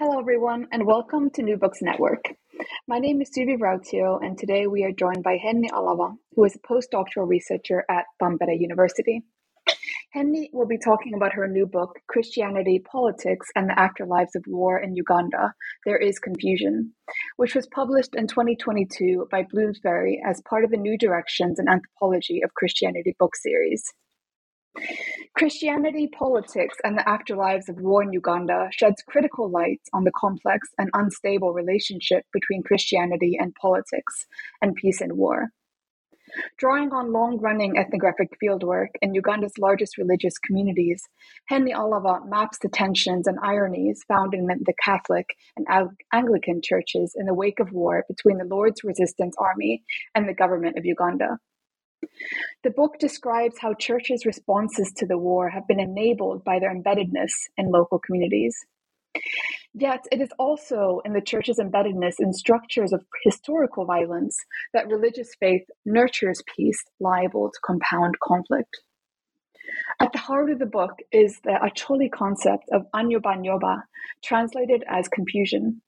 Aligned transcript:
Hello, 0.00 0.18
everyone, 0.18 0.66
and 0.72 0.86
welcome 0.86 1.28
to 1.28 1.42
New 1.42 1.58
Books 1.58 1.82
Network. 1.82 2.24
My 2.88 2.98
name 2.98 3.20
is 3.20 3.30
Suvi 3.36 3.58
Rautio, 3.58 4.18
and 4.24 4.38
today 4.38 4.66
we 4.66 4.82
are 4.82 4.92
joined 4.92 5.22
by 5.22 5.36
Henni 5.36 5.68
Alava, 5.70 6.14
who 6.34 6.44
is 6.46 6.56
a 6.56 6.58
postdoctoral 6.60 7.28
researcher 7.28 7.84
at 7.86 8.06
Tampere 8.18 8.58
University. 8.58 9.22
Henni 10.16 10.48
will 10.54 10.66
be 10.66 10.78
talking 10.78 11.12
about 11.12 11.34
her 11.34 11.46
new 11.46 11.66
book, 11.66 11.98
Christianity, 12.08 12.78
Politics, 12.78 13.48
and 13.54 13.68
the 13.68 13.74
Afterlives 13.74 14.34
of 14.34 14.44
War 14.46 14.78
in 14.78 14.96
Uganda 14.96 15.52
There 15.84 15.98
is 15.98 16.18
Confusion, 16.18 16.94
which 17.36 17.54
was 17.54 17.66
published 17.66 18.14
in 18.14 18.26
2022 18.26 19.28
by 19.30 19.42
Bloomsbury 19.50 20.22
as 20.26 20.40
part 20.48 20.64
of 20.64 20.70
the 20.70 20.78
New 20.78 20.96
Directions 20.96 21.58
in 21.58 21.68
Anthropology 21.68 22.40
of 22.42 22.54
Christianity 22.54 23.14
book 23.18 23.36
series. 23.36 23.84
Christianity, 25.36 26.08
Politics, 26.08 26.76
and 26.84 26.96
the 26.96 27.02
Afterlives 27.02 27.68
of 27.68 27.80
War 27.80 28.02
in 28.02 28.12
Uganda 28.12 28.68
sheds 28.72 29.02
critical 29.02 29.48
light 29.48 29.80
on 29.92 30.04
the 30.04 30.12
complex 30.12 30.68
and 30.78 30.90
unstable 30.92 31.52
relationship 31.52 32.24
between 32.32 32.62
Christianity 32.62 33.36
and 33.38 33.54
politics 33.54 34.26
and 34.60 34.74
peace 34.74 35.00
and 35.00 35.16
war. 35.16 35.50
Drawing 36.58 36.92
on 36.92 37.12
long 37.12 37.38
running 37.38 37.76
ethnographic 37.76 38.30
fieldwork 38.40 38.90
in 39.02 39.14
Uganda's 39.14 39.58
largest 39.58 39.98
religious 39.98 40.38
communities, 40.38 41.08
Henni 41.50 41.72
Alava 41.72 42.20
maps 42.26 42.58
the 42.58 42.68
tensions 42.68 43.26
and 43.26 43.38
ironies 43.42 44.04
found 44.06 44.34
in 44.34 44.46
the 44.46 44.74
Catholic 44.84 45.26
and 45.56 45.66
Anglican 46.12 46.60
churches 46.62 47.16
in 47.16 47.26
the 47.26 47.34
wake 47.34 47.58
of 47.58 47.72
war 47.72 48.04
between 48.08 48.38
the 48.38 48.44
Lord's 48.44 48.84
Resistance 48.84 49.34
Army 49.38 49.82
and 50.14 50.28
the 50.28 50.34
government 50.34 50.78
of 50.78 50.84
Uganda. 50.84 51.38
The 52.62 52.70
book 52.70 52.98
describes 52.98 53.58
how 53.58 53.74
churches' 53.74 54.26
responses 54.26 54.92
to 54.96 55.06
the 55.06 55.18
war 55.18 55.48
have 55.50 55.66
been 55.66 55.80
enabled 55.80 56.44
by 56.44 56.58
their 56.58 56.74
embeddedness 56.74 57.32
in 57.56 57.70
local 57.70 57.98
communities. 57.98 58.56
Yet 59.72 60.06
it 60.12 60.20
is 60.20 60.30
also 60.38 61.00
in 61.04 61.12
the 61.12 61.20
church's 61.20 61.58
embeddedness 61.58 62.14
in 62.18 62.32
structures 62.32 62.92
of 62.92 63.04
historical 63.24 63.84
violence 63.84 64.36
that 64.72 64.88
religious 64.88 65.34
faith 65.38 65.66
nurtures 65.84 66.42
peace 66.56 66.84
liable 66.98 67.50
to 67.50 67.60
compound 67.64 68.18
conflict. 68.20 68.80
At 70.00 70.12
the 70.12 70.18
heart 70.18 70.50
of 70.50 70.58
the 70.58 70.66
book 70.66 70.98
is 71.12 71.40
the 71.40 71.58
Acholi 71.62 72.10
concept 72.10 72.68
of 72.72 72.86
Anyoba 72.94 73.84
translated 74.22 74.84
as 74.88 75.08
confusion, 75.08 75.82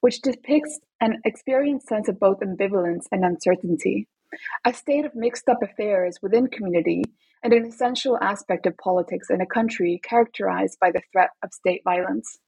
which 0.00 0.20
depicts 0.20 0.80
an 1.00 1.20
experienced 1.24 1.88
sense 1.88 2.08
of 2.08 2.20
both 2.20 2.40
ambivalence 2.40 3.06
and 3.10 3.24
uncertainty 3.24 4.08
a 4.64 4.72
state 4.72 5.04
of 5.04 5.14
mixed 5.14 5.48
up 5.48 5.62
affairs 5.62 6.18
within 6.22 6.46
community 6.48 7.04
and 7.42 7.52
an 7.52 7.66
essential 7.66 8.18
aspect 8.22 8.66
of 8.66 8.76
politics 8.78 9.28
in 9.28 9.40
a 9.40 9.46
country 9.46 10.00
characterized 10.02 10.78
by 10.80 10.90
the 10.90 11.02
threat 11.12 11.30
of 11.42 11.52
state 11.52 11.82
violence. 11.84 12.38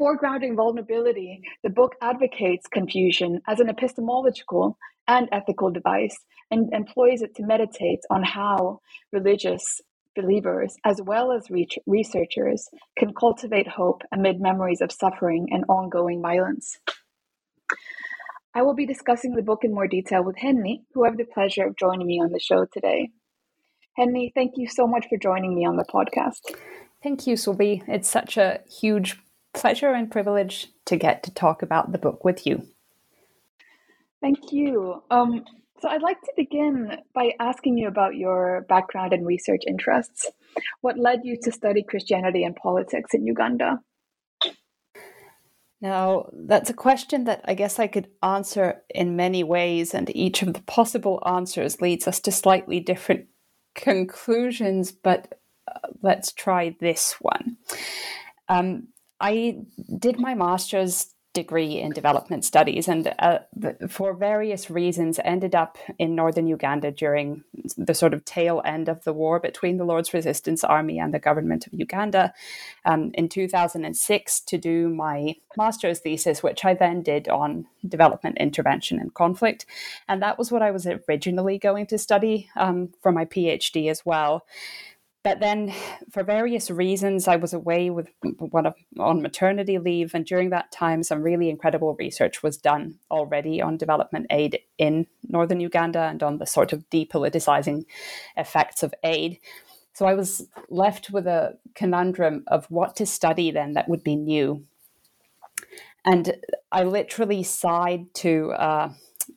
Foregrounding 0.00 0.54
vulnerability, 0.56 1.40
the 1.64 1.70
book 1.70 1.96
advocates 2.00 2.68
confusion 2.68 3.40
as 3.48 3.58
an 3.58 3.68
epistemological 3.68 4.78
and 5.08 5.28
ethical 5.32 5.70
device 5.70 6.16
and 6.50 6.72
employs 6.72 7.20
it 7.22 7.34
to 7.34 7.44
meditate 7.44 8.00
on 8.10 8.22
how 8.22 8.80
religious 9.12 9.80
believers, 10.14 10.76
as 10.84 11.00
well 11.04 11.32
as 11.32 11.48
researchers, 11.86 12.68
can 12.96 13.12
cultivate 13.14 13.68
hope 13.68 14.02
amid 14.12 14.40
memories 14.40 14.80
of 14.80 14.92
suffering 14.92 15.48
and 15.50 15.64
ongoing 15.68 16.22
violence. 16.22 16.78
I 18.54 18.62
will 18.62 18.74
be 18.74 18.86
discussing 18.86 19.34
the 19.34 19.42
book 19.42 19.60
in 19.62 19.74
more 19.74 19.86
detail 19.86 20.24
with 20.24 20.36
Henni, 20.36 20.82
who 20.94 21.04
I 21.04 21.08
have 21.08 21.18
the 21.18 21.24
pleasure 21.24 21.66
of 21.66 21.76
joining 21.76 22.06
me 22.06 22.20
on 22.20 22.32
the 22.32 22.40
show 22.40 22.66
today. 22.72 23.10
Henni, 23.98 24.32
thank 24.34 24.52
you 24.56 24.68
so 24.68 24.86
much 24.86 25.06
for 25.08 25.18
joining 25.18 25.54
me 25.54 25.66
on 25.66 25.76
the 25.76 25.84
podcast. 25.84 26.54
Thank 27.02 27.26
you, 27.26 27.34
Suvi. 27.34 27.82
It's 27.86 28.08
such 28.08 28.36
a 28.36 28.60
huge 28.68 29.20
pleasure 29.52 29.92
and 29.92 30.10
privilege 30.10 30.68
to 30.86 30.96
get 30.96 31.22
to 31.24 31.34
talk 31.34 31.62
about 31.62 31.92
the 31.92 31.98
book 31.98 32.24
with 32.24 32.46
you. 32.46 32.66
Thank 34.20 34.52
you. 34.52 35.02
Um, 35.10 35.44
so, 35.80 35.88
I'd 35.88 36.02
like 36.02 36.20
to 36.22 36.32
begin 36.36 36.96
by 37.14 37.32
asking 37.38 37.78
you 37.78 37.86
about 37.86 38.16
your 38.16 38.66
background 38.68 39.12
and 39.12 39.24
research 39.24 39.62
interests. 39.66 40.28
What 40.80 40.98
led 40.98 41.20
you 41.22 41.36
to 41.42 41.52
study 41.52 41.84
Christianity 41.84 42.42
and 42.42 42.56
politics 42.56 43.14
in 43.14 43.26
Uganda? 43.26 43.78
Now, 45.80 46.28
that's 46.32 46.70
a 46.70 46.74
question 46.74 47.24
that 47.24 47.42
I 47.44 47.54
guess 47.54 47.78
I 47.78 47.86
could 47.86 48.08
answer 48.22 48.82
in 48.92 49.16
many 49.16 49.44
ways, 49.44 49.94
and 49.94 50.14
each 50.14 50.42
of 50.42 50.52
the 50.54 50.62
possible 50.62 51.22
answers 51.24 51.80
leads 51.80 52.08
us 52.08 52.18
to 52.20 52.32
slightly 52.32 52.80
different 52.80 53.26
conclusions, 53.74 54.90
but 54.90 55.40
uh, 55.68 55.88
let's 56.02 56.32
try 56.32 56.76
this 56.80 57.14
one. 57.20 57.58
Um, 58.48 58.88
I 59.20 59.60
did 59.98 60.18
my 60.18 60.34
master's 60.34 61.14
degree 61.42 61.78
in 61.78 61.90
development 61.92 62.44
studies 62.44 62.88
and 62.88 63.14
uh, 63.20 63.38
for 63.88 64.12
various 64.12 64.68
reasons 64.70 65.20
ended 65.24 65.54
up 65.54 65.78
in 65.98 66.16
northern 66.16 66.46
Uganda 66.46 66.90
during 66.90 67.44
the 67.76 67.94
sort 67.94 68.12
of 68.12 68.24
tail 68.24 68.60
end 68.64 68.88
of 68.88 69.04
the 69.04 69.12
war 69.12 69.38
between 69.38 69.76
the 69.76 69.84
Lord's 69.84 70.12
Resistance 70.12 70.64
Army 70.64 70.98
and 70.98 71.14
the 71.14 71.18
government 71.28 71.66
of 71.66 71.72
Uganda 71.74 72.34
um, 72.84 73.12
in 73.14 73.28
2006 73.28 74.40
to 74.40 74.58
do 74.58 74.88
my 74.88 75.36
master's 75.56 76.00
thesis, 76.00 76.42
which 76.42 76.64
I 76.64 76.74
then 76.74 77.02
did 77.02 77.28
on 77.28 77.66
development 77.86 78.36
intervention 78.38 78.98
and 78.98 79.14
conflict. 79.14 79.64
And 80.08 80.20
that 80.22 80.38
was 80.38 80.50
what 80.50 80.62
I 80.62 80.72
was 80.72 80.86
originally 81.08 81.58
going 81.58 81.86
to 81.86 81.98
study 81.98 82.50
um, 82.56 82.90
for 83.00 83.12
my 83.12 83.24
PhD 83.24 83.90
as 83.90 84.04
well. 84.04 84.44
But 85.24 85.40
then, 85.40 85.74
for 86.10 86.22
various 86.22 86.70
reasons, 86.70 87.26
I 87.26 87.36
was 87.36 87.52
away 87.52 87.90
with 87.90 88.08
one 88.38 88.66
of 88.66 88.74
on 88.98 89.20
maternity 89.20 89.78
leave, 89.78 90.14
and 90.14 90.24
during 90.24 90.50
that 90.50 90.70
time, 90.70 91.02
some 91.02 91.22
really 91.22 91.50
incredible 91.50 91.96
research 91.98 92.42
was 92.42 92.56
done 92.56 92.98
already 93.10 93.60
on 93.60 93.76
development 93.76 94.26
aid 94.30 94.60
in 94.78 95.06
northern 95.24 95.60
Uganda 95.60 96.02
and 96.02 96.22
on 96.22 96.38
the 96.38 96.46
sort 96.46 96.72
of 96.72 96.88
depoliticizing 96.90 97.84
effects 98.36 98.82
of 98.82 98.94
aid. 99.02 99.40
So 99.92 100.06
I 100.06 100.14
was 100.14 100.46
left 100.70 101.10
with 101.10 101.26
a 101.26 101.58
conundrum 101.74 102.44
of 102.46 102.66
what 102.66 102.94
to 102.96 103.04
study 103.04 103.50
then 103.50 103.72
that 103.72 103.88
would 103.88 104.04
be 104.04 104.14
new. 104.14 104.64
And 106.04 106.36
I 106.70 106.84
literally 106.84 107.42
sighed 107.42 108.14
to 108.14 108.52
uh, 108.52 108.92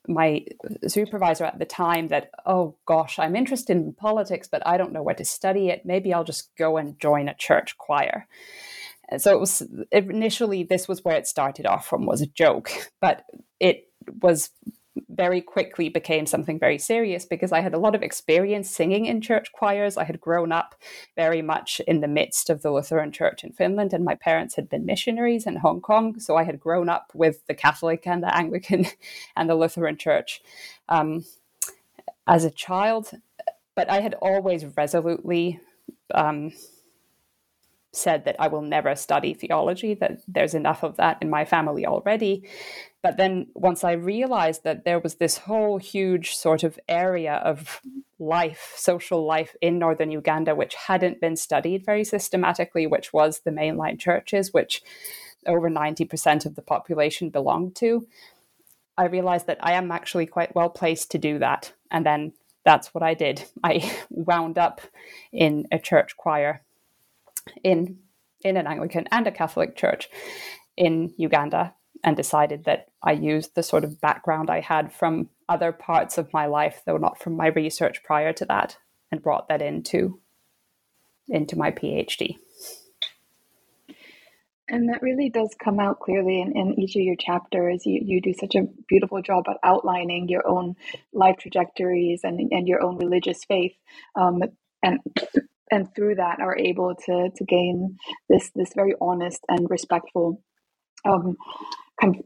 my 0.07 0.45
supervisor 0.87 1.45
at 1.45 1.59
the 1.59 1.65
time 1.65 2.07
that, 2.09 2.31
oh 2.45 2.75
gosh, 2.85 3.19
I'm 3.19 3.35
interested 3.35 3.75
in 3.75 3.93
politics, 3.93 4.47
but 4.51 4.65
I 4.65 4.77
don't 4.77 4.93
know 4.93 5.03
where 5.03 5.15
to 5.15 5.25
study 5.25 5.69
it. 5.69 5.85
Maybe 5.85 6.13
I'll 6.13 6.23
just 6.23 6.55
go 6.57 6.77
and 6.77 6.99
join 6.99 7.27
a 7.27 7.35
church 7.35 7.77
choir. 7.77 8.27
So 9.17 9.35
it 9.35 9.39
was 9.39 9.61
initially 9.91 10.63
this 10.63 10.87
was 10.87 11.03
where 11.03 11.17
it 11.17 11.27
started 11.27 11.65
off 11.65 11.85
from 11.85 12.05
was 12.05 12.21
a 12.21 12.27
joke, 12.27 12.71
but 13.01 13.25
it 13.59 13.89
was 14.21 14.49
very 15.09 15.41
quickly 15.41 15.87
became 15.89 16.25
something 16.25 16.59
very 16.59 16.77
serious 16.77 17.25
because 17.25 17.51
I 17.51 17.61
had 17.61 17.73
a 17.73 17.79
lot 17.79 17.95
of 17.95 18.03
experience 18.03 18.69
singing 18.69 19.05
in 19.05 19.21
church 19.21 19.51
choirs. 19.53 19.97
I 19.97 20.03
had 20.03 20.19
grown 20.19 20.51
up 20.51 20.75
very 21.15 21.41
much 21.41 21.79
in 21.87 22.01
the 22.01 22.07
midst 22.07 22.49
of 22.49 22.61
the 22.61 22.71
Lutheran 22.71 23.11
Church 23.11 23.43
in 23.43 23.53
Finland, 23.53 23.93
and 23.93 24.03
my 24.03 24.15
parents 24.15 24.55
had 24.55 24.69
been 24.69 24.85
missionaries 24.85 25.45
in 25.45 25.57
Hong 25.57 25.81
Kong. 25.81 26.19
So 26.19 26.35
I 26.35 26.43
had 26.43 26.59
grown 26.59 26.89
up 26.89 27.11
with 27.13 27.45
the 27.47 27.53
Catholic 27.53 28.05
and 28.05 28.21
the 28.21 28.35
Anglican 28.35 28.85
and 29.35 29.49
the 29.49 29.55
Lutheran 29.55 29.97
Church 29.97 30.41
um, 30.89 31.23
as 32.27 32.43
a 32.43 32.51
child. 32.51 33.11
But 33.75 33.89
I 33.89 34.01
had 34.01 34.15
always 34.15 34.65
resolutely 34.75 35.61
um, 36.13 36.51
said 37.93 38.25
that 38.25 38.37
I 38.39 38.47
will 38.47 38.61
never 38.61 38.95
study 38.95 39.33
theology, 39.33 39.93
that 39.95 40.21
there's 40.27 40.53
enough 40.53 40.83
of 40.83 40.97
that 40.97 41.17
in 41.21 41.29
my 41.29 41.43
family 41.43 41.85
already. 41.85 42.47
But 43.01 43.17
then 43.17 43.47
once 43.53 43.83
I 43.83 43.93
realized 43.93 44.63
that 44.63 44.85
there 44.85 44.99
was 44.99 45.15
this 45.15 45.39
whole 45.39 45.77
huge 45.77 46.35
sort 46.35 46.63
of 46.63 46.79
area 46.87 47.35
of 47.35 47.81
life, 48.19 48.73
social 48.77 49.25
life 49.25 49.55
in 49.61 49.79
northern 49.79 50.11
Uganda, 50.11 50.55
which 50.55 50.75
hadn't 50.75 51.19
been 51.19 51.35
studied 51.35 51.83
very 51.85 52.03
systematically, 52.03 52.87
which 52.87 53.11
was 53.11 53.39
the 53.39 53.51
mainline 53.51 53.99
churches, 53.99 54.53
which 54.53 54.81
over 55.45 55.69
90% 55.69 56.45
of 56.45 56.55
the 56.55 56.61
population 56.61 57.29
belonged 57.29 57.75
to, 57.75 58.07
I 58.97 59.05
realized 59.05 59.47
that 59.47 59.57
I 59.61 59.73
am 59.73 59.91
actually 59.91 60.27
quite 60.27 60.55
well 60.55 60.69
placed 60.69 61.11
to 61.11 61.17
do 61.17 61.39
that. 61.39 61.73
And 61.89 62.05
then 62.05 62.33
that's 62.63 62.93
what 62.93 63.03
I 63.03 63.15
did. 63.15 63.43
I 63.63 63.91
wound 64.09 64.57
up 64.57 64.81
in 65.33 65.67
a 65.71 65.79
church 65.79 66.15
choir 66.15 66.61
in 67.63 67.99
in 68.43 68.57
an 68.57 68.67
Anglican 68.67 69.07
and 69.11 69.27
a 69.27 69.31
Catholic 69.31 69.75
church 69.75 70.09
in 70.75 71.13
Uganda 71.17 71.75
and 72.03 72.17
decided 72.17 72.63
that 72.65 72.87
I 73.03 73.11
used 73.11 73.53
the 73.53 73.63
sort 73.63 73.83
of 73.83 74.01
background 74.01 74.49
I 74.49 74.61
had 74.61 74.91
from 74.91 75.29
other 75.47 75.71
parts 75.71 76.17
of 76.17 76.33
my 76.33 76.47
life, 76.47 76.81
though 76.85 76.97
not 76.97 77.19
from 77.19 77.35
my 77.35 77.47
research 77.47 78.03
prior 78.03 78.33
to 78.33 78.45
that, 78.45 78.77
and 79.11 79.21
brought 79.21 79.47
that 79.49 79.61
into 79.61 80.19
into 81.27 81.57
my 81.57 81.71
PhD. 81.71 82.37
And 84.67 84.87
that 84.87 85.01
really 85.01 85.29
does 85.29 85.53
come 85.61 85.81
out 85.81 85.99
clearly 85.99 86.41
in, 86.41 86.53
in 86.55 86.79
each 86.79 86.95
of 86.95 87.01
your 87.01 87.17
chapters. 87.17 87.85
You, 87.85 88.01
you 88.05 88.21
do 88.21 88.33
such 88.33 88.55
a 88.55 88.67
beautiful 88.87 89.21
job 89.21 89.43
at 89.49 89.57
outlining 89.63 90.29
your 90.29 90.47
own 90.47 90.75
life 91.11 91.37
trajectories 91.39 92.21
and, 92.23 92.39
and 92.51 92.67
your 92.69 92.81
own 92.81 92.97
religious 92.97 93.43
faith. 93.43 93.73
Um, 94.15 94.41
and 94.81 94.99
and 95.71 95.87
through 95.95 96.15
that 96.15 96.39
are 96.39 96.57
able 96.57 96.95
to 96.95 97.29
to 97.35 97.45
gain 97.45 97.97
this 98.29 98.51
this 98.55 98.73
very 98.75 98.93
honest 99.01 99.39
and 99.49 99.69
respectful 99.69 100.41
um, 101.05 101.35
kind 101.99 102.15
of 102.15 102.21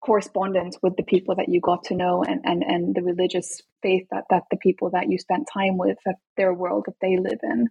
correspondence 0.00 0.78
with 0.82 0.96
the 0.96 1.02
people 1.02 1.34
that 1.36 1.48
you 1.48 1.60
got 1.60 1.82
to 1.84 1.94
know 1.94 2.22
and, 2.22 2.40
and, 2.44 2.62
and 2.62 2.94
the 2.94 3.02
religious 3.02 3.60
faith 3.82 4.06
that, 4.10 4.24
that 4.30 4.44
the 4.50 4.56
people 4.56 4.90
that 4.90 5.10
you 5.10 5.18
spent 5.18 5.48
time 5.52 5.76
with, 5.76 5.96
that 6.06 6.14
their 6.36 6.54
world 6.54 6.84
that 6.86 6.94
they 7.00 7.16
live 7.18 7.38
in. 7.42 7.66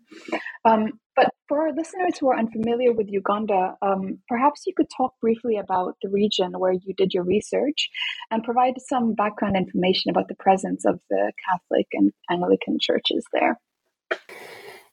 Um, 0.66 1.00
but 1.16 1.30
for 1.48 1.62
our 1.62 1.74
listeners 1.74 2.18
who 2.20 2.30
are 2.30 2.38
unfamiliar 2.38 2.94
with 2.94 3.08
Uganda, 3.10 3.76
um, 3.82 4.20
perhaps 4.28 4.64
you 4.68 4.74
could 4.76 4.88
talk 4.96 5.14
briefly 5.22 5.58
about 5.58 5.96
the 6.02 6.10
region 6.10 6.52
where 6.58 6.74
you 6.74 6.94
did 6.96 7.14
your 7.14 7.24
research 7.24 7.90
and 8.30 8.44
provide 8.44 8.76
some 8.88 9.16
background 9.16 9.56
information 9.56 10.12
about 10.12 10.28
the 10.28 10.36
presence 10.36 10.86
of 10.86 11.00
the 11.10 11.32
Catholic 11.50 11.88
and 11.94 12.12
Anglican 12.30 12.78
churches 12.80 13.26
there. 13.34 13.58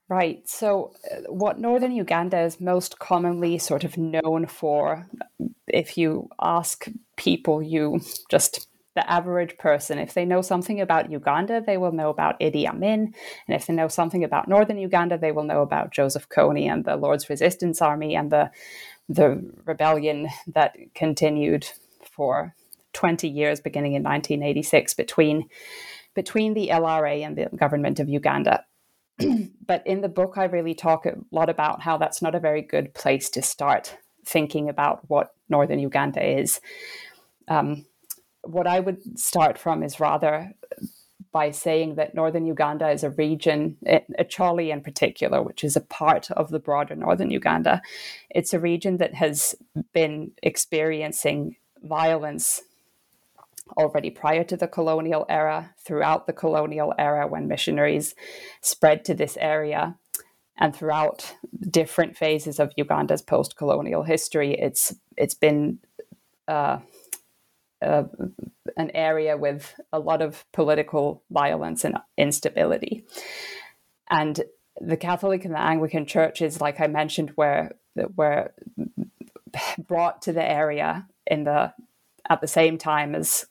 Right. 0.09 0.47
So, 0.47 0.93
uh, 1.11 1.33
what 1.33 1.59
northern 1.59 1.93
Uganda 1.93 2.41
is 2.41 2.61
most 2.61 2.99
commonly 2.99 3.57
sort 3.57 3.85
of 3.85 3.97
known 3.97 4.47
for, 4.47 5.09
if 5.67 5.97
you 5.97 6.29
ask 6.39 6.87
people, 7.17 7.63
you 7.63 8.01
just 8.31 8.69
the 8.95 9.11
average 9.11 9.59
person, 9.59 9.99
if 9.99 10.15
they 10.15 10.25
know 10.25 10.41
something 10.41 10.81
about 10.81 11.11
Uganda, 11.11 11.61
they 11.65 11.77
will 11.77 11.93
know 11.93 12.11
about 12.11 12.39
Idi 12.39 12.67
Amin. 12.67 13.13
And 13.49 13.57
if 13.57 13.67
they 13.67 13.75
know 13.75 13.89
something 13.89 14.23
about 14.23 14.47
northern 14.47 14.79
Uganda, 14.79 15.19
they 15.19 15.33
will 15.33 15.43
know 15.43 15.63
about 15.63 15.91
Joseph 15.91 16.29
Kony 16.29 16.67
and 16.71 16.85
the 16.85 16.97
Lord's 16.97 17.29
Resistance 17.29 17.83
Army 17.83 18.15
and 18.15 18.31
the, 18.31 18.51
the 19.09 19.43
rebellion 19.65 20.29
that 20.47 20.77
continued 20.95 21.67
for 22.09 22.55
20 22.93 23.29
years, 23.29 23.61
beginning 23.61 23.95
in 23.95 24.05
1986, 24.05 24.95
between, 24.95 25.49
between 26.15 26.55
the 26.55 26.69
LRA 26.69 27.27
and 27.27 27.37
the 27.37 27.57
government 27.57 27.99
of 27.99 28.09
Uganda. 28.09 28.65
but 29.67 29.87
in 29.87 30.01
the 30.01 30.09
book, 30.09 30.35
I 30.37 30.45
really 30.45 30.75
talk 30.75 31.07
a 31.07 31.15
lot 31.31 31.49
about 31.49 31.83
how 31.83 31.99
that's 31.99 32.23
not 32.23 32.35
a 32.35 32.41
very 32.41 32.63
good 32.63 32.95
place 32.95 33.31
to 33.31 33.43
start 33.43 33.97
thinking 34.25 34.69
about 34.69 35.09
what 35.09 35.35
northern 35.49 35.79
Uganda 35.79 36.23
is. 36.41 36.61
Um, 37.49 37.87
what 38.43 38.67
I 38.67 38.81
would 38.81 39.19
start 39.19 39.59
from 39.59 39.83
is 39.83 40.01
rather 40.01 40.53
by 41.33 41.51
saying 41.51 41.97
that 41.97 42.15
northern 42.15 42.47
Uganda 42.47 42.89
is 42.91 43.03
a 43.03 43.11
region, 43.11 43.77
Acholi 44.19 44.73
in 44.73 44.81
particular, 44.83 45.43
which 45.43 45.65
is 45.65 45.75
a 45.75 45.81
part 45.81 46.31
of 46.31 46.51
the 46.51 46.61
broader 46.61 46.95
northern 46.95 47.31
Uganda. 47.31 47.83
It's 48.31 48.55
a 48.55 48.61
region 48.61 48.99
that 48.99 49.15
has 49.15 49.55
been 49.93 50.31
experiencing 50.43 51.57
violence 51.83 52.63
already 53.77 54.11
prior 54.11 54.45
to 54.45 54.57
the 54.57 54.69
colonial 54.69 55.27
era, 55.29 55.75
throughout 55.79 56.27
the 56.27 56.33
colonial 56.33 56.95
era 56.99 57.27
when 57.27 57.49
missionaries 57.49 58.15
spread 58.61 59.05
to 59.05 59.15
this 59.15 59.37
area, 59.39 59.97
and 60.59 60.75
throughout 60.75 61.35
different 61.71 62.17
phases 62.17 62.61
of 62.61 62.73
Uganda's 62.77 63.23
post-colonial 63.23 64.05
history, 64.05 64.55
it's 64.55 64.95
it's 65.17 65.35
been 65.35 65.79
uh, 66.47 66.79
uh, 67.83 68.05
an 68.77 68.91
area 68.95 69.37
with 69.37 69.75
a 69.93 69.99
lot 69.99 70.23
of 70.23 70.45
political 70.53 71.23
violence 71.31 71.85
and 71.85 71.99
instability, 72.17 73.05
and 74.11 74.45
the 74.81 74.97
Catholic 74.97 75.45
and 75.45 75.55
the 75.55 75.61
Anglican 75.61 76.07
churches, 76.07 76.61
like 76.61 76.81
I 76.81 76.87
mentioned, 76.87 77.33
were 77.37 77.71
were 78.17 78.53
brought 79.79 80.23
to 80.23 80.33
the 80.33 80.45
area 80.45 81.07
in 81.27 81.45
the 81.45 81.73
at 82.29 82.41
the 82.41 82.47
same 82.47 82.79
time 82.79 83.15
as 83.15 83.47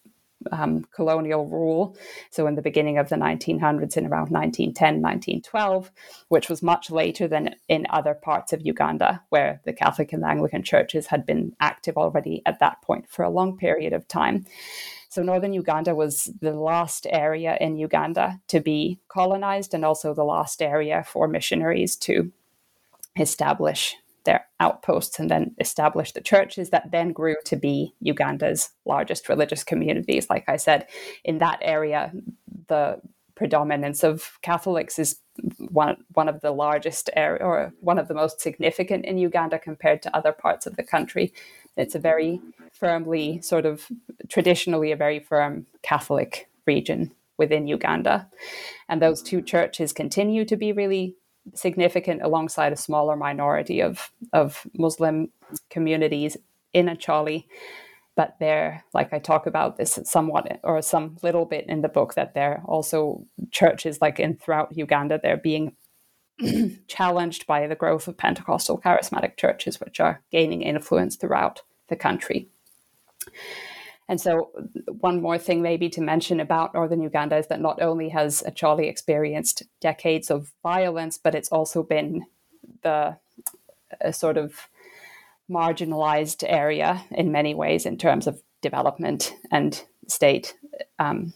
um, 0.51 0.85
colonial 0.93 1.47
rule. 1.47 1.97
So, 2.29 2.47
in 2.47 2.55
the 2.55 2.61
beginning 2.61 2.97
of 2.97 3.09
the 3.09 3.15
1900s, 3.15 3.97
in 3.97 4.05
around 4.05 4.29
1910, 4.29 5.01
1912, 5.01 5.91
which 6.29 6.49
was 6.49 6.61
much 6.61 6.89
later 6.91 7.27
than 7.27 7.55
in 7.67 7.87
other 7.89 8.13
parts 8.13 8.53
of 8.53 8.65
Uganda, 8.65 9.21
where 9.29 9.61
the 9.65 9.73
Catholic 9.73 10.13
and 10.13 10.23
the 10.23 10.27
Anglican 10.27 10.63
churches 10.63 11.07
had 11.07 11.25
been 11.25 11.53
active 11.59 11.97
already 11.97 12.41
at 12.45 12.59
that 12.59 12.81
point 12.81 13.09
for 13.09 13.23
a 13.23 13.29
long 13.29 13.57
period 13.57 13.93
of 13.93 14.07
time. 14.07 14.45
So, 15.09 15.21
northern 15.21 15.53
Uganda 15.53 15.93
was 15.93 16.31
the 16.41 16.53
last 16.53 17.05
area 17.09 17.57
in 17.61 17.77
Uganda 17.77 18.41
to 18.47 18.59
be 18.59 18.99
colonized 19.07 19.73
and 19.73 19.85
also 19.85 20.13
the 20.13 20.23
last 20.23 20.61
area 20.61 21.03
for 21.07 21.27
missionaries 21.27 21.95
to 21.97 22.31
establish 23.19 23.95
their 24.25 24.45
outposts 24.59 25.19
and 25.19 25.29
then 25.29 25.55
established 25.59 26.15
the 26.15 26.21
churches 26.21 26.69
that 26.69 26.91
then 26.91 27.11
grew 27.11 27.35
to 27.45 27.55
be 27.55 27.93
Uganda's 27.99 28.69
largest 28.85 29.29
religious 29.29 29.63
communities. 29.63 30.29
Like 30.29 30.45
I 30.47 30.57
said, 30.57 30.87
in 31.23 31.39
that 31.39 31.59
area, 31.61 32.11
the 32.67 33.01
predominance 33.35 34.03
of 34.03 34.37
Catholics 34.41 34.99
is 34.99 35.17
one 35.57 35.97
one 36.13 36.29
of 36.29 36.41
the 36.41 36.51
largest 36.51 37.09
area 37.15 37.43
or 37.43 37.73
one 37.79 37.97
of 37.97 38.07
the 38.07 38.13
most 38.13 38.39
significant 38.39 39.05
in 39.05 39.17
Uganda 39.17 39.57
compared 39.57 40.01
to 40.03 40.15
other 40.15 40.31
parts 40.31 40.65
of 40.65 40.75
the 40.75 40.83
country. 40.83 41.33
It's 41.75 41.95
a 41.95 41.99
very 41.99 42.39
firmly 42.71 43.41
sort 43.41 43.65
of 43.65 43.87
traditionally 44.29 44.91
a 44.91 44.95
very 44.95 45.19
firm 45.19 45.65
Catholic 45.81 46.49
region 46.67 47.11
within 47.37 47.67
Uganda. 47.67 48.29
And 48.87 49.01
those 49.01 49.21
two 49.21 49.41
churches 49.41 49.91
continue 49.91 50.45
to 50.45 50.55
be 50.55 50.71
really 50.71 51.15
significant 51.53 52.21
alongside 52.21 52.73
a 52.73 52.77
smaller 52.77 53.15
minority 53.15 53.81
of, 53.81 54.11
of 54.31 54.65
Muslim 54.77 55.29
communities 55.69 56.37
in 56.73 56.87
Acholi. 56.87 57.45
But 58.15 58.35
they're, 58.39 58.83
like 58.93 59.11
I 59.11 59.19
talk 59.19 59.47
about 59.47 59.77
this 59.77 59.97
somewhat 60.03 60.59
or 60.63 60.81
some 60.81 61.17
little 61.23 61.45
bit 61.45 61.65
in 61.67 61.81
the 61.81 61.89
book, 61.89 62.13
that 62.13 62.35
they're 62.35 62.61
also 62.65 63.25
churches 63.51 63.99
like 64.01 64.19
in 64.19 64.37
throughout 64.37 64.75
Uganda, 64.77 65.19
they're 65.21 65.37
being 65.37 65.75
challenged 66.87 67.47
by 67.47 67.67
the 67.67 67.75
growth 67.75 68.07
of 68.07 68.17
Pentecostal 68.17 68.79
charismatic 68.79 69.37
churches, 69.37 69.79
which 69.79 69.99
are 69.99 70.21
gaining 70.31 70.61
influence 70.61 71.15
throughout 71.15 71.61
the 71.89 71.95
country. 71.95 72.49
And 74.09 74.19
so, 74.19 74.51
one 74.99 75.21
more 75.21 75.37
thing, 75.37 75.61
maybe 75.61 75.89
to 75.89 76.01
mention 76.01 76.39
about 76.39 76.73
northern 76.73 77.01
Uganda 77.01 77.37
is 77.37 77.47
that 77.47 77.61
not 77.61 77.81
only 77.81 78.09
has 78.09 78.43
Acholi 78.45 78.89
experienced 78.89 79.63
decades 79.79 80.29
of 80.29 80.51
violence, 80.61 81.17
but 81.17 81.35
it's 81.35 81.49
also 81.49 81.83
been 81.83 82.25
the 82.81 83.17
sort 84.11 84.37
of 84.37 84.67
marginalized 85.49 86.43
area 86.47 87.05
in 87.11 87.31
many 87.31 87.53
ways 87.53 87.85
in 87.85 87.97
terms 87.97 88.27
of 88.27 88.41
development 88.61 89.35
and 89.51 89.83
state 90.07 90.55
um, 90.99 91.33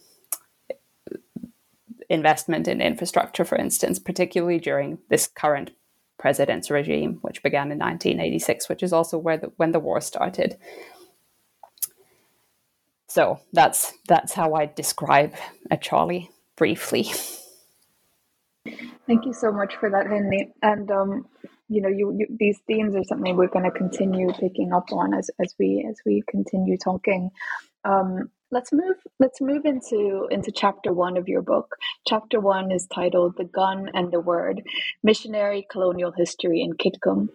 investment 2.10 2.68
in 2.68 2.82
infrastructure, 2.82 3.46
for 3.46 3.58
instance, 3.58 4.00
particularly 4.00 4.60
during 4.60 4.98
this 5.10 5.28
current 5.28 5.72
president's 6.18 6.72
regime, 6.72 7.20
which 7.22 7.44
began 7.44 7.72
in 7.72 7.78
1986, 7.78 8.70
which 8.70 8.82
is 8.82 8.94
also 8.94 9.18
where 9.18 9.38
the, 9.38 9.52
when 9.58 9.72
the 9.72 9.80
war 9.80 10.02
started. 10.02 10.58
So 13.08 13.40
that's 13.54 13.94
that's 14.08 14.34
how 14.34 14.54
I 14.54 14.66
describe 14.68 15.34
Acholi 15.72 16.30
briefly. 16.58 17.08
Thank 19.08 19.26
you 19.26 19.34
so 19.34 19.52
much 19.52 19.76
for 19.76 19.90
that, 19.90 20.08
Henry. 20.08 20.54
And 20.62 20.92
um, 20.92 21.28
you 21.70 21.82
know, 21.82 21.90
you, 21.90 22.16
you, 22.18 22.28
these 22.40 22.60
themes 22.68 22.96
are 22.96 23.04
something 23.04 23.36
we're 23.36 23.48
going 23.48 23.66
to 23.66 23.72
continue 23.72 24.32
picking 24.34 24.74
up 24.74 24.92
on 24.92 25.14
as, 25.14 25.30
as 25.40 25.56
we 25.60 25.86
as 25.90 25.98
we 26.06 26.24
continue 26.30 26.78
talking. 26.78 27.32
Um, 27.86 28.30
let's 28.52 28.72
move 28.72 28.96
let's 29.20 29.42
move 29.42 29.66
into 29.66 30.28
into 30.32 30.52
chapter 30.52 30.94
one 30.94 31.18
of 31.18 31.28
your 31.28 31.42
book 31.42 31.76
chapter 32.08 32.40
one 32.40 32.72
is 32.72 32.88
titled 32.94 33.36
the 33.38 33.44
gun 33.44 33.90
and 33.94 34.12
the 34.12 34.22
word 34.22 34.62
missionary 35.04 35.68
colonial 35.70 36.14
history 36.16 36.62
in 36.62 36.74
kitgum 36.74 37.28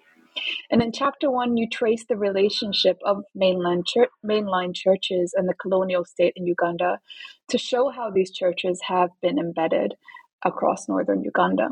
and 0.70 0.82
in 0.82 0.92
chapter 0.92 1.30
one 1.30 1.56
you 1.56 1.68
trace 1.68 2.04
the 2.08 2.16
relationship 2.16 2.98
of 3.04 3.24
mainland 3.34 3.86
church, 3.86 4.10
mainline 4.24 4.74
churches 4.74 5.34
and 5.36 5.48
the 5.48 5.54
colonial 5.54 6.04
state 6.04 6.32
in 6.36 6.46
uganda 6.46 6.98
to 7.48 7.58
show 7.58 7.90
how 7.90 8.10
these 8.10 8.30
churches 8.30 8.80
have 8.86 9.10
been 9.20 9.38
embedded 9.38 9.94
across 10.44 10.88
northern 10.88 11.22
uganda 11.22 11.68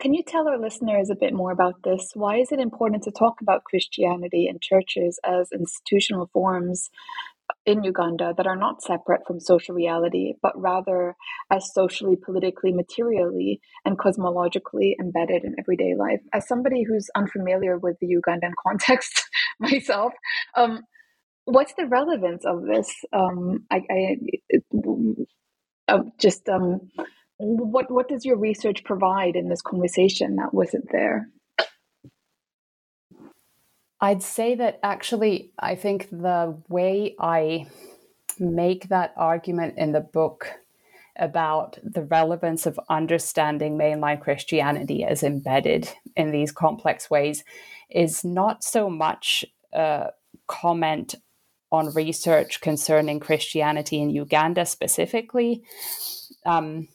can 0.00 0.14
you 0.14 0.22
tell 0.22 0.48
our 0.48 0.58
listeners 0.58 1.10
a 1.10 1.14
bit 1.14 1.34
more 1.34 1.52
about 1.52 1.82
this? 1.84 2.12
Why 2.14 2.38
is 2.38 2.52
it 2.52 2.58
important 2.58 3.02
to 3.02 3.10
talk 3.10 3.42
about 3.42 3.64
Christianity 3.64 4.46
and 4.46 4.60
churches 4.60 5.20
as 5.24 5.50
institutional 5.52 6.30
forms 6.32 6.88
in 7.66 7.84
Uganda 7.84 8.32
that 8.36 8.46
are 8.46 8.56
not 8.56 8.82
separate 8.82 9.22
from 9.26 9.40
social 9.40 9.74
reality, 9.74 10.34
but 10.42 10.52
rather 10.60 11.14
as 11.50 11.72
socially, 11.72 12.16
politically, 12.16 12.72
materially, 12.72 13.60
and 13.84 13.98
cosmologically 13.98 14.94
embedded 15.00 15.44
in 15.44 15.54
everyday 15.58 15.94
life. 15.94 16.20
As 16.32 16.48
somebody 16.48 16.82
who's 16.82 17.08
unfamiliar 17.14 17.78
with 17.78 17.96
the 18.00 18.08
Ugandan 18.08 18.52
context 18.66 19.22
myself, 19.60 20.12
um, 20.56 20.80
what's 21.44 21.74
the 21.74 21.86
relevance 21.86 22.44
of 22.44 22.64
this? 22.64 22.92
Um, 23.12 23.66
I, 23.70 23.82
I 23.90 24.16
uh, 25.88 26.02
just 26.18 26.48
um, 26.48 26.90
what 27.38 27.90
what 27.90 28.08
does 28.08 28.24
your 28.24 28.38
research 28.38 28.84
provide 28.84 29.34
in 29.34 29.48
this 29.48 29.62
conversation 29.62 30.36
that 30.36 30.54
wasn't 30.54 30.90
there? 30.92 31.28
I'd 34.00 34.22
say 34.22 34.54
that 34.54 34.80
actually, 34.82 35.52
I 35.58 35.74
think 35.74 36.08
the 36.10 36.56
way 36.68 37.14
I 37.18 37.66
make 38.38 38.88
that 38.88 39.12
argument 39.16 39.74
in 39.76 39.92
the 39.92 40.00
book 40.00 40.46
about 41.16 41.78
the 41.82 42.02
relevance 42.02 42.64
of 42.64 42.80
understanding 42.88 43.76
mainline 43.76 44.20
Christianity 44.20 45.04
as 45.04 45.22
embedded 45.22 45.90
in 46.16 46.30
these 46.30 46.50
complex 46.50 47.10
ways 47.10 47.44
is 47.90 48.24
not 48.24 48.64
so 48.64 48.88
much 48.88 49.44
a 49.72 50.08
comment 50.46 51.14
on 51.70 51.92
research 51.94 52.60
concerning 52.60 53.20
Christianity 53.20 54.00
in 54.00 54.10
Uganda 54.10 54.64
specifically. 54.64 55.62
Um, 56.46 56.88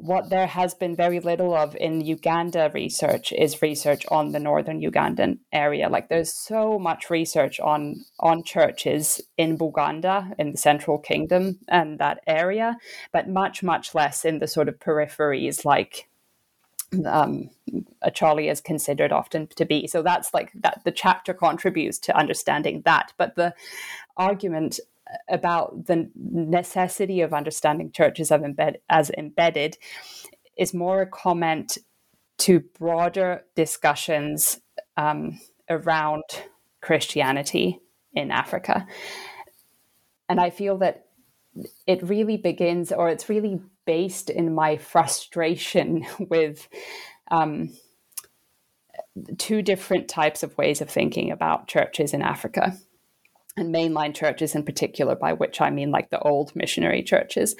what 0.00 0.30
there 0.30 0.46
has 0.46 0.74
been 0.74 0.96
very 0.96 1.20
little 1.20 1.54
of 1.54 1.76
in 1.76 2.00
Uganda 2.00 2.70
research 2.72 3.32
is 3.32 3.62
research 3.62 4.04
on 4.10 4.32
the 4.32 4.40
northern 4.40 4.80
Ugandan 4.80 5.38
area. 5.52 5.88
Like 5.88 6.08
there's 6.08 6.32
so 6.32 6.78
much 6.78 7.10
research 7.10 7.60
on 7.60 8.04
on 8.20 8.42
churches 8.42 9.20
in 9.36 9.58
Buganda, 9.58 10.32
in 10.38 10.52
the 10.52 10.58
Central 10.58 10.98
Kingdom 10.98 11.58
and 11.68 11.98
that 11.98 12.20
area, 12.26 12.76
but 13.12 13.28
much 13.28 13.62
much 13.62 13.94
less 13.94 14.24
in 14.24 14.38
the 14.38 14.48
sort 14.48 14.68
of 14.68 14.78
peripheries 14.78 15.64
like 15.64 16.08
um, 17.06 17.50
Acholi 18.04 18.50
is 18.50 18.60
considered 18.60 19.12
often 19.12 19.48
to 19.56 19.64
be. 19.64 19.86
So 19.86 20.02
that's 20.02 20.32
like 20.32 20.52
that 20.54 20.80
the 20.84 20.92
chapter 20.92 21.34
contributes 21.34 21.98
to 22.00 22.16
understanding 22.16 22.82
that. 22.84 23.12
But 23.16 23.36
the 23.36 23.54
argument 24.16 24.80
about 25.28 25.86
the 25.86 26.10
necessity 26.16 27.20
of 27.20 27.32
understanding 27.32 27.90
churches 27.92 28.30
as, 28.30 28.40
embed, 28.40 28.76
as 28.88 29.10
embedded 29.10 29.78
is 30.56 30.74
more 30.74 31.02
a 31.02 31.06
comment 31.06 31.78
to 32.38 32.60
broader 32.78 33.44
discussions 33.54 34.60
um, 34.96 35.40
around 35.68 36.22
Christianity 36.80 37.80
in 38.12 38.30
Africa. 38.30 38.86
And 40.28 40.40
I 40.40 40.50
feel 40.50 40.78
that 40.78 41.06
it 41.86 42.02
really 42.02 42.36
begins, 42.36 42.92
or 42.92 43.08
it's 43.08 43.28
really 43.28 43.60
based 43.84 44.30
in 44.30 44.54
my 44.54 44.76
frustration 44.76 46.06
with 46.18 46.68
um, 47.30 47.70
two 49.38 49.62
different 49.62 50.08
types 50.08 50.42
of 50.42 50.56
ways 50.56 50.80
of 50.80 50.88
thinking 50.88 51.30
about 51.30 51.66
churches 51.66 52.14
in 52.14 52.22
Africa 52.22 52.76
and 53.58 53.74
mainline 53.74 54.14
churches 54.14 54.54
in 54.54 54.62
particular, 54.62 55.14
by 55.14 55.32
which 55.32 55.60
I 55.60 55.70
mean 55.70 55.90
like 55.90 56.10
the 56.10 56.20
old 56.20 56.54
missionary 56.54 57.02
churches. 57.02 57.56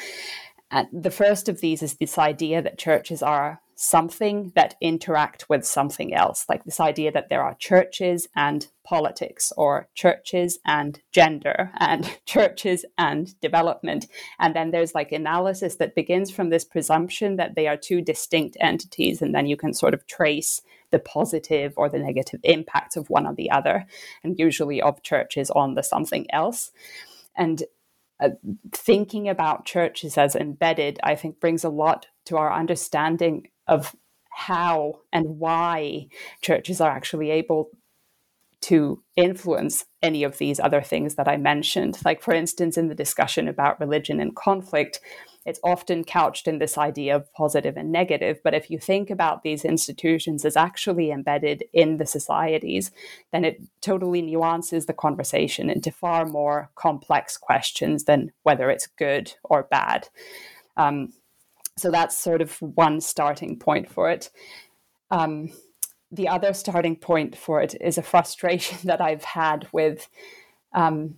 And 0.71 0.88
the 0.93 1.11
first 1.11 1.49
of 1.49 1.61
these 1.61 1.83
is 1.83 1.95
this 1.95 2.19
idea 2.19 2.61
that 2.62 2.78
churches 2.78 3.23
are 3.23 3.61
something 3.81 4.50
that 4.57 4.75
interact 4.81 5.49
with 5.49 5.64
something 5.64 6.12
else, 6.12 6.45
like 6.49 6.64
this 6.64 6.81
idea 6.81 7.12
that 7.12 7.28
there 7.28 7.43
are 7.43 7.55
churches 7.55 8.26
and 8.35 8.67
politics, 8.85 9.52
or 9.57 9.88
churches 9.95 10.59
and 10.67 11.00
gender, 11.12 11.71
and 11.78 12.19
churches 12.26 12.85
and 12.99 13.40
development. 13.40 14.07
And 14.40 14.55
then 14.55 14.73
there's 14.73 14.95
like 14.97 15.12
analysis 15.12 15.76
that 15.76 15.95
begins 15.95 16.31
from 16.31 16.50
this 16.50 16.64
presumption 16.64 17.37
that 17.37 17.55
they 17.55 17.69
are 17.69 17.76
two 17.76 18.02
distinct 18.02 18.57
entities, 18.61 19.23
and 19.23 19.35
then 19.35 19.47
you 19.47 19.57
can 19.57 19.73
sort 19.73 19.95
of 19.95 20.07
trace 20.07 20.61
the 20.90 20.99
positive 20.99 21.75
or 21.76 21.88
the 21.88 21.99
negative 21.99 22.40
impacts 22.45 22.97
of 22.97 23.11
one 23.11 23.26
or 23.26 23.35
the 23.35 23.50
other, 23.50 23.87
and 24.23 24.38
usually 24.38 24.80
of 24.80 25.02
churches 25.02 25.50
on 25.50 25.75
the 25.75 25.83
something 25.83 26.26
else. 26.33 26.71
And 27.37 27.62
uh, 28.21 28.30
thinking 28.73 29.28
about 29.28 29.64
churches 29.64 30.18
as 30.18 30.35
embedded, 30.35 30.99
I 31.02 31.14
think, 31.14 31.40
brings 31.40 31.64
a 31.64 31.68
lot 31.68 32.07
to 32.26 32.37
our 32.37 32.52
understanding 32.52 33.49
of 33.66 33.95
how 34.30 35.00
and 35.12 35.38
why 35.38 36.09
churches 36.40 36.80
are 36.80 36.90
actually 36.90 37.30
able 37.30 37.71
to 38.61 39.02
influence 39.14 39.85
any 40.02 40.25
of 40.25 40.38
these 40.38 40.59
other 40.59 40.83
things 40.83 41.14
that 41.14 41.28
I 41.28 41.37
mentioned. 41.37 41.99
Like, 42.04 42.23
for 42.23 42.35
instance, 42.35 42.76
in 42.76 42.88
the 42.88 42.95
discussion 42.95 43.47
about 43.47 43.80
religion 43.80 44.21
and 44.21 44.35
conflict, 44.35 45.00
it's 45.49 45.61
often 45.64 46.05
couched 46.05 46.47
in 46.47 46.59
this 46.59 46.76
idea 46.76 47.17
of 47.17 47.33
positive 47.33 47.78
and 47.78 47.90
negative. 47.90 48.38
But 48.45 48.52
if 48.52 48.71
you 48.71 48.78
think 48.78 49.09
about 49.09 49.43
these 49.43 49.64
institutions 49.64 50.45
as 50.45 50.59
actually 50.59 51.11
embedded 51.11 51.64
in 51.73 51.97
the 51.97 52.05
societies, 52.05 52.90
then 53.33 53.47
it 53.47 53.62
totally 53.81 54.21
nuances 54.21 54.85
the 54.85 54.93
conversation 54.93 55.71
into 55.71 55.90
far 55.90 56.26
more 56.26 56.71
complex 56.75 57.38
questions 57.38 58.05
than 58.05 58.31
whether 58.43 58.69
it's 58.69 58.87
good 58.87 59.33
or 59.43 59.62
bad. 59.62 60.09
Um, 60.76 61.14
so 61.78 61.90
that's 61.90 62.17
sort 62.17 62.43
of 62.43 62.61
one 62.61 63.00
starting 63.00 63.59
point 63.59 63.90
for 63.90 64.11
it. 64.11 64.28
Um, 65.11 65.50
the 66.12 66.28
other 66.28 66.52
starting 66.52 66.97
point 66.97 67.38
for 67.38 67.62
it 67.62 67.75
is 67.81 67.97
a 67.97 68.02
frustration 68.02 68.76
that 68.85 69.00
I've 69.00 69.25
had 69.25 69.67
with 69.73 70.11
um, 70.75 71.14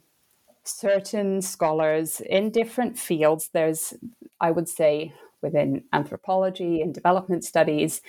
certain 0.64 1.42
scholars 1.42 2.20
in 2.20 2.50
different 2.50 2.98
fields. 2.98 3.50
There's, 3.52 3.94
I 4.40 4.50
would 4.50 4.68
say, 4.68 5.12
within 5.42 5.84
anthropology 5.92 6.80
and 6.80 6.94
development 6.94 7.44
studies, 7.44 8.02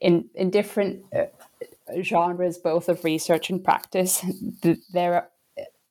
in 0.00 0.28
in 0.34 0.50
different 0.50 1.04
uh, 1.14 1.26
genres, 2.02 2.58
both 2.58 2.88
of 2.88 3.04
research 3.04 3.50
and 3.50 3.62
practice, 3.62 4.24
there 4.92 5.28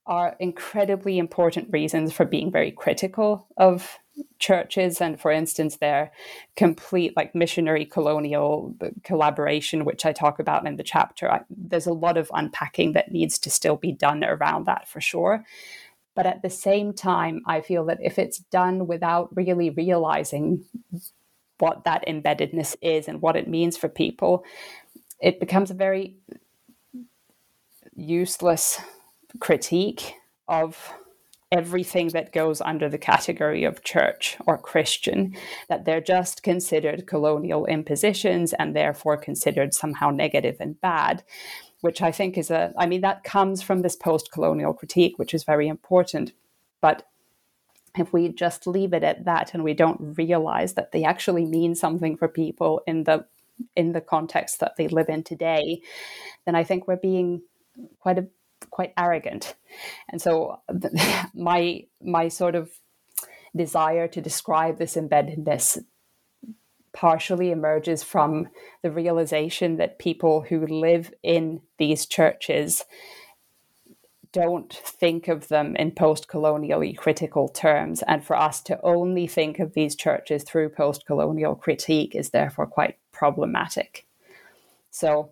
are 0.06 0.36
incredibly 0.40 1.18
important 1.18 1.70
reasons 1.72 2.12
for 2.12 2.26
being 2.26 2.52
very 2.52 2.72
critical 2.72 3.48
of 3.56 4.00
churches 4.40 5.00
and 5.00 5.20
for 5.20 5.32
instance 5.32 5.78
their 5.78 6.12
complete 6.56 7.16
like 7.16 7.34
missionary 7.36 7.86
colonial 7.86 8.76
uh, 8.82 8.90
collaboration 9.04 9.86
which 9.86 10.06
i 10.06 10.12
talk 10.12 10.40
about 10.40 10.66
in 10.68 10.76
the 10.76 10.84
chapter 10.84 11.32
I, 11.32 11.42
there's 11.50 11.88
a 11.88 11.94
lot 11.94 12.18
of 12.18 12.32
unpacking 12.34 12.94
that 12.94 13.12
needs 13.12 13.38
to 13.40 13.50
still 13.50 13.78
be 13.78 13.92
done 13.92 14.24
around 14.24 14.66
that 14.66 14.88
for 14.88 15.00
sure. 15.00 15.46
But 16.14 16.26
at 16.26 16.42
the 16.42 16.50
same 16.50 16.94
time 16.94 17.42
i 17.46 17.62
feel 17.62 17.86
that 17.86 18.00
if 18.02 18.20
it's 18.20 18.40
done 18.40 18.88
without 18.88 19.36
really 19.36 19.70
realizing 19.70 20.66
what 21.60 21.84
that 21.86 22.06
embeddedness 22.08 22.76
is 22.82 23.08
and 23.08 23.22
what 23.22 23.36
it 23.36 23.48
means 23.48 23.78
for 23.78 23.88
people 23.88 24.44
it 25.22 25.40
becomes 25.40 25.72
a 25.72 25.76
very 25.76 26.16
useless 27.96 28.80
critique 29.40 30.16
of 30.48 30.94
everything 31.52 32.08
that 32.10 32.32
goes 32.32 32.62
under 32.62 32.88
the 32.88 32.98
category 32.98 33.64
of 33.66 33.84
church 33.84 34.38
or 34.48 34.58
Christian, 34.58 35.36
that 35.68 35.84
they're 35.84 36.02
just 36.02 36.44
considered 36.44 37.08
colonial 37.08 37.66
impositions 37.66 38.54
and 38.54 38.76
therefore 38.76 39.18
considered 39.18 39.74
somehow 39.74 40.10
negative 40.10 40.58
and 40.60 40.80
bad, 40.80 41.24
which 41.82 42.02
I 42.02 42.12
think 42.12 42.38
is 42.38 42.50
a, 42.50 42.74
I 42.78 42.86
mean, 42.86 43.02
that 43.02 43.24
comes 43.24 43.62
from 43.62 43.82
this 43.82 43.98
post 43.98 44.32
colonial 44.32 44.74
critique, 44.74 45.20
which 45.20 45.34
is 45.34 45.44
very 45.44 45.68
important. 45.68 46.32
But 46.80 47.06
if 47.98 48.14
we 48.14 48.30
just 48.30 48.66
leave 48.66 48.94
it 48.94 49.04
at 49.04 49.26
that 49.26 49.54
and 49.54 49.64
we 49.64 49.74
don't 49.74 50.18
realize 50.18 50.76
that 50.76 50.94
they 50.94 51.04
actually 51.04 51.46
mean 51.46 51.76
something 51.76 52.16
for 52.16 52.28
people 52.28 52.82
in 52.88 53.04
the 53.04 53.26
in 53.76 53.92
the 53.92 54.02
context 54.02 54.60
that 54.60 54.76
they 54.76 54.88
live 54.88 55.08
in 55.08 55.22
today, 55.22 55.82
then 56.46 56.56
I 56.56 56.64
think 56.64 56.88
we're 56.88 56.96
being 56.96 57.44
quite 58.00 58.18
a 58.18 58.28
quite 58.70 58.94
arrogant. 58.98 59.56
And 60.10 60.22
so 60.22 60.60
my 61.34 61.86
my 62.02 62.28
sort 62.28 62.56
of 62.56 62.72
desire 63.56 64.08
to 64.08 64.22
describe 64.22 64.78
this 64.78 64.96
embeddedness 64.96 65.80
partially 66.94 67.52
emerges 67.52 68.04
from 68.04 68.48
the 68.82 68.92
realization 68.92 69.78
that 69.78 70.00
people 70.00 70.42
who 70.42 70.66
live 70.68 71.14
in 71.24 71.62
these 71.78 72.06
churches 72.06 72.84
don't 74.32 74.74
think 74.74 75.28
of 75.28 75.50
them 75.50 75.76
in 75.76 75.92
post 75.92 76.28
colonially 76.28 76.94
critical 76.94 77.50
terms. 77.50 78.02
And 78.08 78.24
for 78.24 78.36
us 78.36 78.62
to 78.64 78.80
only 78.82 79.28
think 79.28 79.60
of 79.60 79.74
these 79.74 79.96
churches 79.96 80.44
through 80.44 80.70
post 80.70 81.06
colonial 81.06 81.56
critique 81.56 82.16
is 82.16 82.30
therefore 82.30 82.68
quite 82.68 82.98
problematic. 83.12 84.06
So 84.90 85.32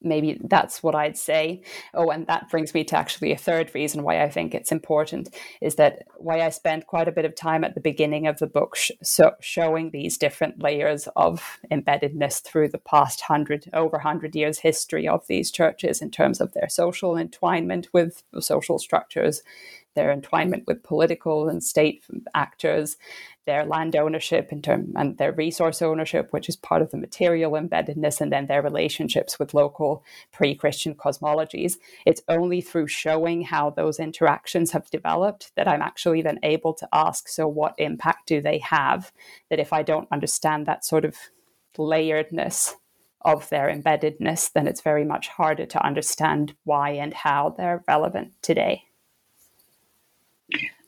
maybe 0.00 0.38
that's 0.44 0.82
what 0.82 0.94
I'd 0.94 1.16
say. 1.16 1.62
Oh, 1.94 2.10
and 2.10 2.26
that 2.26 2.48
brings 2.50 2.74
me 2.74 2.84
to 2.84 2.96
actually 2.96 3.32
a 3.32 3.36
third 3.36 3.74
reason 3.74 4.02
why 4.02 4.22
I 4.22 4.28
think 4.28 4.54
it's 4.54 4.70
important 4.70 5.34
is 5.60 5.74
that 5.76 6.06
why 6.16 6.40
I 6.40 6.50
spend 6.50 6.86
quite 6.86 7.08
a 7.08 7.12
bit 7.12 7.24
of 7.24 7.34
time 7.34 7.64
at 7.64 7.74
the 7.74 7.80
beginning 7.80 8.26
of 8.26 8.38
the 8.38 8.46
book 8.46 8.76
sh- 8.76 8.92
so 9.02 9.32
showing 9.40 9.90
these 9.90 10.16
different 10.16 10.62
layers 10.62 11.08
of 11.16 11.58
embeddedness 11.70 12.42
through 12.42 12.68
the 12.68 12.78
past 12.78 13.22
hundred 13.22 13.68
over 13.72 13.98
hundred 13.98 14.36
years 14.36 14.58
history 14.58 15.08
of 15.08 15.26
these 15.26 15.50
churches 15.50 16.00
in 16.00 16.10
terms 16.10 16.40
of 16.40 16.52
their 16.52 16.68
social 16.68 17.14
entwinement 17.14 17.86
with 17.92 18.22
social 18.40 18.78
structures, 18.78 19.42
their 19.94 20.14
entwinement 20.14 20.66
with 20.66 20.82
political 20.82 21.48
and 21.48 21.64
state 21.64 22.04
actors, 22.34 22.96
their 23.46 23.64
land 23.64 23.94
ownership 23.96 24.52
in 24.52 24.62
term 24.62 24.92
and 24.96 25.18
their 25.18 25.32
resource 25.32 25.82
ownership, 25.82 26.32
which 26.32 26.48
is 26.48 26.56
part 26.56 26.82
of 26.82 26.90
the 26.90 26.96
material 26.96 27.52
embeddedness, 27.52 28.20
and 28.20 28.32
then 28.32 28.46
their 28.46 28.62
relationships 28.62 29.38
with 29.38 29.54
local 29.54 30.02
pre-Christian 30.32 30.94
cosmologies. 30.94 31.74
It's 32.06 32.22
only 32.28 32.60
through 32.60 32.88
showing 32.88 33.42
how 33.42 33.70
those 33.70 34.00
interactions 34.00 34.72
have 34.72 34.90
developed 34.90 35.52
that 35.56 35.68
I'm 35.68 35.82
actually 35.82 36.22
then 36.22 36.38
able 36.42 36.74
to 36.74 36.88
ask, 36.92 37.28
so 37.28 37.46
what 37.46 37.74
impact 37.78 38.26
do 38.26 38.40
they 38.40 38.58
have? 38.58 39.12
That 39.50 39.60
if 39.60 39.72
I 39.72 39.82
don't 39.82 40.08
understand 40.10 40.66
that 40.66 40.84
sort 40.84 41.04
of 41.04 41.16
layeredness 41.76 42.74
of 43.20 43.48
their 43.48 43.68
embeddedness, 43.68 44.52
then 44.52 44.66
it's 44.66 44.82
very 44.82 45.04
much 45.04 45.28
harder 45.28 45.66
to 45.66 45.84
understand 45.84 46.54
why 46.64 46.90
and 46.90 47.14
how 47.14 47.54
they're 47.56 47.82
relevant 47.88 48.32
today. 48.42 48.84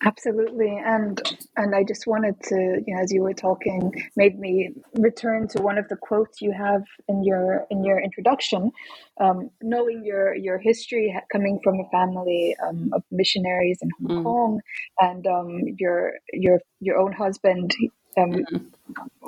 Absolutely, 0.04 0.78
and 0.84 1.20
and 1.56 1.75
I 1.75 1.82
just 1.82 2.06
wanted 2.06 2.40
to, 2.44 2.82
you 2.86 2.94
know, 2.94 3.00
as 3.00 3.10
you 3.10 3.22
were 3.22 3.32
talking, 3.32 3.90
made 4.14 4.38
me 4.38 4.75
return 4.94 5.48
to 5.48 5.62
one 5.62 5.78
of 5.78 5.88
the 5.88 5.96
quotes 5.96 6.42
you 6.42 6.52
have 6.52 6.82
in 7.08 7.25
your 7.25 7.66
in 7.70 7.82
your 7.82 7.98
introduction. 8.00 8.70
Um, 9.18 9.50
knowing 9.62 10.04
your 10.04 10.34
your 10.34 10.58
history, 10.58 11.18
coming 11.32 11.58
from 11.64 11.80
a 11.80 11.88
family 11.90 12.54
um, 12.62 12.90
of 12.92 13.02
missionaries 13.10 13.78
in 13.80 13.90
Hong 14.06 14.18
mm. 14.18 14.25
Kong, 14.25 14.60
and 15.00 15.26
um, 15.26 15.62
your 15.78 16.12
your 16.34 16.60
your 16.80 16.98
own 16.98 17.12
husband 17.12 17.75
mm. 18.16 18.66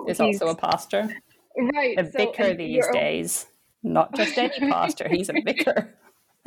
is 0.07 0.21
also 0.21 0.49
a 0.49 0.55
pastor, 0.55 1.09
right? 1.57 1.99
A 1.99 2.05
so, 2.05 2.11
vicar 2.19 2.53
these 2.55 2.87
days, 2.93 3.47
own... 3.83 3.95
not 3.95 4.15
just 4.15 4.37
any 4.37 4.61
pastor; 4.71 5.09
he's 5.09 5.31
a 5.31 5.33
vicar. 5.45 5.95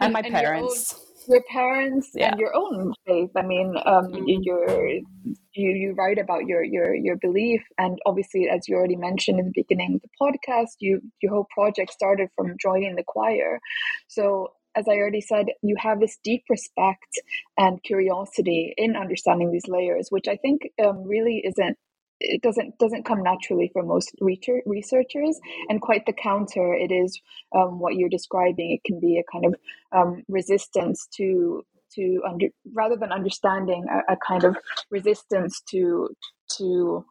and 0.00 0.12
my 0.12 0.20
and 0.20 0.34
parents 0.34 0.94
your 1.28 1.42
parents 1.50 2.10
yeah. 2.14 2.30
and 2.30 2.40
your 2.40 2.54
own 2.54 2.92
faith. 3.06 3.30
I 3.36 3.42
mean, 3.42 3.74
um, 3.84 4.06
mm-hmm. 4.06 4.24
you're, 4.26 4.86
you 4.86 5.42
you 5.54 5.94
write 5.96 6.18
about 6.18 6.46
your 6.46 6.62
your 6.62 6.94
your 6.94 7.16
belief, 7.16 7.62
and 7.78 7.98
obviously, 8.06 8.48
as 8.48 8.68
you 8.68 8.76
already 8.76 8.96
mentioned 8.96 9.38
in 9.38 9.46
the 9.46 9.52
beginning 9.54 9.94
of 9.94 10.02
the 10.02 10.08
podcast, 10.20 10.76
you 10.80 11.00
your 11.22 11.32
whole 11.32 11.46
project 11.54 11.92
started 11.92 12.28
from 12.36 12.56
joining 12.60 12.96
the 12.96 13.04
choir. 13.06 13.60
So, 14.08 14.52
as 14.74 14.84
I 14.88 14.96
already 14.96 15.20
said, 15.20 15.46
you 15.62 15.76
have 15.78 16.00
this 16.00 16.18
deep 16.24 16.44
respect 16.50 17.20
and 17.56 17.82
curiosity 17.82 18.74
in 18.76 18.96
understanding 18.96 19.52
these 19.52 19.68
layers, 19.68 20.08
which 20.10 20.28
I 20.28 20.36
think 20.36 20.62
um, 20.84 21.04
really 21.04 21.42
isn't 21.44 21.78
it 22.24 22.42
doesn't 22.42 22.78
doesn't 22.78 23.04
come 23.04 23.22
naturally 23.22 23.70
for 23.72 23.82
most 23.82 24.12
researchers 24.20 25.38
and 25.68 25.80
quite 25.80 26.06
the 26.06 26.12
counter 26.12 26.74
it 26.74 26.90
is 26.92 27.20
um, 27.54 27.78
what 27.78 27.94
you're 27.94 28.08
describing. 28.08 28.70
It 28.70 28.84
can 28.84 29.00
be 29.00 29.18
a 29.18 29.32
kind 29.32 29.46
of 29.46 29.54
um, 29.92 30.22
resistance 30.28 31.08
to 31.16 31.64
to 31.94 32.20
under 32.28 32.46
rather 32.74 32.96
than 32.96 33.12
understanding 33.12 33.86
a, 33.90 34.14
a, 34.14 34.16
kind 34.26 34.44
of 34.44 34.56
resistance 34.90 35.62
to 35.70 36.08
to 36.56 37.04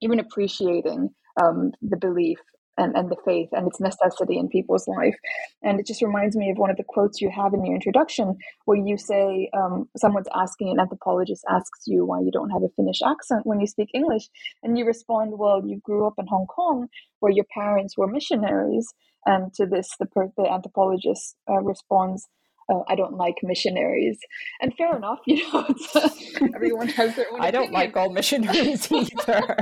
even 0.00 0.20
appreciating 0.20 1.10
um, 1.40 1.72
the 1.82 1.96
belief 1.96 2.38
and, 2.76 2.94
and 2.96 3.10
the 3.10 3.16
faith 3.24 3.48
and 3.52 3.66
its 3.66 3.80
necessity 3.80 4.38
in 4.38 4.48
people's 4.48 4.86
life. 4.86 5.14
And 5.62 5.80
it 5.80 5.86
just 5.86 6.02
reminds 6.02 6.36
me 6.36 6.50
of 6.50 6.58
one 6.58 6.70
of 6.70 6.76
the 6.76 6.84
quotes 6.86 7.20
you 7.20 7.30
have 7.30 7.54
in 7.54 7.64
your 7.64 7.74
introduction, 7.74 8.36
where 8.64 8.78
you 8.78 8.96
say, 8.96 9.50
um, 9.56 9.88
someone's 9.96 10.28
asking, 10.34 10.70
an 10.70 10.80
anthropologist 10.80 11.44
asks 11.48 11.82
you 11.86 12.04
why 12.04 12.20
you 12.20 12.30
don't 12.30 12.50
have 12.50 12.62
a 12.62 12.68
Finnish 12.76 13.00
accent 13.04 13.46
when 13.46 13.60
you 13.60 13.66
speak 13.66 13.88
English. 13.94 14.28
And 14.62 14.78
you 14.78 14.84
respond, 14.84 15.32
well, 15.38 15.62
you 15.64 15.80
grew 15.84 16.06
up 16.06 16.14
in 16.18 16.26
Hong 16.26 16.46
Kong 16.46 16.88
where 17.20 17.32
your 17.32 17.46
parents 17.52 17.96
were 17.96 18.06
missionaries. 18.06 18.86
And 19.24 19.52
to 19.54 19.66
this, 19.66 19.88
the, 19.98 20.06
the 20.36 20.50
anthropologist 20.50 21.36
uh, 21.50 21.60
responds, 21.60 22.28
uh, 22.68 22.80
I 22.88 22.94
don't 22.94 23.14
like 23.14 23.36
missionaries. 23.42 24.18
And 24.60 24.74
fair 24.76 24.96
enough, 24.96 25.20
you 25.26 25.50
know, 25.52 25.66
uh, 25.94 26.08
everyone 26.54 26.88
has 26.88 27.16
their 27.16 27.32
own. 27.32 27.40
I 27.40 27.50
don't 27.50 27.72
like 27.72 27.96
all 27.96 28.10
missionaries 28.10 28.90
either. 28.90 29.56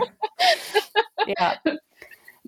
yeah 1.38 1.56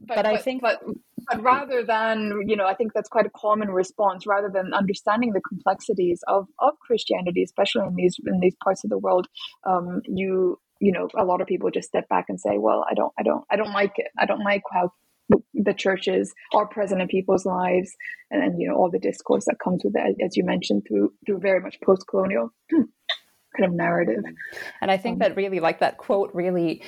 but, 0.07 0.16
but, 0.16 0.27
I 0.27 0.37
think 0.37 0.62
but 0.62 0.83
but 1.29 1.42
rather 1.42 1.85
than 1.85 2.42
you 2.47 2.57
know, 2.57 2.66
I 2.66 2.75
think 2.75 2.92
that's 2.95 3.09
quite 3.09 3.27
a 3.27 3.31
common 3.37 3.71
response. 3.71 4.27
Rather 4.27 4.49
than 4.49 4.73
understanding 4.73 5.33
the 5.33 5.40
complexities 5.40 6.23
of 6.29 6.47
of 6.61 6.79
Christianity, 6.81 7.42
especially 7.42 7.87
in 7.87 7.95
these 7.97 8.16
in 8.27 8.40
these 8.40 8.57
parts 8.62 8.85
of 8.85 8.90
the 8.90 8.99
world, 8.99 9.27
um, 9.64 10.03
you 10.05 10.59
you 10.81 10.92
know, 10.92 11.09
a 11.16 11.25
lot 11.25 11.40
of 11.40 11.47
people 11.47 11.71
just 11.71 11.88
step 11.88 12.09
back 12.09 12.27
and 12.29 12.40
say, 12.40 12.59
"Well, 12.59 12.85
I 12.88 12.95
don't, 12.95 13.12
I 13.19 13.23
don't, 13.23 13.45
I 13.51 13.57
don't 13.57 13.73
like 13.73 13.95
it. 13.97 14.09
I 14.19 14.27
don't 14.27 14.45
like 14.45 14.62
how 14.73 14.92
the 15.55 15.75
churches 15.75 16.33
are 16.55 16.66
present 16.66 17.01
in 17.01 17.09
people's 17.09 17.45
lives 17.45 17.97
and, 18.31 18.42
and 18.42 18.61
you 18.61 18.69
know 18.69 18.77
all 18.77 18.90
the 18.90 18.99
discourse 18.99 19.45
that 19.47 19.59
comes 19.62 19.83
with 19.85 19.95
it 19.97 20.16
as 20.25 20.37
you 20.37 20.45
mentioned 20.45 20.85
through 20.87 21.12
through 21.25 21.38
very 21.40 21.61
much 21.61 21.81
post-colonial 21.85 22.51
kind 22.71 23.64
of 23.64 23.73
narrative 23.73 24.23
and 24.81 24.90
i 24.90 24.97
think 24.97 25.14
um, 25.14 25.19
that 25.19 25.37
really 25.37 25.59
like 25.59 25.81
that 25.81 25.99
quote 25.99 26.31
really 26.33 26.83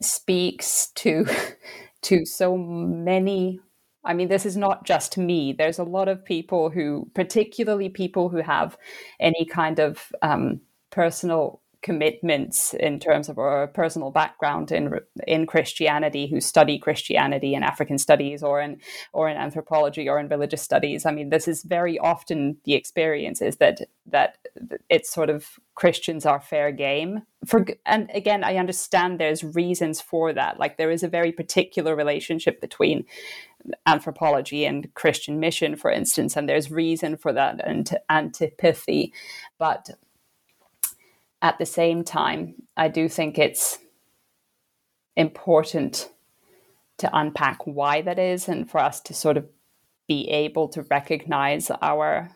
speaks 0.00 0.90
to 0.96 1.26
to 2.02 2.24
so 2.24 2.56
many 2.56 3.60
I 4.04 4.14
mean, 4.14 4.28
this 4.28 4.46
is 4.46 4.56
not 4.56 4.86
just 4.86 5.18
me. 5.18 5.52
There's 5.52 5.80
a 5.80 5.84
lot 5.84 6.06
of 6.06 6.24
people 6.24 6.70
who, 6.70 7.10
particularly 7.12 7.88
people 7.88 8.28
who 8.28 8.36
have 8.36 8.78
any 9.18 9.44
kind 9.44 9.80
of 9.80 10.12
um, 10.22 10.60
personal 10.90 11.60
commitments 11.86 12.74
in 12.74 12.98
terms 12.98 13.28
of 13.28 13.38
a 13.38 13.68
personal 13.68 14.10
background 14.10 14.72
in 14.72 14.98
in 15.24 15.46
Christianity 15.46 16.26
who 16.26 16.40
study 16.40 16.80
Christianity 16.80 17.54
in 17.54 17.62
African 17.62 17.96
studies 17.96 18.42
or 18.42 18.60
in 18.60 18.80
or 19.12 19.28
in 19.28 19.36
anthropology 19.36 20.08
or 20.08 20.18
in 20.18 20.26
religious 20.28 20.62
studies. 20.62 21.06
I 21.06 21.12
mean, 21.12 21.30
this 21.30 21.46
is 21.46 21.62
very 21.62 21.96
often 21.96 22.56
the 22.64 22.74
experience 22.74 23.40
is 23.40 23.58
that 23.58 23.82
that 24.06 24.38
it's 24.90 25.14
sort 25.14 25.30
of 25.30 25.60
Christians 25.76 26.26
are 26.26 26.40
fair 26.40 26.72
game 26.72 27.22
for 27.46 27.64
and 27.84 28.10
again 28.12 28.42
I 28.42 28.56
understand 28.56 29.20
there's 29.20 29.44
reasons 29.44 30.00
for 30.00 30.32
that. 30.32 30.58
Like 30.58 30.78
there 30.78 30.90
is 30.90 31.04
a 31.04 31.08
very 31.18 31.30
particular 31.30 31.94
relationship 31.94 32.60
between 32.60 33.04
anthropology 33.86 34.64
and 34.64 34.92
Christian 34.94 35.38
mission, 35.38 35.76
for 35.76 35.90
instance, 35.92 36.36
and 36.36 36.48
there's 36.48 36.68
reason 36.68 37.16
for 37.16 37.32
that 37.32 37.60
and 37.64 37.96
antipathy. 38.10 39.12
But 39.56 39.90
at 41.42 41.58
the 41.58 41.66
same 41.66 42.04
time, 42.04 42.54
I 42.76 42.88
do 42.88 43.08
think 43.08 43.38
it's 43.38 43.78
important 45.16 46.10
to 46.98 47.10
unpack 47.16 47.66
why 47.66 48.02
that 48.02 48.18
is 48.18 48.48
and 48.48 48.70
for 48.70 48.78
us 48.78 49.00
to 49.02 49.14
sort 49.14 49.36
of 49.36 49.46
be 50.08 50.28
able 50.28 50.68
to 50.68 50.82
recognize 50.82 51.70
our 51.82 52.30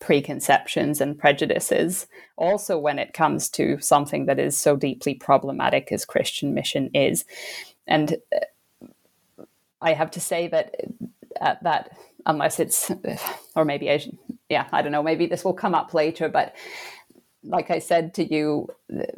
preconceptions 0.00 1.00
and 1.00 1.18
prejudices. 1.18 2.06
Also 2.36 2.78
when 2.78 2.98
it 2.98 3.12
comes 3.12 3.48
to 3.50 3.80
something 3.80 4.26
that 4.26 4.38
is 4.38 4.56
so 4.56 4.76
deeply 4.76 5.14
problematic 5.14 5.90
as 5.90 6.04
christian 6.04 6.54
mission 6.54 6.90
is. 6.94 7.24
And 7.86 8.18
uh, 8.32 8.40
i 9.80 9.92
have 9.92 10.10
to 10.12 10.20
say 10.20 10.48
that 10.48 10.74
uh, 11.40 11.54
that 11.62 11.96
unless 12.26 12.60
it's 12.60 12.90
or 13.56 13.64
maybe 13.64 13.90
I, 13.90 14.00
yeah 14.48 14.68
i 14.72 14.82
don't 14.82 14.92
know 14.92 15.02
maybe 15.02 15.26
this 15.26 15.44
will 15.44 15.54
come 15.54 15.74
up 15.74 15.94
later 15.94 16.28
but 16.28 16.54
like 17.44 17.70
I 17.70 17.78
said 17.78 18.14
to 18.14 18.24
you 18.24 18.68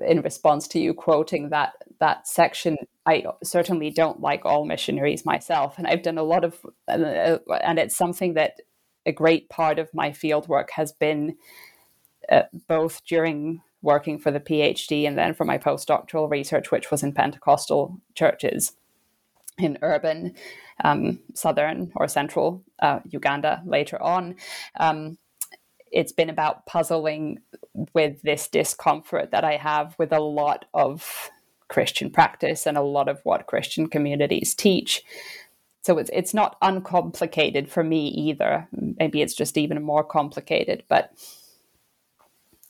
in 0.06 0.20
response 0.20 0.68
to 0.68 0.80
you 0.80 0.94
quoting 0.94 1.50
that 1.50 1.72
that 2.00 2.26
section, 2.26 2.76
I 3.06 3.24
certainly 3.42 3.90
don't 3.90 4.20
like 4.20 4.44
all 4.44 4.64
missionaries 4.64 5.24
myself, 5.24 5.78
and 5.78 5.86
I've 5.86 6.02
done 6.02 6.18
a 6.18 6.22
lot 6.22 6.44
of, 6.44 6.54
and 6.88 7.78
it's 7.78 7.96
something 7.96 8.34
that 8.34 8.60
a 9.06 9.12
great 9.12 9.48
part 9.48 9.78
of 9.78 9.92
my 9.94 10.12
field 10.12 10.48
work 10.48 10.70
has 10.72 10.92
been 10.92 11.36
uh, 12.30 12.42
both 12.68 13.04
during 13.04 13.62
working 13.82 14.18
for 14.18 14.30
the 14.30 14.40
PhD 14.40 15.06
and 15.06 15.16
then 15.16 15.34
for 15.34 15.44
my 15.44 15.58
postdoctoral 15.58 16.30
research, 16.30 16.70
which 16.70 16.90
was 16.90 17.02
in 17.02 17.12
Pentecostal 17.12 17.98
churches 18.14 18.72
in 19.58 19.78
urban 19.82 20.34
um, 20.84 21.20
southern 21.34 21.92
or 21.96 22.08
central 22.08 22.62
uh, 22.80 23.00
Uganda 23.08 23.62
later 23.64 24.00
on. 24.02 24.36
Um, 24.78 25.18
it's 25.90 26.12
been 26.12 26.30
about 26.30 26.66
puzzling 26.66 27.40
with 27.94 28.22
this 28.22 28.48
discomfort 28.48 29.30
that 29.30 29.44
I 29.44 29.56
have 29.56 29.94
with 29.98 30.12
a 30.12 30.20
lot 30.20 30.64
of 30.74 31.30
Christian 31.68 32.10
practice 32.10 32.66
and 32.66 32.76
a 32.76 32.82
lot 32.82 33.08
of 33.08 33.20
what 33.22 33.46
Christian 33.46 33.88
communities 33.88 34.54
teach. 34.54 35.02
so 35.82 35.98
it's 35.98 36.10
it's 36.12 36.34
not 36.34 36.56
uncomplicated 36.60 37.70
for 37.70 37.82
me 37.84 38.08
either. 38.08 38.68
Maybe 38.72 39.22
it's 39.22 39.34
just 39.34 39.56
even 39.56 39.82
more 39.82 40.04
complicated, 40.04 40.84
but 40.88 41.12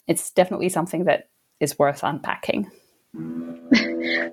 it's 0.07 0.31
definitely 0.31 0.69
something 0.69 1.05
that 1.05 1.29
is 1.61 1.79
worth 1.79 2.03
unpacking. 2.03 2.71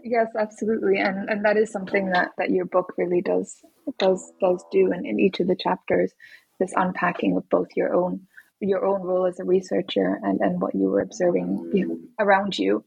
yes, 0.04 0.28
absolutely, 0.38 1.00
and 1.00 1.30
and 1.30 1.44
that 1.46 1.58
is 1.58 1.72
something 1.72 2.10
that 2.12 2.32
that 2.38 2.52
your 2.52 2.66
book 2.66 2.94
really 2.98 3.22
does 3.22 3.56
does 3.98 4.32
does 4.40 4.64
do 4.72 4.92
in, 4.92 5.06
in 5.06 5.20
each 5.20 5.40
of 5.40 5.48
the 5.48 5.56
chapters. 5.56 6.14
This 6.60 6.74
unpacking 6.76 7.38
of 7.38 7.48
both 7.50 7.70
your 7.76 7.94
own 7.96 8.28
your 8.60 8.86
own 8.86 9.02
role 9.02 9.26
as 9.26 9.40
a 9.40 9.44
researcher 9.44 10.20
and 10.24 10.40
and 10.42 10.62
what 10.62 10.74
you 10.76 10.90
were 10.90 11.02
observing 11.02 12.08
around 12.20 12.58
you. 12.58 12.84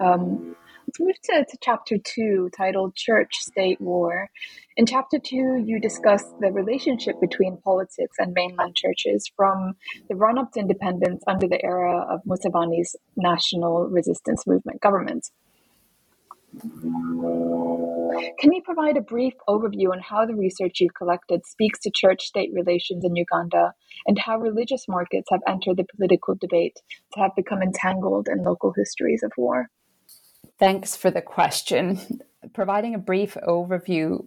Um, 0.00 0.56
let's 0.86 1.00
move 1.00 1.16
to, 1.24 1.44
to 1.48 1.58
chapter 1.62 1.96
two, 1.98 2.50
titled 2.56 2.94
Church 2.94 3.34
State 3.34 3.80
War. 3.80 4.28
In 4.76 4.86
chapter 4.86 5.18
two, 5.18 5.62
you 5.64 5.80
discuss 5.80 6.22
the 6.40 6.52
relationship 6.52 7.20
between 7.20 7.56
politics 7.64 8.16
and 8.18 8.34
mainland 8.34 8.76
churches 8.76 9.30
from 9.36 9.74
the 10.08 10.16
run 10.16 10.38
up 10.38 10.52
to 10.52 10.60
independence 10.60 11.22
under 11.26 11.48
the 11.48 11.64
era 11.64 12.04
of 12.10 12.20
Museveni's 12.24 12.94
national 13.16 13.88
resistance 13.88 14.46
movement 14.46 14.80
government. 14.80 15.30
Can 18.38 18.52
you 18.52 18.62
provide 18.62 18.96
a 18.96 19.02
brief 19.02 19.34
overview 19.48 19.92
on 19.92 20.00
how 20.00 20.24
the 20.24 20.34
research 20.34 20.80
you've 20.80 20.94
collected 20.94 21.46
speaks 21.46 21.78
to 21.80 21.90
church 21.94 22.22
state 22.22 22.50
relations 22.54 23.04
in 23.04 23.16
Uganda 23.16 23.72
and 24.06 24.18
how 24.18 24.38
religious 24.38 24.86
markets 24.88 25.28
have 25.30 25.40
entered 25.46 25.76
the 25.76 25.86
political 25.96 26.34
debate 26.34 26.80
to 27.14 27.20
have 27.20 27.34
become 27.36 27.62
entangled 27.62 28.28
in 28.28 28.42
local 28.42 28.72
histories 28.76 29.22
of 29.22 29.32
war? 29.36 29.70
Thanks 30.58 30.96
for 30.96 31.10
the 31.10 31.22
question. 31.22 32.20
Providing 32.54 32.94
a 32.94 32.98
brief 32.98 33.36
overview 33.46 34.24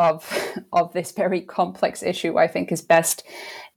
of 0.00 0.56
of 0.72 0.92
this 0.92 1.12
very 1.12 1.42
complex 1.42 2.02
issue, 2.02 2.38
I 2.38 2.48
think, 2.48 2.72
is 2.72 2.82
best 2.82 3.22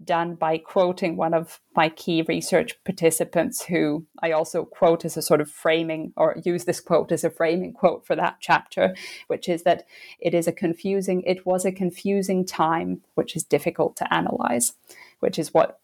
done 0.04 0.36
by 0.36 0.58
quoting 0.58 1.16
one 1.16 1.34
of 1.34 1.60
my 1.76 1.90
key 1.90 2.24
research 2.28 2.82
participants, 2.84 3.66
who 3.66 4.06
I 4.22 4.32
also 4.32 4.66
quote 4.66 5.06
as 5.06 5.18
a 5.18 5.22
sort 5.22 5.42
of 5.42 5.52
framing 5.52 6.14
or 6.16 6.38
use 6.44 6.64
this 6.64 6.80
quote 6.80 7.12
as 7.12 7.24
a 7.24 7.30
framing 7.30 7.74
quote 7.74 8.08
for 8.08 8.16
that 8.16 8.38
chapter, 8.40 8.96
which 9.28 9.48
is 9.48 9.64
that 9.64 9.86
it 10.20 10.34
is 10.34 10.48
a 10.48 10.52
confusing, 10.52 11.22
it 11.24 11.46
was 11.46 11.66
a 11.66 11.72
confusing 11.72 12.46
time, 12.46 13.02
which 13.16 13.36
is 13.36 13.44
difficult 13.44 13.96
to 13.98 14.12
analyze, 14.14 14.74
which 15.20 15.38
is 15.38 15.54
what 15.54 15.80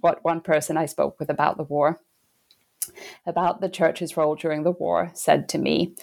what 0.00 0.22
one 0.22 0.40
person 0.40 0.76
I 0.76 0.86
spoke 0.86 1.18
with 1.18 1.28
about 1.28 1.56
the 1.56 1.64
war 1.64 1.98
about 3.26 3.60
the 3.60 3.68
church's 3.68 4.16
role 4.16 4.34
during 4.34 4.62
the 4.62 4.72
war 4.72 5.10
said 5.14 5.48
to 5.50 5.58
me. 5.58 5.94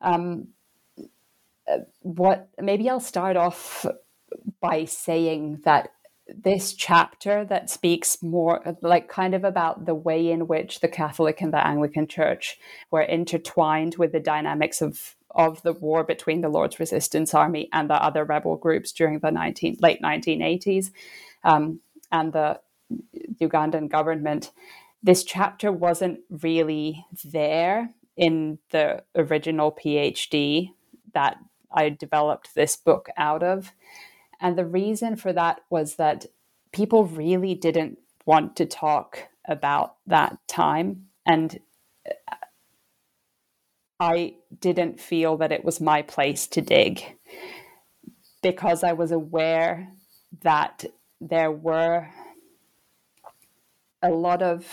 Um, 0.00 0.48
what 2.00 2.48
maybe 2.60 2.88
I'll 2.88 3.00
start 3.00 3.36
off 3.36 3.86
by 4.60 4.84
saying 4.84 5.60
that 5.64 5.90
this 6.26 6.74
chapter 6.74 7.44
that 7.46 7.70
speaks 7.70 8.22
more 8.22 8.62
like 8.82 9.08
kind 9.08 9.34
of 9.34 9.44
about 9.44 9.86
the 9.86 9.94
way 9.94 10.30
in 10.30 10.46
which 10.46 10.80
the 10.80 10.88
Catholic 10.88 11.40
and 11.40 11.52
the 11.52 11.66
Anglican 11.66 12.06
Church 12.06 12.58
were 12.90 13.02
intertwined 13.02 13.96
with 13.96 14.12
the 14.12 14.20
dynamics 14.20 14.82
of 14.82 15.16
of 15.34 15.62
the 15.62 15.72
war 15.72 16.04
between 16.04 16.40
the 16.40 16.48
Lord's 16.48 16.80
Resistance 16.80 17.34
Army 17.34 17.68
and 17.72 17.88
the 17.88 18.02
other 18.02 18.24
rebel 18.24 18.56
groups 18.56 18.92
during 18.92 19.18
the 19.18 19.30
19, 19.30 19.76
late 19.80 20.00
1980s 20.02 20.90
um, 21.44 21.80
and 22.10 22.32
the 22.32 22.60
Ugandan 23.40 23.90
government. 23.90 24.50
This 25.02 25.22
chapter 25.22 25.70
wasn't 25.70 26.20
really 26.30 27.04
there 27.24 27.90
in 28.16 28.58
the 28.70 29.02
original 29.14 29.70
PhD 29.70 30.72
that 31.12 31.36
I 31.70 31.90
developed 31.90 32.54
this 32.54 32.76
book 32.76 33.08
out 33.16 33.42
of. 33.42 33.72
And 34.40 34.56
the 34.56 34.66
reason 34.66 35.16
for 35.16 35.32
that 35.32 35.60
was 35.70 35.96
that 35.96 36.26
people 36.72 37.04
really 37.04 37.54
didn't 37.54 37.98
want 38.24 38.56
to 38.56 38.66
talk 38.66 39.28
about 39.46 39.96
that 40.06 40.38
time. 40.46 41.06
And 41.26 41.60
uh, 42.06 42.34
I 44.00 44.34
didn't 44.60 45.00
feel 45.00 45.36
that 45.38 45.52
it 45.52 45.64
was 45.64 45.80
my 45.80 46.02
place 46.02 46.46
to 46.48 46.60
dig 46.60 47.16
because 48.42 48.84
I 48.84 48.92
was 48.92 49.10
aware 49.10 49.88
that 50.42 50.84
there 51.20 51.50
were 51.50 52.08
a 54.02 54.10
lot 54.10 54.42
of 54.42 54.66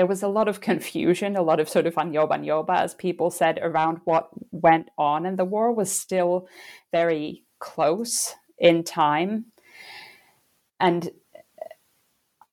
there 0.00 0.06
was 0.06 0.22
a 0.22 0.28
lot 0.28 0.48
of 0.48 0.62
confusion, 0.62 1.36
a 1.36 1.42
lot 1.42 1.60
of 1.60 1.68
sort 1.68 1.86
of 1.86 1.94
anyobanyoba, 1.96 2.74
as 2.74 2.94
people 2.94 3.30
said, 3.30 3.58
around 3.60 4.00
what 4.04 4.30
went 4.50 4.88
on, 4.96 5.26
and 5.26 5.38
the 5.38 5.44
war 5.44 5.74
was 5.74 5.92
still 5.92 6.48
very 6.90 7.44
close 7.58 8.34
in 8.56 8.82
time. 8.82 9.44
And 10.80 11.10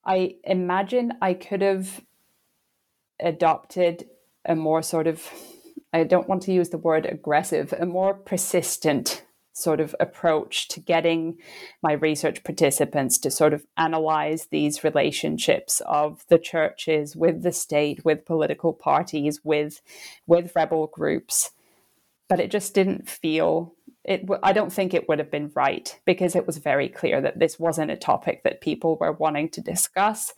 I 0.06 0.36
imagine 0.44 1.14
I 1.22 1.36
could 1.36 1.62
have 1.62 2.02
adopted 3.18 4.10
a 4.44 4.54
more 4.54 4.82
sort 4.82 5.08
of, 5.08 5.26
I 5.94 6.04
don't 6.04 6.28
want 6.28 6.42
to 6.44 6.52
use 6.52 6.68
the 6.68 6.78
word 6.78 7.06
aggressive, 7.06 7.74
a 7.80 7.86
more 7.86 8.14
persistent 8.14 9.24
sort 9.58 9.80
of 9.80 9.96
approach 10.00 10.68
to 10.70 10.80
getting 10.80 11.38
my 11.82 11.94
research 11.94 12.44
participants 12.44 13.18
to 13.18 13.32
sort 13.32 13.54
of 13.54 13.66
analyze 13.76 14.48
these 14.52 14.84
relationships 14.84 15.82
of 15.86 16.24
the 16.30 16.38
churches 16.38 17.16
with 17.16 17.42
the 17.42 17.52
state 17.52 18.06
with 18.06 18.26
political 18.26 18.74
parties 18.74 19.42
with 19.44 19.82
with 20.26 20.56
rebel 20.56 20.88
groups. 20.88 21.52
But 22.30 22.40
it 22.40 22.52
just 22.52 22.74
didn't 22.74 23.10
feel 23.10 23.74
it 24.08 24.26
i 24.42 24.54
don't 24.54 24.72
think 24.72 24.94
it 24.94 25.08
would 25.08 25.20
have 25.20 25.30
been 25.30 25.52
right 25.54 26.00
because 26.06 26.36
it 26.36 26.48
was 26.48 26.58
very 26.58 26.88
clear 26.88 27.20
that 27.20 27.40
this 27.40 27.60
wasn't 27.60 27.92
a 27.92 27.98
topic 27.98 28.42
that 28.44 28.62
people 28.62 28.98
were 28.98 29.12
wanting 29.12 29.50
to 29.50 29.62
discuss. 29.62 30.34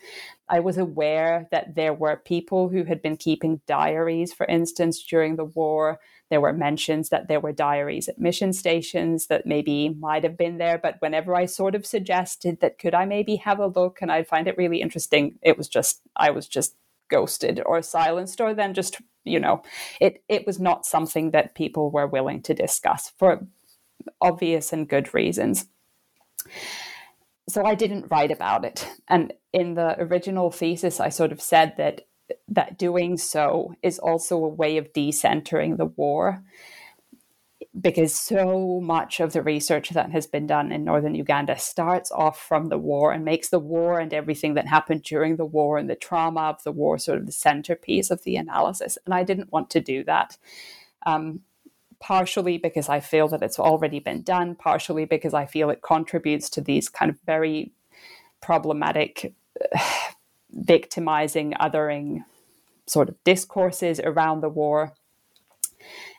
I 0.48 0.60
was 0.60 0.80
aware 0.80 1.48
that 1.52 1.76
there 1.76 1.94
were 1.94 2.16
people 2.18 2.70
who 2.70 2.84
had 2.84 3.02
been 3.02 3.16
keeping 3.16 3.62
diaries 3.68 4.34
for 4.34 4.48
instance 4.48 5.04
during 5.04 5.36
the 5.36 5.46
war 5.46 6.00
there 6.30 6.42
were 6.42 6.54
mentions 6.54 7.10
that 7.10 7.28
there 7.28 7.40
were 7.40 7.52
diaries 7.52 8.08
at 8.08 8.20
mission 8.20 8.54
stations 8.54 9.28
that 9.28 9.46
maybe 9.46 9.90
might 9.90 10.24
have 10.24 10.38
been 10.38 10.58
there, 10.58 10.78
but 10.78 10.96
whenever 11.00 11.36
I 11.36 11.46
sort 11.46 11.76
of 11.76 11.86
suggested 11.86 12.60
that 12.62 12.78
could 12.78 12.94
I 12.94 13.06
maybe 13.06 13.38
have 13.38 13.60
a 13.60 13.68
look 13.68 14.00
and 14.02 14.12
I'd 14.12 14.28
find 14.28 14.48
it 14.48 14.58
really 14.58 14.82
interesting, 14.82 15.40
it 15.42 15.58
was 15.58 15.68
just 15.68 16.02
I 16.16 16.32
was 16.32 16.48
just 16.48 16.76
ghosted 17.10 17.62
or 17.66 17.82
silenced 17.82 18.40
or 18.40 18.54
then 18.54 18.74
just 18.74 19.02
you 19.24 19.40
know 19.40 19.64
it 20.00 20.24
it 20.30 20.46
was 20.46 20.60
not 20.60 20.86
something 20.86 21.32
that 21.32 21.56
people 21.56 21.90
were 21.90 22.06
willing 22.06 22.42
to 22.44 22.54
discuss 22.54 23.12
for 23.18 23.48
obvious 24.22 24.72
and 24.72 24.88
good 24.88 25.12
reasons 25.14 25.66
so 27.50 27.66
I 27.66 27.76
didn't 27.76 28.10
write 28.10 28.32
about 28.32 28.64
it. 28.64 28.88
And 29.08 29.34
in 29.52 29.74
the 29.74 30.00
original 30.00 30.52
thesis, 30.52 31.00
I 31.00 31.10
sort 31.10 31.32
of 31.32 31.42
said 31.42 31.76
that 31.78 32.06
that 32.48 32.78
doing 32.78 33.18
so 33.18 33.76
is 33.82 34.00
also 34.00 34.44
a 34.44 34.48
way 34.48 34.78
of 34.78 34.94
decentering 34.94 35.78
the 35.78 35.86
war 35.86 36.44
because 37.80 38.16
so 38.16 38.82
much 38.82 39.20
of 39.20 39.34
the 39.34 39.42
research 39.42 39.90
that 39.92 40.12
has 40.12 40.26
been 40.26 40.48
done 40.48 40.72
in 40.72 40.84
northern 40.84 41.16
Uganda 41.16 41.58
starts 41.58 42.12
off 42.12 42.40
from 42.40 42.68
the 42.68 42.78
war 42.78 43.12
and 43.12 43.24
makes 43.24 43.50
the 43.50 43.60
war 43.60 44.00
and 44.00 44.14
everything 44.14 44.56
that 44.56 44.68
happened 44.68 45.04
during 45.04 45.36
the 45.36 45.46
war 45.46 45.78
and 45.78 45.90
the 45.90 45.96
trauma 45.96 46.42
of 46.42 46.64
the 46.64 46.72
war 46.72 46.98
sort 46.98 47.20
of 47.20 47.26
the 47.26 47.32
centerpiece 47.32 48.10
of 48.10 48.24
the 48.24 48.36
analysis. 48.36 48.98
And 49.06 49.14
I 49.14 49.24
didn't 49.24 49.52
want 49.52 49.70
to 49.72 49.82
do 49.82 50.04
that. 50.06 50.38
Um, 51.06 51.42
partially 52.00 52.58
because 52.58 52.90
I 52.90 53.02
feel 53.02 53.28
that 53.28 53.44
it's 53.44 53.60
already 53.60 54.00
been 54.00 54.22
done, 54.22 54.56
partially 54.56 55.06
because 55.06 55.34
I 55.34 55.46
feel 55.46 55.70
it 55.70 55.82
contributes 55.82 56.50
to 56.52 56.62
these 56.62 56.90
kind 56.90 57.12
of 57.12 57.18
very 57.26 57.72
problematic 58.42 59.34
victimizing, 60.52 61.54
othering 61.60 62.24
sort 62.88 63.10
of 63.10 63.24
discourses 63.24 64.00
around 64.00 64.42
the 64.42 64.50
war. 64.50 64.94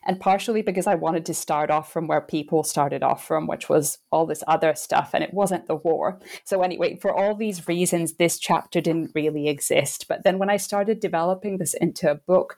And 0.07 0.19
partially 0.19 0.63
because 0.63 0.87
I 0.87 0.95
wanted 0.95 1.27
to 1.27 1.35
start 1.35 1.71
off 1.71 1.93
from 1.93 2.07
where 2.07 2.23
people 2.23 2.65
started 2.65 3.03
off 3.03 3.27
from, 3.27 3.47
which 3.47 3.69
was 3.69 3.99
all 4.11 4.25
this 4.25 4.43
other 4.47 4.75
stuff, 4.75 5.11
and 5.13 5.23
it 5.23 5.35
wasn't 5.35 5.67
the 5.67 5.75
war. 5.75 6.19
So, 6.45 6.63
anyway, 6.63 6.97
for 6.97 7.15
all 7.15 7.35
these 7.35 7.69
reasons, 7.69 8.15
this 8.15 8.39
chapter 8.39 8.81
didn't 8.81 9.13
really 9.15 9.49
exist. 9.49 10.07
But 10.09 10.25
then 10.25 10.39
when 10.39 10.49
I 10.49 10.57
started 10.57 11.01
developing 11.01 11.59
this 11.59 11.75
into 11.75 12.11
a 12.11 12.15
book, 12.15 12.57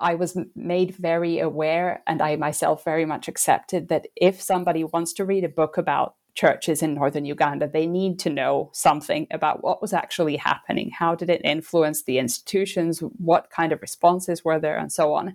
I 0.00 0.14
was 0.14 0.36
made 0.56 0.96
very 0.96 1.38
aware, 1.38 2.02
and 2.06 2.22
I 2.22 2.36
myself 2.36 2.84
very 2.84 3.04
much 3.04 3.28
accepted 3.28 3.88
that 3.88 4.06
if 4.16 4.40
somebody 4.40 4.82
wants 4.82 5.12
to 5.14 5.26
read 5.26 5.44
a 5.44 5.48
book 5.48 5.76
about 5.76 6.14
churches 6.34 6.82
in 6.82 6.94
northern 6.94 7.24
Uganda, 7.24 7.68
they 7.68 7.86
need 7.86 8.18
to 8.20 8.30
know 8.30 8.70
something 8.72 9.26
about 9.30 9.62
what 9.62 9.80
was 9.82 9.92
actually 9.92 10.36
happening. 10.36 10.90
How 10.90 11.14
did 11.14 11.30
it 11.30 11.40
influence 11.44 12.02
the 12.02 12.18
institutions? 12.18 13.00
What 13.00 13.50
kind 13.50 13.72
of 13.72 13.82
responses 13.82 14.44
were 14.44 14.58
there, 14.58 14.78
and 14.78 14.92
so 14.92 15.14
on. 15.14 15.34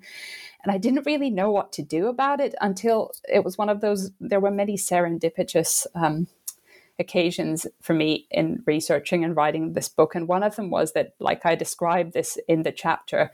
And 0.63 0.71
I 0.71 0.77
didn't 0.77 1.05
really 1.05 1.29
know 1.29 1.51
what 1.51 1.71
to 1.73 1.83
do 1.83 2.07
about 2.07 2.41
it 2.41 2.55
until 2.59 3.11
it 3.31 3.43
was 3.43 3.57
one 3.57 3.69
of 3.69 3.81
those, 3.81 4.11
there 4.19 4.39
were 4.39 4.51
many 4.51 4.77
serendipitous 4.77 5.85
um, 5.93 6.27
occasions 6.97 7.67
for 7.81 7.93
me 7.93 8.27
in 8.31 8.63
researching 8.65 9.23
and 9.23 9.35
writing 9.35 9.73
this 9.73 9.89
book. 9.89 10.15
And 10.15 10.27
one 10.27 10.43
of 10.43 10.55
them 10.55 10.69
was 10.69 10.93
that, 10.93 11.13
like 11.19 11.45
I 11.45 11.55
described 11.55 12.13
this 12.13 12.37
in 12.47 12.63
the 12.63 12.71
chapter, 12.71 13.31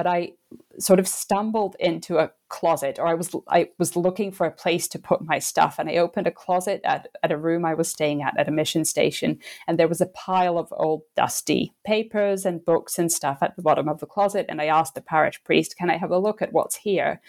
but 0.00 0.06
I 0.06 0.32
sort 0.78 0.98
of 0.98 1.06
stumbled 1.06 1.76
into 1.78 2.16
a 2.16 2.30
closet 2.48 2.98
or 2.98 3.06
I 3.06 3.12
was 3.12 3.36
I 3.48 3.68
was 3.78 3.96
looking 3.96 4.32
for 4.32 4.46
a 4.46 4.50
place 4.50 4.88
to 4.88 4.98
put 4.98 5.20
my 5.20 5.38
stuff 5.38 5.78
and 5.78 5.90
I 5.90 5.96
opened 5.96 6.26
a 6.26 6.30
closet 6.30 6.80
at, 6.84 7.08
at 7.22 7.30
a 7.30 7.36
room 7.36 7.66
I 7.66 7.74
was 7.74 7.90
staying 7.90 8.22
at 8.22 8.32
at 8.38 8.48
a 8.48 8.50
mission 8.50 8.86
station 8.86 9.38
and 9.68 9.78
there 9.78 9.88
was 9.88 10.00
a 10.00 10.06
pile 10.06 10.56
of 10.56 10.72
old 10.72 11.02
dusty 11.16 11.74
papers 11.84 12.46
and 12.46 12.64
books 12.64 12.98
and 12.98 13.12
stuff 13.12 13.40
at 13.42 13.56
the 13.56 13.62
bottom 13.62 13.90
of 13.90 14.00
the 14.00 14.06
closet 14.06 14.46
and 14.48 14.58
I 14.62 14.68
asked 14.68 14.94
the 14.94 15.02
parish 15.02 15.44
priest 15.44 15.76
can 15.76 15.90
I 15.90 15.98
have 15.98 16.10
a 16.10 16.18
look 16.18 16.40
at 16.40 16.54
what's 16.54 16.76
here? 16.76 17.20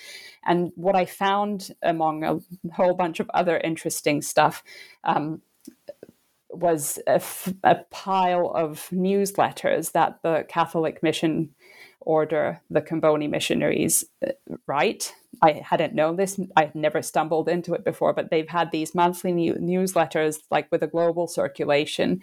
And 0.45 0.71
what 0.75 0.95
I 0.95 1.03
found 1.03 1.71
among 1.83 2.23
a 2.23 2.39
whole 2.71 2.93
bunch 2.93 3.19
of 3.19 3.29
other 3.33 3.57
interesting 3.57 4.21
stuff 4.21 4.63
um, 5.03 5.41
was 6.53 6.99
a, 7.07 7.15
f- 7.15 7.53
a 7.63 7.75
pile 7.91 8.51
of 8.55 8.87
newsletters 8.91 9.91
that 9.91 10.19
the 10.23 10.45
Catholic 10.47 11.01
Mission 11.03 11.49
Order, 12.01 12.61
the 12.69 12.81
Comboni 12.81 13.29
missionaries, 13.29 14.03
uh, 14.25 14.31
right. 14.67 15.13
I 15.41 15.61
hadn't 15.63 15.95
known 15.95 16.17
this. 16.17 16.39
I 16.55 16.65
had 16.65 16.75
never 16.75 17.01
stumbled 17.01 17.47
into 17.47 17.73
it 17.73 17.83
before, 17.83 18.13
but 18.13 18.29
they've 18.29 18.49
had 18.49 18.71
these 18.71 18.93
monthly 18.93 19.31
new- 19.31 19.55
newsletters, 19.55 20.39
like 20.49 20.67
with 20.71 20.83
a 20.83 20.87
global 20.87 21.27
circulation, 21.27 22.21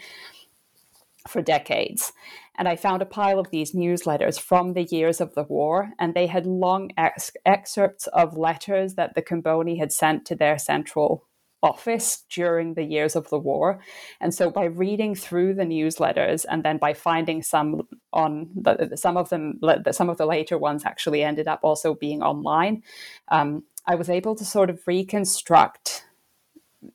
for 1.27 1.43
decades. 1.43 2.13
And 2.57 2.69
I 2.69 2.77
found 2.77 3.03
a 3.03 3.07
pile 3.07 3.39
of 3.39 3.51
these 3.51 3.73
newsletters 3.73 4.41
from 4.41 4.73
the 4.73 4.85
years 4.85 5.21
of 5.21 5.35
the 5.35 5.45
war, 5.45 5.93
and 5.99 6.15
they 6.15 6.27
had 6.27 6.47
long 6.47 6.91
ex- 6.97 7.33
excerpts 7.47 8.07
of 8.09 8.37
letters 8.37 8.95
that 8.95 9.15
the 9.15 9.23
Comboni 9.23 9.79
had 9.79 9.93
sent 9.93 10.25
to 10.27 10.35
their 10.35 10.59
central 10.59 11.28
office 11.63 12.25
during 12.31 12.75
the 12.75 12.85
years 12.85 13.17
of 13.17 13.29
the 13.31 13.39
war. 13.39 13.81
And 14.21 14.33
so 14.33 14.51
by 14.51 14.65
reading 14.65 15.15
through 15.15 15.55
the 15.55 15.65
newsletters 15.65 16.45
and 16.49 16.63
then 16.63 16.79
by 16.79 16.95
finding 16.95 17.43
some 17.43 17.89
on 18.13 18.51
the, 18.55 18.97
some 18.97 19.17
of 19.17 19.29
them, 19.29 19.61
some 19.91 20.09
of 20.09 20.19
the 20.19 20.27
later 20.27 20.57
ones 20.59 20.85
actually 20.85 21.23
ended 21.23 21.49
up 21.49 21.61
also 21.63 21.95
being 21.95 22.23
online, 22.23 22.83
um, 23.29 23.65
I 23.87 23.95
was 23.95 24.09
able 24.09 24.35
to 24.37 24.45
sort 24.45 24.71
of 24.71 24.87
reconstruct 24.87 26.05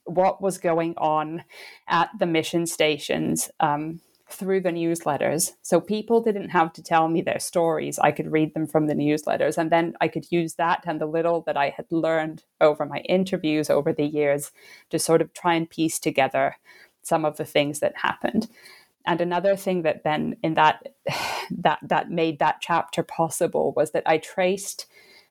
what 0.04 0.40
was 0.40 0.58
going 0.58 0.94
on 0.96 1.44
at 1.88 2.08
the 2.18 2.26
mission 2.26 2.66
stations. 2.66 3.50
Um, 3.60 4.00
through 4.28 4.60
the 4.60 4.70
newsletters. 4.70 5.52
So 5.62 5.80
people 5.80 6.20
didn't 6.22 6.48
have 6.48 6.72
to 6.74 6.82
tell 6.82 7.08
me 7.08 7.20
their 7.20 7.38
stories. 7.38 7.98
I 7.98 8.10
could 8.10 8.32
read 8.32 8.54
them 8.54 8.66
from 8.66 8.86
the 8.86 8.94
newsletters. 8.94 9.58
And 9.58 9.70
then 9.70 9.94
I 10.00 10.08
could 10.08 10.30
use 10.32 10.54
that 10.54 10.82
and 10.86 11.00
the 11.00 11.06
little 11.06 11.42
that 11.42 11.56
I 11.56 11.70
had 11.70 11.86
learned 11.90 12.44
over 12.60 12.86
my 12.86 12.98
interviews 13.00 13.68
over 13.68 13.92
the 13.92 14.06
years 14.06 14.50
to 14.90 14.98
sort 14.98 15.20
of 15.20 15.32
try 15.34 15.54
and 15.54 15.68
piece 15.68 15.98
together 15.98 16.56
some 17.02 17.24
of 17.24 17.36
the 17.36 17.44
things 17.44 17.80
that 17.80 17.98
happened. 17.98 18.48
And 19.06 19.20
another 19.20 19.56
thing 19.56 19.82
that 19.82 20.04
then 20.04 20.36
in 20.42 20.54
that 20.54 20.88
that 21.50 21.80
that 21.82 22.10
made 22.10 22.38
that 22.38 22.60
chapter 22.60 23.02
possible 23.02 23.72
was 23.76 23.90
that 23.90 24.04
I 24.06 24.18
traced 24.18 24.86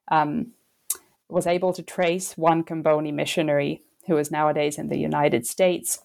um, 0.10 0.52
was 1.30 1.48
able 1.48 1.74
to 1.74 1.82
trace 1.82 2.38
one 2.38 2.64
Comboni 2.64 3.12
missionary 3.12 3.82
who 4.06 4.18
is 4.18 4.30
nowadays 4.30 4.78
in 4.78 4.90
the 4.90 4.98
United 4.98 5.48
States 5.48 6.00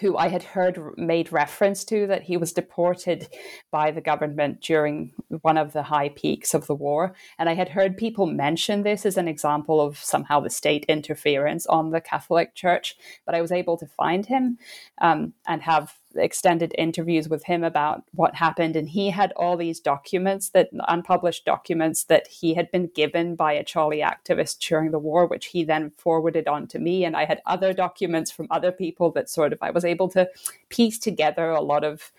who 0.00 0.16
I 0.16 0.28
had 0.28 0.42
heard 0.42 0.78
made 0.96 1.32
reference 1.32 1.84
to 1.84 2.06
that 2.06 2.22
he 2.22 2.36
was 2.36 2.52
deported 2.52 3.28
by 3.70 3.90
the 3.90 4.00
government 4.00 4.62
during 4.62 5.12
one 5.42 5.58
of 5.58 5.72
the 5.72 5.82
high 5.82 6.08
peaks 6.08 6.54
of 6.54 6.66
the 6.66 6.74
war. 6.74 7.14
And 7.38 7.48
I 7.48 7.54
had 7.54 7.68
heard 7.68 7.96
people 7.96 8.26
mention 8.26 8.82
this 8.82 9.04
as 9.04 9.16
an 9.16 9.28
example 9.28 9.80
of 9.80 9.98
somehow 9.98 10.40
the 10.40 10.50
state 10.50 10.86
interference 10.88 11.66
on 11.66 11.90
the 11.90 12.00
Catholic 12.00 12.54
Church. 12.54 12.96
But 13.26 13.34
I 13.34 13.42
was 13.42 13.52
able 13.52 13.76
to 13.76 13.86
find 13.86 14.24
him 14.24 14.58
um, 15.00 15.34
and 15.46 15.62
have 15.62 15.98
extended 16.16 16.74
interviews 16.78 17.28
with 17.28 17.44
him 17.44 17.64
about 17.64 18.04
what 18.12 18.34
happened 18.34 18.76
and 18.76 18.88
he 18.88 19.10
had 19.10 19.32
all 19.36 19.56
these 19.56 19.80
documents 19.80 20.50
that 20.50 20.68
unpublished 20.88 21.44
documents 21.44 22.04
that 22.04 22.26
he 22.26 22.54
had 22.54 22.70
been 22.70 22.88
given 22.94 23.34
by 23.34 23.56
Acholi 23.56 24.02
activist 24.04 24.58
during 24.58 24.90
the 24.90 24.98
war 24.98 25.26
which 25.26 25.46
he 25.46 25.64
then 25.64 25.90
forwarded 25.90 26.48
on 26.48 26.66
to 26.68 26.78
me 26.78 27.04
and 27.04 27.16
I 27.16 27.24
had 27.24 27.40
other 27.46 27.72
documents 27.72 28.30
from 28.30 28.48
other 28.50 28.72
people 28.72 29.10
that 29.12 29.30
sort 29.30 29.52
of 29.52 29.58
I 29.62 29.70
was 29.70 29.84
able 29.84 30.08
to 30.10 30.28
piece 30.68 30.98
together 30.98 31.50
a 31.50 31.60
lot 31.60 31.84
of 31.84 32.12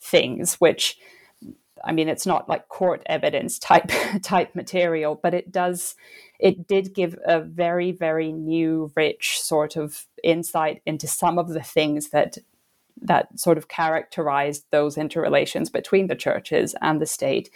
things 0.00 0.54
which 0.54 0.98
I 1.84 1.92
mean 1.92 2.08
it's 2.08 2.26
not 2.26 2.48
like 2.48 2.68
court 2.68 3.02
evidence 3.06 3.58
type 3.58 3.90
type 4.22 4.54
material 4.54 5.18
but 5.22 5.34
it 5.34 5.50
does 5.52 5.94
it 6.38 6.66
did 6.66 6.94
give 6.94 7.18
a 7.24 7.40
very 7.40 7.92
very 7.92 8.32
new 8.32 8.92
rich 8.96 9.40
sort 9.40 9.76
of 9.76 10.06
insight 10.22 10.82
into 10.86 11.06
some 11.06 11.38
of 11.38 11.48
the 11.48 11.62
things 11.62 12.10
that 12.10 12.38
that 13.02 13.38
sort 13.38 13.58
of 13.58 13.68
characterized 13.68 14.64
those 14.70 14.98
interrelations 14.98 15.70
between 15.70 16.06
the 16.06 16.14
churches 16.14 16.74
and 16.80 17.00
the 17.00 17.06
state 17.06 17.50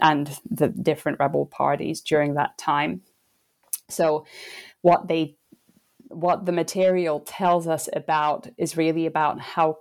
and 0.00 0.38
the 0.50 0.68
different 0.68 1.18
rebel 1.18 1.46
parties 1.46 2.00
during 2.00 2.34
that 2.34 2.56
time. 2.58 3.02
So, 3.88 4.26
what 4.82 5.08
they 5.08 5.36
what 6.08 6.46
the 6.46 6.52
material 6.52 7.20
tells 7.20 7.66
us 7.66 7.88
about 7.92 8.48
is 8.56 8.76
really 8.76 9.06
about 9.06 9.40
how 9.40 9.78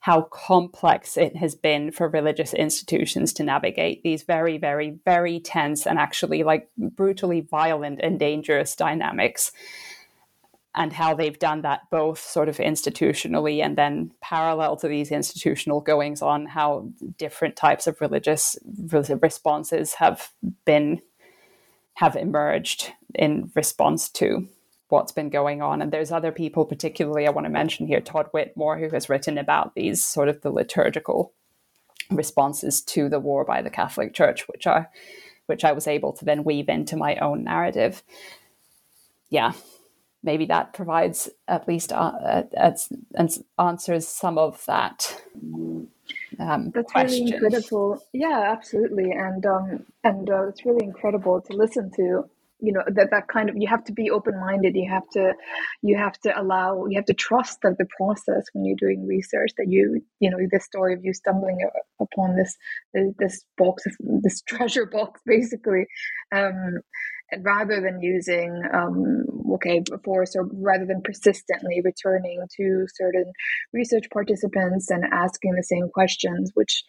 how 0.00 0.20
complex 0.20 1.16
it 1.16 1.34
has 1.36 1.54
been 1.54 1.90
for 1.90 2.08
religious 2.08 2.52
institutions 2.52 3.32
to 3.32 3.42
navigate 3.42 4.02
these 4.02 4.22
very 4.22 4.58
very 4.58 4.98
very 5.04 5.40
tense 5.40 5.86
and 5.86 5.98
actually 5.98 6.42
like 6.42 6.68
brutally 6.76 7.40
violent 7.40 8.00
and 8.02 8.18
dangerous 8.18 8.76
dynamics 8.76 9.52
and 10.74 10.92
how 10.92 11.14
they've 11.14 11.38
done 11.38 11.62
that 11.62 11.88
both 11.90 12.18
sort 12.18 12.48
of 12.48 12.56
institutionally 12.56 13.62
and 13.64 13.78
then 13.78 14.10
parallel 14.20 14.76
to 14.76 14.88
these 14.88 15.12
institutional 15.12 15.80
goings 15.80 16.20
on, 16.20 16.46
how 16.46 16.88
different 17.16 17.54
types 17.54 17.86
of 17.86 18.00
religious 18.00 18.58
responses 18.90 19.94
have 19.94 20.30
been 20.64 21.00
have 21.94 22.16
emerged 22.16 22.92
in 23.14 23.52
response 23.54 24.08
to 24.10 24.48
what's 24.88 25.12
been 25.12 25.30
going 25.30 25.62
on. 25.62 25.80
And 25.80 25.92
there's 25.92 26.10
other 26.10 26.32
people, 26.32 26.64
particularly 26.64 27.26
I 27.26 27.30
want 27.30 27.44
to 27.46 27.50
mention 27.50 27.86
here, 27.86 28.00
Todd 28.00 28.26
Whitmore, 28.32 28.78
who 28.78 28.90
has 28.90 29.08
written 29.08 29.38
about 29.38 29.74
these 29.74 30.04
sort 30.04 30.28
of 30.28 30.40
the 30.42 30.50
liturgical 30.50 31.32
responses 32.10 32.82
to 32.82 33.08
the 33.08 33.20
war 33.20 33.44
by 33.44 33.62
the 33.62 33.70
Catholic 33.70 34.12
Church, 34.12 34.46
which 34.48 34.66
are 34.66 34.90
which 35.46 35.64
I 35.64 35.72
was 35.72 35.86
able 35.86 36.12
to 36.14 36.24
then 36.24 36.42
weave 36.42 36.68
into 36.68 36.96
my 36.96 37.16
own 37.16 37.44
narrative. 37.44 38.02
Yeah, 39.28 39.52
maybe 40.24 40.46
that 40.46 40.72
provides 40.72 41.28
at 41.46 41.68
least 41.68 41.92
uh, 41.92 42.42
answers 43.58 44.08
some 44.08 44.38
of 44.38 44.64
that 44.66 45.22
um, 46.40 46.70
that's 46.74 46.92
question. 46.92 47.26
really 47.26 47.34
incredible. 47.34 48.02
Yeah 48.12 48.54
absolutely. 48.56 49.10
And 49.12 49.44
um, 49.46 49.86
and 50.02 50.28
uh, 50.28 50.48
it's 50.48 50.64
really 50.64 50.84
incredible 50.84 51.40
to 51.42 51.56
listen 51.56 51.90
to 51.96 52.24
you 52.60 52.72
know 52.72 52.82
that 52.86 53.10
that 53.10 53.28
kind 53.28 53.50
of 53.50 53.56
you 53.56 53.66
have 53.66 53.84
to 53.84 53.92
be 53.92 54.10
open 54.10 54.38
minded 54.40 54.74
you 54.74 54.88
have 54.88 55.08
to 55.10 55.34
you 55.82 55.98
have 55.98 56.18
to 56.20 56.40
allow 56.40 56.86
you 56.86 56.96
have 56.96 57.04
to 57.04 57.12
trust 57.12 57.58
that 57.62 57.76
the 57.78 57.86
process 57.96 58.44
when 58.52 58.64
you're 58.64 58.76
doing 58.76 59.06
research 59.06 59.50
that 59.58 59.66
you 59.68 60.00
you 60.20 60.30
know 60.30 60.38
this 60.50 60.64
story 60.64 60.94
of 60.94 61.04
you 61.04 61.12
stumbling 61.12 61.58
upon 62.00 62.36
this 62.36 62.56
this 63.18 63.44
box 63.58 63.84
of 63.86 63.92
this 64.22 64.40
treasure 64.48 64.86
box 64.86 65.20
basically. 65.26 65.86
Um 66.32 66.80
rather 67.42 67.80
than 67.80 68.00
using 68.00 68.62
um, 68.72 69.24
okay 69.54 69.82
force 70.04 70.34
or 70.36 70.48
rather 70.52 70.86
than 70.86 71.02
persistently 71.02 71.80
returning 71.84 72.40
to 72.56 72.86
certain 72.94 73.32
research 73.72 74.04
participants 74.12 74.90
and 74.90 75.04
asking 75.12 75.52
the 75.54 75.62
same 75.62 75.88
questions 75.88 76.50
which 76.54 76.84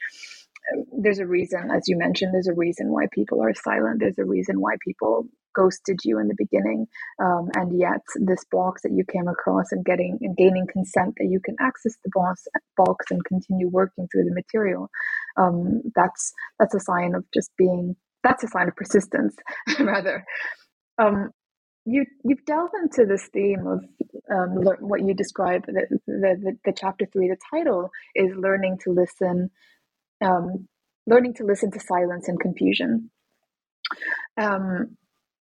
um, 0.73 0.85
there's 1.01 1.19
a 1.19 1.27
reason 1.27 1.69
as 1.71 1.83
you 1.87 1.97
mentioned 1.97 2.33
there's 2.33 2.47
a 2.47 2.53
reason 2.53 2.91
why 2.91 3.05
people 3.11 3.41
are 3.41 3.53
silent. 3.53 3.99
There's 3.99 4.17
a 4.17 4.25
reason 4.25 4.59
why 4.59 4.75
people 4.83 5.27
ghosted 5.55 5.99
you 6.03 6.19
in 6.19 6.27
the 6.27 6.35
beginning. 6.37 6.85
Um, 7.19 7.49
and 7.55 7.79
yet 7.79 8.01
this 8.15 8.43
box 8.51 8.81
that 8.83 8.91
you 8.91 9.05
came 9.05 9.27
across 9.27 9.71
and 9.71 9.85
getting 9.85 10.17
and 10.21 10.35
gaining 10.35 10.67
consent 10.71 11.15
that 11.17 11.27
you 11.29 11.39
can 11.39 11.55
access 11.59 11.95
the 12.03 12.11
box 12.13 12.47
box 12.75 13.05
and 13.09 13.23
continue 13.25 13.69
working 13.69 14.07
through 14.11 14.25
the 14.25 14.33
material 14.33 14.89
um, 15.37 15.81
that's 15.95 16.33
that's 16.59 16.75
a 16.75 16.79
sign 16.79 17.15
of 17.15 17.25
just 17.33 17.51
being 17.57 17.95
that's 18.25 18.43
a 18.43 18.47
sign 18.47 18.67
of 18.67 18.75
persistence, 18.75 19.35
rather. 19.79 20.25
Um, 20.97 21.29
you 21.85 22.05
you've 22.23 22.45
delved 22.45 22.73
into 22.81 23.05
this 23.05 23.29
theme 23.31 23.67
of 23.67 23.83
um, 24.31 24.63
what 24.79 25.01
you 25.01 25.13
describe 25.13 25.65
the, 25.67 25.85
the, 26.07 26.37
the, 26.41 26.57
the, 26.65 26.73
chapter 26.75 27.05
three. 27.05 27.27
The 27.27 27.37
title 27.51 27.91
is 28.15 28.31
learning 28.35 28.79
to 28.83 28.91
listen, 28.91 29.51
um, 30.23 30.67
learning 31.05 31.35
to 31.35 31.43
listen 31.43 31.71
to 31.71 31.79
silence 31.79 32.27
and 32.27 32.39
confusion. 32.39 33.11
Um, 34.35 34.97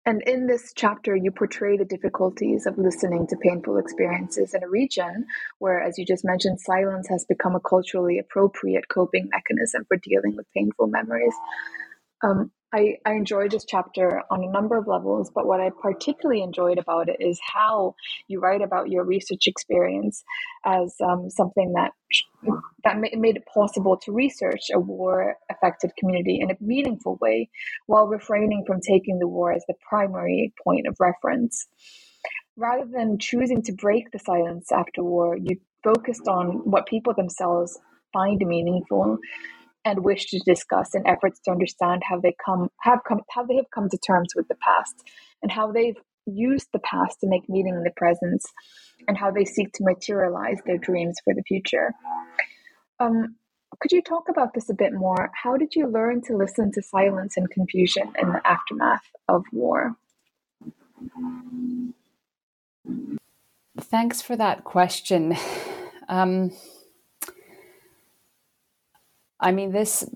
and 0.06 0.22
in 0.22 0.46
this 0.46 0.72
chapter, 0.74 1.14
you 1.14 1.30
portray 1.30 1.76
the 1.76 1.84
difficulties 1.84 2.66
of 2.66 2.78
listening 2.78 3.26
to 3.26 3.36
painful 3.36 3.76
experiences 3.76 4.54
in 4.54 4.62
a 4.62 4.68
region 4.68 5.26
where, 5.58 5.82
as 5.82 5.98
you 5.98 6.06
just 6.06 6.24
mentioned, 6.24 6.60
silence 6.60 7.08
has 7.08 7.26
become 7.28 7.56
a 7.56 7.60
culturally 7.60 8.18
appropriate 8.18 8.88
coping 8.88 9.28
mechanism 9.30 9.84
for 9.86 9.98
dealing 9.98 10.36
with 10.36 10.46
painful 10.56 10.86
memories. 10.86 11.34
Um, 12.22 12.52
I, 12.72 12.98
I 13.06 13.12
enjoyed 13.12 13.52
this 13.52 13.64
chapter 13.66 14.22
on 14.30 14.44
a 14.44 14.50
number 14.50 14.76
of 14.76 14.86
levels, 14.86 15.30
but 15.34 15.46
what 15.46 15.60
I 15.60 15.70
particularly 15.70 16.42
enjoyed 16.42 16.78
about 16.78 17.08
it 17.08 17.16
is 17.18 17.40
how 17.42 17.94
you 18.26 18.40
write 18.40 18.60
about 18.60 18.90
your 18.90 19.04
research 19.04 19.46
experience 19.46 20.22
as 20.66 20.94
um, 21.02 21.30
something 21.30 21.72
that 21.74 21.92
that 22.84 22.98
made 22.98 23.36
it 23.36 23.44
possible 23.52 23.96
to 24.04 24.12
research 24.12 24.66
a 24.72 24.78
war-affected 24.78 25.92
community 25.98 26.40
in 26.40 26.50
a 26.50 26.56
meaningful 26.60 27.18
way, 27.20 27.48
while 27.86 28.06
refraining 28.06 28.64
from 28.66 28.80
taking 28.80 29.18
the 29.18 29.28
war 29.28 29.52
as 29.52 29.64
the 29.66 29.74
primary 29.88 30.52
point 30.62 30.86
of 30.86 30.96
reference. 31.00 31.66
Rather 32.56 32.84
than 32.90 33.18
choosing 33.18 33.62
to 33.62 33.72
break 33.72 34.10
the 34.10 34.18
silence 34.18 34.70
after 34.72 35.02
war, 35.02 35.36
you 35.36 35.56
focused 35.82 36.28
on 36.28 36.70
what 36.70 36.86
people 36.86 37.14
themselves 37.14 37.78
find 38.12 38.40
meaningful 38.44 39.18
and 39.88 40.04
wish 40.04 40.26
to 40.26 40.38
discuss 40.40 40.94
in 40.94 41.06
efforts 41.06 41.40
to 41.40 41.50
understand 41.50 42.02
how 42.04 42.20
they 42.20 42.34
come 42.44 42.68
have 42.82 43.00
come 43.08 43.20
how 43.30 43.42
they 43.42 43.56
have 43.56 43.70
come 43.74 43.88
to 43.88 43.98
terms 43.98 44.34
with 44.36 44.46
the 44.48 44.56
past 44.56 44.94
and 45.42 45.50
how 45.50 45.72
they've 45.72 45.96
used 46.26 46.68
the 46.72 46.78
past 46.80 47.20
to 47.20 47.26
make 47.26 47.48
meaning 47.48 47.74
in 47.74 47.84
the 47.84 47.90
present 47.96 48.42
and 49.06 49.16
how 49.16 49.30
they 49.30 49.46
seek 49.46 49.72
to 49.72 49.84
materialize 49.84 50.58
their 50.66 50.76
dreams 50.76 51.16
for 51.24 51.32
the 51.32 51.42
future. 51.42 51.94
Um, 53.00 53.36
could 53.80 53.92
you 53.92 54.02
talk 54.02 54.28
about 54.28 54.52
this 54.52 54.68
a 54.68 54.74
bit 54.74 54.92
more? 54.92 55.30
How 55.42 55.56
did 55.56 55.74
you 55.74 55.86
learn 55.86 56.20
to 56.22 56.36
listen 56.36 56.70
to 56.72 56.82
silence 56.82 57.36
and 57.38 57.48
confusion 57.50 58.12
in 58.20 58.32
the 58.32 58.46
aftermath 58.46 59.08
of 59.26 59.44
war? 59.52 59.96
Thanks 63.80 64.20
for 64.20 64.36
that 64.36 64.64
question. 64.64 65.36
Um, 66.10 66.52
I 69.40 69.52
mean, 69.52 69.72
this. 69.72 70.08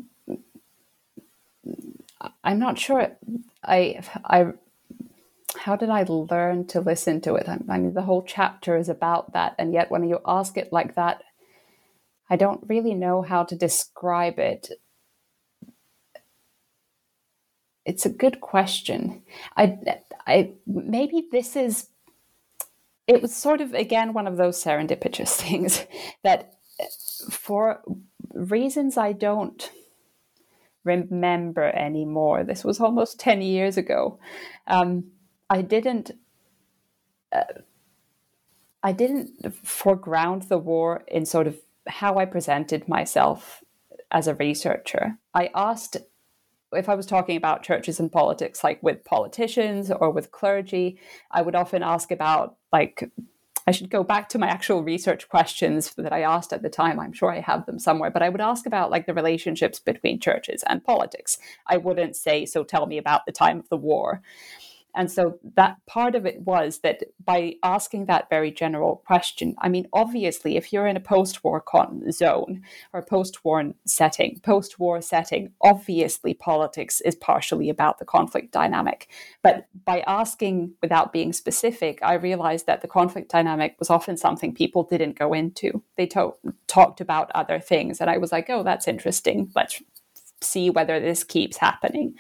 I'm 2.45 2.59
not 2.59 2.79
sure. 2.79 3.17
I 3.63 4.03
I. 4.25 4.53
How 5.57 5.77
did 5.77 5.91
I 5.91 6.05
learn 6.05 6.67
to 6.69 6.81
listen 6.81 7.21
to 7.23 7.35
it? 7.35 7.49
I, 7.49 7.59
I 7.69 7.79
mean, 7.79 7.95
the 7.95 8.03
whole 8.03 8.23
chapter 8.23 8.77
is 8.77 8.89
about 8.89 9.33
that, 9.35 9.55
and 9.59 9.73
yet 9.73 9.91
when 9.91 10.05
you 10.09 10.21
ask 10.27 10.57
it 10.57 10.73
like 10.73 10.95
that, 10.97 11.23
I 12.29 12.37
don't 12.37 12.65
really 12.69 12.95
know 12.95 13.23
how 13.23 13.45
to 13.45 13.55
describe 13.55 14.39
it. 14.39 14.71
It's 17.85 18.07
a 18.07 18.11
good 18.11 18.41
question. 18.41 19.23
I, 19.57 19.79
I 20.27 20.53
maybe 20.67 21.29
this 21.31 21.57
is. 21.57 21.89
It 23.09 23.21
was 23.21 23.35
sort 23.35 23.61
of 23.61 23.75
again 23.75 24.13
one 24.13 24.27
of 24.27 24.37
those 24.37 24.63
serendipitous 24.63 25.37
things 25.41 25.87
that 26.25 26.55
for 27.31 27.83
reasons 28.35 28.97
I 28.97 29.13
don't 29.13 29.71
remember 30.85 31.65
anymore. 31.65 32.45
This 32.45 32.65
was 32.65 32.81
almost 32.81 33.21
10 33.21 33.43
years 33.43 33.77
ago. 33.77 34.19
Um, 34.67 35.05
I 35.49 35.63
didn't. 35.63 36.13
Uh, 37.33 37.45
I 38.83 38.93
didn't 38.93 39.55
foreground 39.65 40.45
the 40.45 40.59
war 40.59 41.05
in 41.07 41.25
sort 41.25 41.47
of 41.47 41.57
how 41.87 42.19
I 42.19 42.25
presented 42.25 42.89
myself 42.89 43.63
as 44.11 44.27
a 44.27 44.35
researcher. 44.35 45.19
I 45.33 45.51
asked 45.55 45.99
if 46.73 46.89
I 46.89 46.95
was 46.95 47.07
talking 47.07 47.37
about 47.37 47.63
churches 47.63 48.01
and 48.01 48.11
politics, 48.11 48.65
like 48.65 48.83
with 48.83 49.05
politicians 49.05 49.91
or 49.91 50.11
with 50.11 50.33
clergy, 50.33 50.99
I 51.31 51.43
would 51.43 51.55
often 51.55 51.83
ask 51.83 52.11
about 52.11 52.57
like 52.73 53.11
I 53.67 53.71
should 53.71 53.91
go 53.91 54.03
back 54.03 54.29
to 54.31 54.39
my 54.39 54.49
actual 54.49 54.83
research 54.83 55.29
questions 55.29 55.95
that 55.97 56.13
I 56.13 56.23
asked 56.23 56.53
at 56.53 56.63
the 56.63 56.69
time. 56.69 56.99
I'm 56.99 57.13
sure 57.13 57.31
I 57.31 57.41
have 57.41 57.67
them 57.67 57.79
somewhere, 57.79 58.11
but 58.11 58.23
I 58.23 58.29
would 58.29 58.41
ask 58.41 58.67
about 58.67 58.91
like 58.91 59.07
the 59.07 59.15
relationships 59.15 59.79
between 59.79 60.19
churches 60.19 60.65
and 60.69 60.85
politics. 60.85 61.39
I 61.67 61.77
wouldn't 61.77 62.17
say, 62.17 62.45
so 62.45 62.65
tell 62.65 62.87
me 62.87 62.99
about 62.99 63.25
the 63.27 63.33
time 63.33 63.59
of 63.59 63.69
the 63.69 63.77
war. 63.77 64.23
And 64.95 65.11
so 65.11 65.39
that 65.55 65.79
part 65.87 66.15
of 66.15 66.27
it 66.27 66.41
was 66.43 66.81
that 66.81 67.03
by 67.25 67.55
asking 67.63 68.07
that 68.07 68.29
very 68.29 68.51
general 68.51 69.03
question, 69.07 69.55
I 69.59 69.69
mean, 69.69 69.89
obviously, 69.93 70.57
if 70.57 70.73
you're 70.73 70.87
in 70.87 70.97
a 70.97 71.01
post 71.01 71.43
war 71.43 71.61
con- 71.61 72.11
zone 72.13 72.63
or 72.93 73.03
post 73.03 73.45
war 73.45 73.73
setting, 73.87 74.41
post 74.41 74.79
war 74.79 75.01
setting, 75.01 75.53
obviously 75.63 76.35
politics 76.35 77.01
is 77.01 77.15
partially 77.15 77.71
about 77.71 77.99
the 77.99 78.05
conflict 78.05 78.53
dynamic. 78.53 79.09
But 79.43 79.67
by 79.85 80.01
asking 80.07 80.75
without 80.83 81.13
being 81.13 81.33
specific, 81.33 81.99
I 82.03 82.15
realized 82.15 82.67
that 82.67 82.83
the 82.83 82.89
conflict 82.89 83.31
dynamic 83.31 83.77
was 83.79 83.91
often 83.91 84.17
something 84.17 84.55
people 84.55 84.83
didn't 84.83 85.19
go 85.19 85.33
into. 85.33 85.83
They 85.97 86.07
to- 86.09 86.35
talked 86.67 87.01
about 87.01 87.31
other 87.35 87.61
things. 87.61 88.01
And 88.01 88.11
I 88.11 88.19
was 88.19 88.33
like, 88.33 88.51
oh, 88.51 88.63
that's 88.63 88.89
interesting. 88.89 89.51
Let's 89.55 89.83
see 90.43 90.71
whether 90.71 91.01
this 91.01 91.25
keeps 91.25 91.57
happening. 91.57 92.15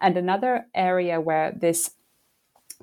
And 0.00 0.16
another 0.16 0.66
area 0.74 1.20
where 1.20 1.52
this 1.52 1.90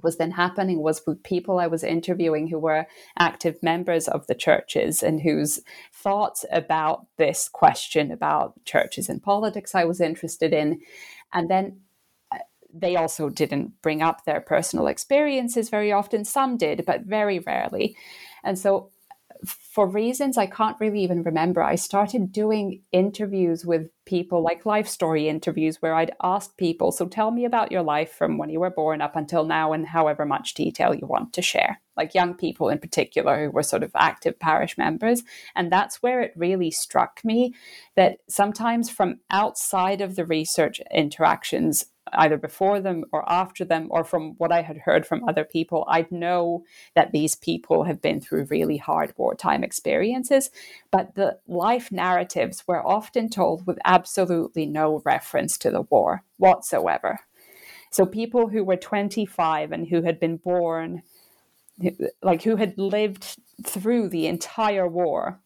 was 0.02 0.18
then 0.18 0.32
happening 0.32 0.82
was 0.82 1.02
with 1.06 1.24
people 1.24 1.60
I 1.60 1.68
was 1.68 1.84
interviewing 1.84 2.48
who 2.48 2.60
were 2.60 2.88
active 3.18 3.62
members 3.62 4.08
of 4.08 4.28
the 4.28 4.36
churches 4.36 5.04
and 5.04 5.22
whose 5.22 5.60
thoughts 5.92 6.46
about 6.52 7.06
this 7.18 7.50
question 7.50 8.12
about 8.12 8.54
churches 8.66 9.10
and 9.10 9.22
politics 9.22 9.76
I 9.76 9.86
was 9.86 10.02
interested 10.02 10.54
in. 10.54 10.82
And 11.34 11.50
then 11.50 11.82
uh, 12.32 12.40
they 12.74 12.96
also 12.96 13.30
didn't 13.30 13.82
bring 13.82 14.02
up 14.02 14.26
their 14.26 14.42
personal 14.42 14.88
experiences 14.88 15.70
very 15.70 15.92
often. 15.92 16.26
Some 16.26 16.58
did, 16.58 16.86
but 16.86 17.02
very 17.02 17.40
rarely. 17.40 17.96
And 18.44 18.58
so 18.58 18.92
for 19.46 19.88
reasons 19.88 20.38
I 20.38 20.46
can't 20.46 20.80
really 20.80 21.02
even 21.04 21.24
remember, 21.24 21.62
I 21.62 21.76
started 21.76 22.32
doing 22.32 22.82
interviews 22.92 23.66
with 23.66 23.90
people, 24.06 24.44
like 24.44 24.66
life 24.66 24.88
story 24.88 25.28
interviews, 25.28 25.82
where 25.82 25.96
I'd 25.96 26.16
ask 26.22 26.56
people, 26.58 26.92
So 26.92 27.08
tell 27.08 27.32
me 27.32 27.46
about 27.46 27.72
your 27.72 27.82
life 27.82 28.12
from 28.12 28.38
when 28.38 28.50
you 28.50 28.60
were 28.60 28.70
born 28.70 29.02
up 29.02 29.16
until 29.16 29.46
now, 29.46 29.74
and 29.74 29.88
however 29.88 30.26
much 30.26 30.54
detail 30.54 30.94
you 30.94 31.08
want 31.08 31.34
to 31.34 31.42
share. 31.42 31.82
Like 31.98 32.14
young 32.14 32.34
people 32.34 32.70
in 32.70 32.80
particular 32.80 33.46
who 33.46 33.52
were 33.52 33.64
sort 33.64 33.84
of 33.84 33.92
active 33.96 34.40
parish 34.40 34.78
members. 34.78 35.24
And 35.56 35.72
that's 35.72 36.02
where 36.02 36.22
it 36.22 36.34
really 36.36 36.72
struck 36.72 37.20
me 37.24 37.54
that 37.96 38.20
sometimes 38.28 38.90
from 38.90 39.20
outside 39.30 40.02
of 40.02 40.16
the 40.16 40.26
research 40.26 40.82
interactions, 40.92 41.86
either 42.12 42.38
before 42.38 42.80
them 42.80 43.06
or 43.12 43.24
after 43.32 43.64
them, 43.64 43.88
or 43.90 44.04
from 44.04 44.34
what 44.38 44.52
I 44.52 44.62
had 44.62 44.78
heard 44.78 45.06
from 45.06 45.24
other 45.28 45.44
people, 45.44 45.86
I'd 45.88 46.12
know 46.12 46.64
that 46.96 47.12
these 47.12 47.36
people 47.36 47.84
have 47.84 48.02
been 48.02 48.20
through 48.20 48.46
really 48.46 48.78
hard 48.78 49.14
wartime 49.18 49.64
experiences. 49.64 50.52
But 50.92 51.16
the 51.16 51.40
life 51.48 51.92
narratives 51.92 52.64
were 52.68 52.86
often 52.86 53.30
told 53.30 53.66
with 53.66 53.80
absolutely 53.86 54.66
no 54.66 55.02
reference 55.06 55.58
to 55.60 55.72
the 55.72 55.84
war 55.84 56.24
whatsoever. 56.38 57.20
So 57.92 58.06
people 58.06 58.48
who 58.48 58.64
were 58.64 58.76
25 58.76 59.72
and 59.72 59.88
who 59.88 60.02
had 60.02 60.20
been 60.20 60.38
born, 60.38 61.04
like 62.22 62.44
who 62.44 62.56
had 62.56 62.78
lived 62.78 63.38
through 63.66 64.10
the 64.10 64.28
entire 64.28 64.88
war, 64.88 65.40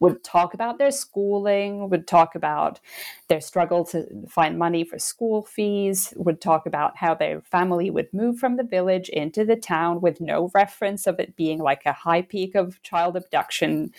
would 0.00 0.22
talk 0.24 0.54
about 0.54 0.78
their 0.78 0.90
schooling, 0.90 1.88
would 1.88 2.06
talk 2.06 2.34
about 2.34 2.80
their 3.28 3.40
struggle 3.40 3.84
to 3.84 4.06
find 4.28 4.58
money 4.58 4.84
for 4.84 4.98
school 4.98 5.42
fees, 5.42 6.12
would 6.16 6.40
talk 6.40 6.66
about 6.66 6.96
how 6.96 7.14
their 7.14 7.40
family 7.40 7.90
would 7.90 8.12
move 8.12 8.38
from 8.38 8.56
the 8.56 8.62
village 8.62 9.08
into 9.08 9.44
the 9.44 9.56
town 9.56 10.00
with 10.00 10.20
no 10.20 10.50
reference 10.54 11.06
of 11.06 11.18
it 11.20 11.36
being 11.36 11.58
like 11.58 11.82
a 11.86 11.92
high 11.92 12.22
peak 12.22 12.54
of 12.54 12.82
child 12.82 13.16
abduction 13.16 13.92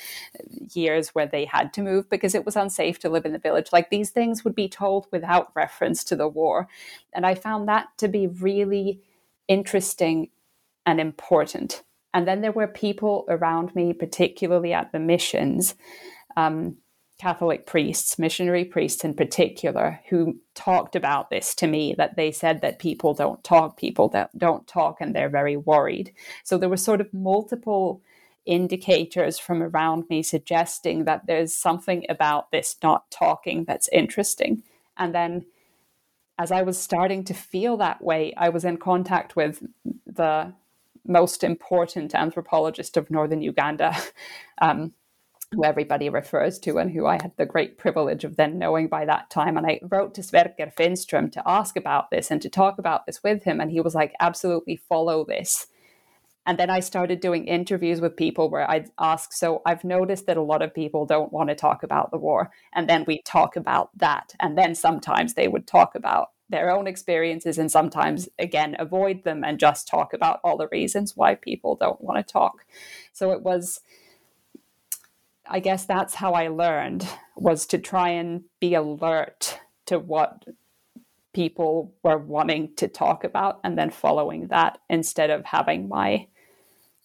years 0.74 1.10
where 1.10 1.28
they 1.28 1.46
had 1.46 1.74
to 1.74 1.82
move 1.82 2.10
because 2.10 2.36
it 2.36 2.46
was 2.46 2.56
unsafe 2.56 3.00
to 3.00 3.10
live 3.10 3.26
in 3.26 3.34
the 3.34 3.40
village. 3.40 3.70
Like 3.72 3.90
these 3.90 4.10
things 4.10 4.44
would 4.44 4.56
be 4.56 4.70
told 4.70 5.08
without 5.12 5.52
reference 5.56 6.04
to 6.06 6.16
the 6.16 6.28
war. 6.28 6.68
And 7.14 7.26
I 7.26 7.36
found 7.36 7.68
that 7.68 7.88
to 7.98 8.08
be 8.08 8.28
really 8.28 9.02
interesting 9.48 10.30
and 10.86 11.00
important 11.00 11.84
and 12.16 12.26
then 12.26 12.40
there 12.40 12.54
were 12.54 12.66
people 12.66 13.26
around 13.28 13.76
me, 13.76 13.92
particularly 13.92 14.72
at 14.72 14.94
the 14.94 15.00
missions, 15.00 15.76
um, 16.38 16.78
Catholic 17.20 17.66
priests, 17.66 18.18
missionary 18.18 18.64
priests 18.64 19.04
in 19.04 19.14
particular, 19.14 20.00
who 20.10 20.40
talked 20.54 20.96
about 20.96 21.30
this 21.30 21.54
to 21.56 21.68
me 21.68 21.94
that 21.98 22.16
they 22.16 22.32
said 22.32 22.62
that 22.62 22.80
people 22.80 23.14
don't 23.14 23.44
talk, 23.44 23.76
people 23.76 24.08
that 24.10 24.38
don't 24.38 24.66
talk, 24.66 25.02
and 25.02 25.14
they're 25.14 25.28
very 25.28 25.58
worried. 25.58 26.14
So 26.46 26.58
there 26.58 26.70
were 26.70 26.78
sort 26.78 27.02
of 27.02 27.14
multiple 27.14 28.02
indicators 28.46 29.38
from 29.38 29.62
around 29.62 30.06
me 30.10 30.24
suggesting 30.24 31.04
that 31.04 31.28
there's 31.28 31.54
something 31.54 32.06
about 32.08 32.50
this 32.52 32.78
not 32.82 33.12
talking 33.12 33.66
that's 33.66 33.90
interesting. 33.90 34.64
And 34.96 35.14
then 35.14 35.48
as 36.40 36.50
I 36.50 36.62
was 36.62 36.78
starting 36.78 37.26
to 37.26 37.34
feel 37.34 37.76
that 37.78 38.02
way, 38.02 38.34
I 38.38 38.48
was 38.48 38.64
in 38.64 38.78
contact 38.78 39.36
with 39.36 39.62
the 40.06 40.54
most 41.06 41.44
important 41.44 42.16
anthropologist 42.16 42.98
of 42.98 43.12
northern 43.12 43.42
Uganda, 43.42 43.96
um, 44.62 44.94
who 45.52 45.64
everybody 45.64 46.10
refers 46.10 46.60
to 46.60 46.78
and 46.78 46.92
who 46.92 47.06
I 47.06 47.14
had 47.22 47.32
the 47.38 47.46
great 47.46 47.78
privilege 47.78 48.24
of 48.24 48.36
then 48.36 48.58
knowing 48.58 48.88
by 48.88 49.06
that 49.06 49.30
time. 49.30 49.58
And 49.58 49.66
I 49.66 49.80
wrote 49.84 50.14
to 50.16 50.22
Sverker 50.22 50.74
Finnström 50.74 51.32
to 51.34 51.44
ask 51.46 51.78
about 51.78 52.10
this 52.12 52.32
and 52.32 52.42
to 52.42 52.50
talk 52.50 52.78
about 52.78 53.06
this 53.06 53.24
with 53.24 53.44
him. 53.44 53.62
And 53.62 53.72
he 53.72 53.82
was 53.82 53.96
like, 53.96 54.14
absolutely 54.20 54.76
follow 54.76 55.24
this. 55.24 55.68
And 56.48 56.60
then 56.60 56.70
I 56.70 56.80
started 56.80 57.22
doing 57.22 57.48
interviews 57.48 58.02
with 58.02 58.16
people 58.16 58.50
where 58.50 58.70
I'd 58.70 58.92
ask, 59.00 59.34
So 59.34 59.62
I've 59.66 59.84
noticed 59.84 60.28
that 60.28 60.38
a 60.38 60.44
lot 60.44 60.62
of 60.62 60.76
people 60.76 61.06
don't 61.06 61.34
want 61.34 61.50
to 61.50 61.56
talk 61.56 61.82
about 61.82 62.12
the 62.12 62.20
war. 62.20 62.52
And 62.74 62.88
then 62.88 63.04
we 63.08 63.22
talk 63.24 63.56
about 63.56 63.90
that. 63.98 64.36
And 64.40 64.58
then 64.58 64.76
sometimes 64.76 65.34
they 65.34 65.48
would 65.48 65.66
talk 65.66 65.96
about 65.96 66.30
their 66.50 66.70
own 66.70 66.88
experiences 66.88 67.58
and 67.58 67.72
sometimes 67.72 68.30
again 68.38 68.76
avoid 68.80 69.24
them 69.24 69.44
and 69.44 69.60
just 69.60 69.88
talk 69.88 70.14
about 70.14 70.40
all 70.44 70.58
the 70.58 70.68
reasons 70.68 71.16
why 71.16 71.36
people 71.36 71.76
don't 71.76 72.02
want 72.02 72.26
to 72.26 72.34
talk. 72.34 72.66
So 73.14 73.32
it 73.32 73.42
was 73.42 73.82
i 75.48 75.60
guess 75.60 75.86
that's 75.86 76.16
how 76.16 76.34
i 76.34 76.48
learned 76.48 77.08
was 77.36 77.66
to 77.68 77.78
try 77.78 78.10
and 78.10 78.44
be 78.60 78.74
alert 78.74 79.60
to 79.86 80.00
what 80.00 80.44
people 81.34 81.94
were 82.02 82.18
wanting 82.18 82.74
to 82.78 82.88
talk 82.88 83.24
about 83.24 83.60
and 83.64 83.78
then 83.78 83.92
following 83.92 84.48
that 84.48 84.80
instead 84.90 85.30
of 85.30 85.44
having 85.46 85.88
my 85.88 86.26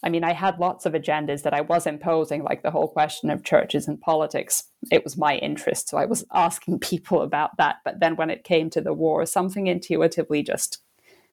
I 0.02 0.08
mean, 0.08 0.24
I 0.24 0.32
had 0.32 0.58
lots 0.58 0.86
of 0.86 0.94
agendas 0.94 1.42
that 1.42 1.52
I 1.52 1.60
was 1.60 1.86
imposing, 1.86 2.42
like 2.42 2.62
the 2.62 2.70
whole 2.70 2.88
question 2.88 3.28
of 3.30 3.44
churches 3.44 3.86
and 3.86 4.00
politics. 4.00 4.64
It 4.90 5.04
was 5.04 5.18
my 5.18 5.36
interest. 5.36 5.88
So 5.88 5.98
I 5.98 6.06
was 6.06 6.24
asking 6.32 6.78
people 6.80 7.22
about 7.22 7.56
that. 7.58 7.76
But 7.84 8.00
then 8.00 8.16
when 8.16 8.30
it 8.30 8.44
came 8.44 8.70
to 8.70 8.80
the 8.80 8.94
war, 8.94 9.26
something 9.26 9.66
intuitively 9.66 10.42
just 10.42 10.78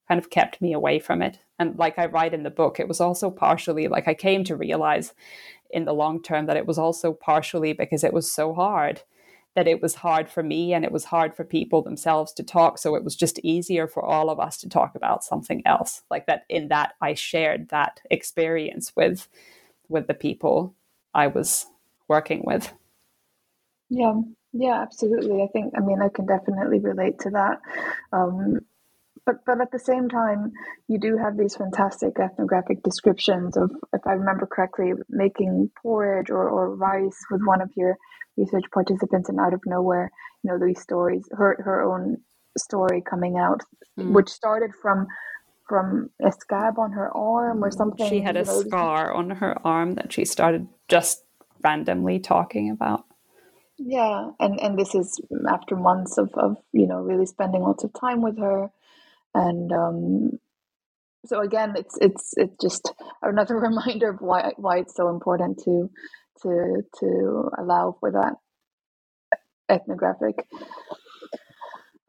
kind 0.08 0.20
of 0.20 0.30
kept 0.30 0.62
me 0.62 0.74
away 0.74 1.00
from 1.00 1.22
it. 1.22 1.40
And 1.60 1.78
like 1.78 1.98
I 1.98 2.06
write 2.06 2.34
in 2.34 2.44
the 2.44 2.50
book, 2.50 2.80
it 2.80 2.88
was 2.88 3.02
also 3.02 3.30
partially 3.30 3.88
like 3.88 4.08
I 4.08 4.14
came 4.14 4.44
to 4.46 4.56
realize 4.56 5.14
in 5.70 5.86
the 5.86 5.94
long 5.94 6.22
term 6.22 6.46
that 6.46 6.58
it 6.58 6.66
was 6.66 6.78
also 6.78 7.14
partially 7.14 7.74
because 7.74 8.04
it 8.04 8.14
was 8.14 8.32
so 8.32 8.54
hard 8.54 9.02
that 9.58 9.68
it 9.68 9.82
was 9.82 9.96
hard 9.96 10.30
for 10.30 10.44
me 10.44 10.72
and 10.72 10.86
it 10.86 10.92
was 10.92 11.06
hard 11.06 11.36
for 11.36 11.44
people 11.44 11.82
themselves 11.82 12.32
to 12.32 12.44
talk. 12.44 12.78
So 12.78 12.94
it 12.94 13.04
was 13.04 13.16
just 13.16 13.40
easier 13.40 13.88
for 13.88 14.06
all 14.06 14.30
of 14.30 14.40
us 14.40 14.56
to 14.58 14.70
talk 14.70 14.94
about 14.94 15.24
something 15.24 15.64
else. 15.66 16.04
Like 16.12 16.28
that 16.28 16.46
in 16.48 16.68
that 16.68 16.94
I 17.02 17.16
shared 17.16 17.70
that 17.70 18.00
experience 18.12 18.94
with 18.96 19.28
with 19.90 20.06
the 20.06 20.14
people 20.14 20.76
I 21.12 21.26
was 21.26 21.66
working 22.08 22.44
with. 22.46 22.72
Yeah, 23.90 24.14
yeah, 24.54 24.80
absolutely. 24.80 25.42
I 25.42 25.48
think 25.48 25.74
I 25.76 25.80
mean 25.82 26.04
I 26.04 26.10
can 26.10 26.28
definitely 26.28 26.78
relate 26.78 27.18
to 27.22 27.32
that. 27.32 27.58
Um, 28.14 28.60
but 29.26 29.38
but 29.44 29.60
at 29.60 29.72
the 29.72 29.80
same 29.80 30.08
time, 30.08 30.52
you 30.88 31.00
do 31.00 31.18
have 31.18 31.36
these 31.36 31.56
fantastic 31.56 32.20
ethnographic 32.20 32.84
descriptions 32.84 33.58
of, 33.58 33.72
if 33.92 34.06
I 34.06 34.12
remember 34.12 34.46
correctly, 34.46 34.94
making 35.10 35.72
porridge 35.82 36.30
or, 36.30 36.48
or 36.48 36.76
rice 36.76 37.26
with 37.32 37.42
one 37.44 37.62
of 37.62 37.72
your 37.76 37.98
research 38.38 38.66
participants 38.74 39.30
and 39.30 39.40
out 39.40 39.54
of 39.54 39.62
nowhere 39.66 40.12
you 40.44 40.52
know 40.52 40.66
these 40.66 40.80
stories 40.80 41.28
her 41.32 41.58
her 41.64 41.82
own 41.82 42.18
story 42.58 43.02
coming 43.02 43.38
out 43.38 43.62
mm. 44.00 44.12
which 44.14 44.30
started 44.30 44.72
from 44.82 45.08
from 45.68 46.10
a 46.26 46.32
scab 46.32 46.80
on 46.80 46.92
her 46.94 47.16
arm 47.16 47.64
or 47.64 47.72
something 47.72 48.08
she 48.10 48.22
had 48.22 48.38
a 48.38 48.44
know, 48.44 48.62
scar 48.62 49.12
on 49.14 49.30
her 49.30 49.58
arm 49.66 49.96
that 49.96 50.14
she 50.14 50.24
started 50.24 50.68
just 50.88 51.24
randomly 51.64 52.20
talking 52.20 52.70
about. 52.72 53.06
Yeah 53.78 54.32
and 54.40 54.60
and 54.60 54.80
this 54.80 54.96
is 54.96 55.20
after 55.50 55.76
months 55.76 56.18
of 56.18 56.30
of 56.36 56.58
you 56.72 56.88
know 56.88 57.02
really 57.02 57.26
spending 57.26 57.62
lots 57.62 57.84
of 57.84 57.92
time 57.94 58.22
with 58.22 58.40
her. 58.40 58.70
And 59.34 59.72
um 59.72 60.40
so 61.26 61.42
again 61.42 61.74
it's 61.76 61.98
it's 62.00 62.34
it's 62.38 62.56
just 62.62 62.94
another 63.22 63.56
reminder 63.60 64.10
of 64.10 64.22
why 64.22 64.54
why 64.58 64.78
it's 64.78 64.96
so 64.96 65.10
important 65.10 65.60
to 65.66 65.90
to 66.44 66.84
to 67.00 67.50
allow 67.58 67.96
for 68.00 68.12
that 68.12 68.36
ethnographic 69.70 70.36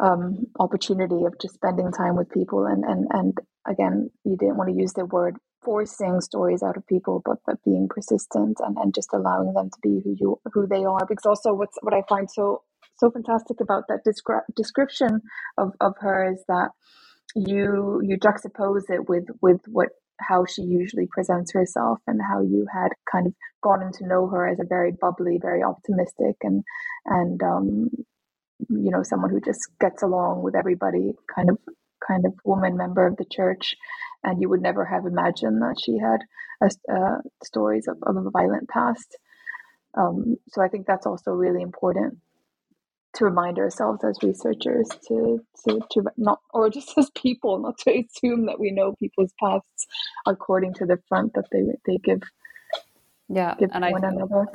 um, 0.01 0.47
opportunity 0.61 1.25
of 1.25 1.39
just 1.41 1.55
spending 1.55 1.93
time 1.93 2.17
with 2.17 2.31
people. 2.31 2.67
And 2.67 2.85
and 2.85 3.07
and 3.13 3.39
again 3.69 4.11
you 4.25 4.37
didn't 4.37 4.57
want 4.57 4.71
to 4.71 4.77
use 4.77 4.93
the 4.95 5.07
word 5.07 5.37
forcing 5.65 6.21
stories 6.21 6.63
out 6.63 6.77
of 6.77 6.87
people 6.87 7.23
but 7.25 7.39
but 7.47 7.57
being 7.65 7.89
persistent 7.91 8.59
and, 8.61 8.77
and 8.79 8.95
just 8.95 9.11
allowing 9.13 9.53
them 9.55 9.71
to 9.71 9.79
be 9.83 10.01
who 10.05 10.17
you 10.19 10.41
who 10.53 10.67
they 10.67 10.85
are. 10.85 11.07
Because 11.09 11.27
also 11.27 11.55
what's 11.55 11.77
what 11.83 11.95
i 11.95 12.03
find 12.09 12.31
so 12.31 12.63
so 12.99 13.11
fantastic 13.11 13.61
about 13.61 13.85
that 13.89 14.01
descri- 14.07 14.43
description 14.57 15.23
of 15.59 15.73
of 15.81 15.95
her 16.01 16.33
is 16.33 16.45
that 16.49 16.71
you 17.37 18.01
you 18.05 18.19
juxtapose 18.19 18.91
it 18.91 19.09
with 19.09 19.27
with 19.43 19.61
what 19.69 19.91
how 20.21 20.45
she 20.45 20.63
usually 20.63 21.07
presents 21.11 21.53
herself 21.53 21.99
and 22.07 22.21
how 22.21 22.41
you 22.43 22.67
had 22.73 22.91
kind 23.11 23.27
of 23.27 23.35
gotten 23.63 23.93
to 23.93 24.07
know 24.07 24.29
her 24.29 24.49
as 24.49 24.59
a 24.61 24.67
very 24.69 24.93
bubbly, 24.93 25.39
very 25.41 25.63
optimistic 25.63 26.37
and 26.43 26.65
and 27.07 27.43
um, 27.43 27.91
you 28.69 28.91
know 28.91 29.03
someone 29.03 29.31
who 29.31 29.41
just 29.41 29.61
gets 29.81 30.03
along 30.03 30.43
with 30.43 30.55
everybody, 30.55 31.13
kind 31.35 31.51
of 31.51 31.59
kind 32.07 32.25
of 32.27 32.35
woman 32.45 32.77
member 32.77 33.07
of 33.07 33.17
the 33.17 33.27
church, 33.31 33.75
and 34.25 34.41
you 34.41 34.49
would 34.49 34.63
never 34.63 34.85
have 34.85 35.07
imagined 35.07 35.61
that 35.63 35.77
she 35.83 35.99
had 35.99 36.21
uh, 36.63 37.19
stories 37.45 37.87
of, 37.89 37.97
of 38.03 38.17
a 38.17 38.31
violent 38.31 38.69
past. 38.69 39.17
Um, 39.97 40.37
so 40.49 40.63
I 40.63 40.69
think 40.69 40.87
that's 40.87 41.07
also 41.07 41.31
really 41.31 41.63
important 41.63 42.19
to 43.15 43.25
remind 43.25 43.59
ourselves 43.59 44.05
as 44.05 44.19
researchers 44.23 44.89
to, 45.09 45.41
to, 45.65 45.81
to 45.91 46.05
not, 46.17 46.41
or 46.53 46.71
just 46.71 46.93
as 46.99 47.11
people, 47.11 47.59
not 47.59 47.79
to 47.79 48.05
assume 48.05 48.47
that 48.47 48.61
we 48.61 48.71
know 48.71 48.95
people's 48.99 49.33
pasts 49.41 49.87
according 50.27 50.75
to 50.75 50.87
the 50.87 50.99
front 51.09 51.35
that 51.35 51.47
they, 51.51 51.63
they 51.87 51.99
give. 51.99 52.23
Yeah, 53.29 53.55
give 53.59 53.71
and 53.73 53.85
one 53.91 54.05
I, 54.05 54.09
another. 54.09 54.47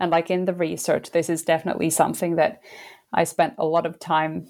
And 0.00 0.10
like 0.10 0.30
in 0.30 0.46
the 0.46 0.54
research, 0.54 1.10
this 1.10 1.28
is 1.28 1.42
definitely 1.42 1.90
something 1.90 2.36
that 2.36 2.62
I 3.12 3.24
spent 3.24 3.54
a 3.58 3.66
lot 3.66 3.86
of 3.86 3.98
time 3.98 4.48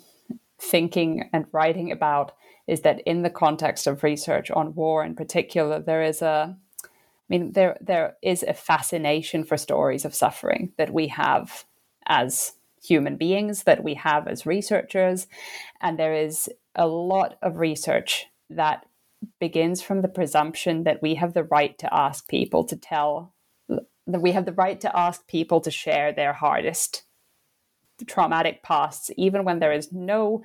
thinking 0.59 1.29
and 1.33 1.47
writing 1.53 1.91
about. 1.91 2.33
Is 2.67 2.81
that 2.81 3.03
in 3.03 3.23
the 3.23 3.31
context 3.31 3.87
of 3.87 4.03
research 4.03 4.51
on 4.51 4.75
war 4.75 5.05
in 5.05 5.15
particular, 5.15 5.81
there 5.81 6.03
is 6.03 6.23
a 6.23 6.57
I 6.83 6.89
mean, 7.29 7.53
there 7.53 7.77
there 7.81 8.17
is 8.23 8.43
a 8.43 8.55
fascination 8.55 9.45
for 9.45 9.57
stories 9.57 10.05
of 10.05 10.15
suffering 10.15 10.73
that 10.77 10.93
we 10.93 11.09
have 11.09 11.65
as 12.07 12.53
human 12.85 13.17
beings 13.17 13.65
that 13.65 13.83
we 13.83 13.95
have 13.95 14.29
as 14.29 14.47
researchers. 14.47 15.27
And 15.81 15.99
there 15.99 16.15
is 16.15 16.49
a 16.75 16.87
lot 16.87 17.37
of 17.43 17.57
research 17.57 18.27
that 18.51 18.85
begins 19.41 19.81
from 19.81 20.03
the 20.03 20.09
presumption 20.09 20.85
that 20.85 21.01
we 21.01 21.15
have 21.15 21.33
the 21.33 21.45
right 21.45 21.79
to 21.79 21.95
ask 21.95 22.29
people 22.29 22.65
to 22.65 22.77
tell, 22.77 23.35
that 23.69 24.21
we 24.21 24.33
have 24.33 24.45
the 24.45 24.53
right 24.53 24.81
to 24.81 24.97
ask 24.97 25.27
people 25.27 25.61
to 25.63 25.71
share 25.71 26.13
their 26.13 26.33
hardest 26.35 27.05
traumatic 28.07 28.63
pasts, 28.63 29.11
even 29.17 29.45
when 29.45 29.61
there 29.61 29.73
is 29.73 29.93
no 29.93 30.43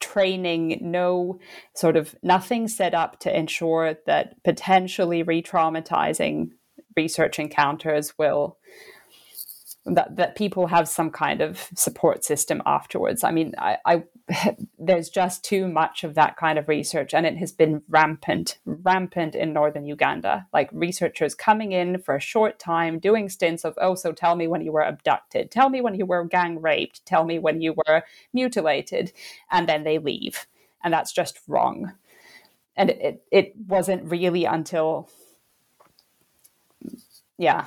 training, 0.00 0.78
no 0.80 1.38
sort 1.74 1.96
of 1.96 2.14
nothing 2.22 2.68
set 2.68 2.94
up 2.94 3.18
to 3.20 3.36
ensure 3.36 3.96
that 4.06 4.42
potentially 4.44 5.22
re 5.22 5.42
traumatizing 5.42 6.50
research 6.96 7.38
encounters 7.38 8.14
will 8.18 8.56
that 9.86 10.16
that 10.16 10.36
people 10.36 10.66
have 10.66 10.88
some 10.88 11.10
kind 11.10 11.40
of 11.40 11.68
support 11.74 12.24
system 12.24 12.62
afterwards. 12.66 13.24
I 13.24 13.30
mean, 13.30 13.54
I, 13.56 13.78
I 13.86 14.04
there's 14.78 15.08
just 15.08 15.42
too 15.44 15.68
much 15.68 16.04
of 16.04 16.14
that 16.14 16.36
kind 16.36 16.58
of 16.58 16.68
research, 16.68 17.14
and 17.14 17.26
it 17.26 17.36
has 17.38 17.52
been 17.52 17.82
rampant, 17.88 18.58
rampant 18.64 19.34
in 19.34 19.52
northern 19.52 19.86
Uganda. 19.86 20.46
Like 20.52 20.68
researchers 20.72 21.34
coming 21.34 21.72
in 21.72 22.00
for 22.02 22.14
a 22.14 22.20
short 22.20 22.58
time, 22.58 22.98
doing 22.98 23.28
stints 23.28 23.64
of, 23.64 23.74
oh, 23.80 23.94
so 23.94 24.12
tell 24.12 24.36
me 24.36 24.46
when 24.46 24.62
you 24.62 24.72
were 24.72 24.82
abducted, 24.82 25.50
tell 25.50 25.70
me 25.70 25.80
when 25.80 25.94
you 25.94 26.04
were 26.04 26.24
gang 26.24 26.60
raped, 26.60 27.04
tell 27.06 27.24
me 27.24 27.38
when 27.38 27.60
you 27.60 27.74
were 27.86 28.02
mutilated, 28.32 29.12
and 29.50 29.68
then 29.68 29.84
they 29.84 29.98
leave, 29.98 30.46
and 30.84 30.92
that's 30.92 31.12
just 31.12 31.40
wrong. 31.48 31.92
And 32.76 32.90
it, 32.90 33.24
it 33.32 33.54
wasn't 33.66 34.10
really 34.10 34.44
until 34.44 35.08
yeah. 37.40 37.64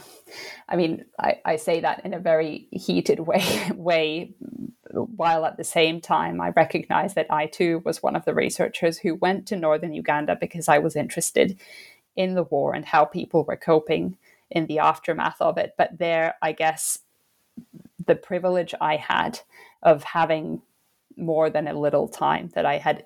I 0.70 0.76
mean 0.76 1.06
I, 1.20 1.40
I 1.44 1.56
say 1.56 1.80
that 1.80 2.06
in 2.06 2.14
a 2.14 2.20
very 2.20 2.68
heated 2.72 3.20
way 3.32 3.44
way 3.74 4.36
while 4.92 5.46
at 5.46 5.58
the 5.58 5.64
same 5.64 6.00
time 6.00 6.40
i 6.40 6.50
recognize 6.50 7.16
that 7.16 7.26
i 7.32 7.48
too 7.48 7.82
was 7.84 8.04
one 8.04 8.16
of 8.16 8.26
the 8.26 8.34
researchers 8.36 9.00
who 9.00 9.16
went 9.16 9.48
to 9.48 9.56
northern 9.56 9.92
uganda 9.92 10.38
because 10.40 10.68
i 10.68 10.78
was 10.78 10.96
interested 10.96 11.60
in 12.16 12.36
the 12.36 12.44
war 12.44 12.76
and 12.76 12.86
how 12.86 13.04
people 13.04 13.44
were 13.44 13.58
coping 13.58 14.16
in 14.52 14.68
the 14.68 14.78
aftermath 14.78 15.42
of 15.42 15.58
it. 15.58 15.74
But 15.78 15.98
there 15.98 16.36
i 16.44 16.52
guess 16.52 17.00
the 18.06 18.16
privilege 18.16 18.76
i 18.80 18.96
had 18.98 19.40
of 19.82 20.04
having 20.04 20.62
more 21.18 21.50
than 21.50 21.68
a 21.68 21.80
little 21.80 22.08
time 22.08 22.50
that 22.54 22.66
i 22.66 22.78
had 22.78 23.06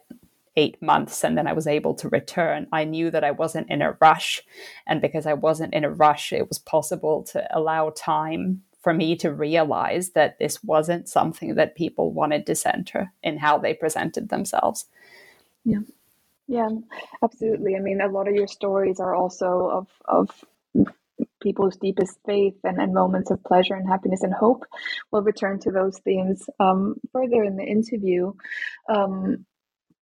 eight 0.57 0.81
months 0.81 1.23
and 1.23 1.37
then 1.37 1.47
I 1.47 1.53
was 1.53 1.67
able 1.67 1.93
to 1.95 2.09
return. 2.09 2.67
I 2.73 2.83
knew 2.83 3.09
that 3.11 3.23
I 3.23 3.31
wasn't 3.31 3.69
in 3.69 3.81
a 3.81 3.95
rush. 4.01 4.41
And 4.85 4.99
because 4.99 5.25
I 5.25 5.33
wasn't 5.33 5.73
in 5.73 5.85
a 5.85 5.89
rush, 5.89 6.33
it 6.33 6.49
was 6.49 6.59
possible 6.59 7.23
to 7.31 7.47
allow 7.55 7.91
time 7.95 8.63
for 8.81 8.93
me 8.93 9.15
to 9.17 9.31
realize 9.31 10.11
that 10.11 10.39
this 10.39 10.63
wasn't 10.63 11.07
something 11.07 11.55
that 11.55 11.75
people 11.75 12.11
wanted 12.11 12.45
to 12.47 12.55
center 12.55 13.13
in 13.21 13.37
how 13.37 13.57
they 13.57 13.73
presented 13.73 14.29
themselves. 14.29 14.85
Yeah. 15.63 15.81
Yeah, 16.47 16.69
absolutely. 17.21 17.75
I 17.75 17.79
mean, 17.79 17.99
a 17.99 18.07
lot 18.07 18.29
of 18.29 18.35
your 18.35 18.47
stories 18.47 19.01
are 19.01 19.13
also 19.13 19.69
of, 19.69 19.87
of 20.05 20.29
people's 21.41 21.75
deepest 21.75 22.17
faith 22.25 22.55
and, 22.63 22.79
and 22.79 22.93
moments 22.93 23.31
of 23.31 23.43
pleasure 23.43 23.73
and 23.73 23.87
happiness 23.87 24.23
and 24.23 24.33
hope. 24.33 24.65
We'll 25.11 25.23
return 25.23 25.59
to 25.59 25.71
those 25.71 25.99
themes 25.99 26.49
um, 26.59 26.95
further 27.11 27.43
in 27.43 27.57
the 27.57 27.65
interview. 27.65 28.33
Um, 28.87 29.45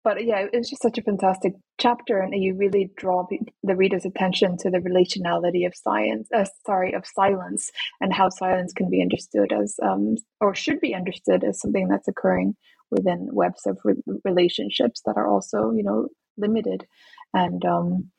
but 0.03 0.25
yeah, 0.25 0.39
it 0.51 0.57
was 0.57 0.69
just 0.69 0.81
such 0.81 0.97
a 0.97 1.03
fantastic 1.03 1.53
chapter, 1.79 2.19
and 2.19 2.33
you 2.33 2.55
really 2.55 2.89
draw 2.97 3.27
the 3.63 3.75
reader's 3.75 4.05
attention 4.05 4.57
to 4.57 4.69
the 4.69 4.79
relationality 4.79 5.65
of 5.67 5.75
science, 5.75 6.27
uh, 6.35 6.45
sorry, 6.65 6.93
of 6.93 7.05
silence, 7.05 7.71
and 7.99 8.13
how 8.13 8.29
silence 8.29 8.73
can 8.73 8.89
be 8.89 9.01
understood 9.01 9.53
as, 9.53 9.75
um, 9.83 10.15
or 10.39 10.55
should 10.55 10.79
be 10.79 10.95
understood 10.95 11.43
as 11.43 11.59
something 11.59 11.87
that's 11.87 12.07
occurring 12.07 12.55
within 12.89 13.29
webs 13.31 13.65
of 13.65 13.77
re- 13.83 14.01
relationships 14.23 15.01
that 15.05 15.17
are 15.17 15.27
also, 15.27 15.71
you 15.71 15.83
know, 15.83 16.07
limited, 16.37 16.85
and 17.33 17.63
um, 17.65 18.09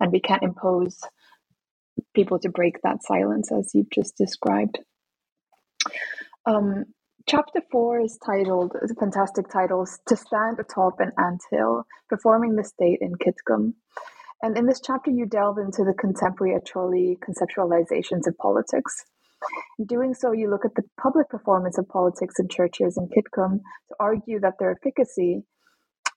and 0.00 0.12
we 0.12 0.20
can't 0.20 0.42
impose 0.42 1.00
people 2.14 2.38
to 2.38 2.48
break 2.48 2.80
that 2.82 3.02
silence 3.02 3.50
as 3.50 3.70
you've 3.74 3.90
just 3.90 4.16
described. 4.16 4.78
Um, 6.46 6.86
chapter 7.26 7.60
four 7.70 8.00
is 8.00 8.18
titled, 8.24 8.72
a 8.74 8.94
fantastic 8.94 9.48
titles, 9.48 9.98
To 10.06 10.16
Stand 10.16 10.58
Atop 10.58 11.00
an 11.00 11.12
Anthill, 11.18 11.84
Performing 12.08 12.56
the 12.56 12.64
State 12.64 12.98
in 13.00 13.12
Kitgum. 13.14 13.74
And 14.42 14.56
in 14.56 14.66
this 14.66 14.80
chapter, 14.84 15.10
you 15.10 15.26
delve 15.26 15.58
into 15.58 15.84
the 15.84 15.94
contemporary 15.94 16.58
Acholi 16.58 17.16
conceptualizations 17.18 18.26
of 18.26 18.36
politics. 18.38 19.04
In 19.78 19.86
doing 19.86 20.14
so, 20.14 20.32
you 20.32 20.50
look 20.50 20.64
at 20.64 20.74
the 20.74 20.82
public 21.00 21.28
performance 21.28 21.78
of 21.78 21.88
politics 21.88 22.34
in 22.38 22.48
churches 22.48 22.96
in 22.96 23.08
Kitgum 23.08 23.58
to 23.88 23.94
argue 24.00 24.40
that 24.40 24.54
their 24.58 24.72
efficacy 24.72 25.42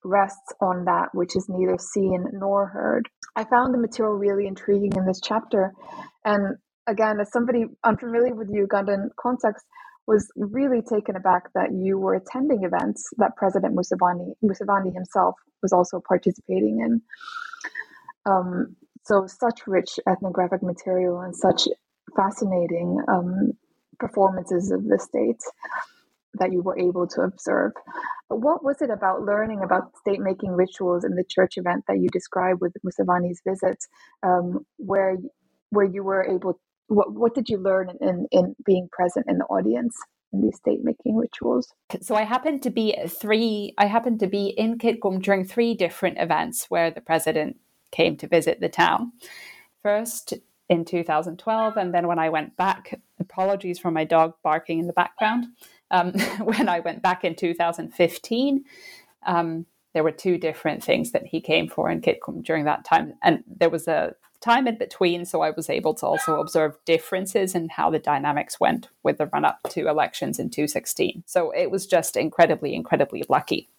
rests 0.03 0.53
on 0.61 0.85
that 0.85 1.09
which 1.13 1.35
is 1.35 1.47
neither 1.49 1.77
seen 1.79 2.25
nor 2.33 2.67
heard. 2.67 3.09
I 3.35 3.43
found 3.43 3.73
the 3.73 3.79
material 3.79 4.15
really 4.15 4.47
intriguing 4.47 4.93
in 4.95 5.05
this 5.05 5.19
chapter. 5.21 5.73
And 6.23 6.57
again, 6.87 7.19
as 7.19 7.31
somebody 7.31 7.65
unfamiliar 7.83 8.35
with 8.35 8.47
the 8.47 8.59
Ugandan 8.59 9.09
context, 9.19 9.65
was 10.07 10.31
really 10.35 10.81
taken 10.81 11.15
aback 11.15 11.51
that 11.53 11.71
you 11.73 11.97
were 11.97 12.15
attending 12.15 12.63
events 12.63 13.09
that 13.17 13.35
President 13.35 13.75
Museveni, 13.75 14.33
Museveni 14.43 14.93
himself 14.93 15.35
was 15.61 15.73
also 15.73 16.01
participating 16.07 16.79
in. 16.81 17.01
Um, 18.25 18.75
so, 19.03 19.27
such 19.27 19.61
rich 19.67 19.99
ethnographic 20.09 20.63
material 20.63 21.21
and 21.21 21.35
such 21.35 21.67
fascinating 22.15 22.99
um, 23.07 23.53
performances 23.99 24.71
of 24.71 24.83
the 24.85 24.99
state 24.99 25.41
that 26.35 26.51
you 26.51 26.61
were 26.61 26.77
able 26.77 27.07
to 27.07 27.21
observe. 27.21 27.71
But 28.29 28.41
what 28.41 28.63
was 28.63 28.81
it 28.81 28.89
about 28.89 29.21
learning 29.23 29.61
about 29.63 29.95
state 29.97 30.19
making 30.19 30.51
rituals 30.51 31.03
in 31.03 31.15
the 31.15 31.23
church 31.29 31.57
event 31.57 31.85
that 31.87 31.99
you 31.99 32.09
described 32.09 32.61
with 32.61 32.73
Museveni's 32.85 33.41
visit, 33.47 33.77
um, 34.23 34.65
where 34.77 35.17
where 35.71 35.85
you 35.85 36.03
were 36.03 36.23
able? 36.25 36.59
What 36.87 37.13
what 37.13 37.35
did 37.35 37.49
you 37.49 37.57
learn 37.57 37.91
in 38.01 38.27
in 38.31 38.55
being 38.65 38.89
present 38.91 39.25
in 39.27 39.37
the 39.37 39.45
audience? 39.45 39.95
in 40.33 40.41
these 40.41 40.57
state 40.57 40.83
making 40.83 41.15
rituals. 41.15 41.71
So 42.01 42.15
I 42.15 42.23
happened 42.23 42.61
to 42.63 42.69
be 42.69 42.97
three 43.07 43.73
I 43.77 43.85
happened 43.85 44.19
to 44.21 44.27
be 44.27 44.47
in 44.47 44.77
Kitgum 44.77 45.21
during 45.21 45.45
three 45.45 45.75
different 45.75 46.17
events 46.19 46.65
where 46.67 46.91
the 46.91 46.99
president 46.99 47.57
came 47.91 48.17
to 48.17 48.27
visit 48.27 48.59
the 48.59 48.67
town. 48.67 49.13
First 49.83 50.33
in 50.67 50.83
2012 50.83 51.77
and 51.77 51.93
then 51.93 52.07
when 52.07 52.17
I 52.17 52.29
went 52.29 52.57
back 52.57 52.99
apologies 53.19 53.77
for 53.77 53.91
my 53.91 54.03
dog 54.03 54.33
barking 54.43 54.79
in 54.79 54.87
the 54.87 54.93
background 54.93 55.45
um, 55.91 56.11
when 56.43 56.69
I 56.69 56.79
went 56.79 57.01
back 57.01 57.23
in 57.23 57.35
2015, 57.35 58.63
um, 59.25 59.65
there 59.93 60.03
were 60.03 60.11
two 60.11 60.37
different 60.37 60.83
things 60.83 61.11
that 61.11 61.25
he 61.25 61.39
came 61.39 61.69
for 61.69 61.89
in 61.89 62.01
Kitgum 62.01 62.43
during 62.43 62.65
that 62.65 62.83
time. 62.83 63.13
And 63.23 63.43
there 63.47 63.69
was 63.69 63.87
a 63.87 64.13
time 64.45 64.67
in 64.67 64.77
between, 64.77 65.25
so 65.25 65.41
I 65.41 65.49
was 65.49 65.69
able 65.69 65.95
to 65.95 66.05
also 66.05 66.39
observe 66.39 66.77
differences 66.85 67.55
in 67.55 67.69
how 67.69 67.89
the 67.89 67.99
dynamics 67.99 68.59
went 68.59 68.87
with 69.03 69.17
the 69.17 69.25
run 69.25 69.43
up 69.43 69.59
to 69.71 69.87
elections 69.87 70.39
in 70.39 70.49
2016. 70.49 71.23
So 71.25 71.51
it 71.51 71.71
was 71.71 71.87
just 71.87 72.15
incredibly, 72.15 72.75
incredibly 72.75 73.23
lucky. 73.27 73.69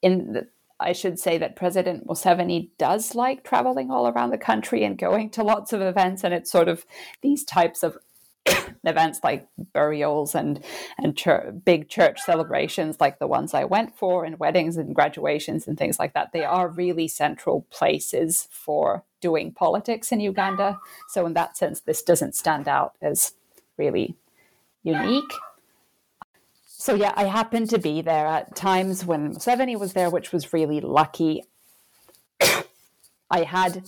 In 0.00 0.32
the, 0.32 0.48
I 0.80 0.92
should 0.92 1.18
say 1.18 1.36
that 1.36 1.56
President 1.56 2.06
Museveni 2.06 2.70
does 2.78 3.14
like 3.14 3.44
traveling 3.44 3.90
all 3.90 4.08
around 4.08 4.30
the 4.30 4.38
country 4.38 4.82
and 4.82 4.96
going 4.96 5.28
to 5.30 5.42
lots 5.42 5.74
of 5.74 5.82
events, 5.82 6.24
and 6.24 6.32
it's 6.32 6.50
sort 6.50 6.68
of 6.68 6.86
these 7.20 7.44
types 7.44 7.82
of 7.82 7.98
events 8.84 9.20
like 9.22 9.46
burials 9.72 10.34
and 10.34 10.64
and 10.98 11.20
big 11.64 11.88
church 11.88 12.20
celebrations 12.20 12.96
like 12.98 13.18
the 13.18 13.26
ones 13.26 13.52
I 13.52 13.64
went 13.64 13.96
for 13.96 14.24
and 14.24 14.38
weddings 14.38 14.76
and 14.76 14.94
graduations 14.94 15.66
and 15.66 15.76
things 15.76 15.98
like 15.98 16.14
that 16.14 16.32
they 16.32 16.44
are 16.44 16.68
really 16.68 17.08
central 17.08 17.66
places 17.70 18.48
for 18.50 19.04
doing 19.20 19.52
politics 19.52 20.12
in 20.12 20.20
Uganda. 20.20 20.78
So 21.08 21.26
in 21.26 21.34
that 21.34 21.56
sense 21.56 21.80
this 21.80 22.02
doesn't 22.02 22.34
stand 22.34 22.68
out 22.68 22.94
as 23.02 23.34
really 23.76 24.16
unique. 24.82 25.32
So 26.66 26.94
yeah 26.94 27.12
I 27.16 27.24
happened 27.24 27.68
to 27.70 27.78
be 27.78 28.00
there 28.00 28.26
at 28.26 28.56
times 28.56 29.04
when 29.04 29.34
Museveni 29.34 29.78
was 29.78 29.92
there 29.92 30.10
which 30.10 30.32
was 30.32 30.52
really 30.52 30.80
lucky. 30.80 31.44
I 33.30 33.42
had 33.42 33.84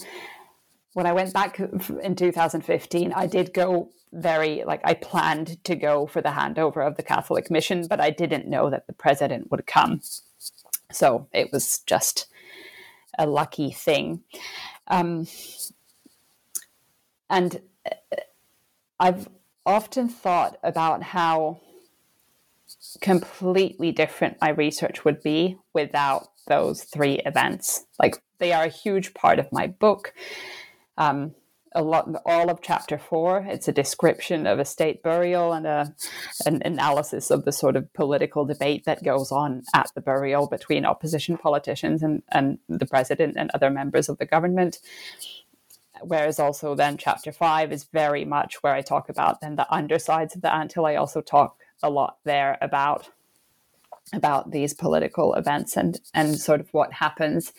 when 0.95 1.07
I 1.07 1.13
went 1.13 1.33
back 1.33 1.59
in 1.59 2.15
2015, 2.17 3.13
I 3.13 3.27
did 3.27 3.55
go 3.55 3.91
very, 4.13 4.63
like, 4.67 4.83
I 4.85 4.95
planned 4.95 5.63
to 5.65 5.75
go 5.75 6.07
for 6.07 6.21
the 6.21 6.29
handover 6.31 6.87
of 6.87 6.97
the 6.97 7.03
Catholic 7.03 7.51
mission, 7.51 7.87
but 7.89 8.01
I 8.01 8.11
didn't 8.11 8.47
know 8.47 8.69
that 8.69 8.87
the 8.87 8.93
president 8.93 9.51
would 9.51 9.67
come. 9.67 10.01
So 10.91 11.29
it 11.33 11.51
was 11.51 11.79
just 11.87 12.27
a 13.19 13.27
lucky 13.27 13.71
thing. 13.71 14.23
Um, 14.89 15.27
and 17.31 17.63
uh, 17.91 18.17
I've 19.01 19.29
often 19.65 20.09
thought 20.09 20.59
about 20.63 21.03
how 21.03 21.61
completely 23.01 23.93
different 23.93 24.37
my 24.41 24.51
research 24.51 25.05
would 25.05 25.23
be 25.23 25.57
without 25.73 26.29
those 26.49 26.85
three 26.85 27.21
events. 27.25 27.87
Like, 27.99 28.23
they 28.39 28.53
are 28.53 28.65
a 28.65 28.69
huge 28.69 29.15
part 29.15 29.39
of 29.39 29.51
my 29.53 29.69
book 29.69 30.13
um, 30.97 31.35
a 31.75 31.83
lot 31.83 32.09
all 32.27 32.51
of 32.51 32.61
chapter 32.63 32.99
four. 32.99 33.45
It's 33.49 33.69
a 33.69 33.73
description 33.73 34.47
of 34.47 34.59
a 34.59 34.65
state 34.65 35.03
burial 35.03 35.53
and 35.53 35.67
a, 35.67 35.95
an 36.45 36.63
analysis 36.65 37.31
of 37.31 37.45
the 37.45 37.53
sort 37.53 37.77
of 37.77 37.93
political 37.95 38.45
debate 38.45 38.85
that 38.85 39.05
goes 39.05 39.33
on 39.33 39.63
at 39.75 39.91
the 39.95 40.01
burial 40.01 40.47
between 40.47 40.85
opposition 40.85 41.37
politicians 41.39 42.03
and, 42.03 42.23
and 42.31 42.59
the 42.69 42.87
president 42.87 43.37
and 43.37 43.51
other 43.55 43.71
members 43.71 44.09
of 44.09 44.19
the 44.19 44.27
government. 44.27 44.79
Whereas 46.03 46.39
also 46.39 46.75
then 46.75 46.97
chapter 46.97 47.33
five 47.33 47.73
is 47.73 47.85
very 47.85 48.25
much 48.25 48.63
where 48.63 48.75
i 48.75 48.81
talk 48.81 49.09
about 49.09 49.41
then 49.41 49.55
the 49.55 49.73
undersides 49.73 50.35
of 50.35 50.43
the 50.43 50.53
anthill 50.53 50.85
i 50.85 50.97
also 50.97 51.21
talk 51.21 51.59
a 51.81 51.89
lot 51.89 52.17
there 52.25 52.59
about 52.61 53.09
about 54.13 54.51
these 54.51 54.75
political 54.75 55.35
events 55.35 55.77
and 55.77 56.01
and 56.13 56.41
sort 56.41 56.59
of 56.59 56.75
what 56.75 56.95
happens 56.95 57.53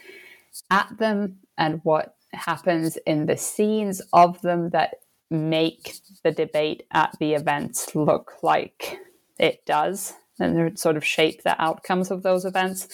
at 0.70 0.90
them 0.98 1.38
and 1.58 1.80
what 1.84 2.16
happens 2.36 2.98
in 3.06 3.26
the 3.26 3.38
scenes 3.38 4.02
of 4.12 4.42
them 4.42 4.70
that 4.70 4.96
make 5.30 5.96
the 6.24 6.32
debate 6.32 6.84
at 6.92 7.16
the 7.20 7.34
events 7.34 7.96
look 7.96 8.34
like 8.44 9.00
it 9.40 9.66
does 9.66 10.14
and 10.40 10.78
sort 10.78 10.98
of 10.98 11.06
shape 11.06 11.44
the 11.44 11.60
outcomes 11.62 12.12
of 12.12 12.24
those 12.24 12.46
events. 12.46 12.88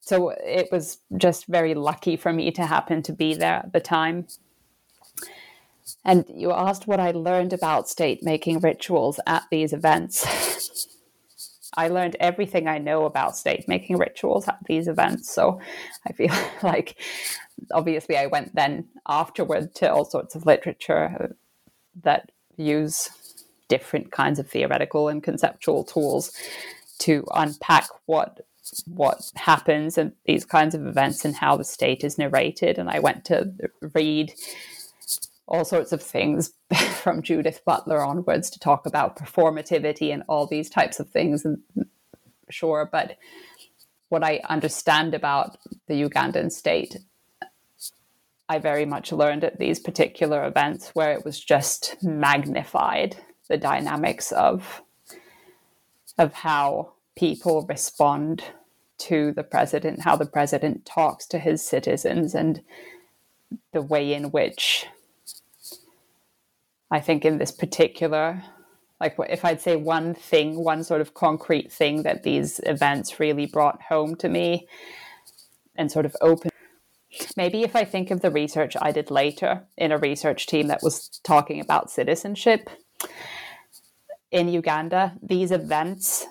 So 0.00 0.30
it 0.30 0.68
was 0.72 0.98
just 1.16 1.46
very 1.46 1.74
lucky 1.74 2.16
for 2.16 2.32
me 2.32 2.50
to 2.52 2.66
happen 2.66 3.02
to 3.02 3.12
be 3.12 3.34
there 3.34 3.56
at 3.56 3.72
the 3.72 3.80
time. 3.80 4.26
And 6.04 6.24
you 6.28 6.52
asked 6.52 6.86
what 6.86 7.00
I 7.00 7.12
learned 7.12 7.52
about 7.52 7.88
state 7.88 8.22
making 8.22 8.60
rituals 8.60 9.20
at 9.26 9.44
these 9.50 9.72
events. 9.72 10.88
I 11.74 11.88
learned 11.88 12.16
everything 12.20 12.68
I 12.68 12.78
know 12.78 13.04
about 13.04 13.36
state 13.36 13.66
making 13.68 13.98
rituals 13.98 14.46
at 14.48 14.58
these 14.66 14.88
events. 14.88 15.32
So 15.32 15.60
I 16.06 16.12
feel 16.12 16.34
like 16.62 16.96
obviously 17.72 18.16
I 18.16 18.26
went 18.26 18.54
then 18.54 18.88
afterward 19.08 19.74
to 19.76 19.92
all 19.92 20.04
sorts 20.04 20.34
of 20.34 20.46
literature 20.46 21.36
that 22.02 22.30
use 22.56 23.10
different 23.68 24.12
kinds 24.12 24.38
of 24.38 24.48
theoretical 24.48 25.08
and 25.08 25.22
conceptual 25.22 25.84
tools 25.84 26.32
to 26.98 27.24
unpack 27.34 27.88
what 28.06 28.40
what 28.86 29.20
happens 29.34 29.98
in 29.98 30.12
these 30.24 30.44
kinds 30.44 30.74
of 30.74 30.86
events 30.86 31.24
and 31.24 31.34
how 31.34 31.56
the 31.56 31.64
state 31.64 32.04
is 32.04 32.16
narrated 32.16 32.78
and 32.78 32.88
I 32.88 33.00
went 33.00 33.24
to 33.26 33.52
read 33.94 34.32
all 35.46 35.64
sorts 35.64 35.92
of 35.92 36.02
things 36.02 36.52
from 37.02 37.22
Judith 37.22 37.62
Butler 37.64 38.02
onwards 38.02 38.50
to 38.50 38.58
talk 38.58 38.86
about 38.86 39.16
performativity 39.16 40.12
and 40.12 40.22
all 40.28 40.46
these 40.46 40.70
types 40.70 41.00
of 41.00 41.08
things 41.10 41.44
and 41.44 41.58
sure 42.50 42.88
but 42.90 43.16
what 44.08 44.22
I 44.22 44.40
understand 44.48 45.14
about 45.14 45.56
the 45.88 46.02
Ugandan 46.02 46.52
state 46.52 46.98
I 48.48 48.58
very 48.58 48.84
much 48.84 49.12
learned 49.12 49.44
at 49.44 49.58
these 49.58 49.80
particular 49.80 50.44
events 50.46 50.90
where 50.90 51.12
it 51.12 51.24
was 51.24 51.40
just 51.40 51.96
magnified 52.02 53.16
the 53.48 53.56
dynamics 53.56 54.30
of 54.32 54.82
of 56.18 56.34
how 56.34 56.92
people 57.16 57.64
respond 57.68 58.44
to 58.98 59.32
the 59.32 59.42
president, 59.42 60.02
how 60.02 60.16
the 60.16 60.26
president 60.26 60.84
talks 60.84 61.26
to 61.26 61.38
his 61.38 61.64
citizens, 61.64 62.34
and 62.34 62.62
the 63.72 63.82
way 63.82 64.12
in 64.12 64.30
which 64.30 64.86
I 66.92 67.00
think 67.00 67.24
in 67.24 67.38
this 67.38 67.50
particular, 67.50 68.42
like 69.00 69.16
if 69.18 69.46
I'd 69.46 69.62
say 69.62 69.76
one 69.76 70.14
thing, 70.14 70.62
one 70.62 70.84
sort 70.84 71.00
of 71.00 71.14
concrete 71.14 71.72
thing 71.72 72.02
that 72.02 72.22
these 72.22 72.60
events 72.66 73.18
really 73.18 73.46
brought 73.46 73.80
home 73.80 74.14
to 74.16 74.28
me 74.28 74.68
and 75.74 75.90
sort 75.90 76.04
of 76.04 76.14
opened 76.20 76.52
Maybe 77.36 77.62
if 77.62 77.76
I 77.76 77.84
think 77.84 78.10
of 78.10 78.20
the 78.20 78.30
research 78.30 78.74
I 78.80 78.90
did 78.90 79.10
later 79.10 79.64
in 79.76 79.92
a 79.92 79.98
research 79.98 80.46
team 80.46 80.68
that 80.68 80.82
was 80.82 81.08
talking 81.22 81.60
about 81.60 81.90
citizenship 81.90 82.70
in 84.30 84.48
Uganda, 84.48 85.14
these 85.22 85.50
events 85.50 86.26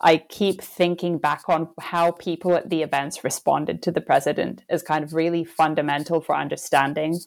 I 0.00 0.16
keep 0.16 0.60
thinking 0.60 1.18
back 1.18 1.48
on 1.48 1.68
how 1.80 2.12
people 2.12 2.54
at 2.54 2.70
the 2.70 2.82
events 2.82 3.24
responded 3.24 3.82
to 3.82 3.92
the 3.92 4.00
president 4.00 4.62
as 4.68 4.82
kind 4.82 5.04
of 5.04 5.14
really 5.14 5.44
fundamental 5.44 6.20
for 6.20 6.34
understanding 6.34 7.20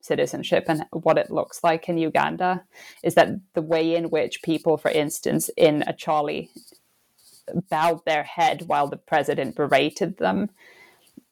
citizenship 0.00 0.64
and 0.68 0.84
what 0.92 1.18
it 1.18 1.30
looks 1.30 1.62
like 1.62 1.88
in 1.88 1.98
Uganda 1.98 2.64
is 3.02 3.14
that 3.14 3.28
the 3.54 3.62
way 3.62 3.94
in 3.94 4.10
which 4.10 4.42
people, 4.42 4.76
for 4.76 4.90
instance, 4.90 5.50
in 5.56 5.82
Acholi 5.86 6.48
bowed 7.68 8.04
their 8.04 8.22
head 8.22 8.64
while 8.66 8.88
the 8.88 8.96
president 8.96 9.56
berated 9.56 10.18
them, 10.18 10.50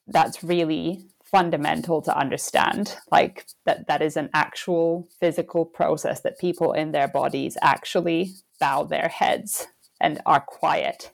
that's 0.07 0.43
really 0.43 1.05
fundamental 1.23 2.01
to 2.01 2.17
understand 2.17 2.97
like 3.11 3.45
that 3.63 3.87
that 3.87 4.01
is 4.01 4.17
an 4.17 4.29
actual 4.33 5.07
physical 5.19 5.63
process 5.63 6.21
that 6.21 6.39
people 6.39 6.73
in 6.73 6.91
their 6.91 7.07
bodies 7.07 7.55
actually 7.61 8.33
bow 8.59 8.83
their 8.83 9.09
heads 9.09 9.67
and 10.01 10.19
are 10.25 10.41
quiet 10.41 11.11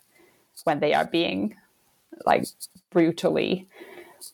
when 0.64 0.80
they 0.80 0.94
are 0.94 1.06
being 1.06 1.54
like 2.26 2.46
brutally 2.92 3.68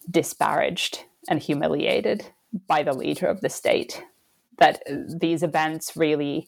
disparaged 0.10 1.04
and 1.28 1.40
humiliated 1.40 2.26
by 2.68 2.84
the 2.84 2.94
leader 2.94 3.28
of 3.28 3.42
the 3.42 3.50
state. 3.50 4.04
That 4.58 4.84
these 4.88 5.44
events 5.44 5.96
really 5.96 6.48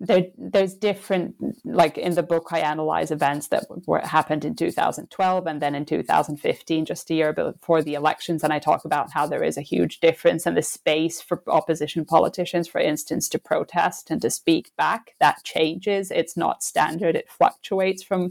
there, 0.00 0.24
there's 0.36 0.74
different 0.74 1.36
like 1.64 1.96
in 1.96 2.14
the 2.16 2.24
book 2.24 2.48
i 2.50 2.58
analyze 2.58 3.12
events 3.12 3.46
that 3.46 3.64
were 3.86 4.00
happened 4.00 4.44
in 4.44 4.56
2012 4.56 5.46
and 5.46 5.62
then 5.62 5.76
in 5.76 5.84
2015 5.84 6.84
just 6.84 7.08
a 7.08 7.14
year 7.14 7.32
before 7.32 7.82
the 7.82 7.94
elections 7.94 8.42
and 8.42 8.52
i 8.52 8.58
talk 8.58 8.84
about 8.84 9.12
how 9.12 9.28
there 9.28 9.44
is 9.44 9.56
a 9.56 9.62
huge 9.62 10.00
difference 10.00 10.44
in 10.44 10.54
the 10.54 10.62
space 10.62 11.20
for 11.20 11.40
opposition 11.46 12.04
politicians 12.04 12.66
for 12.66 12.80
instance 12.80 13.28
to 13.28 13.38
protest 13.38 14.10
and 14.10 14.22
to 14.22 14.30
speak 14.30 14.74
back. 14.76 15.14
That 15.20 15.44
changes. 15.44 16.10
It's 16.10 16.36
not 16.36 16.62
standard. 16.62 17.16
It 17.16 17.30
fluctuates 17.30 18.02
from 18.02 18.30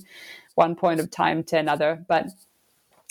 one 0.55 0.75
point 0.75 0.99
of 0.99 1.11
time 1.11 1.43
to 1.45 1.57
another. 1.57 2.03
But 2.07 2.27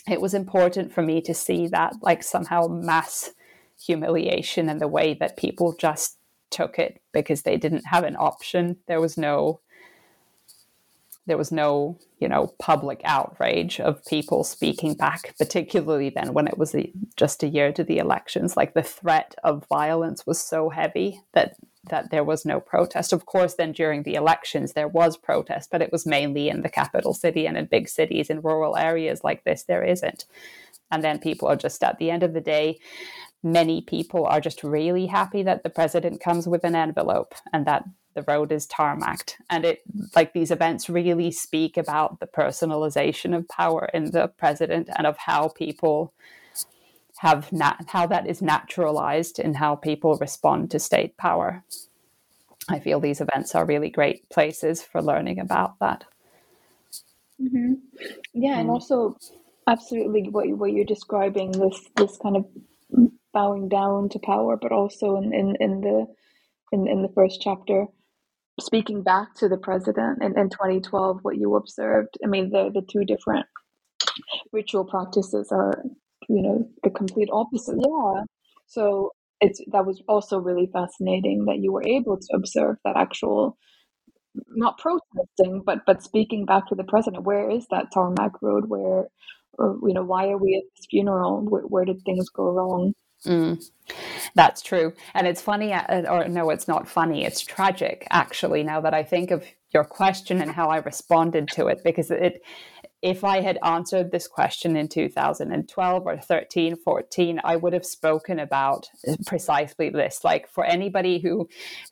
it 0.09 0.21
was 0.21 0.35
important 0.35 0.93
for 0.93 1.03
me 1.03 1.21
to 1.23 1.35
see 1.35 1.67
that 1.69 1.95
like 2.03 2.23
somehow 2.23 2.67
mass 2.67 3.31
humiliation 3.85 4.69
and 4.69 4.81
the 4.81 4.89
way 4.89 5.15
that 5.15 5.37
people 5.37 5.75
just 5.79 6.19
took 6.51 6.79
it 6.79 7.01
because 7.13 7.43
they 7.43 7.57
didn't 7.57 7.87
have 7.87 8.05
an 8.05 8.17
option. 8.17 8.77
There 8.87 9.01
was 9.01 9.17
no 9.17 9.61
there 11.27 11.39
was 11.39 11.53
no, 11.53 11.97
you 12.19 12.29
know, 12.29 12.55
public 12.59 13.01
outrage 13.05 13.79
of 13.79 14.05
people 14.07 14.43
speaking 14.43 14.95
back, 14.95 15.37
particularly 15.39 16.11
then 16.11 16.33
when 16.33 16.49
it 16.49 16.59
was 16.59 16.75
a, 16.75 16.93
just 17.17 17.45
a 17.45 17.49
year 17.49 17.73
to 17.73 17.85
the 17.85 17.99
elections. 17.99 18.57
Like 18.57 18.75
the 18.75 18.83
threat 18.83 19.37
of 19.45 19.65
violence 19.69 20.27
was 20.27 20.41
so 20.41 20.71
heavy 20.71 21.21
that 21.33 21.55
that 21.85 22.11
there 22.11 22.25
was 22.25 22.45
no 22.45 22.61
protest. 22.61 23.13
Of 23.13 23.27
course, 23.27 23.55
then 23.55 23.73
during 23.73 24.03
the 24.03 24.15
elections 24.15 24.73
there 24.73 24.89
was 24.89 25.17
protest, 25.17 25.71
but 25.71 25.81
it 25.81 25.93
was 25.93 26.05
mainly 26.05 26.49
in 26.49 26.63
the 26.63 26.69
capital 26.69 27.15
city 27.15 27.47
and 27.47 27.57
in 27.57 27.67
big 27.67 27.89
cities. 27.89 28.29
In 28.29 28.43
rural 28.43 28.77
areas 28.77 29.23
like 29.23 29.45
this, 29.45 29.63
there 29.63 29.85
isn't. 29.85 30.25
And 30.91 31.05
then 31.05 31.21
people 31.21 31.49
are 31.49 31.57
just 31.57 31.83
at 31.85 31.99
the 31.99 32.11
end 32.11 32.23
of 32.23 32.35
the 32.35 32.41
day, 32.41 32.81
many 33.43 33.81
people 33.81 34.27
are 34.27 34.41
just 34.41 34.63
really 34.63 35.07
happy 35.07 35.43
that 35.43 35.63
the 35.63 35.71
president 35.71 36.21
comes 36.21 36.47
with 36.47 36.65
an 36.65 36.75
envelope 36.75 37.35
and 37.53 37.67
that 37.67 37.85
the 38.15 38.23
road 38.23 38.51
is 38.53 38.67
tarmacked 38.67 39.37
and 39.49 39.65
it 39.65 39.83
like 40.17 40.33
these 40.33 40.51
events 40.51 40.91
really 40.91 41.31
speak 41.31 41.77
about 41.77 42.21
the 42.21 42.27
personalization 42.27 43.37
of 43.37 43.49
power 43.49 43.89
in 43.95 44.11
the 44.11 44.29
president 44.37 44.89
and 44.97 45.07
of 45.07 45.17
how 45.17 45.49
people 45.49 46.13
have 47.19 47.53
nat- 47.53 47.85
how 47.89 48.07
that 48.07 48.27
is 48.27 48.43
naturalized 48.43 49.39
in 49.39 49.55
how 49.55 49.77
people 49.77 50.17
respond 50.17 50.71
to 50.71 50.79
state 50.79 51.17
power 51.17 51.63
i 52.69 52.79
feel 52.81 52.99
these 52.99 53.21
events 53.21 53.55
are 53.55 53.65
really 53.65 53.91
great 53.91 54.29
places 54.29 54.83
for 54.83 55.01
learning 55.01 55.39
about 55.39 55.79
that 55.79 56.05
mm-hmm. 57.41 57.75
yeah 58.35 58.57
mm. 58.57 58.61
and 58.61 58.71
also 58.71 59.17
absolutely 59.69 60.29
what, 60.31 60.49
what 60.59 60.73
you're 60.73 60.85
describing 60.85 61.53
this 61.53 61.89
this 61.97 62.17
kind 62.17 62.37
of 62.37 62.45
bowing 63.33 63.69
down 63.69 64.09
to 64.11 64.19
power, 64.19 64.57
but 64.61 64.73
also 64.73 65.17
in, 65.17 65.33
in, 65.35 65.57
in 65.61 65.81
the 65.81 66.07
in, 66.73 66.87
in 66.87 67.03
the 67.03 67.13
first 67.15 67.41
chapter, 67.43 67.87
speaking 68.61 69.03
back 69.03 69.35
to 69.37 69.49
the 69.49 69.57
president 69.57 70.23
in, 70.23 70.39
in 70.39 70.49
2012, 70.51 71.19
what 71.23 71.37
you 71.37 71.57
observed. 71.57 72.17
I 72.25 72.29
mean, 72.29 72.51
the, 72.51 72.71
the 72.73 72.83
two 72.91 73.05
different 73.05 73.47
ritual 74.53 74.85
practices 74.85 75.49
are, 75.51 75.83
you 76.29 76.43
know, 76.43 76.69
the 76.85 76.91
complete 76.91 77.29
opposite. 77.33 77.77
Yeah. 77.77 78.23
So 78.67 79.11
it's 79.41 79.61
that 79.73 79.87
was 79.87 80.03
also 80.07 80.39
really 80.39 80.69
fascinating 80.73 81.47
that 81.47 81.59
you 81.59 81.73
were 81.73 81.87
able 81.87 82.19
to 82.19 82.37
observe 82.37 82.77
that 82.85 82.97
actual 82.97 83.57
not 84.49 84.79
protesting 84.79 85.63
but 85.65 85.81
but 85.87 86.03
speaking 86.03 86.45
back 86.45 86.67
to 86.69 86.75
the 86.75 86.85
president 86.85 87.25
where 87.25 87.51
is 87.51 87.67
that 87.71 87.87
tarmac 87.93 88.31
road 88.43 88.65
where 88.69 89.07
or, 89.59 89.79
you 89.87 89.95
know 89.95 90.05
why 90.05 90.29
are 90.29 90.39
we 90.39 90.55
at 90.57 90.63
this 90.77 90.87
funeral 90.89 91.41
where, 91.41 91.63
where 91.63 91.85
did 91.85 92.01
things 92.05 92.29
go 92.29 92.45
wrong 92.53 92.93
Mm, 93.27 93.63
that's 94.35 94.63
true. 94.63 94.95
And 95.15 95.27
it's 95.27 95.43
funny, 95.43 95.73
uh, 95.73 96.11
or 96.11 96.29
no, 96.29 96.51
it's 96.51 96.69
not 96.69 96.89
funny. 96.89 97.25
It's 97.25 97.41
tragic, 97.41 98.07
actually, 98.11 98.63
now 98.63 98.81
that 98.81 98.95
I 98.95 99.03
think 99.03 99.31
of 99.31 99.45
your 99.73 99.85
question 99.85 100.41
and 100.41 100.51
how 100.51 100.69
I 100.69 100.79
responded 100.79 101.49
to 101.49 101.69
it, 101.69 101.83
because 101.85 102.11
it, 102.11 102.43
if 103.03 103.25
I 103.25 103.41
had 103.41 103.59
answered 103.65 104.11
this 104.11 104.29
question 104.29 104.77
in 104.77 104.89
2012 104.89 106.07
or 106.07 106.19
13, 106.19 106.77
14, 106.77 107.41
I 107.45 107.57
would 107.57 107.73
have 107.73 107.87
spoken 107.87 108.39
about 108.39 108.89
precisely 109.27 109.89
this. 109.89 110.23
Like 110.23 110.49
for 110.49 110.65
anybody 110.65 111.19
who 111.19 111.49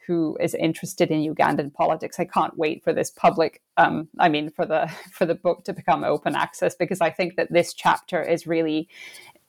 who 0.06 0.36
is 0.40 0.54
interested 0.54 1.10
in 1.10 1.34
Ugandan 1.34 1.72
politics, 1.72 2.20
I 2.20 2.24
can't 2.24 2.58
wait 2.58 2.84
for 2.84 2.92
this 2.92 3.10
public 3.10 3.62
um, 3.78 4.08
I 4.18 4.28
mean 4.28 4.50
for 4.50 4.66
the 4.66 4.88
for 5.12 5.24
the 5.24 5.34
book 5.34 5.64
to 5.64 5.72
become 5.72 6.04
open 6.04 6.34
access 6.34 6.74
because 6.74 7.00
I 7.00 7.10
think 7.10 7.36
that 7.36 7.52
this 7.52 7.72
chapter 7.72 8.22
is 8.22 8.46
really 8.46 8.88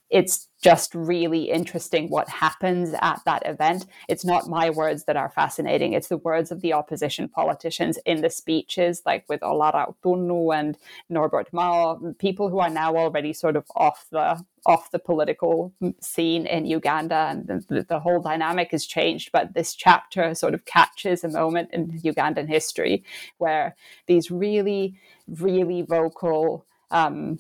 it's 0.09 0.47
just 0.61 0.93
really 0.93 1.49
interesting 1.49 2.09
what 2.09 2.27
happens 2.27 2.93
at 3.01 3.21
that 3.25 3.43
event. 3.45 3.85
It's 4.09 4.25
not 4.25 4.49
my 4.49 4.69
words 4.69 5.05
that 5.05 5.15
are 5.15 5.29
fascinating, 5.29 5.93
it's 5.93 6.07
the 6.09 6.17
words 6.17 6.51
of 6.51 6.61
the 6.61 6.73
opposition 6.73 7.29
politicians 7.29 7.97
in 8.05 8.21
the 8.21 8.29
speeches, 8.29 9.01
like 9.05 9.25
with 9.29 9.41
Olara 9.41 9.93
Otunnu 10.03 10.57
and 10.57 10.77
Norbert 11.09 11.53
Mao, 11.53 12.13
people 12.17 12.49
who 12.49 12.59
are 12.59 12.69
now 12.69 12.95
already 12.95 13.33
sort 13.33 13.55
of 13.55 13.65
off 13.75 14.05
the 14.11 14.43
off 14.65 14.91
the 14.91 14.99
political 14.99 15.73
scene 16.01 16.45
in 16.45 16.65
Uganda, 16.65 17.27
and 17.29 17.47
the, 17.47 17.85
the 17.87 17.99
whole 17.99 18.21
dynamic 18.21 18.71
has 18.71 18.85
changed. 18.85 19.31
But 19.31 19.53
this 19.53 19.73
chapter 19.73 20.35
sort 20.35 20.53
of 20.53 20.65
catches 20.65 21.23
a 21.23 21.29
moment 21.29 21.69
in 21.71 21.99
Ugandan 22.01 22.49
history 22.49 23.03
where 23.37 23.75
these 24.07 24.29
really, 24.29 24.95
really 25.27 25.81
vocal 25.83 26.65
um, 26.91 27.39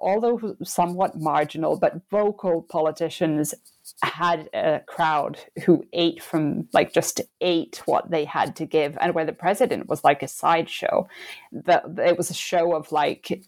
although 0.00 0.56
somewhat 0.62 1.20
marginal, 1.20 1.76
but 1.78 2.00
vocal 2.10 2.62
politicians 2.62 3.54
had 4.02 4.48
a 4.54 4.80
crowd 4.86 5.38
who 5.64 5.84
ate 5.92 6.22
from 6.22 6.68
like 6.72 6.92
just 6.92 7.20
ate 7.40 7.82
what 7.84 8.10
they 8.10 8.24
had 8.24 8.56
to 8.56 8.64
give 8.64 8.96
and 9.00 9.14
where 9.14 9.26
the 9.26 9.32
president 9.32 9.88
was 9.88 10.02
like 10.02 10.22
a 10.22 10.28
sideshow. 10.28 11.06
That 11.52 11.84
it 11.98 12.16
was 12.16 12.30
a 12.30 12.34
show 12.34 12.74
of 12.74 12.90
like 12.92 13.42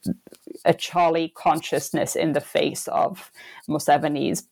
Acholi 0.67 1.33
consciousness 1.33 2.17
in 2.17 2.33
the 2.33 2.41
face 2.41 2.87
of 2.89 3.31
Museveni's 3.69 4.47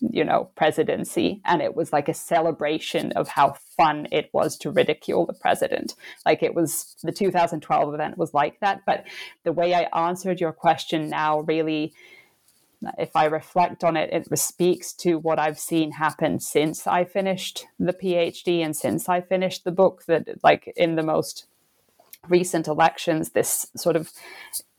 you 0.00 0.24
know 0.24 0.50
presidency 0.56 1.40
and 1.44 1.62
it 1.62 1.74
was 1.74 1.92
like 1.92 2.08
a 2.08 2.14
celebration 2.14 3.12
of 3.12 3.28
how 3.28 3.54
fun 3.76 4.06
it 4.12 4.28
was 4.32 4.56
to 4.58 4.70
ridicule 4.70 5.26
the 5.26 5.32
president. 5.32 5.94
Like 6.24 6.42
it 6.42 6.54
was 6.54 6.96
the 7.02 7.12
2012 7.12 7.94
event 7.94 8.18
was 8.18 8.34
like 8.34 8.60
that 8.60 8.82
but 8.86 9.04
the 9.44 9.52
way 9.52 9.74
i 9.74 10.08
answered 10.08 10.40
your 10.40 10.52
question 10.52 11.08
now 11.08 11.40
really 11.40 11.92
if 12.98 13.14
i 13.16 13.24
reflect 13.24 13.82
on 13.84 13.96
it 13.96 14.10
it 14.12 14.38
speaks 14.38 14.92
to 14.92 15.18
what 15.18 15.38
i've 15.38 15.58
seen 15.58 15.92
happen 15.92 16.38
since 16.38 16.86
i 16.86 17.04
finished 17.04 17.66
the 17.78 17.92
phd 17.92 18.64
and 18.64 18.76
since 18.76 19.08
i 19.08 19.20
finished 19.20 19.64
the 19.64 19.72
book 19.72 20.04
that 20.06 20.28
like 20.42 20.72
in 20.76 20.96
the 20.96 21.02
most 21.02 21.46
recent 22.28 22.66
elections 22.66 23.30
this 23.30 23.66
sort 23.76 23.96
of 23.96 24.12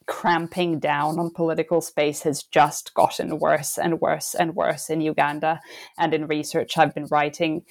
cramping 0.07 0.79
down 0.79 1.19
on 1.19 1.29
political 1.29 1.81
space 1.81 2.23
has 2.23 2.41
just 2.43 2.93
gotten 2.93 3.39
worse 3.39 3.77
and 3.77 4.01
worse 4.01 4.33
and 4.33 4.55
worse 4.55 4.89
in 4.89 5.01
Uganda. 5.01 5.59
And 5.97 6.13
in 6.13 6.27
research 6.27 6.77
I've 6.77 6.95
been 6.95 7.07
writing, 7.07 7.63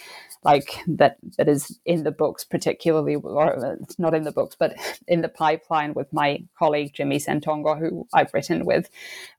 like 0.45 0.79
that 0.87 1.17
that 1.39 1.49
is 1.49 1.81
in 1.85 2.05
the 2.05 2.13
books, 2.13 2.45
particularly, 2.45 3.17
or 3.17 3.79
it's 3.81 3.99
not 3.99 4.15
in 4.15 4.25
the 4.25 4.33
books, 4.33 4.55
but 4.59 4.77
in 5.09 5.23
the 5.23 5.29
pipeline 5.29 5.95
with 5.95 6.13
my 6.13 6.45
colleague 6.59 6.93
Jimmy 6.95 7.19
Ssentongo, 7.19 7.79
who 7.79 8.07
I've 8.13 8.33
written 8.33 8.65
with 8.65 8.91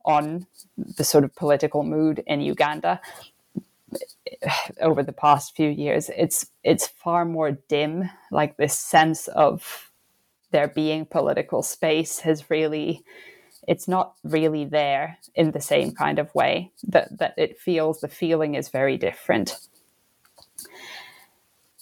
on 0.03 0.47
the 0.77 1.03
sort 1.03 1.23
of 1.23 1.35
political 1.35 1.83
mood 1.83 2.23
in 2.27 2.41
Uganda 2.41 2.99
over 4.81 5.01
the 5.01 5.13
past 5.13 5.55
few 5.55 5.69
years 5.69 6.09
it's 6.17 6.47
it's 6.61 6.87
far 6.87 7.23
more 7.23 7.51
dim 7.69 8.09
like 8.31 8.57
this 8.57 8.77
sense 8.77 9.29
of 9.29 9.86
there 10.57 10.67
being 10.67 11.05
political 11.05 11.61
space 11.61 12.21
has 12.21 12.49
really 12.49 13.03
it's 13.67 13.87
not 13.87 14.15
really 14.23 14.65
there 14.65 15.19
in 15.35 15.51
the 15.51 15.61
same 15.61 15.91
kind 15.91 16.17
of 16.17 16.33
way 16.33 16.71
that 16.81 17.19
that 17.19 17.35
it 17.37 17.59
feels 17.59 17.99
the 17.99 18.07
feeling 18.07 18.55
is 18.55 18.69
very 18.69 18.97
different. 18.97 19.55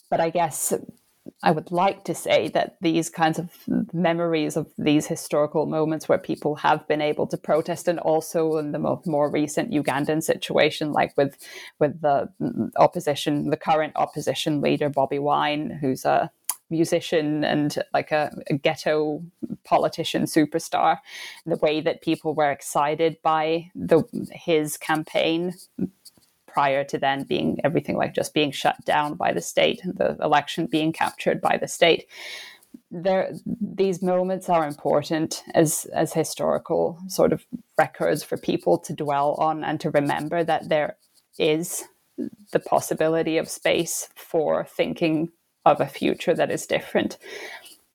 But 0.09 0.19
i 0.19 0.29
guess 0.29 0.73
I 1.41 1.51
would 1.51 1.71
like 1.71 2.03
to 2.03 2.13
say 2.13 2.49
that 2.49 2.75
these 2.81 3.09
kinds 3.09 3.39
of 3.39 3.49
memories 3.93 4.57
of 4.57 4.67
these 4.77 5.07
historical 5.07 5.65
moments 5.65 6.07
where 6.07 6.17
people 6.17 6.55
have 6.67 6.87
been 6.87 7.01
able 7.01 7.27
to 7.27 7.37
protest, 7.37 7.87
and 7.87 7.99
also 7.99 8.57
in 8.57 8.71
the 8.73 8.79
more, 8.79 9.01
more 9.05 9.29
recent 9.31 9.71
Ugandan 9.71 10.21
situation, 10.21 10.91
like 10.99 11.13
with 11.17 11.33
with 11.79 12.01
the 12.01 12.29
mm, 12.41 12.69
opposition, 12.75 13.49
the 13.49 13.57
current 13.69 13.93
opposition 13.95 14.61
leader 14.61 14.89
Bobi 14.89 15.19
Wine, 15.19 15.79
who's 15.81 16.05
a 16.05 16.29
musician 16.75 17.43
and 17.43 17.77
like 17.93 18.11
a, 18.11 18.31
a, 18.49 18.53
ghetto 18.53 19.23
politician 19.63 20.23
superstar 20.23 20.99
the 21.45 21.55
way 21.57 21.81
that 21.81 22.01
people 22.01 22.33
were 22.35 22.51
excited 22.51 23.17
by 23.23 23.71
the 23.73 24.03
his 24.31 24.77
campaign 24.77 25.53
prior 26.55 26.85
to 26.85 26.97
then 26.97 27.23
being 27.23 27.59
everything 27.63 27.97
like 27.97 28.13
just 28.13 28.33
being 28.33 28.51
shut 28.51 28.77
down 28.85 29.15
by 29.15 29.33
the 29.33 29.41
state 29.41 29.81
and 29.83 29.97
the 29.97 30.15
election 30.21 30.65
being 30.65 30.93
captured 30.93 31.41
by 31.41 31.57
the 31.57 31.67
state. 31.67 32.05
There, 32.89 33.33
these 33.45 34.01
moments 34.01 34.47
are 34.49 34.65
important 34.65 35.43
as 35.53 35.85
as 35.93 36.13
historical 36.13 36.97
sort 37.07 37.33
of 37.33 37.45
records 37.77 38.23
for 38.23 38.37
people 38.37 38.77
to 38.79 38.93
dwell 38.93 39.33
on 39.33 39.63
and 39.63 39.79
to 39.81 39.89
remember 39.89 40.43
that 40.43 40.69
there 40.69 40.95
is 41.37 41.83
the 42.51 42.59
possibility 42.59 43.37
of 43.37 43.49
space 43.49 44.09
for 44.15 44.65
thinking 44.65 45.29
of 45.65 45.81
a 45.81 45.87
future 45.87 46.33
that 46.33 46.51
is 46.51 46.65
different. 46.65 47.17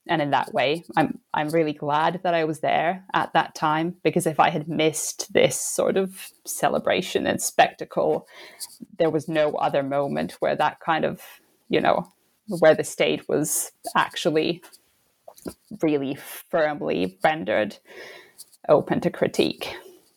And 0.08 0.20
in 0.20 0.30
that 0.30 0.52
way 0.52 0.82
i'm 0.96 1.20
i'm 1.34 1.50
really 1.50 1.74
glad 1.74 2.20
that 2.24 2.34
i 2.34 2.42
was 2.44 2.60
there 2.60 3.04
at 3.14 3.32
that 3.34 3.54
time 3.54 3.94
because 4.02 4.26
if 4.26 4.40
i 4.40 4.50
had 4.50 4.66
missed 4.66 5.32
this 5.32 5.60
sort 5.60 5.96
of 5.96 6.30
celebration 6.44 7.28
and 7.28 7.40
spectacle 7.40 8.26
there 8.98 9.10
was 9.10 9.28
no 9.28 9.52
other 9.52 9.84
moment 9.84 10.32
where 10.40 10.56
that 10.56 10.80
kind 10.80 11.04
of 11.04 11.20
you 11.68 11.80
know 11.80 12.12
where 12.58 12.74
the 12.74 12.82
state 12.82 13.28
was 13.28 13.70
actually 13.94 14.62
really 15.82 16.16
firmly 16.50 17.18
rendered 17.22 17.76
open 18.68 19.00
to 19.00 19.10
critique 19.10 19.74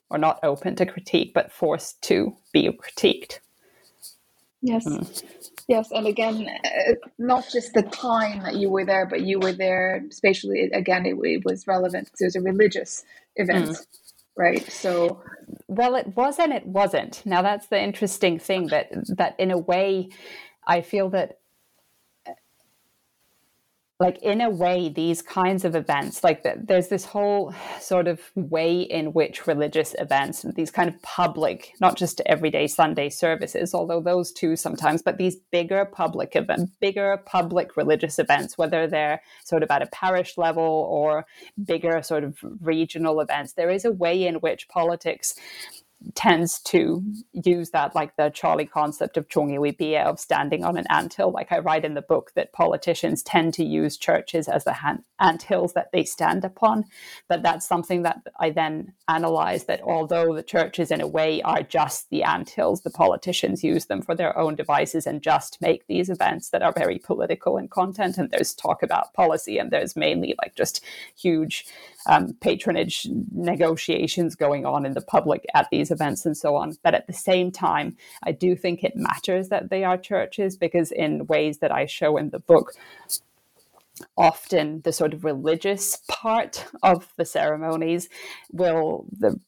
or 0.09 0.17
not 0.17 0.39
open 0.43 0.75
to 0.75 0.85
critique 0.85 1.33
but 1.33 1.51
forced 1.51 2.01
to 2.03 2.35
be 2.51 2.69
critiqued. 2.69 3.39
Yes. 4.61 4.85
Mm. 4.85 5.23
Yes, 5.67 5.91
and 5.91 6.07
again, 6.07 6.47
uh, 6.63 6.93
not 7.17 7.47
just 7.51 7.73
the 7.73 7.83
time 7.83 8.43
that 8.43 8.55
you 8.55 8.69
were 8.69 8.85
there, 8.85 9.05
but 9.05 9.21
you 9.21 9.39
were 9.39 9.53
there 9.53 10.03
spatially. 10.09 10.69
Again, 10.73 11.05
it, 11.05 11.15
it 11.23 11.45
was 11.45 11.65
relevant 11.67 12.05
because 12.05 12.21
it 12.21 12.25
was 12.25 12.35
a 12.35 12.41
religious 12.41 13.03
event, 13.35 13.69
mm. 13.69 13.85
right? 14.37 14.69
So, 14.71 15.23
well, 15.67 15.95
it 15.95 16.15
was 16.15 16.37
and 16.39 16.51
it 16.51 16.65
wasn't. 16.65 17.25
Now, 17.25 17.41
that's 17.41 17.67
the 17.67 17.81
interesting 17.81 18.39
thing 18.39 18.67
that 18.67 18.89
that 19.15 19.39
in 19.39 19.51
a 19.51 19.57
way, 19.57 20.09
I 20.67 20.81
feel 20.81 21.09
that 21.11 21.39
like 23.99 24.17
in 24.23 24.41
a 24.41 24.49
way 24.49 24.89
these 24.89 25.21
kinds 25.21 25.63
of 25.63 25.75
events 25.75 26.23
like 26.23 26.43
there's 26.43 26.87
this 26.87 27.05
whole 27.05 27.53
sort 27.79 28.07
of 28.07 28.19
way 28.35 28.81
in 28.81 29.13
which 29.13 29.45
religious 29.45 29.95
events 29.99 30.43
and 30.43 30.55
these 30.55 30.71
kind 30.71 30.89
of 30.89 30.99
public 31.03 31.73
not 31.79 31.95
just 31.95 32.19
everyday 32.25 32.65
sunday 32.65 33.09
services 33.09 33.73
although 33.73 34.01
those 34.01 34.31
too 34.31 34.55
sometimes 34.55 35.01
but 35.01 35.17
these 35.17 35.35
bigger 35.51 35.85
public 35.85 36.35
event 36.35 36.71
bigger 36.79 37.21
public 37.25 37.77
religious 37.77 38.17
events 38.17 38.57
whether 38.57 38.87
they're 38.87 39.21
sort 39.43 39.61
of 39.61 39.69
at 39.69 39.83
a 39.83 39.87
parish 39.87 40.37
level 40.37 40.87
or 40.89 41.25
bigger 41.63 42.01
sort 42.01 42.23
of 42.23 42.37
regional 42.61 43.19
events 43.19 43.53
there 43.53 43.69
is 43.69 43.85
a 43.85 43.91
way 43.91 44.25
in 44.25 44.35
which 44.35 44.67
politics 44.69 45.35
tends 46.15 46.59
to 46.59 47.03
use 47.31 47.69
that 47.71 47.95
like 47.95 48.15
the 48.15 48.23
Acholi 48.23 48.69
concept 48.69 49.17
of 49.17 49.27
chongiwipia 49.29 50.03
of 50.03 50.19
standing 50.19 50.63
on 50.63 50.77
an 50.77 50.85
anthill. 50.89 51.31
Like 51.31 51.51
I 51.51 51.59
write 51.59 51.85
in 51.85 51.93
the 51.93 52.01
book 52.01 52.31
that 52.35 52.53
politicians 52.53 53.23
tend 53.23 53.53
to 53.55 53.63
use 53.63 53.97
churches 53.97 54.47
as 54.47 54.63
the 54.63 54.73
hand- 54.73 55.03
anthills 55.19 55.73
that 55.73 55.91
they 55.91 56.03
stand 56.03 56.43
upon. 56.43 56.85
But 57.29 57.43
that's 57.43 57.67
something 57.67 58.03
that 58.03 58.21
I 58.39 58.49
then 58.49 58.93
analyze 59.07 59.65
that 59.65 59.81
although 59.81 60.35
the 60.35 60.43
churches 60.43 60.91
in 60.91 61.01
a 61.01 61.07
way 61.07 61.41
are 61.41 61.63
just 61.63 62.09
the 62.09 62.23
anthills, 62.23 62.81
the 62.81 62.89
politicians 62.89 63.63
use 63.63 63.85
them 63.85 64.01
for 64.01 64.15
their 64.15 64.37
own 64.37 64.55
devices 64.55 65.07
and 65.07 65.21
just 65.21 65.61
make 65.61 65.87
these 65.87 66.09
events 66.09 66.49
that 66.49 66.61
are 66.61 66.73
very 66.73 66.99
political 66.99 67.57
in 67.57 67.67
content. 67.69 68.17
And 68.17 68.29
there's 68.29 68.53
talk 68.53 68.83
about 68.83 69.13
policy 69.13 69.57
and 69.57 69.71
there's 69.71 69.95
mainly 69.95 70.35
like 70.41 70.55
just 70.55 70.83
huge 71.15 71.65
um, 72.05 72.33
patronage 72.41 73.07
negotiations 73.31 74.35
going 74.35 74.65
on 74.65 74.85
in 74.85 74.93
the 74.93 75.01
public 75.01 75.45
at 75.53 75.67
these 75.71 75.91
events 75.91 76.25
and 76.25 76.37
so 76.37 76.55
on. 76.55 76.77
But 76.83 76.95
at 76.95 77.07
the 77.07 77.13
same 77.13 77.51
time, 77.51 77.95
I 78.23 78.31
do 78.31 78.55
think 78.55 78.83
it 78.83 78.95
matters 78.95 79.49
that 79.49 79.69
they 79.69 79.83
are 79.83 79.97
churches 79.97 80.57
because, 80.57 80.91
in 80.91 81.27
ways 81.27 81.59
that 81.59 81.71
I 81.71 81.85
show 81.85 82.17
in 82.17 82.29
the 82.29 82.39
book, 82.39 82.73
often 84.17 84.81
the 84.83 84.91
sort 84.91 85.13
of 85.13 85.23
religious 85.23 85.97
part 86.07 86.65
of 86.81 87.13
the 87.17 87.25
ceremonies 87.25 88.09
will 88.51 89.05
the 89.11 89.39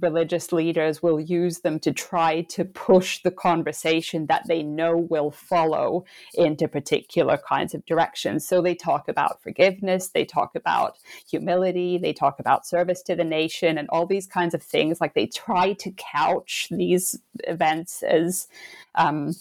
religious 0.00 0.52
leaders 0.52 1.02
will 1.02 1.20
use 1.20 1.60
them 1.60 1.78
to 1.78 1.92
try 1.92 2.42
to 2.42 2.64
push 2.64 3.22
the 3.22 3.30
conversation 3.30 4.26
that 4.26 4.46
they 4.48 4.62
know 4.62 4.96
will 4.96 5.30
follow 5.30 6.04
into 6.34 6.66
particular 6.66 7.38
kinds 7.48 7.72
of 7.72 7.84
directions. 7.86 8.46
So 8.46 8.60
they 8.60 8.74
talk 8.74 9.08
about 9.08 9.42
forgiveness 9.42 10.08
they 10.08 10.24
talk 10.24 10.56
about 10.56 10.96
humility 11.28 11.98
they 11.98 12.12
talk 12.12 12.40
about 12.40 12.66
service 12.66 13.00
to 13.02 13.14
the 13.14 13.24
nation 13.24 13.78
and 13.78 13.88
all 13.90 14.06
these 14.06 14.26
kinds 14.26 14.54
of 14.54 14.62
things. 14.62 15.00
Like 15.00 15.14
they 15.14 15.26
try 15.26 15.72
to 15.74 15.92
couch 15.92 16.66
these 16.70 17.20
events 17.44 18.02
as 18.02 18.48
um, 18.96 19.34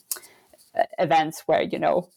events 0.99 1.43
where 1.47 1.63
you 1.63 1.79
know 1.79 2.09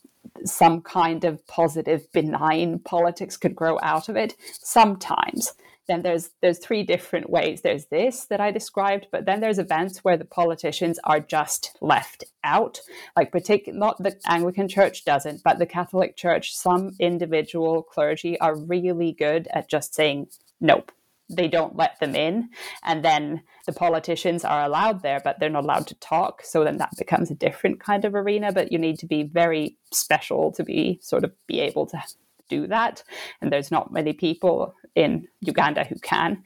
some 0.44 0.80
kind 0.82 1.24
of 1.24 1.46
positive 1.46 2.10
benign 2.12 2.78
politics 2.80 3.36
could 3.36 3.54
grow 3.54 3.78
out 3.82 4.08
of 4.08 4.16
it 4.16 4.34
sometimes. 4.60 5.54
Then 5.86 6.02
there's 6.02 6.30
there's 6.40 6.58
three 6.58 6.82
different 6.82 7.28
ways. 7.28 7.60
There's 7.60 7.86
this 7.86 8.24
that 8.26 8.40
i 8.40 8.50
described 8.50 9.06
but 9.12 9.26
then 9.26 9.40
there's 9.40 9.58
events 9.58 9.98
where 9.98 10.16
the 10.16 10.24
politicians 10.24 10.98
are 11.04 11.20
just 11.20 11.76
left 11.80 12.24
out. 12.42 12.80
Like 13.16 13.32
particular 13.32 13.78
not 13.78 14.02
the 14.02 14.18
anglican 14.26 14.68
church 14.68 15.04
doesn't 15.04 15.42
but 15.44 15.58
the 15.58 15.66
catholic 15.66 16.16
church 16.16 16.54
some 16.54 16.92
individual 16.98 17.82
clergy 17.82 18.38
are 18.40 18.56
really 18.56 19.12
good 19.12 19.48
at 19.52 19.68
just 19.68 19.94
saying 19.94 20.28
nope 20.60 20.90
they 21.30 21.48
don't 21.48 21.76
let 21.76 21.98
them 22.00 22.14
in 22.14 22.48
and 22.82 23.04
then 23.04 23.42
the 23.66 23.72
politicians 23.72 24.44
are 24.44 24.64
allowed 24.64 25.02
there 25.02 25.20
but 25.24 25.40
they're 25.40 25.48
not 25.48 25.64
allowed 25.64 25.86
to 25.86 25.94
talk. 25.96 26.42
So 26.42 26.64
then 26.64 26.78
that 26.78 26.96
becomes 26.98 27.30
a 27.30 27.34
different 27.34 27.80
kind 27.80 28.04
of 28.04 28.14
arena 28.14 28.52
but 28.52 28.70
you 28.70 28.78
need 28.78 28.98
to 28.98 29.06
be 29.06 29.22
very 29.22 29.76
special 29.92 30.52
to 30.52 30.64
be 30.64 30.98
sort 31.02 31.24
of 31.24 31.32
be 31.46 31.60
able 31.60 31.86
to 31.86 32.02
do 32.48 32.66
that. 32.66 33.02
And 33.40 33.50
there's 33.50 33.70
not 33.70 33.92
many 33.92 34.12
people 34.12 34.74
in 34.94 35.28
uganda 35.40 35.84
who 35.84 35.96
can. 35.96 36.42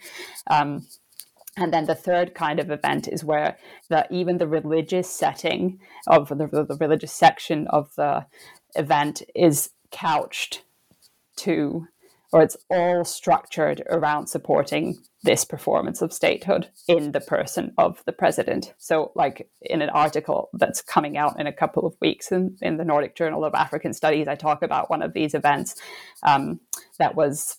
Um, 0.49 0.87
and 1.57 1.73
then 1.73 1.87
the 1.87 1.95
third 1.95 2.35
kind 2.35 2.61
of 2.61 2.71
event 2.71 3.09
is 3.09 3.25
where 3.25 3.59
the 3.89 4.07
even 4.11 4.39
the 4.39 4.47
religious 4.47 5.11
setting 5.11 5.81
of 6.07 6.29
the, 6.29 6.47
the 6.47 6.77
religious 6.81 7.13
section 7.13 7.67
of 7.69 7.95
the 7.97 8.27
event 8.77 9.23
is 9.35 9.71
couched 9.91 10.63
to 11.37 11.89
or 12.33 12.43
it's 12.43 12.57
all 12.71 13.05
structured 13.05 13.83
around 13.89 14.27
supporting 14.27 14.99
this 15.23 15.45
performance 15.45 16.01
of 16.03 16.13
statehood 16.13 16.69
in 16.87 17.13
the 17.13 17.21
person 17.21 17.73
of 17.79 18.03
the 18.05 18.13
president. 18.13 18.73
So, 18.79 19.13
like 19.15 19.51
in 19.63 19.83
an 19.83 19.91
article 19.91 20.51
that's 20.53 20.83
coming 20.83 21.17
out 21.17 21.41
in 21.41 21.47
a 21.47 21.53
couple 21.53 21.87
of 21.87 21.97
weeks 22.01 22.31
in, 22.31 22.57
in 22.63 22.77
the 22.77 22.85
Nordic 22.85 23.17
Journal 23.17 23.45
of 23.45 23.55
African 23.55 23.93
Studies, 23.93 24.29
I 24.29 24.35
talk 24.35 24.63
about 24.63 24.91
one 24.91 25.03
of 25.03 25.15
these 25.15 25.35
events 25.35 25.75
um, 26.23 26.61
that 26.99 27.15
was 27.15 27.57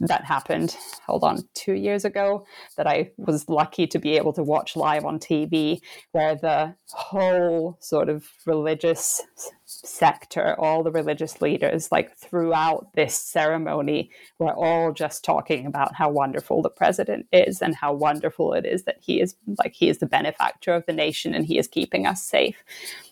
that 0.00 0.24
happened 0.24 0.76
hold 1.06 1.24
on 1.24 1.38
two 1.54 1.72
years 1.72 2.04
ago 2.04 2.44
that 2.76 2.86
i 2.86 3.10
was 3.16 3.48
lucky 3.48 3.86
to 3.86 3.98
be 3.98 4.16
able 4.16 4.32
to 4.32 4.42
watch 4.42 4.76
live 4.76 5.04
on 5.04 5.18
tv 5.18 5.80
where 6.12 6.34
the 6.34 6.74
whole 6.90 7.76
sort 7.80 8.08
of 8.08 8.26
religious 8.44 9.22
sector 9.64 10.54
all 10.58 10.82
the 10.82 10.92
religious 10.92 11.40
leaders 11.40 11.90
like 11.90 12.16
throughout 12.16 12.88
this 12.94 13.18
ceremony 13.18 14.10
were 14.38 14.54
all 14.54 14.92
just 14.92 15.24
talking 15.24 15.66
about 15.66 15.94
how 15.94 16.08
wonderful 16.08 16.62
the 16.62 16.70
president 16.70 17.26
is 17.32 17.60
and 17.60 17.74
how 17.74 17.92
wonderful 17.92 18.52
it 18.52 18.64
is 18.64 18.84
that 18.84 18.98
he 19.00 19.20
is 19.20 19.34
like 19.58 19.74
he 19.74 19.88
is 19.88 19.98
the 19.98 20.06
benefactor 20.06 20.72
of 20.72 20.86
the 20.86 20.92
nation 20.92 21.34
and 21.34 21.46
he 21.46 21.58
is 21.58 21.68
keeping 21.68 22.06
us 22.06 22.22
safe. 22.22 22.64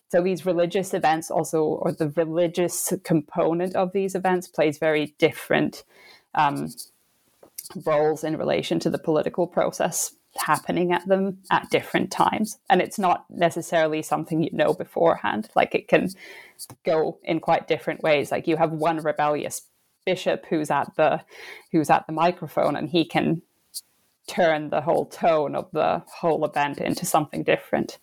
So 0.08 0.22
these 0.22 0.46
religious 0.46 0.94
events 0.94 1.30
also 1.30 1.64
or 1.64 1.92
the 1.92 2.10
religious 2.10 2.92
component 3.02 3.74
of 3.74 3.92
these 3.92 4.14
events 4.14 4.46
plays 4.46 4.78
very 4.78 5.14
different 5.18 5.84
um, 6.34 6.68
roles 7.84 8.24
in 8.24 8.36
relation 8.36 8.78
to 8.80 8.90
the 8.90 8.98
political 8.98 9.46
process 9.46 10.14
happening 10.36 10.92
at 10.92 11.06
them 11.06 11.38
at 11.50 11.70
different 11.70 12.10
times. 12.10 12.58
And 12.68 12.80
it's 12.80 12.98
not 12.98 13.24
necessarily 13.30 14.02
something 14.02 14.42
you 14.42 14.50
know 14.52 14.74
beforehand. 14.74 15.48
Like 15.54 15.74
it 15.74 15.88
can 15.88 16.10
go 16.84 17.18
in 17.22 17.40
quite 17.40 17.68
different 17.68 18.02
ways. 18.02 18.30
Like 18.30 18.46
you 18.46 18.56
have 18.56 18.72
one 18.72 18.98
rebellious 18.98 19.62
bishop 20.04 20.44
who's 20.50 20.70
at 20.70 20.94
the 20.96 21.20
who's 21.72 21.90
at 21.90 22.06
the 22.06 22.12
microphone 22.12 22.76
and 22.76 22.90
he 22.90 23.04
can 23.04 23.42
turn 24.26 24.70
the 24.70 24.80
whole 24.80 25.06
tone 25.06 25.54
of 25.54 25.70
the 25.72 26.02
whole 26.06 26.44
event 26.44 26.78
into 26.78 27.06
something 27.06 27.42
different. 27.42 27.98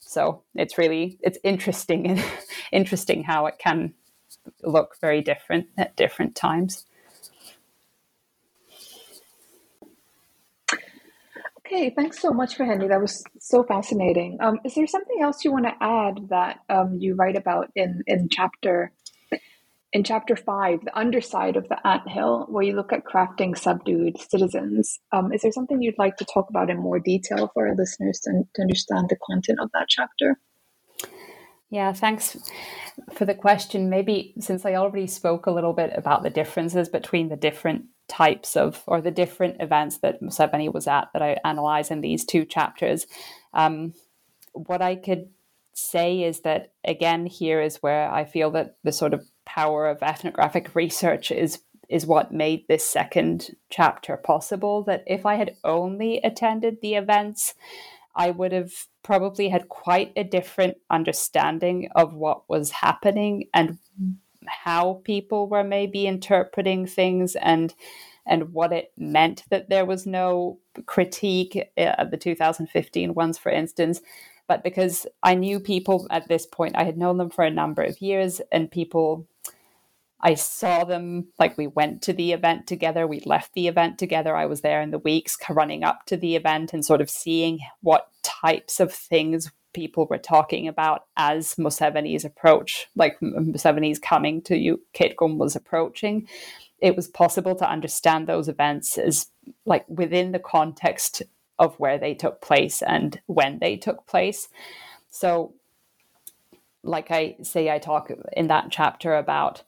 So 0.00 0.42
it's 0.54 0.78
really 0.78 1.18
it's 1.22 1.38
interesting 1.42 2.20
interesting 2.72 3.24
how 3.24 3.46
it 3.46 3.58
can 3.58 3.94
look 4.62 4.96
very 5.00 5.20
different 5.20 5.66
at 5.76 5.96
different 5.96 6.34
times. 6.34 6.86
Okay, 11.66 11.92
thanks 11.96 12.20
so 12.20 12.30
much 12.30 12.56
for 12.56 12.64
Henni. 12.64 12.88
That 12.88 13.00
was 13.00 13.24
so 13.40 13.64
fascinating. 13.64 14.36
Um, 14.40 14.60
is 14.64 14.74
there 14.74 14.86
something 14.86 15.22
else 15.22 15.44
you 15.44 15.52
want 15.52 15.64
to 15.64 15.74
add 15.80 16.28
that 16.28 16.60
um, 16.68 16.98
you 16.98 17.14
write 17.14 17.36
about 17.36 17.70
in 17.74 18.02
in 18.06 18.28
chapter 18.30 18.92
in 19.94 20.04
chapter 20.04 20.36
five, 20.36 20.80
the 20.84 20.98
underside 20.98 21.56
of 21.56 21.68
the 21.68 21.86
ant 21.86 22.08
hill, 22.08 22.46
where 22.50 22.64
you 22.64 22.74
look 22.74 22.92
at 22.92 23.04
crafting 23.04 23.56
subdued 23.56 24.18
citizens? 24.20 24.98
Um, 25.12 25.32
is 25.32 25.42
there 25.42 25.52
something 25.52 25.80
you'd 25.80 25.98
like 25.98 26.16
to 26.16 26.26
talk 26.26 26.50
about 26.50 26.68
in 26.68 26.78
more 26.78 26.98
detail 26.98 27.50
for 27.54 27.68
our 27.68 27.76
listeners 27.76 28.20
to, 28.24 28.42
to 28.56 28.62
understand 28.62 29.08
the 29.08 29.16
content 29.24 29.60
of 29.60 29.70
that 29.72 29.86
chapter? 29.88 30.38
Yeah, 31.70 31.92
thanks 31.92 32.36
for 33.12 33.24
the 33.24 33.34
question. 33.34 33.90
Maybe 33.90 34.34
since 34.38 34.64
I 34.64 34.74
already 34.74 35.06
spoke 35.06 35.46
a 35.46 35.50
little 35.50 35.72
bit 35.72 35.92
about 35.96 36.22
the 36.22 36.30
differences 36.30 36.88
between 36.88 37.28
the 37.28 37.36
different 37.36 37.86
types 38.08 38.56
of 38.56 38.82
or 38.86 39.00
the 39.00 39.10
different 39.10 39.60
events 39.60 39.98
that 39.98 40.20
Museveni 40.20 40.72
was 40.72 40.86
at 40.86 41.08
that 41.12 41.22
I 41.22 41.38
analyze 41.44 41.90
in 41.90 42.00
these 42.00 42.24
two 42.24 42.44
chapters. 42.44 43.06
Um, 43.52 43.94
what 44.52 44.82
I 44.82 44.94
could 44.96 45.30
say 45.72 46.22
is 46.22 46.40
that 46.40 46.72
again, 46.84 47.26
here 47.26 47.60
is 47.60 47.82
where 47.82 48.10
I 48.10 48.24
feel 48.24 48.50
that 48.52 48.76
the 48.84 48.92
sort 48.92 49.14
of 49.14 49.26
power 49.44 49.88
of 49.88 50.02
ethnographic 50.02 50.74
research 50.74 51.30
is 51.30 51.60
is 51.88 52.06
what 52.06 52.32
made 52.32 52.66
this 52.66 52.84
second 52.84 53.56
chapter 53.70 54.16
possible. 54.16 54.82
That 54.84 55.04
if 55.06 55.26
I 55.26 55.34
had 55.34 55.56
only 55.64 56.18
attended 56.18 56.78
the 56.80 56.94
events, 56.94 57.54
I 58.16 58.30
would 58.30 58.52
have 58.52 58.72
probably 59.02 59.48
had 59.48 59.68
quite 59.68 60.12
a 60.16 60.24
different 60.24 60.76
understanding 60.90 61.88
of 61.94 62.14
what 62.14 62.48
was 62.48 62.70
happening 62.70 63.48
and 63.52 63.78
how 64.46 65.00
people 65.04 65.48
were 65.48 65.64
maybe 65.64 66.06
interpreting 66.06 66.86
things 66.86 67.36
and 67.36 67.74
and 68.26 68.54
what 68.54 68.72
it 68.72 68.90
meant 68.96 69.44
that 69.50 69.68
there 69.68 69.84
was 69.84 70.06
no 70.06 70.58
critique 70.86 71.70
uh, 71.76 71.94
of 71.98 72.10
the 72.10 72.16
2015 72.16 73.12
ones 73.14 73.36
for 73.38 73.50
instance. 73.50 74.00
But 74.46 74.62
because 74.62 75.06
i 75.22 75.34
knew 75.34 75.58
people 75.58 76.06
at 76.10 76.28
this 76.28 76.44
point 76.44 76.76
i 76.76 76.84
had 76.84 76.98
known 76.98 77.16
them 77.16 77.30
for 77.30 77.44
a 77.44 77.50
number 77.50 77.82
of 77.82 78.02
years 78.02 78.42
and 78.52 78.70
people 78.70 79.26
i 80.24 80.34
saw 80.34 80.82
them 80.82 81.28
like 81.38 81.56
we 81.56 81.68
went 81.68 82.02
to 82.02 82.12
the 82.12 82.32
event 82.32 82.66
together 82.66 83.06
we 83.06 83.20
left 83.20 83.54
the 83.54 83.68
event 83.68 83.98
together 83.98 84.34
i 84.34 84.44
was 84.46 84.62
there 84.62 84.80
in 84.80 84.90
the 84.90 84.98
weeks 84.98 85.36
running 85.48 85.84
up 85.84 86.04
to 86.06 86.16
the 86.16 86.34
event 86.34 86.72
and 86.72 86.84
sort 86.84 87.00
of 87.00 87.08
seeing 87.08 87.60
what 87.80 88.08
types 88.22 88.80
of 88.80 88.92
things 88.92 89.52
people 89.74 90.06
were 90.06 90.16
talking 90.16 90.66
about 90.66 91.04
as 91.18 91.56
Museveni's 91.56 92.24
approach, 92.24 92.88
like 92.96 93.20
Museveni's 93.20 93.98
coming 93.98 94.40
to 94.42 94.56
you, 94.56 94.80
Kitgum 94.94 95.36
was 95.36 95.54
approaching. 95.54 96.26
It 96.78 96.96
was 96.96 97.08
possible 97.08 97.54
to 97.56 97.68
understand 97.68 98.26
those 98.26 98.48
events 98.48 98.96
as 98.96 99.26
like 99.66 99.84
within 99.88 100.32
the 100.32 100.38
context 100.38 101.22
of 101.58 101.78
where 101.78 101.98
they 101.98 102.14
took 102.14 102.40
place 102.40 102.80
and 102.80 103.20
when 103.26 103.58
they 103.58 103.76
took 103.76 104.06
place. 104.06 104.48
So, 105.10 105.54
like 106.82 107.10
I 107.10 107.36
say, 107.42 107.70
I 107.70 107.78
talk 107.78 108.10
in 108.32 108.48
that 108.48 108.68
chapter 108.70 109.14
about 109.14 109.62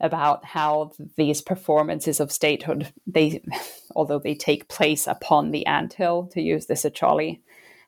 about 0.00 0.44
how 0.44 0.92
these 1.16 1.42
performances 1.42 2.20
of 2.20 2.30
statehood 2.30 2.92
they 3.06 3.42
although 3.96 4.18
they 4.18 4.34
take 4.34 4.68
place 4.68 5.06
upon 5.06 5.50
the 5.50 5.66
anthill 5.66 6.26
to 6.32 6.40
use 6.40 6.66
this 6.66 6.84
Acholi 6.84 7.40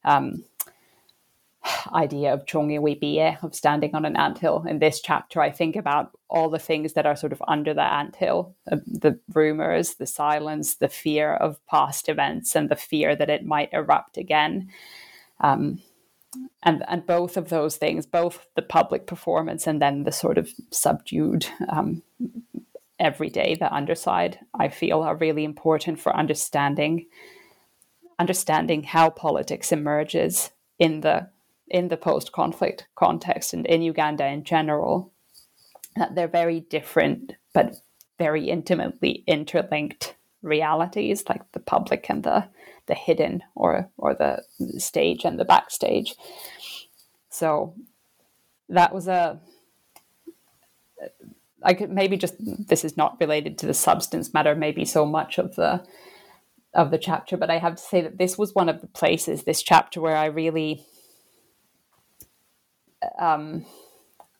um, 0.04 0.44
idea 1.92 2.32
of 2.32 2.46
chongiwibie, 2.46 3.42
of 3.42 3.54
standing 3.54 3.94
on 3.94 4.04
an 4.04 4.16
anthill. 4.16 4.64
In 4.66 4.78
this 4.78 5.00
chapter, 5.00 5.40
I 5.40 5.50
think 5.50 5.76
about 5.76 6.10
all 6.28 6.48
the 6.48 6.58
things 6.58 6.94
that 6.94 7.06
are 7.06 7.16
sort 7.16 7.32
of 7.32 7.42
under 7.46 7.74
the 7.74 7.82
anthill 7.82 8.54
uh, 8.70 8.76
the 8.86 9.18
rumors, 9.34 9.94
the 9.94 10.06
silence, 10.06 10.76
the 10.76 10.88
fear 10.88 11.34
of 11.34 11.64
past 11.66 12.08
events, 12.08 12.56
and 12.56 12.68
the 12.68 12.76
fear 12.76 13.14
that 13.14 13.30
it 13.30 13.44
might 13.44 13.72
erupt 13.72 14.16
again. 14.16 14.70
Um, 15.40 15.80
and, 16.62 16.84
and 16.88 17.06
both 17.06 17.36
of 17.36 17.48
those 17.48 17.76
things, 17.76 18.06
both 18.06 18.46
the 18.54 18.62
public 18.62 19.06
performance 19.06 19.66
and 19.66 19.80
then 19.80 20.04
the 20.04 20.12
sort 20.12 20.38
of 20.38 20.50
subdued 20.70 21.46
um, 21.68 22.02
everyday, 22.98 23.54
the 23.54 23.72
underside, 23.72 24.38
I 24.54 24.68
feel 24.68 25.02
are 25.02 25.16
really 25.16 25.44
important 25.44 25.98
for 25.98 26.14
understanding 26.14 27.06
understanding 28.18 28.82
how 28.82 29.08
politics 29.08 29.72
emerges 29.72 30.50
in 30.78 31.00
the 31.00 31.26
in 31.68 31.88
the 31.88 31.96
post 31.96 32.32
conflict 32.32 32.86
context 32.94 33.54
and 33.54 33.64
in 33.66 33.80
Uganda 33.80 34.26
in 34.26 34.44
general, 34.44 35.12
that 35.96 36.14
they're 36.14 36.28
very 36.28 36.60
different 36.60 37.32
but 37.54 37.76
very 38.18 38.50
intimately 38.50 39.24
interlinked 39.26 40.16
realities, 40.42 41.24
like 41.28 41.50
the 41.52 41.60
public 41.60 42.10
and 42.10 42.22
the 42.22 42.46
the 42.90 42.94
hidden 42.96 43.42
or 43.54 43.88
or 43.96 44.14
the 44.14 44.42
stage 44.78 45.24
and 45.24 45.38
the 45.38 45.44
backstage. 45.44 46.16
So 47.30 47.74
that 48.68 48.92
was 48.92 49.08
a 49.08 49.40
I 51.62 51.74
could 51.74 51.90
maybe 51.90 52.16
just 52.16 52.34
this 52.38 52.84
is 52.84 52.96
not 52.96 53.18
related 53.20 53.56
to 53.58 53.66
the 53.66 53.74
substance 53.74 54.34
matter 54.34 54.54
maybe 54.54 54.84
so 54.84 55.06
much 55.06 55.38
of 55.38 55.54
the 55.54 55.82
of 56.74 56.90
the 56.90 56.98
chapter, 56.98 57.36
but 57.36 57.50
I 57.50 57.58
have 57.58 57.76
to 57.76 57.82
say 57.82 58.00
that 58.00 58.18
this 58.18 58.36
was 58.36 58.54
one 58.54 58.68
of 58.68 58.80
the 58.80 58.86
places 58.86 59.44
this 59.44 59.62
chapter 59.62 60.00
where 60.00 60.16
I 60.16 60.26
really 60.26 60.84
um, 63.18 63.64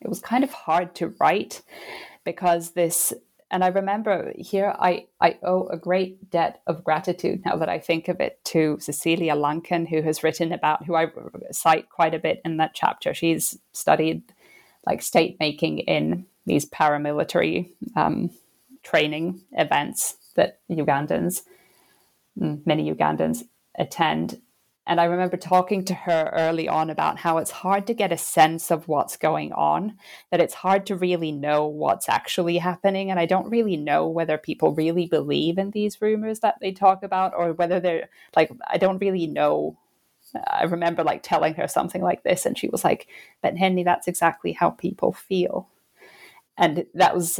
it 0.00 0.08
was 0.08 0.20
kind 0.20 0.44
of 0.44 0.52
hard 0.52 0.94
to 0.96 1.14
write 1.20 1.62
because 2.24 2.72
this 2.72 3.12
and 3.50 3.64
I 3.64 3.68
remember 3.68 4.32
here 4.36 4.74
I, 4.78 5.06
I 5.20 5.38
owe 5.42 5.66
a 5.66 5.76
great 5.76 6.30
debt 6.30 6.60
of 6.66 6.84
gratitude 6.84 7.42
now 7.44 7.56
that 7.56 7.68
I 7.68 7.78
think 7.78 8.08
of 8.08 8.20
it 8.20 8.38
to 8.46 8.78
Cecilia 8.80 9.34
Lunken, 9.34 9.88
who 9.88 10.02
has 10.02 10.22
written 10.22 10.52
about, 10.52 10.84
who 10.84 10.94
I 10.94 11.06
cite 11.50 11.90
quite 11.90 12.14
a 12.14 12.18
bit 12.18 12.40
in 12.44 12.58
that 12.58 12.74
chapter. 12.74 13.12
She's 13.12 13.58
studied 13.72 14.22
like 14.86 15.02
state 15.02 15.36
making 15.40 15.80
in 15.80 16.26
these 16.46 16.68
paramilitary 16.68 17.70
um, 17.96 18.30
training 18.82 19.40
events 19.52 20.16
that 20.36 20.60
Ugandans, 20.70 21.42
mm, 22.38 22.64
many 22.64 22.92
Ugandans 22.92 23.42
attend. 23.76 24.40
And 24.90 25.00
I 25.00 25.04
remember 25.04 25.36
talking 25.36 25.84
to 25.84 25.94
her 25.94 26.32
early 26.32 26.68
on 26.68 26.90
about 26.90 27.20
how 27.20 27.38
it's 27.38 27.52
hard 27.52 27.86
to 27.86 27.94
get 27.94 28.10
a 28.10 28.18
sense 28.18 28.72
of 28.72 28.88
what's 28.88 29.16
going 29.16 29.52
on, 29.52 29.96
that 30.32 30.40
it's 30.40 30.52
hard 30.52 30.84
to 30.86 30.96
really 30.96 31.30
know 31.30 31.64
what's 31.64 32.08
actually 32.08 32.58
happening. 32.58 33.08
And 33.08 33.20
I 33.20 33.24
don't 33.24 33.48
really 33.48 33.76
know 33.76 34.08
whether 34.08 34.36
people 34.36 34.74
really 34.74 35.06
believe 35.06 35.58
in 35.58 35.70
these 35.70 36.02
rumors 36.02 36.40
that 36.40 36.56
they 36.60 36.72
talk 36.72 37.04
about 37.04 37.34
or 37.36 37.52
whether 37.52 37.78
they're 37.78 38.08
like, 38.34 38.50
I 38.68 38.78
don't 38.78 38.98
really 38.98 39.28
know. 39.28 39.78
I 40.48 40.64
remember 40.64 41.04
like 41.04 41.22
telling 41.22 41.54
her 41.54 41.68
something 41.68 42.02
like 42.02 42.24
this, 42.24 42.44
and 42.44 42.58
she 42.58 42.66
was 42.66 42.82
like, 42.82 43.06
But 43.42 43.54
Henni, 43.54 43.84
that's 43.84 44.08
exactly 44.08 44.54
how 44.54 44.70
people 44.70 45.12
feel. 45.12 45.68
And 46.58 46.86
that 46.94 47.14
was 47.14 47.38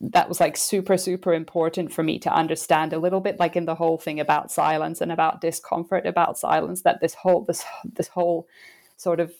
that 0.00 0.28
was 0.28 0.40
like 0.40 0.56
super 0.56 0.96
super 0.96 1.32
important 1.32 1.92
for 1.92 2.02
me 2.02 2.18
to 2.18 2.32
understand 2.32 2.92
a 2.92 2.98
little 2.98 3.20
bit 3.20 3.38
like 3.38 3.54
in 3.54 3.64
the 3.64 3.76
whole 3.76 3.98
thing 3.98 4.18
about 4.18 4.50
silence 4.50 5.00
and 5.00 5.12
about 5.12 5.40
discomfort 5.40 6.04
about 6.06 6.36
silence 6.36 6.82
that 6.82 7.00
this 7.00 7.14
whole 7.14 7.44
this 7.44 7.64
this 7.84 8.08
whole 8.08 8.48
sort 8.96 9.20
of 9.20 9.32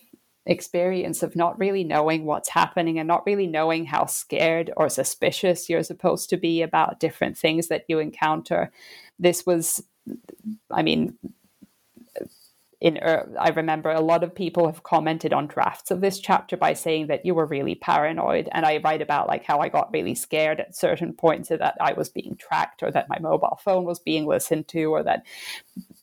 experience 0.46 1.22
of 1.22 1.36
not 1.36 1.58
really 1.58 1.84
knowing 1.84 2.24
what's 2.24 2.48
happening 2.48 2.98
and 2.98 3.06
not 3.06 3.24
really 3.26 3.46
knowing 3.46 3.84
how 3.84 4.06
scared 4.06 4.72
or 4.76 4.88
suspicious 4.88 5.68
you're 5.68 5.82
supposed 5.82 6.30
to 6.30 6.38
be 6.38 6.62
about 6.62 6.98
different 6.98 7.36
things 7.36 7.68
that 7.68 7.84
you 7.86 7.98
encounter. 7.98 8.72
This 9.18 9.44
was 9.44 9.82
i 10.70 10.80
mean 10.80 11.18
in 12.80 12.96
uh, 12.98 13.24
I 13.40 13.50
remember 13.50 13.90
a 13.90 14.00
lot 14.00 14.22
of 14.22 14.34
people 14.34 14.66
have 14.66 14.84
commented 14.84 15.32
on 15.32 15.48
drafts 15.48 15.90
of 15.90 16.00
this 16.00 16.20
chapter 16.20 16.56
by 16.56 16.74
saying 16.74 17.08
that 17.08 17.26
you 17.26 17.34
were 17.34 17.46
really 17.46 17.74
paranoid 17.74 18.48
and 18.52 18.64
I 18.64 18.76
write 18.78 19.02
about 19.02 19.26
like 19.26 19.44
how 19.44 19.58
I 19.58 19.68
got 19.68 19.92
really 19.92 20.14
scared 20.14 20.60
at 20.60 20.76
certain 20.76 21.12
points 21.12 21.48
that 21.48 21.76
I 21.80 21.92
was 21.94 22.08
being 22.08 22.36
tracked 22.36 22.84
or 22.84 22.92
that 22.92 23.08
my 23.08 23.18
mobile 23.18 23.58
phone 23.64 23.84
was 23.84 23.98
being 23.98 24.26
listened 24.26 24.68
to 24.68 24.84
or 24.84 25.02
that 25.02 25.26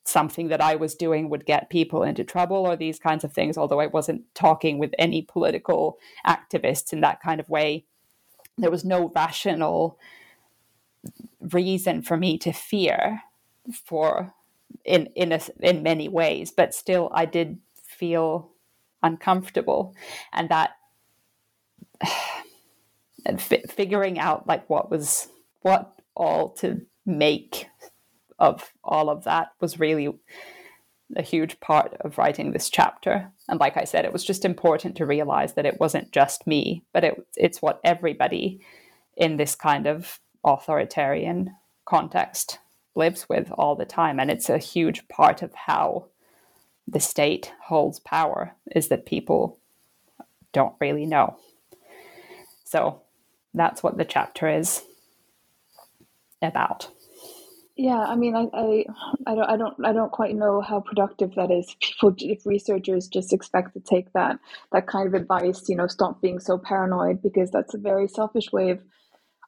something 0.03 0.49
that 0.49 0.59
I 0.59 0.76
was 0.76 0.95
doing 0.95 1.30
would 1.30 1.45
get 1.45 1.69
people 1.69 2.03
into 2.03 2.26
trouble 2.26 2.57
or 2.57 2.76
these 2.76 2.99
kinds 2.99 3.23
of 3.23 3.32
things 3.32 3.57
although 3.57 3.80
I 3.80 3.88
wasn't 3.88 4.23
talking 4.36 4.78
with 4.78 4.93
any 4.99 5.21
political 5.21 5.97
activists 6.28 6.91
in 6.91 6.99
that 7.01 7.21
kind 7.21 7.39
of 7.39 7.49
way. 7.49 7.86
There 8.57 8.71
was 8.71 8.84
no 8.84 9.11
rational 9.15 9.97
reason 11.39 12.01
for 12.01 12.17
me 12.17 12.38
to 12.39 12.51
fear 12.51 13.21
for 13.71 14.34
in 14.84 15.07
in 15.16 15.32
a, 15.32 15.39
in 15.59 15.84
many 15.84 16.07
ways, 16.07 16.51
but 16.51 16.74
still 16.74 17.09
I 17.13 17.26
did 17.26 17.59
feel 17.84 18.51
uncomfortable, 19.01 19.95
and 20.34 20.49
that 20.49 20.72
and 23.26 23.39
f- 23.39 23.70
figuring 23.70 24.20
out 24.20 24.47
like 24.47 24.70
what 24.70 24.89
was 24.91 25.28
what 25.61 25.93
all 26.16 26.49
to 26.49 26.82
make 27.05 27.68
of 28.39 28.72
all 28.84 29.09
of 29.09 29.24
that 29.24 29.49
was 29.61 29.80
really 29.80 30.13
a 31.16 31.22
huge 31.22 31.59
part 31.59 31.95
of 32.01 32.18
writing 32.18 32.51
this 32.51 32.70
chapter. 32.70 33.32
And 33.47 33.59
like 33.59 33.78
I 33.78 33.84
said, 33.84 34.05
it 34.05 34.13
was 34.13 34.24
just 34.24 34.43
important 34.43 34.97
to 34.97 35.05
realize 35.05 35.53
that 35.53 35.66
it 35.66 35.80
wasn't 35.80 36.11
just 36.11 36.47
me, 36.47 36.84
but 36.93 37.03
it, 37.03 37.28
it's 37.36 37.61
what 37.61 37.80
everybody 37.84 38.59
in 39.16 39.38
this 39.38 39.55
kind 39.55 39.86
of 39.86 40.20
authoritarian 40.43 41.55
context 41.86 42.59
lives 42.95 43.27
with 43.29 43.51
all 43.51 43.75
the 43.75 43.85
time. 43.85 44.19
And 44.19 44.31
it's 44.31 44.49
a 44.49 44.57
huge 44.57 45.07
part 45.07 45.41
of 45.41 45.53
how 45.53 46.05
the 46.87 46.99
state 46.99 47.51
holds 47.63 47.99
power 47.99 48.55
is 48.75 48.87
that 48.87 49.05
people 49.05 49.57
don't 50.53 50.75
really 50.79 51.05
know. 51.05 51.37
So 52.63 53.01
that's 53.53 53.83
what 53.83 53.97
the 53.97 54.05
chapter 54.05 54.47
is 54.47 54.83
about. 56.41 56.89
Yeah, 57.77 57.99
I 57.99 58.15
mean, 58.15 58.35
I, 58.35 58.47
I, 58.53 58.85
I 59.27 59.35
don't, 59.35 59.49
I 59.49 59.57
don't, 59.57 59.85
I 59.85 59.91
don't 59.91 60.11
quite 60.11 60.33
know 60.33 60.61
how 60.61 60.79
productive 60.79 61.35
that 61.35 61.51
is. 61.51 61.75
People, 61.81 62.15
if 62.19 62.45
researchers 62.45 63.07
just 63.07 63.33
expect 63.33 63.73
to 63.73 63.81
take 63.81 64.13
that, 64.13 64.39
that 64.71 64.87
kind 64.87 65.07
of 65.07 65.13
advice, 65.13 65.67
you 65.67 65.75
know, 65.75 65.87
stop 65.87 66.21
being 66.21 66.39
so 66.39 66.57
paranoid, 66.57 67.21
because 67.21 67.51
that's 67.51 67.73
a 67.73 67.77
very 67.77 68.07
selfish 68.07 68.51
way 68.53 68.69
of 68.69 68.79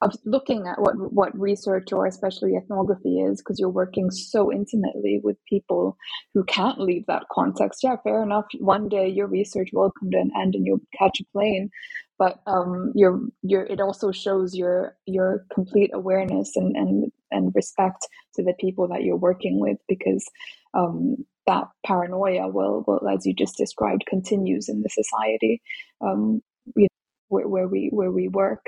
of 0.02 0.16
looking 0.26 0.68
at 0.68 0.80
what 0.80 0.96
what 1.14 1.40
research 1.40 1.94
or 1.94 2.06
especially 2.06 2.56
ethnography 2.56 3.20
is 3.20 3.42
because 3.42 3.60
you're 3.60 3.70
working 3.70 4.12
so 4.12 4.52
intimately 4.52 5.22
with 5.24 5.38
people 5.50 5.98
who 6.34 6.44
can't 6.46 6.80
leave 6.80 7.06
that 7.08 7.24
context. 7.32 7.82
Yeah 7.84 7.98
fair 8.04 8.24
enough. 8.24 8.46
One 8.60 8.90
day 8.90 9.10
your 9.10 9.28
research 9.28 9.70
will 9.74 9.92
come 10.00 10.12
to 10.12 10.18
an 10.18 10.32
end 10.40 10.56
and 10.56 10.66
you'll 10.66 10.82
catch 10.98 11.20
a 11.22 11.26
plane 11.34 11.70
but 12.20 12.40
um 12.48 12.92
your 12.96 13.22
your 13.44 13.64
it 13.66 13.82
also 13.82 14.12
shows 14.12 14.56
your 14.56 14.98
your 15.08 15.46
complete 15.54 15.92
awareness 15.94 16.54
and 16.56 16.76
and 16.76 17.12
and 17.32 17.54
respect 17.56 18.08
to 18.36 18.44
the 18.44 18.54
people 18.60 18.88
that 18.90 19.04
you're 19.04 19.18
working 19.18 19.60
with 19.60 19.78
because 19.90 20.26
um 20.76 21.18
that 21.48 21.66
paranoia 21.86 22.48
will, 22.50 22.84
will 22.88 23.08
as 23.10 23.26
you 23.26 23.34
just 23.36 23.58
described 23.58 24.06
continues 24.08 24.70
in 24.70 24.82
the 24.84 24.90
society 24.90 25.62
um 26.02 26.42
where, 27.30 27.48
where 27.48 27.68
we 27.68 27.90
where 27.92 28.12
we 28.12 28.28
work 28.28 28.66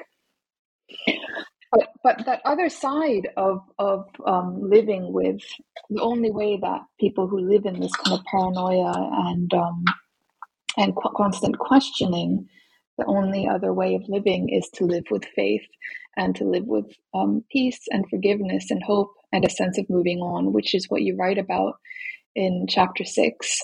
but 1.71 1.89
but 2.03 2.25
that 2.25 2.41
other 2.45 2.69
side 2.69 3.29
of 3.37 3.61
of 3.79 4.07
um, 4.25 4.69
living 4.69 5.13
with 5.13 5.41
the 5.89 6.01
only 6.01 6.31
way 6.31 6.57
that 6.61 6.81
people 6.99 7.27
who 7.27 7.39
live 7.39 7.65
in 7.65 7.79
this 7.79 7.93
kind 7.95 8.19
of 8.19 8.25
paranoia 8.25 8.93
and 9.29 9.53
um, 9.53 9.83
and 10.77 10.95
qu- 10.95 11.13
constant 11.15 11.57
questioning, 11.59 12.47
the 12.97 13.05
only 13.05 13.47
other 13.47 13.73
way 13.73 13.95
of 13.95 14.03
living 14.09 14.49
is 14.49 14.69
to 14.75 14.85
live 14.85 15.05
with 15.11 15.25
faith 15.35 15.65
and 16.17 16.35
to 16.35 16.45
live 16.45 16.65
with 16.65 16.87
um, 17.13 17.43
peace 17.51 17.81
and 17.91 18.09
forgiveness 18.09 18.71
and 18.71 18.83
hope 18.83 19.13
and 19.31 19.45
a 19.45 19.49
sense 19.49 19.77
of 19.77 19.89
moving 19.89 20.19
on, 20.19 20.53
which 20.53 20.73
is 20.75 20.89
what 20.89 21.01
you 21.03 21.15
write 21.15 21.37
about 21.37 21.75
in 22.35 22.65
chapter 22.67 23.05
six, 23.05 23.61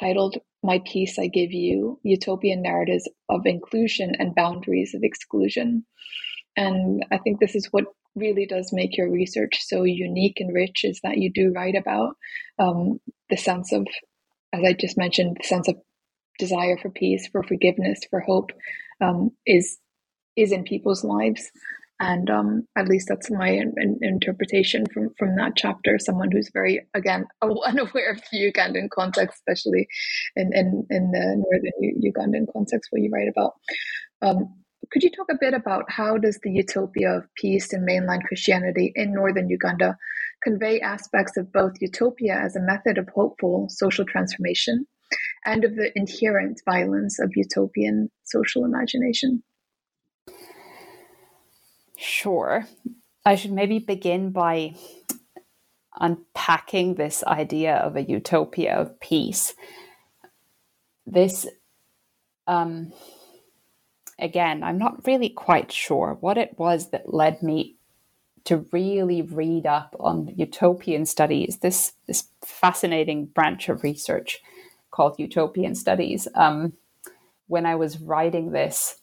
titled 0.00 0.38
"My 0.62 0.80
Peace 0.86 1.18
I 1.18 1.26
Give 1.28 1.52
You: 1.52 2.00
Utopian 2.02 2.62
Narratives 2.62 3.08
of 3.28 3.46
Inclusion 3.46 4.14
and 4.18 4.34
Boundaries 4.34 4.94
of 4.94 5.02
Exclusion." 5.02 5.84
And 6.56 7.04
I 7.10 7.18
think 7.18 7.40
this 7.40 7.54
is 7.54 7.68
what 7.70 7.84
really 8.14 8.46
does 8.46 8.70
make 8.72 8.96
your 8.96 9.10
research 9.10 9.58
so 9.60 9.84
unique 9.84 10.38
and 10.38 10.54
rich 10.54 10.84
is 10.84 11.00
that 11.02 11.18
you 11.18 11.30
do 11.32 11.52
write 11.54 11.76
about 11.76 12.16
um, 12.58 13.00
the 13.30 13.36
sense 13.36 13.72
of, 13.72 13.86
as 14.52 14.62
I 14.64 14.74
just 14.74 14.98
mentioned, 14.98 15.38
the 15.40 15.46
sense 15.46 15.68
of 15.68 15.76
desire 16.38 16.76
for 16.76 16.90
peace, 16.90 17.28
for 17.28 17.42
forgiveness, 17.42 18.00
for 18.10 18.20
hope 18.20 18.50
um, 19.00 19.30
is 19.46 19.78
is 20.36 20.52
in 20.52 20.64
people's 20.64 21.04
lives. 21.04 21.50
And 22.00 22.28
um, 22.30 22.66
at 22.76 22.88
least 22.88 23.06
that's 23.08 23.30
my 23.30 23.50
in, 23.50 23.98
interpretation 24.02 24.86
from, 24.92 25.10
from 25.18 25.36
that 25.36 25.52
chapter. 25.56 25.98
Someone 26.00 26.30
who's 26.32 26.50
very, 26.52 26.84
again, 26.94 27.26
unaware 27.42 28.10
of 28.10 28.20
the 28.32 28.50
Ugandan 28.50 28.90
context, 28.90 29.38
especially 29.38 29.86
in, 30.34 30.50
in, 30.52 30.86
in 30.90 31.12
the 31.12 31.44
northern 31.44 32.02
Ugandan 32.02 32.52
context 32.52 32.88
where 32.90 33.02
you 33.02 33.10
write 33.12 33.28
about. 33.28 33.52
Um, 34.20 34.61
could 34.92 35.02
you 35.02 35.10
talk 35.10 35.28
a 35.30 35.38
bit 35.40 35.54
about 35.54 35.90
how 35.90 36.18
does 36.18 36.38
the 36.42 36.50
utopia 36.50 37.16
of 37.16 37.34
peace 37.34 37.72
in 37.72 37.86
mainline 37.86 38.22
Christianity 38.24 38.92
in 38.94 39.14
northern 39.14 39.48
Uganda 39.48 39.96
convey 40.42 40.80
aspects 40.80 41.36
of 41.38 41.50
both 41.50 41.72
utopia 41.80 42.34
as 42.34 42.56
a 42.56 42.60
method 42.60 42.98
of 42.98 43.08
hopeful 43.14 43.68
social 43.70 44.04
transformation 44.04 44.86
and 45.46 45.64
of 45.64 45.76
the 45.76 45.90
inherent 45.94 46.60
violence 46.66 47.18
of 47.18 47.32
utopian 47.34 48.10
social 48.24 48.64
imagination? 48.64 49.42
Sure. 51.96 52.66
I 53.24 53.36
should 53.36 53.52
maybe 53.52 53.78
begin 53.78 54.30
by 54.30 54.74
unpacking 55.98 56.96
this 56.96 57.24
idea 57.24 57.76
of 57.76 57.96
a 57.96 58.02
utopia 58.02 58.74
of 58.74 59.00
peace. 59.00 59.54
This 61.06 61.46
um, 62.46 62.92
again, 64.22 64.62
I'm 64.62 64.78
not 64.78 65.06
really 65.06 65.28
quite 65.28 65.72
sure 65.72 66.16
what 66.20 66.38
it 66.38 66.54
was 66.56 66.90
that 66.90 67.12
led 67.12 67.42
me 67.42 67.76
to 68.44 68.66
really 68.72 69.22
read 69.22 69.66
up 69.66 69.94
on 70.00 70.32
utopian 70.36 71.06
studies, 71.06 71.58
this, 71.58 71.92
this 72.06 72.28
fascinating 72.44 73.26
branch 73.26 73.68
of 73.68 73.82
research 73.82 74.40
called 74.90 75.18
utopian 75.18 75.74
studies. 75.74 76.26
Um, 76.34 76.74
when 77.46 77.66
I 77.66 77.76
was 77.76 78.00
writing 78.00 78.50
this, 78.50 78.96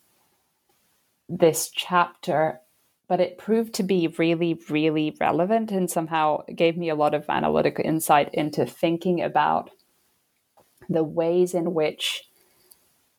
this 1.27 1.69
chapter, 1.69 2.59
but 3.07 3.19
it 3.19 3.37
proved 3.37 3.73
to 3.75 3.83
be 3.83 4.07
really, 4.17 4.59
really 4.69 5.15
relevant 5.19 5.71
and 5.71 5.89
somehow 5.89 6.43
gave 6.55 6.77
me 6.77 6.89
a 6.89 6.95
lot 6.95 7.13
of 7.13 7.25
analytical 7.29 7.85
insight 7.85 8.33
into 8.33 8.65
thinking 8.65 9.21
about 9.21 9.69
the 10.89 11.03
ways 11.03 11.53
in 11.53 11.73
which 11.73 12.28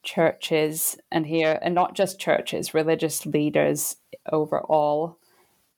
churches 0.02 0.96
and 1.10 1.26
here 1.26 1.58
and 1.62 1.74
not 1.74 1.94
just 1.94 2.18
churches 2.18 2.74
religious 2.74 3.26
leaders 3.26 3.96
overall 4.32 5.18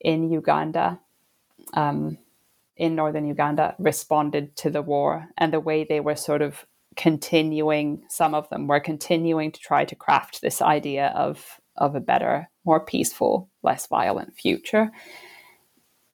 in 0.01 0.31
uganda 0.31 1.01
um, 1.75 2.19
in 2.77 2.95
northern 2.95 3.27
uganda 3.27 3.75
responded 3.79 4.55
to 4.57 4.71
the 4.71 4.83
war 4.83 5.29
and 5.39 5.53
the 5.53 5.61
way 5.61 5.85
they 5.85 6.01
were 6.01 6.17
sort 6.17 6.43
of 6.43 6.67
continuing 6.97 8.03
some 8.09 8.35
of 8.35 8.49
them 8.51 8.67
were 8.67 8.81
continuing 8.81 9.51
to 9.51 9.61
try 9.61 9.85
to 9.85 9.97
craft 9.97 10.41
this 10.41 10.61
idea 10.61 11.09
of 11.09 11.61
of 11.77 11.95
a 11.95 12.01
better 12.01 12.51
more 12.65 12.85
peaceful 12.85 13.49
less 13.63 13.87
violent 13.87 14.35
future. 14.37 14.91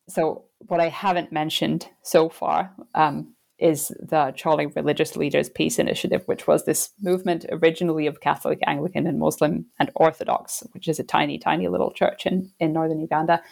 So 0.08 0.44
what 0.66 0.80
i 0.80 0.88
haven't 0.88 1.32
mentioned 1.32 1.88
so 2.02 2.28
far 2.28 2.72
um, 2.94 3.34
is 3.58 3.88
the 4.00 4.32
Acholi 4.32 4.74
Religious 4.74 5.16
Leaders 5.16 5.48
Peace 5.48 5.78
Initiative, 5.78 6.22
which 6.26 6.46
was 6.46 6.64
this 6.64 6.90
movement 7.00 7.44
originally 7.50 8.06
of 8.06 8.20
Catholic, 8.20 8.60
Anglican, 8.66 9.06
and 9.06 9.18
Muslim 9.18 9.66
and 9.78 9.90
Orthodox, 9.94 10.62
which 10.72 10.88
is 10.88 10.98
a 10.98 11.04
tiny, 11.04 11.38
tiny 11.38 11.68
little 11.68 11.90
church 11.90 12.26
in, 12.26 12.50
in 12.60 12.72
northern 12.72 13.00
Uganda. 13.00 13.42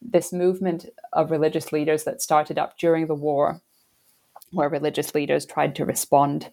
This 0.00 0.32
movement 0.32 0.86
of 1.12 1.30
religious 1.30 1.72
leaders 1.72 2.04
that 2.04 2.22
started 2.22 2.58
up 2.58 2.78
during 2.78 3.06
the 3.06 3.14
war, 3.14 3.60
where 4.52 4.68
religious 4.68 5.14
leaders 5.14 5.44
tried 5.44 5.74
to 5.76 5.84
respond 5.84 6.50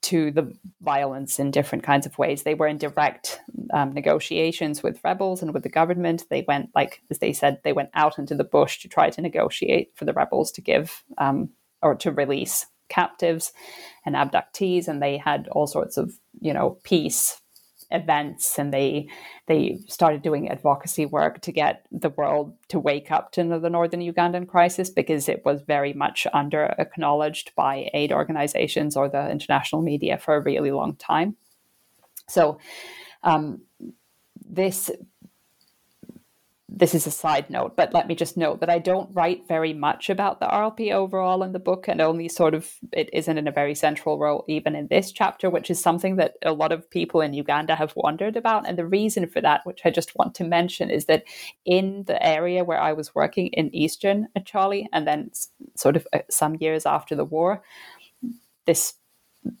to 0.00 0.30
the 0.30 0.56
violence 0.80 1.38
in 1.38 1.50
different 1.50 1.84
kinds 1.84 2.06
of 2.06 2.16
ways. 2.18 2.42
They 2.42 2.54
were 2.54 2.68
in 2.68 2.78
direct 2.78 3.40
um, 3.72 3.92
negotiations 3.92 4.82
with 4.82 5.00
rebels 5.02 5.42
and 5.42 5.52
with 5.52 5.64
the 5.64 5.68
government. 5.68 6.24
They 6.30 6.44
went, 6.46 6.70
like 6.74 7.02
as 7.10 7.18
they 7.18 7.32
said, 7.32 7.60
they 7.64 7.72
went 7.72 7.90
out 7.94 8.18
into 8.18 8.36
the 8.36 8.44
bush 8.44 8.80
to 8.80 8.88
try 8.88 9.10
to 9.10 9.20
negotiate 9.20 9.90
for 9.96 10.04
the 10.04 10.12
rebels 10.12 10.52
to 10.52 10.60
give 10.60 11.04
um, 11.18 11.50
or 11.82 11.94
to 11.94 12.10
release 12.10 12.66
captives 12.88 13.52
and 14.06 14.14
abductees 14.14 14.88
and 14.88 15.02
they 15.02 15.16
had 15.16 15.48
all 15.48 15.66
sorts 15.66 15.96
of 15.96 16.14
you 16.40 16.52
know 16.52 16.78
peace 16.84 17.40
events 17.90 18.58
and 18.58 18.72
they 18.72 19.08
they 19.46 19.78
started 19.88 20.20
doing 20.20 20.50
advocacy 20.50 21.06
work 21.06 21.40
to 21.40 21.50
get 21.50 21.86
the 21.90 22.10
world 22.10 22.54
to 22.68 22.78
wake 22.78 23.10
up 23.10 23.32
to 23.32 23.42
the 23.42 23.70
northern 23.70 24.00
ugandan 24.00 24.46
crisis 24.46 24.90
because 24.90 25.28
it 25.28 25.42
was 25.44 25.62
very 25.62 25.94
much 25.94 26.26
under 26.34 26.74
acknowledged 26.78 27.52
by 27.56 27.88
aid 27.94 28.12
organizations 28.12 28.96
or 28.96 29.08
the 29.08 29.30
international 29.30 29.80
media 29.80 30.18
for 30.18 30.36
a 30.36 30.40
really 30.40 30.70
long 30.70 30.96
time. 30.96 31.34
So 32.28 32.58
um, 33.22 33.62
this 34.36 34.90
this 36.78 36.94
is 36.94 37.06
a 37.06 37.10
side 37.10 37.50
note, 37.50 37.76
but 37.76 37.92
let 37.92 38.06
me 38.06 38.14
just 38.14 38.36
note 38.36 38.60
that 38.60 38.70
I 38.70 38.78
don't 38.78 39.12
write 39.12 39.48
very 39.48 39.72
much 39.72 40.08
about 40.08 40.38
the 40.38 40.46
RLP 40.46 40.92
overall 40.92 41.42
in 41.42 41.52
the 41.52 41.58
book, 41.58 41.88
and 41.88 42.00
only 42.00 42.28
sort 42.28 42.54
of 42.54 42.70
it 42.92 43.10
isn't 43.12 43.36
in 43.36 43.48
a 43.48 43.52
very 43.52 43.74
central 43.74 44.16
role 44.18 44.44
even 44.46 44.76
in 44.76 44.86
this 44.86 45.10
chapter, 45.10 45.50
which 45.50 45.70
is 45.70 45.82
something 45.82 46.16
that 46.16 46.34
a 46.44 46.52
lot 46.52 46.70
of 46.70 46.88
people 46.88 47.20
in 47.20 47.34
Uganda 47.34 47.74
have 47.74 47.92
wondered 47.96 48.36
about. 48.36 48.68
And 48.68 48.78
the 48.78 48.86
reason 48.86 49.26
for 49.26 49.40
that, 49.40 49.66
which 49.66 49.80
I 49.84 49.90
just 49.90 50.14
want 50.14 50.36
to 50.36 50.44
mention, 50.44 50.88
is 50.88 51.06
that 51.06 51.24
in 51.64 52.04
the 52.06 52.24
area 52.24 52.62
where 52.62 52.80
I 52.80 52.92
was 52.92 53.14
working 53.14 53.48
in 53.48 53.74
Eastern 53.74 54.28
Acholi, 54.38 54.86
and 54.92 55.06
then 55.06 55.32
sort 55.76 55.96
of 55.96 56.06
uh, 56.12 56.20
some 56.30 56.56
years 56.60 56.86
after 56.86 57.16
the 57.16 57.24
war, 57.24 57.62
this 58.66 58.94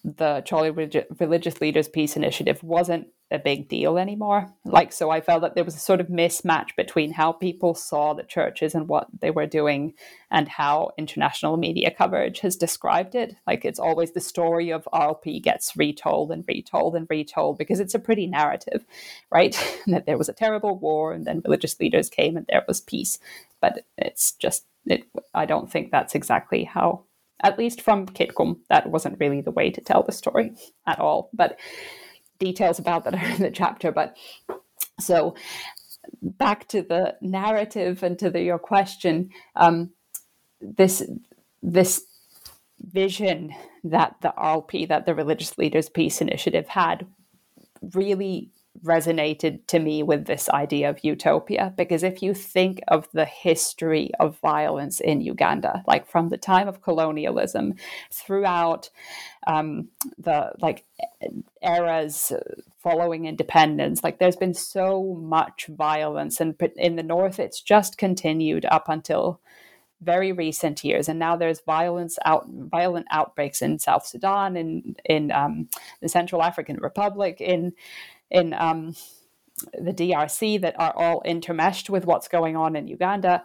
the 0.04 0.42
Acholi 0.42 1.04
Religious 1.20 1.60
Leaders 1.60 1.88
Peace 1.88 2.16
Initiative 2.16 2.62
wasn't 2.62 3.08
a 3.30 3.38
big 3.38 3.68
deal 3.68 3.98
anymore. 3.98 4.50
Like, 4.64 4.92
so 4.92 5.10
I 5.10 5.20
felt 5.20 5.42
that 5.42 5.54
there 5.54 5.64
was 5.64 5.76
a 5.76 5.80
sort 5.80 6.00
of 6.00 6.08
mismatch 6.08 6.74
between 6.76 7.12
how 7.12 7.32
people 7.32 7.74
saw 7.74 8.14
the 8.14 8.22
churches 8.22 8.74
and 8.74 8.88
what 8.88 9.06
they 9.20 9.30
were 9.30 9.46
doing 9.46 9.92
and 10.30 10.48
how 10.48 10.92
international 10.96 11.58
media 11.58 11.90
coverage 11.90 12.40
has 12.40 12.56
described 12.56 13.14
it. 13.14 13.36
Like, 13.46 13.64
it's 13.64 13.78
always 13.78 14.12
the 14.12 14.20
story 14.20 14.70
of 14.70 14.88
RLP 14.92 15.42
gets 15.42 15.76
retold 15.76 16.30
and 16.30 16.44
retold 16.48 16.96
and 16.96 17.06
retold 17.10 17.58
because 17.58 17.80
it's 17.80 17.94
a 17.94 17.98
pretty 17.98 18.26
narrative, 18.26 18.86
right? 19.30 19.54
that 19.86 20.06
there 20.06 20.18
was 20.18 20.30
a 20.30 20.34
terrible 20.34 20.78
war 20.78 21.12
and 21.12 21.26
then 21.26 21.42
religious 21.44 21.78
leaders 21.78 22.08
came 22.08 22.36
and 22.36 22.46
there 22.48 22.64
was 22.66 22.80
peace. 22.80 23.18
But 23.60 23.84
it's 23.98 24.32
just, 24.32 24.64
it, 24.86 25.04
I 25.34 25.44
don't 25.44 25.70
think 25.70 25.90
that's 25.90 26.14
exactly 26.14 26.64
how 26.64 27.04
at 27.42 27.58
least 27.58 27.80
from 27.80 28.06
Kitgum, 28.06 28.58
that 28.68 28.90
wasn't 28.90 29.18
really 29.20 29.40
the 29.40 29.50
way 29.50 29.70
to 29.70 29.80
tell 29.80 30.02
the 30.02 30.12
story 30.12 30.52
at 30.86 30.98
all. 30.98 31.30
But 31.32 31.58
details 32.38 32.78
about 32.78 33.04
that 33.04 33.14
are 33.22 33.34
in 33.34 33.42
the 33.42 33.50
chapter. 33.50 33.92
But 33.92 34.16
so 35.00 35.34
back 36.22 36.68
to 36.68 36.82
the 36.82 37.16
narrative 37.20 38.02
and 38.02 38.18
to 38.18 38.30
the, 38.30 38.42
your 38.42 38.58
question, 38.58 39.30
um, 39.56 39.90
this 40.60 41.02
this 41.62 42.04
vision 42.80 43.52
that 43.84 44.16
the 44.22 44.32
RLP, 44.38 44.88
that 44.88 45.06
the 45.06 45.14
Religious 45.14 45.58
Leaders 45.58 45.88
Peace 45.88 46.20
Initiative 46.20 46.68
had, 46.68 47.06
really 47.94 48.50
resonated 48.84 49.66
to 49.66 49.78
me 49.78 50.02
with 50.02 50.26
this 50.26 50.48
idea 50.50 50.90
of 50.90 51.04
utopia. 51.04 51.72
Because 51.76 52.02
if 52.02 52.22
you 52.22 52.34
think 52.34 52.80
of 52.88 53.08
the 53.12 53.24
history 53.24 54.10
of 54.20 54.38
violence 54.40 55.00
in 55.00 55.20
Uganda, 55.20 55.82
like 55.86 56.06
from 56.06 56.28
the 56.28 56.38
time 56.38 56.68
of 56.68 56.82
colonialism 56.82 57.74
throughout 58.10 58.90
um, 59.46 59.88
the 60.18 60.52
like 60.60 60.84
eras 61.62 62.32
following 62.82 63.26
independence, 63.26 64.04
like 64.04 64.18
there's 64.18 64.36
been 64.36 64.54
so 64.54 65.14
much 65.20 65.66
violence, 65.66 66.40
and 66.40 66.54
in 66.76 66.96
the 66.96 67.02
north, 67.02 67.38
it's 67.38 67.60
just 67.60 67.98
continued 67.98 68.64
up 68.66 68.88
until 68.88 69.40
very 70.00 70.30
recent 70.30 70.84
years, 70.84 71.08
and 71.08 71.18
now 71.18 71.34
there's 71.34 71.60
violence 71.60 72.18
out 72.24 72.46
violent 72.48 73.06
outbreaks 73.10 73.62
in 73.62 73.78
South 73.78 74.06
Sudan, 74.06 74.56
in 74.56 74.94
in 75.04 75.32
um, 75.32 75.68
the 76.00 76.08
Central 76.08 76.42
African 76.42 76.76
Republic, 76.76 77.40
in 77.40 77.72
in 78.30 78.54
um, 78.54 78.94
the 79.72 79.92
DRC 79.92 80.60
that 80.60 80.78
are 80.78 80.94
all 80.96 81.22
intermeshed 81.26 81.90
with 81.90 82.06
what's 82.06 82.28
going 82.28 82.56
on 82.56 82.76
in 82.76 82.88
Uganda. 82.88 83.44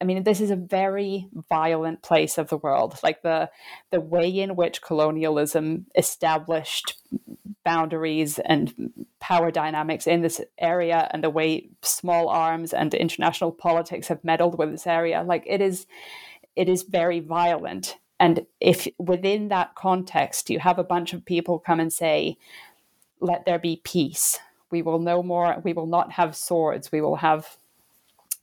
I 0.00 0.04
mean, 0.04 0.24
this 0.24 0.40
is 0.40 0.50
a 0.50 0.56
very 0.56 1.28
violent 1.48 2.02
place 2.02 2.36
of 2.36 2.48
the 2.48 2.58
world. 2.58 2.98
Like 3.02 3.22
the 3.22 3.50
the 3.90 4.00
way 4.00 4.28
in 4.28 4.56
which 4.56 4.82
colonialism 4.82 5.86
established 5.94 6.98
boundaries 7.64 8.38
and 8.38 8.92
power 9.20 9.50
dynamics 9.50 10.06
in 10.06 10.20
this 10.20 10.40
area, 10.58 11.08
and 11.12 11.24
the 11.24 11.30
way 11.30 11.70
small 11.82 12.28
arms 12.28 12.74
and 12.74 12.92
international 12.92 13.52
politics 13.52 14.08
have 14.08 14.22
meddled 14.22 14.58
with 14.58 14.70
this 14.70 14.86
area, 14.86 15.22
like 15.22 15.44
it 15.46 15.62
is, 15.62 15.86
it 16.56 16.68
is 16.68 16.82
very 16.82 17.20
violent. 17.20 17.96
And 18.20 18.46
if 18.60 18.86
within 18.98 19.48
that 19.48 19.74
context 19.74 20.50
you 20.50 20.58
have 20.58 20.78
a 20.78 20.84
bunch 20.84 21.12
of 21.14 21.24
people 21.24 21.58
come 21.58 21.80
and 21.80 21.92
say, 21.92 22.36
let 23.20 23.44
there 23.44 23.58
be 23.58 23.80
peace. 23.84 24.38
We 24.70 24.82
will 24.82 24.98
no 24.98 25.22
more, 25.22 25.60
we 25.64 25.72
will 25.72 25.86
not 25.86 26.12
have 26.12 26.36
swords. 26.36 26.90
We 26.90 27.00
will 27.00 27.16
have 27.16 27.56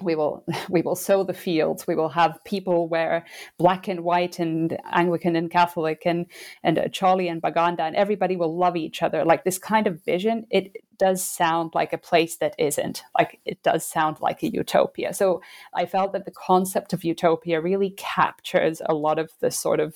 we 0.03 0.15
will 0.15 0.43
we 0.69 0.81
will 0.81 0.95
sow 0.95 1.23
the 1.23 1.33
fields. 1.33 1.87
We 1.87 1.95
will 1.95 2.09
have 2.09 2.39
people 2.43 2.87
wear 2.87 3.25
black 3.57 3.87
and 3.87 4.01
white 4.01 4.39
and 4.39 4.77
Anglican 4.91 5.35
and 5.35 5.49
Catholic 5.49 6.03
and 6.05 6.25
and 6.63 6.77
uh, 6.77 6.83
Acholi 6.83 7.29
and 7.29 7.41
Baganda, 7.41 7.83
and 7.83 7.95
everybody 7.95 8.35
will 8.35 8.55
love 8.55 8.75
each 8.75 9.01
other. 9.01 9.23
Like 9.25 9.43
this 9.43 9.57
kind 9.57 9.87
of 9.87 10.03
vision, 10.03 10.45
it 10.49 10.77
does 10.97 11.23
sound 11.23 11.71
like 11.73 11.93
a 11.93 11.97
place 11.97 12.37
that 12.37 12.55
isn't. 12.57 13.03
Like 13.17 13.39
it 13.45 13.63
does 13.63 13.85
sound 13.85 14.17
like 14.21 14.43
a 14.43 14.51
utopia. 14.51 15.13
So 15.13 15.41
I 15.73 15.85
felt 15.85 16.13
that 16.13 16.25
the 16.25 16.31
concept 16.31 16.93
of 16.93 17.03
utopia 17.03 17.61
really 17.61 17.91
captures 17.91 18.81
a 18.85 18.93
lot 18.93 19.19
of 19.19 19.31
the 19.39 19.51
sort 19.51 19.79
of 19.79 19.95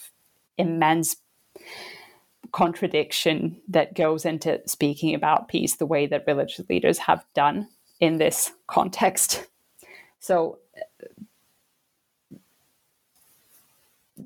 immense 0.57 1.17
contradiction 2.55 3.57
that 3.67 3.93
goes 3.93 4.23
into 4.23 4.61
speaking 4.65 5.13
about 5.13 5.49
peace 5.49 5.75
the 5.75 5.85
way 5.85 6.07
that 6.07 6.23
religious 6.25 6.65
leaders 6.69 6.99
have 6.99 7.25
done 7.33 7.67
in 7.99 8.17
this 8.17 8.53
context. 8.65 9.45
So 10.21 10.59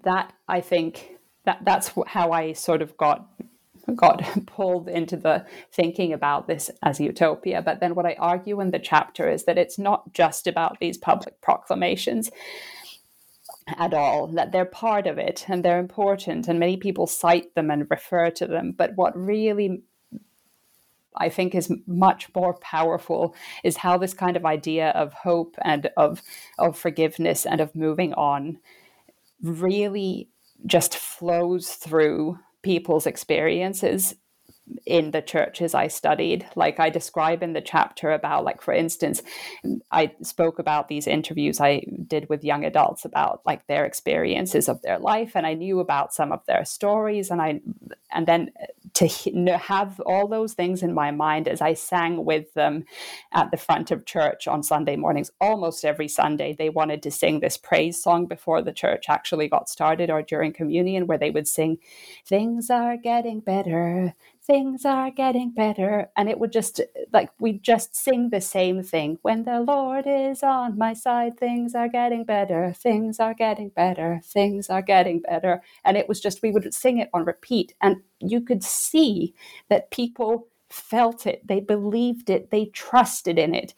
that 0.03 0.31
I 0.47 0.61
think 0.61 1.17
that 1.45 1.65
that's 1.65 1.91
how 2.05 2.31
I 2.31 2.53
sort 2.53 2.83
of 2.83 2.95
got 2.97 3.27
got 3.95 4.21
pulled 4.45 4.87
into 4.87 5.17
the 5.17 5.43
thinking 5.71 6.13
about 6.13 6.45
this 6.45 6.69
as 6.83 6.99
utopia. 6.99 7.63
But 7.63 7.79
then 7.79 7.95
what 7.95 8.05
I 8.05 8.15
argue 8.19 8.61
in 8.61 8.69
the 8.69 8.77
chapter 8.77 9.27
is 9.27 9.45
that 9.45 9.57
it's 9.57 9.79
not 9.79 10.13
just 10.13 10.45
about 10.45 10.79
these 10.79 10.99
public 10.99 11.41
proclamations 11.41 12.29
at 13.77 13.93
all, 13.93 14.27
that 14.27 14.51
they're 14.51 14.65
part 14.65 15.07
of 15.07 15.17
it 15.17 15.45
and 15.47 15.63
they're 15.63 15.79
important, 15.79 16.47
and 16.47 16.59
many 16.59 16.77
people 16.77 17.07
cite 17.07 17.53
them 17.55 17.69
and 17.69 17.87
refer 17.89 18.29
to 18.31 18.47
them. 18.47 18.73
But 18.77 18.95
what 18.95 19.17
really 19.17 19.83
I 21.15 21.29
think 21.29 21.55
is 21.55 21.71
much 21.85 22.29
more 22.35 22.53
powerful 22.55 23.35
is 23.63 23.77
how 23.77 23.97
this 23.97 24.13
kind 24.13 24.37
of 24.37 24.45
idea 24.45 24.89
of 24.89 25.13
hope 25.13 25.55
and 25.61 25.89
of 25.97 26.21
of 26.57 26.77
forgiveness 26.77 27.45
and 27.45 27.59
of 27.61 27.75
moving 27.75 28.13
on 28.13 28.59
really 29.41 30.29
just 30.65 30.95
flows 30.95 31.71
through 31.71 32.37
people's 32.61 33.07
experiences 33.07 34.15
in 34.85 35.11
the 35.11 35.21
churches 35.21 35.73
I 35.73 35.87
studied. 35.87 36.47
Like 36.55 36.79
I 36.79 36.89
describe 36.89 37.43
in 37.43 37.53
the 37.53 37.61
chapter 37.61 38.11
about, 38.11 38.43
like, 38.43 38.61
for 38.61 38.73
instance, 38.73 39.21
I 39.91 40.13
spoke 40.21 40.59
about 40.59 40.87
these 40.87 41.07
interviews 41.07 41.59
I 41.59 41.83
did 42.07 42.29
with 42.29 42.43
young 42.43 42.65
adults 42.65 43.05
about 43.05 43.41
like 43.45 43.67
their 43.67 43.85
experiences 43.85 44.69
of 44.69 44.81
their 44.81 44.99
life, 44.99 45.31
and 45.35 45.45
I 45.45 45.53
knew 45.53 45.79
about 45.79 46.13
some 46.13 46.31
of 46.31 46.45
their 46.45 46.65
stories, 46.65 47.29
and 47.29 47.41
I, 47.41 47.61
and 48.11 48.27
then 48.27 48.51
to 48.93 49.07
have 49.57 49.99
all 50.01 50.27
those 50.27 50.53
things 50.53 50.83
in 50.83 50.93
my 50.93 51.11
mind 51.11 51.47
as 51.47 51.61
I 51.61 51.73
sang 51.73 52.25
with 52.25 52.53
them 52.53 52.85
at 53.31 53.51
the 53.51 53.57
front 53.57 53.91
of 53.91 54.05
church 54.05 54.47
on 54.47 54.63
Sunday 54.63 54.95
mornings, 54.95 55.31
almost 55.39 55.85
every 55.85 56.07
Sunday, 56.07 56.53
they 56.57 56.69
wanted 56.69 57.03
to 57.03 57.11
sing 57.11 57.39
this 57.39 57.57
praise 57.57 58.01
song 58.01 58.25
before 58.25 58.61
the 58.61 58.73
church 58.73 59.05
actually 59.07 59.47
got 59.47 59.69
started 59.69 60.09
or 60.09 60.21
during 60.21 60.53
communion, 60.53 61.07
where 61.07 61.17
they 61.17 61.31
would 61.31 61.47
sing, 61.47 61.77
Things 62.25 62.69
are 62.69 62.97
getting 62.97 63.39
better 63.39 64.15
things 64.49 64.83
are 64.83 65.11
getting 65.11 65.51
better. 65.51 66.09
And 66.17 66.27
it 66.27 66.39
would 66.39 66.51
just 66.51 66.81
like 67.13 67.29
we 67.39 67.53
just 67.53 67.95
sing 67.95 68.31
the 68.31 68.41
same 68.41 68.81
thing. 68.81 69.19
When 69.21 69.43
the 69.43 69.61
Lord 69.61 70.05
is 70.07 70.41
on 70.41 70.75
my 70.75 70.93
side, 70.93 71.37
things 71.37 71.75
are 71.75 71.87
getting 71.87 72.23
better, 72.25 72.73
things 72.73 73.19
are 73.19 73.35
getting 73.35 73.69
better, 73.69 74.21
things 74.23 74.67
are 74.71 74.81
getting 74.81 75.19
better. 75.21 75.61
And 75.85 75.97
it 75.97 76.09
was 76.09 76.19
just 76.19 76.41
we 76.41 76.49
would 76.49 76.73
sing 76.73 76.97
it 76.97 77.11
on 77.13 77.25
repeat. 77.25 77.75
And 77.79 77.97
you 78.19 78.41
could 78.41 78.63
see 78.63 79.35
that 79.69 79.91
people 79.91 80.47
felt 80.71 81.27
it, 81.27 81.45
they 81.47 81.59
believed 81.59 82.31
it, 82.31 82.49
they 82.49 82.65
trusted 82.65 83.37
in 83.37 83.53
it 83.53 83.75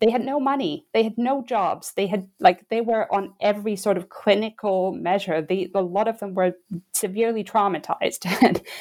they 0.00 0.10
had 0.10 0.24
no 0.24 0.40
money 0.40 0.84
they 0.92 1.04
had 1.04 1.16
no 1.16 1.42
jobs 1.42 1.92
they 1.92 2.06
had 2.06 2.28
like 2.40 2.68
they 2.68 2.80
were 2.80 3.10
on 3.14 3.32
every 3.40 3.76
sort 3.76 3.96
of 3.96 4.08
clinical 4.08 4.92
measure 4.92 5.46
a 5.48 5.80
lot 5.80 6.08
of 6.08 6.18
them 6.18 6.34
were 6.34 6.52
severely 6.92 7.44
traumatized 7.44 8.26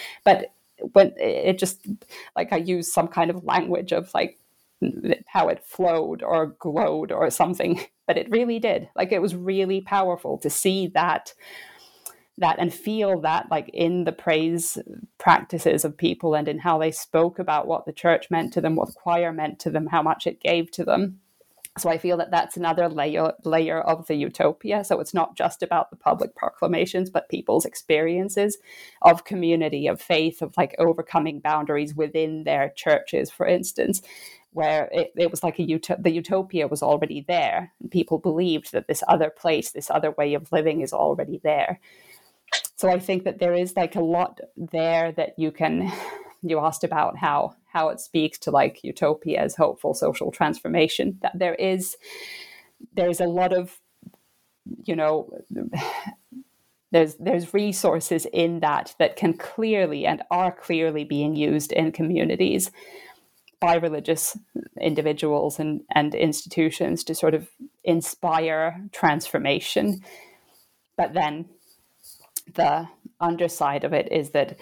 but 0.26 0.48
when 0.92 1.14
it 1.18 1.58
just 1.58 1.88
like 2.36 2.52
I 2.52 2.58
use 2.58 2.94
some 2.94 3.08
kind 3.08 3.30
of 3.30 3.44
language 3.44 3.92
of 3.92 4.14
like 4.14 4.40
how 5.28 5.48
it 5.48 5.64
flowed 5.66 6.22
or 6.22 6.48
glowed 6.60 7.12
or 7.12 7.30
something, 7.30 7.80
but 8.08 8.18
it 8.18 8.30
really 8.30 8.60
did. 8.60 8.90
Like 8.96 9.12
it 9.12 9.22
was 9.22 9.36
really 9.36 9.82
powerful 9.82 10.38
to 10.40 10.50
see 10.50 10.88
that 10.88 11.34
that 12.40 12.58
and 12.58 12.74
feel 12.74 13.22
that 13.22 13.46
like 13.52 13.70
in 13.74 14.06
the 14.06 14.12
praise 14.12 14.78
practices 15.20 15.86
of 15.86 15.96
people 15.96 16.34
and 16.34 16.48
in 16.48 16.58
how 16.60 16.80
they 16.80 16.92
spoke 16.92 17.38
about 17.38 17.68
what 17.68 17.86
the 17.86 17.94
church 17.94 18.32
meant 18.32 18.52
to 18.52 18.60
them, 18.60 18.76
what 18.76 18.88
the 18.88 18.94
choir 18.94 19.32
meant 19.32 19.60
to 19.60 19.70
them, 19.70 19.88
how 19.88 20.02
much 20.02 20.26
it 20.26 20.42
gave 20.42 20.72
to 20.72 20.84
them. 20.84 21.20
So 21.80 21.90
I 21.90 21.98
feel 21.98 22.18
that 22.18 22.30
that's 22.30 22.56
another 22.56 22.88
layer 22.88 23.34
layer 23.44 23.82
of 23.82 24.06
the 24.06 24.16
utopia. 24.16 24.84
So 24.84 25.00
it's 25.00 25.14
not 25.14 25.36
just 25.36 25.64
about 25.64 25.90
the 25.90 25.96
public 25.96 26.36
proclamations, 26.36 27.10
but 27.10 27.30
people's 27.30 27.66
experiences 27.66 28.60
of 29.02 29.26
community, 29.26 29.88
of 29.88 30.00
faith, 30.00 30.44
of 30.44 30.56
like 30.56 30.76
overcoming 30.78 31.40
boundaries 31.40 31.96
within 31.96 32.44
their 32.44 32.70
churches, 32.76 33.32
for 33.32 33.48
instance, 33.48 34.04
where 34.52 34.88
it, 34.92 35.14
it 35.16 35.32
was 35.32 35.42
like 35.42 35.60
a 35.60 35.64
the 36.00 36.12
utopia 36.12 36.68
was 36.68 36.84
already 36.84 37.26
there. 37.28 37.74
And 37.82 37.90
People 37.90 38.20
believed 38.20 38.72
that 38.72 38.88
this 38.88 39.04
other 39.08 39.32
place, 39.32 39.72
this 39.72 39.90
other 39.90 40.12
way 40.12 40.36
of 40.36 40.52
living, 40.52 40.82
is 40.82 40.94
already 40.94 41.40
there. 41.44 41.80
So 42.76 42.90
I 42.90 43.00
think 43.00 43.24
that 43.24 43.40
there 43.40 43.56
is 43.56 43.76
like 43.76 43.96
a 43.96 44.02
lot 44.02 44.40
there 44.56 45.12
that 45.14 45.34
you 45.38 45.52
can. 45.52 45.92
You 46.46 46.60
asked 46.60 46.84
about 46.84 47.18
how 47.18 47.56
how 47.74 47.90
it 47.90 48.00
speaks 48.00 48.38
to 48.38 48.52
like 48.52 48.84
utopia 48.84 49.42
as 49.42 49.56
hopeful 49.56 49.94
social 49.94 50.32
transformation 50.32 51.18
that 51.22 51.38
there 51.38 51.56
is 51.56 51.98
there's 52.94 53.20
a 53.20 53.26
lot 53.26 53.52
of 53.52 53.80
you 54.84 54.96
know 54.96 55.30
there's 56.92 57.16
there's 57.16 57.54
resources 57.54 58.28
in 58.32 58.60
that 58.60 58.96
that 59.00 59.16
can 59.16 59.34
clearly 59.34 60.06
and 60.06 60.22
are 60.30 60.52
clearly 60.52 61.04
being 61.04 61.36
used 61.36 61.72
in 61.72 61.92
communities 61.92 62.72
by 63.60 63.76
religious 63.76 64.38
individuals 64.80 65.58
and, 65.58 65.82
and 65.96 66.14
institutions 66.14 67.02
to 67.02 67.16
sort 67.16 67.34
of 67.34 67.48
inspire 67.86 68.82
transformation. 68.92 70.02
But 70.98 71.14
then 71.14 71.46
the 72.54 72.90
underside 73.22 73.86
of 73.86 73.94
it 73.94 74.12
is 74.12 74.32
that 74.32 74.60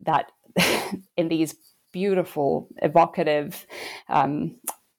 that 0.00 0.32
in 1.16 1.28
these 1.28 1.54
beautiful, 1.92 2.68
evocative, 2.82 3.66
um, 4.08 4.56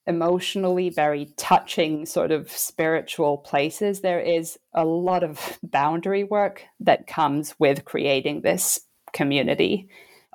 emotionally 0.07 0.90
very 0.90 1.28
touching 1.38 2.06
sort 2.06 2.32
of 2.32 2.52
spiritual 2.52 3.38
places, 3.38 4.02
there 4.02 4.20
is 4.20 4.57
a 4.74 4.84
lot 4.84 5.24
of 5.24 5.60
boundary 5.61 6.24
work 6.24 6.64
that 6.80 7.07
comes 7.07 7.53
with 7.60 7.86
creating 7.86 8.41
this 8.41 8.80
community 9.14 9.88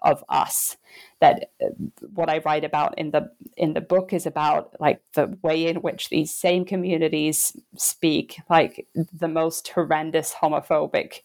of 0.02 0.22
us 0.28 0.76
that 1.20 1.51
uh, 1.62 1.68
what 2.14 2.28
I 2.28 2.39
write 2.39 2.64
about 2.64 2.98
in 2.98 3.10
the 3.10 3.31
in 3.56 3.72
the 3.72 3.81
book 3.81 4.12
is 4.12 4.26
about 4.26 4.74
like 4.78 5.01
the 5.14 5.36
way 5.43 5.66
in 5.66 5.76
which 5.76 6.10
these 6.10 6.32
same 6.32 6.64
communities 6.64 7.56
speak 7.76 8.40
like 8.51 8.86
the 8.94 9.28
most 9.28 9.68
horrendous 9.68 10.35
homophobic 10.35 11.20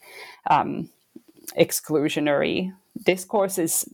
um, 0.49 0.89
exclusionary 1.57 2.73
discourses 3.03 3.85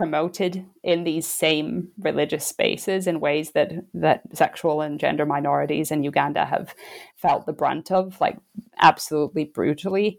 promoted 0.00 0.64
in 0.82 1.04
these 1.04 1.26
same 1.26 1.90
religious 1.98 2.46
spaces 2.46 3.06
in 3.06 3.20
ways 3.20 3.50
that 3.50 3.70
that 3.92 4.22
sexual 4.32 4.80
and 4.80 4.98
gender 4.98 5.26
minorities 5.26 5.90
in 5.90 6.02
Uganda 6.02 6.46
have 6.46 6.74
felt 7.16 7.44
the 7.44 7.52
brunt 7.52 7.92
of, 7.92 8.18
like 8.18 8.38
absolutely 8.78 9.44
brutally. 9.44 10.18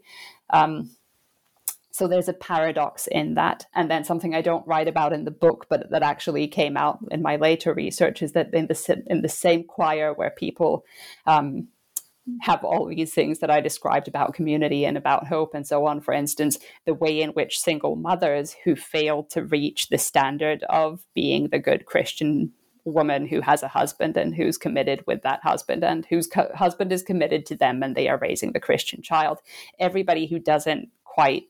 Um, 0.50 0.92
so 1.90 2.06
there's 2.06 2.28
a 2.28 2.32
paradox 2.32 3.08
in 3.08 3.34
that. 3.34 3.66
And 3.74 3.90
then 3.90 4.04
something 4.04 4.36
I 4.36 4.40
don't 4.40 4.64
write 4.68 4.86
about 4.86 5.12
in 5.12 5.24
the 5.24 5.32
book, 5.32 5.66
but 5.68 5.90
that 5.90 6.04
actually 6.04 6.46
came 6.46 6.76
out 6.76 7.00
in 7.10 7.20
my 7.20 7.34
later 7.34 7.74
research, 7.74 8.22
is 8.22 8.34
that 8.34 8.54
in 8.54 8.68
the 8.68 9.02
in 9.08 9.22
the 9.22 9.28
same 9.28 9.64
choir 9.64 10.14
where 10.14 10.30
people 10.30 10.84
um, 11.26 11.66
have 12.42 12.64
all 12.64 12.86
these 12.86 13.12
things 13.12 13.40
that 13.40 13.50
I 13.50 13.60
described 13.60 14.06
about 14.06 14.34
community 14.34 14.84
and 14.84 14.96
about 14.96 15.26
hope 15.26 15.54
and 15.54 15.66
so 15.66 15.86
on. 15.86 16.00
For 16.00 16.14
instance, 16.14 16.58
the 16.86 16.94
way 16.94 17.20
in 17.20 17.30
which 17.30 17.58
single 17.58 17.96
mothers 17.96 18.56
who 18.64 18.76
fail 18.76 19.24
to 19.24 19.44
reach 19.44 19.88
the 19.88 19.98
standard 19.98 20.62
of 20.68 21.04
being 21.14 21.48
the 21.48 21.58
good 21.58 21.86
Christian 21.86 22.52
woman 22.84 23.26
who 23.26 23.40
has 23.40 23.62
a 23.62 23.68
husband 23.68 24.16
and 24.16 24.34
who's 24.34 24.58
committed 24.58 25.04
with 25.06 25.22
that 25.22 25.40
husband 25.42 25.84
and 25.84 26.06
whose 26.06 26.26
co- 26.26 26.50
husband 26.54 26.92
is 26.92 27.02
committed 27.02 27.46
to 27.46 27.56
them 27.56 27.82
and 27.82 27.94
they 27.94 28.08
are 28.08 28.18
raising 28.18 28.52
the 28.52 28.60
Christian 28.60 29.02
child. 29.02 29.38
Everybody 29.78 30.26
who 30.26 30.38
doesn't 30.38 30.88
quite 31.04 31.44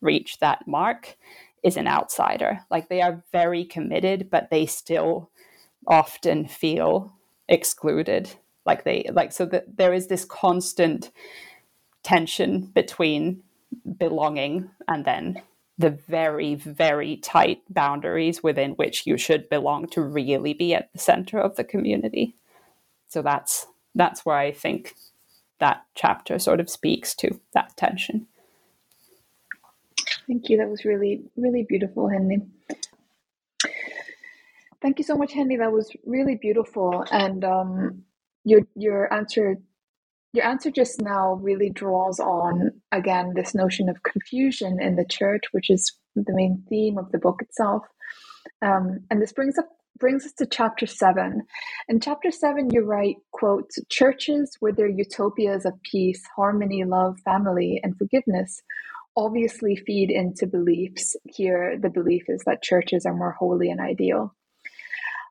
reach 0.00 0.38
that 0.38 0.66
mark 0.66 1.16
is 1.62 1.76
an 1.76 1.86
outsider. 1.86 2.60
Like 2.70 2.88
they 2.88 3.02
are 3.02 3.24
very 3.32 3.64
committed, 3.64 4.28
but 4.30 4.50
they 4.50 4.66
still 4.66 5.30
often 5.86 6.46
feel 6.46 7.14
excluded 7.48 8.30
like 8.68 8.84
they 8.84 9.08
like 9.12 9.32
so 9.32 9.46
that 9.46 9.78
there 9.78 9.94
is 9.94 10.06
this 10.06 10.24
constant 10.24 11.10
tension 12.04 12.70
between 12.74 13.42
belonging 13.98 14.70
and 14.86 15.04
then 15.04 15.42
the 15.78 15.90
very 15.90 16.54
very 16.54 17.16
tight 17.16 17.62
boundaries 17.70 18.42
within 18.42 18.72
which 18.72 19.06
you 19.06 19.16
should 19.16 19.48
belong 19.48 19.88
to 19.88 20.02
really 20.02 20.52
be 20.52 20.74
at 20.74 20.92
the 20.92 20.98
center 20.98 21.40
of 21.40 21.56
the 21.56 21.64
community. 21.64 22.36
So 23.08 23.22
that's 23.22 23.66
that's 23.94 24.26
where 24.26 24.36
i 24.36 24.52
think 24.52 24.94
that 25.58 25.78
chapter 25.94 26.38
sort 26.38 26.60
of 26.60 26.70
speaks 26.70 27.14
to 27.16 27.40
that 27.54 27.76
tension. 27.76 28.26
Thank 30.28 30.50
you. 30.50 30.58
That 30.58 30.68
was 30.68 30.84
really 30.84 31.22
really 31.36 31.64
beautiful 31.68 32.08
Henni 32.08 32.46
thank 34.80 34.98
you 34.98 35.04
so 35.04 35.16
much 35.16 35.32
Henni 35.32 35.58
that 35.58 35.72
was 35.72 35.90
really 36.04 36.36
beautiful. 36.36 37.04
And 37.10 37.44
um 37.44 38.04
your 38.48 38.62
your 38.74 39.12
answer 39.12 39.56
your 40.32 40.44
answer 40.44 40.70
just 40.70 41.00
now 41.00 41.34
really 41.34 41.70
draws 41.70 42.20
on 42.20 42.70
again 42.92 43.32
this 43.34 43.54
notion 43.54 43.88
of 43.88 44.02
confusion 44.02 44.78
in 44.80 44.96
the 44.96 45.06
church, 45.08 45.44
which 45.52 45.70
is 45.70 45.92
the 46.14 46.34
main 46.34 46.64
theme 46.68 46.98
of 46.98 47.10
the 47.12 47.18
book 47.18 47.40
itself. 47.40 47.82
Um, 48.62 49.00
and 49.10 49.22
this 49.22 49.32
brings 49.32 49.58
up 49.58 49.68
brings 49.98 50.24
us 50.24 50.32
to 50.38 50.46
chapter 50.46 50.86
seven. 50.86 51.42
In 51.88 52.00
chapter 52.00 52.30
seven, 52.30 52.70
you 52.70 52.82
write, 52.82 53.16
quote, 53.32 53.70
churches 53.90 54.56
with 54.60 54.76
their 54.76 54.88
utopias 54.88 55.64
of 55.64 55.74
peace, 55.82 56.22
harmony, 56.36 56.84
love, 56.84 57.18
family, 57.24 57.80
and 57.82 57.96
forgiveness 57.98 58.62
obviously 59.18 59.74
feed 59.74 60.10
into 60.10 60.46
beliefs. 60.46 61.16
Here, 61.24 61.76
the 61.80 61.90
belief 61.90 62.24
is 62.28 62.42
that 62.46 62.62
churches 62.62 63.04
are 63.04 63.14
more 63.14 63.32
holy 63.38 63.68
and 63.68 63.80
ideal. 63.80 64.34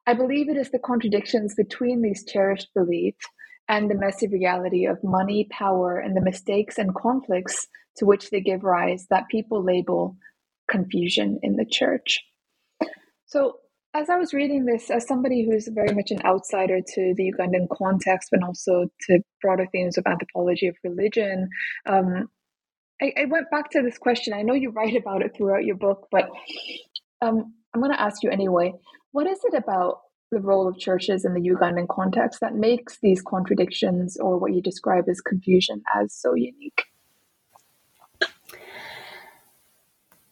I 0.07 0.13
believe 0.13 0.47
it 0.47 0.55
is 0.55 0.71
the 0.71 0.79
contradictions 0.79 1.53
between 1.53 2.01
these 2.01 2.23
cherished 2.25 2.69
beliefs 2.73 3.25
and 3.67 3.91
the 3.91 3.95
messy 3.95 4.27
reality 4.27 4.85
of 4.85 5.03
money, 5.03 5.47
power, 5.51 5.99
and 5.99 6.15
the 6.15 6.21
mistakes 6.21 6.77
and 6.77 6.95
conflicts 6.95 7.67
to 7.97 8.05
which 8.05 8.29
they 8.29 8.39
give 8.39 8.63
rise 8.63 9.05
that 9.09 9.27
people 9.29 9.61
label 9.61 10.15
confusion 10.71 11.39
in 11.43 11.57
the 11.57 11.65
church. 11.65 12.21
So, 13.25 13.57
as 13.93 14.09
I 14.09 14.15
was 14.15 14.33
reading 14.33 14.65
this, 14.65 14.89
as 14.89 15.07
somebody 15.07 15.45
who's 15.45 15.67
very 15.67 15.93
much 15.93 16.11
an 16.11 16.21
outsider 16.23 16.79
to 16.79 17.13
the 17.17 17.33
Ugandan 17.33 17.67
context, 17.75 18.29
but 18.31 18.43
also 18.43 18.85
to 19.07 19.19
broader 19.41 19.67
themes 19.71 19.97
of 19.97 20.05
anthropology 20.05 20.67
of 20.67 20.75
religion, 20.83 21.49
um, 21.85 22.29
I, 23.01 23.11
I, 23.17 23.25
went 23.25 23.49
back 23.49 23.71
to 23.71 23.81
this 23.81 23.97
question. 23.97 24.33
I 24.33 24.43
know 24.43 24.53
you 24.53 24.69
write 24.69 24.95
about 24.95 25.23
it 25.23 25.35
throughout 25.35 25.65
your 25.65 25.75
book, 25.75 26.07
but 26.11 26.29
um, 27.21 27.53
I'm 27.73 27.81
going 27.81 27.91
to 27.91 28.01
ask 28.01 28.23
you 28.23 28.29
anyway. 28.29 28.73
What 29.17 29.25
is 29.25 29.43
it 29.45 29.55
about 29.55 30.01
the 30.29 30.39
role 30.39 30.67
of 30.67 30.77
churches 30.77 31.25
in 31.25 31.33
the 31.33 31.39
Ugandan 31.39 31.87
context 31.87 32.39
that 32.39 32.53
makes 32.53 32.99
these 32.99 33.19
contradictions 33.19 34.15
or 34.17 34.37
what 34.37 34.53
you 34.53 34.61
describe 34.61 35.09
as 35.09 35.21
confusion 35.21 35.81
as 35.95 36.13
so 36.13 36.35
unique? 36.35 36.83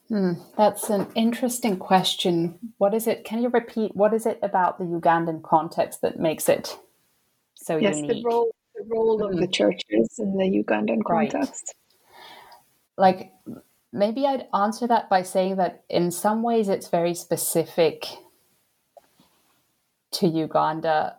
Hmm, 0.08 0.34
that's 0.56 0.92
an 0.92 1.08
interesting 1.16 1.78
question. 1.78 2.60
What 2.78 2.94
is 2.94 3.08
it? 3.08 3.24
Can 3.24 3.42
you 3.42 3.50
repeat? 3.50 3.96
What 3.96 4.14
is 4.14 4.28
it 4.28 4.38
about 4.44 4.78
the 4.78 4.86
Ugandan 4.86 5.42
context 5.42 6.02
that 6.04 6.20
makes 6.20 6.48
it 6.48 6.78
so 7.56 7.78
yes, 7.78 7.96
unique? 7.96 8.18
Yes, 8.18 8.24
the 8.24 8.30
role, 8.30 8.56
the 8.76 8.84
role 8.88 9.20
mm-hmm. 9.20 9.34
of 9.34 9.40
the 9.40 9.48
hmm. 9.48 9.52
churches 9.52 10.20
in 10.20 10.38
the 10.38 10.64
Ugandan 10.64 11.04
context. 11.04 11.74
Right. 13.00 13.18
Like 13.18 13.32
maybe 13.92 14.28
I'd 14.28 14.46
answer 14.54 14.86
that 14.86 15.10
by 15.10 15.24
saying 15.24 15.56
that 15.56 15.86
in 15.90 16.12
some 16.12 16.44
ways 16.44 16.70
it's 16.70 16.90
very 16.90 17.16
specific 17.16 18.06
to 20.20 20.28
Uganda 20.28 21.18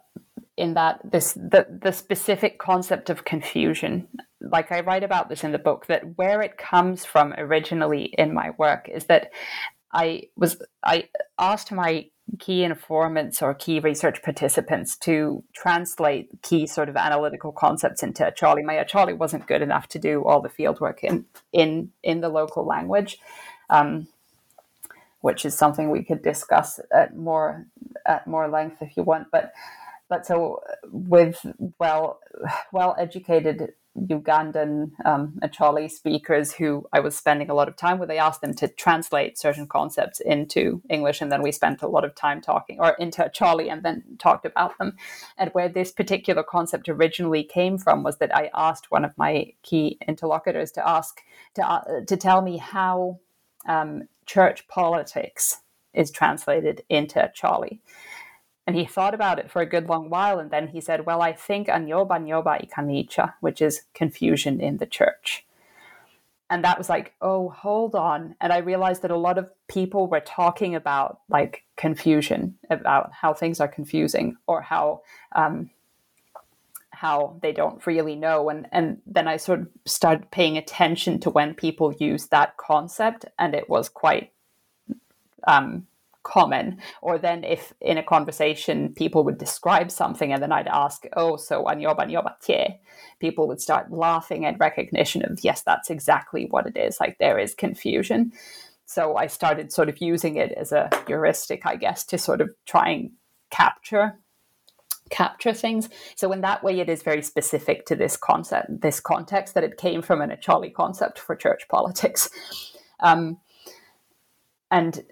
in 0.57 0.75
that 0.75 1.01
this 1.05 1.35
the, 1.35 1.67
the 1.83 1.93
specific 1.93 2.59
concept 2.59 3.11
of 3.11 3.25
confusion 3.25 4.09
like 4.41 4.73
i 4.73 4.81
write 4.81 5.05
about 5.05 5.29
this 5.29 5.45
in 5.45 5.53
the 5.53 5.59
book 5.59 5.87
that 5.87 6.17
where 6.17 6.41
it 6.41 6.57
comes 6.57 7.05
from 7.05 7.35
originally 7.37 8.05
in 8.17 8.33
my 8.33 8.51
work 8.57 8.89
is 8.89 9.05
that 9.05 9.31
i 9.93 10.23
was 10.37 10.57
i 10.83 11.07
asked 11.39 11.71
my 11.71 12.07
key 12.39 12.65
informants 12.65 13.41
or 13.41 13.55
key 13.55 13.79
research 13.81 14.23
participants 14.23 14.97
to 14.97 15.45
translate 15.55 16.29
key 16.43 16.67
sort 16.67 16.89
of 16.89 16.97
analytical 16.97 17.53
concepts 17.53 18.03
into 18.03 18.25
Acholi. 18.25 18.65
My 18.65 18.75
Acholi 18.75 19.17
wasn't 19.17 19.47
good 19.47 19.63
enough 19.63 19.87
to 19.89 19.99
do 19.99 20.25
all 20.25 20.41
the 20.41 20.49
fieldwork 20.49 21.05
in 21.05 21.27
in 21.53 21.91
in 22.03 22.21
the 22.21 22.29
local 22.29 22.67
language. 22.67 23.19
Um, 23.71 24.09
which 25.27 25.45
is 25.45 25.59
something 25.59 25.91
we 25.91 26.05
could 26.05 26.23
discuss 26.23 26.79
at 26.93 27.17
more 27.17 27.67
at 28.07 28.29
more 28.29 28.47
length 28.49 28.81
if 28.81 28.97
you 28.97 29.03
want. 29.03 29.27
But 29.33 29.53
but 30.09 30.25
so 30.25 30.61
with 30.93 31.45
well 31.81 32.21
well 32.73 32.95
educated 32.97 33.73
Ugandan 33.99 34.93
um, 35.05 35.41
speakers 35.89 36.53
who 36.53 36.87
I 36.93 37.01
was 37.01 37.17
spending 37.17 37.51
a 37.51 37.55
lot 37.55 37.67
of 37.67 37.77
time 37.77 37.99
with, 37.99 38.11
I 38.11 38.17
asked 38.17 38.41
them 38.41 38.55
to 38.55 38.69
translate 38.69 39.39
certain 39.39 39.67
concepts 39.67 40.21
into 40.21 40.83
English, 40.89 41.21
and 41.21 41.33
then 41.33 41.43
we 41.43 41.51
spent 41.51 41.83
a 41.83 41.89
lot 41.89 42.05
of 42.05 42.15
time 42.15 42.41
talking, 42.41 42.79
or 42.79 42.91
into 42.99 43.23
Acholi, 43.23 43.73
and 43.73 43.83
then 43.83 44.05
talked 44.19 44.47
about 44.47 44.79
them. 44.79 44.97
And 45.39 45.51
where 45.55 45.69
this 45.69 45.91
particular 45.91 46.45
concept 46.45 46.89
originally 46.89 47.43
came 47.43 47.79
from 47.79 48.05
was 48.05 48.19
that 48.19 48.37
I 48.37 48.51
asked 48.55 48.91
one 48.91 49.05
of 49.05 49.17
my 49.17 49.53
key 49.63 49.99
interlocutors 50.07 50.71
to 50.73 50.89
ask 50.89 51.21
to 51.55 51.63
uh, 51.67 52.05
to 52.07 52.17
tell 52.17 52.43
me 52.43 52.59
how 52.59 53.19
um, 53.67 54.09
church 54.27 54.69
politics 54.69 55.63
is 55.95 56.11
translated 56.11 56.83
into 56.89 57.19
Acholi. 57.19 57.81
And 58.67 58.75
he 58.75 58.85
thought 58.85 59.15
about 59.15 59.39
it 59.39 59.51
for 59.51 59.63
a 59.63 59.67
good 59.67 59.87
long 59.89 60.11
while, 60.11 60.41
and 60.41 60.51
then 60.51 60.69
he 60.69 60.81
said, 60.81 61.07
Well, 61.07 61.23
I 61.23 61.33
think 61.33 61.69
Anyobanyoba 61.69 62.69
Ikanicha, 62.69 63.35
which 63.41 63.63
is 63.63 63.83
confusion 63.95 64.61
in 64.61 64.79
the 64.79 64.87
church. 64.87 65.47
And 66.49 66.63
that 66.65 66.79
was 66.79 66.89
like, 66.89 67.15
oh, 67.21 67.49
hold 67.49 67.95
on. 67.95 68.37
And 68.41 68.53
I 68.53 68.59
realized 68.59 69.03
that 69.03 69.11
a 69.11 69.17
lot 69.17 69.37
of 69.39 69.51
people 69.69 70.07
were 70.07 70.21
talking 70.21 70.77
about 70.77 71.21
like 71.29 71.65
confusion, 71.77 72.57
about 72.71 73.13
how 73.13 73.35
things 73.35 73.61
are 73.61 73.67
confusing 73.67 74.37
or 74.47 74.61
how 74.61 75.03
um, 75.35 75.71
how 76.97 77.39
they 77.43 77.53
don't 77.53 77.87
really 77.87 78.17
know. 78.17 78.49
And 78.49 78.67
and 78.73 78.99
then 79.07 79.29
i 79.29 79.37
sort 79.37 79.61
of 79.61 79.69
started 79.85 80.31
paying 80.31 80.57
attention 80.57 81.21
to 81.21 81.31
when 81.31 81.55
people 81.55 81.95
use 81.99 82.29
that 82.29 82.57
concept 82.57 83.27
and 83.39 83.55
it 83.55 83.69
was 83.69 83.89
quite 83.89 84.33
um, 85.47 85.87
common. 86.23 86.79
Or 87.03 87.19
then 87.19 87.45
if 87.45 87.75
in 87.81 87.99
a 87.99 88.03
conversation 88.03 88.95
people 88.95 89.25
would 89.25 89.39
describe 89.39 89.91
something 89.91 90.33
and 90.33 90.43
then 90.43 90.53
i'd 90.53 90.67
ask 90.67 91.05
oh 91.17 91.37
so 91.37 91.65
anyobanyoba 91.65 92.33
tie 92.45 92.81
people 93.21 93.47
would 93.47 93.61
start 93.61 93.93
laughing 93.93 94.45
at 94.47 94.59
recognition 94.59 95.23
of 95.23 95.39
yes 95.45 95.63
that's 95.63 95.91
exactly 95.91 96.47
what 96.51 96.67
it 96.67 96.77
is. 96.77 96.99
Like 96.99 97.19
there 97.19 97.39
is 97.39 97.55
confusion. 97.55 98.33
So 98.87 99.17
i 99.17 99.27
started 99.27 99.71
sort 99.71 99.91
of 99.91 99.99
using 99.99 100.37
it 100.37 100.53
as 100.53 100.73
a 100.73 100.89
heuristic 101.07 101.67
i 101.67 101.77
guess 101.77 102.05
to 102.07 102.17
sort 102.17 102.41
of 102.41 102.49
try 102.65 102.89
and 102.89 103.11
capture 103.51 104.19
capture 105.11 105.53
things. 105.53 105.89
So 106.15 106.33
in 106.33 106.41
that 106.43 106.63
way, 106.63 106.81
it 106.81 106.89
is 106.89 107.03
very 107.03 107.23
specific 107.23 107.87
to 107.87 107.97
this 107.97 108.17
concept, 108.17 108.81
this 108.81 109.01
context 109.01 109.55
that 109.55 109.65
it 109.65 109.77
came 109.77 110.03
from 110.03 110.21
an 110.21 110.31
Acholi 110.31 110.73
concept 110.73 111.19
for 111.19 111.37
church 111.37 111.67
politics. 111.71 112.29
Um, 113.01 113.39
and 114.71 115.05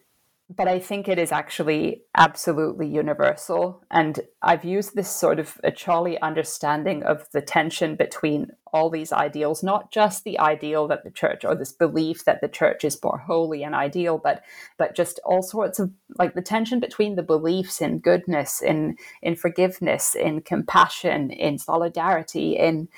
but 0.51 0.69
I 0.69 0.79
think 0.79 1.09
it 1.09 1.19
is 1.19 1.33
actually 1.33 2.03
absolutely 2.17 2.87
universal. 2.87 3.83
And 3.91 4.21
I've 4.43 4.65
used 4.65 4.95
this 4.95 5.11
sort 5.11 5.39
of 5.39 5.59
Acholi 5.65 6.21
understanding 6.21 7.03
of 7.03 7.27
the 7.33 7.41
tension 7.41 7.97
between 7.97 8.49
all 8.73 8.91
these 8.91 9.11
ideals, 9.11 9.63
not 9.63 9.91
just 9.91 10.25
the 10.25 10.39
ideal 10.39 10.87
that 10.89 11.03
the 11.03 11.11
church 11.11 11.45
or 11.45 11.55
this 11.55 11.73
belief 11.73 12.27
that 12.27 12.43
the 12.43 12.49
church 12.49 12.85
is 12.85 13.03
more 13.03 13.19
holy 13.19 13.63
and 13.63 13.75
ideal, 13.75 14.21
but 14.23 14.43
but 14.77 14.95
just 14.95 15.19
all 15.25 15.43
sorts 15.43 15.79
of 15.79 15.91
like 16.19 16.35
the 16.35 16.43
tension 16.43 16.79
between 16.79 17.17
the 17.17 17.23
beliefs 17.23 17.81
in 17.81 17.99
goodness, 17.99 18.61
in 18.61 18.97
in 19.23 19.37
forgiveness, 19.37 20.15
in 20.15 20.43
compassion, 20.43 21.31
in 21.31 21.57
solidarity, 21.57 22.57
in 22.57 22.89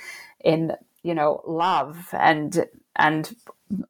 in 0.40 0.72
you 1.04 1.14
know 1.14 1.42
love 1.46 2.08
and 2.12 2.66
and 2.96 3.36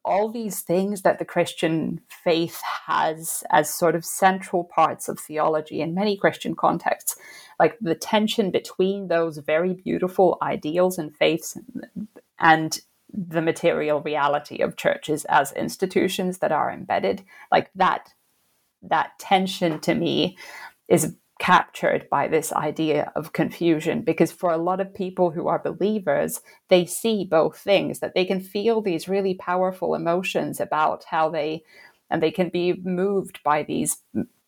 all 0.03 0.29
these 0.29 0.61
things 0.61 1.03
that 1.03 1.19
the 1.19 1.25
Christian 1.25 2.01
faith 2.09 2.61
has 2.87 3.43
as 3.51 3.73
sort 3.73 3.95
of 3.95 4.05
central 4.05 4.63
parts 4.63 5.07
of 5.07 5.19
theology 5.19 5.81
in 5.81 5.93
many 5.93 6.17
Christian 6.17 6.55
contexts, 6.55 7.15
like 7.59 7.77
the 7.79 7.95
tension 7.95 8.49
between 8.49 9.07
those 9.07 9.37
very 9.37 9.73
beautiful 9.73 10.37
ideals 10.41 10.97
and 10.97 11.15
faiths 11.15 11.57
and 12.39 12.81
the 13.13 13.41
material 13.41 14.01
reality 14.01 14.61
of 14.61 14.77
churches 14.77 15.25
as 15.25 15.51
institutions 15.53 16.39
that 16.39 16.51
are 16.51 16.71
embedded, 16.71 17.23
like 17.51 17.69
that 17.75 18.13
that 18.83 19.17
tension 19.19 19.79
to 19.79 19.95
me 19.95 20.37
is 20.87 21.15
captured 21.39 22.07
by 22.09 22.27
this 22.27 22.51
idea 22.51 23.11
of 23.15 23.33
confusion 23.33 24.01
because 24.01 24.31
for 24.31 24.51
a 24.51 24.57
lot 24.57 24.79
of 24.79 24.93
people 24.93 25.29
who 25.31 25.47
are 25.47 25.59
believers 25.59 26.41
they 26.69 26.85
see 26.85 27.23
both 27.23 27.57
things 27.57 27.99
that 27.99 28.15
they 28.15 28.25
can 28.25 28.39
feel 28.39 28.81
these 28.81 29.07
really 29.07 29.35
powerful 29.35 29.93
emotions 29.93 30.59
about 30.59 31.03
how 31.05 31.29
they 31.29 31.63
and 32.09 32.23
they 32.23 32.31
can 32.31 32.49
be 32.49 32.73
moved 32.83 33.39
by 33.43 33.61
these 33.63 33.97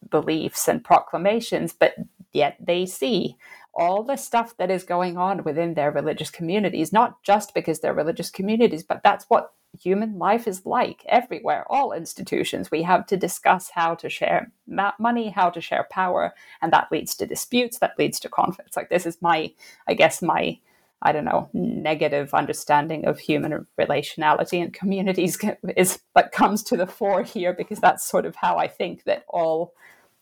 beliefs 0.09 0.67
and 0.67 0.83
proclamations 0.83 1.73
but 1.73 1.93
yet 2.33 2.57
they 2.59 2.85
see 2.85 3.35
all 3.75 4.03
the 4.03 4.15
stuff 4.15 4.57
that 4.57 4.71
is 4.71 4.83
going 4.83 5.15
on 5.15 5.43
within 5.43 5.75
their 5.75 5.91
religious 5.91 6.31
communities 6.31 6.91
not 6.91 7.21
just 7.21 7.53
because 7.53 7.79
they're 7.79 7.93
religious 7.93 8.31
communities 8.31 8.83
but 8.83 9.01
that's 9.03 9.25
what 9.25 9.53
human 9.77 10.17
life 10.17 10.47
is 10.47 10.65
like 10.65 11.03
everywhere, 11.07 11.65
all 11.69 11.91
institutions. 11.91 12.71
We 12.71 12.83
have 12.83 13.05
to 13.07 13.17
discuss 13.17 13.69
how 13.69 13.95
to 13.95 14.09
share 14.09 14.51
money, 14.67 15.29
how 15.29 15.49
to 15.49 15.61
share 15.61 15.87
power, 15.91 16.33
and 16.61 16.73
that 16.73 16.91
leads 16.91 17.15
to 17.15 17.27
disputes, 17.27 17.79
that 17.79 17.97
leads 17.97 18.19
to 18.21 18.29
conflicts. 18.29 18.75
Like, 18.75 18.89
this 18.89 19.05
is 19.05 19.21
my, 19.21 19.53
I 19.87 19.93
guess, 19.93 20.21
my, 20.21 20.59
I 21.01 21.11
don't 21.11 21.25
know, 21.25 21.49
negative 21.53 22.33
understanding 22.33 23.05
of 23.05 23.19
human 23.19 23.67
relationality 23.79 24.61
and 24.61 24.73
communities 24.73 25.37
is 25.77 25.99
what 26.13 26.31
comes 26.31 26.63
to 26.63 26.77
the 26.77 26.87
fore 26.87 27.23
here 27.23 27.53
because 27.53 27.79
that's 27.79 28.03
sort 28.03 28.25
of 28.25 28.35
how 28.35 28.57
I 28.57 28.67
think 28.67 29.03
that 29.03 29.23
all 29.27 29.73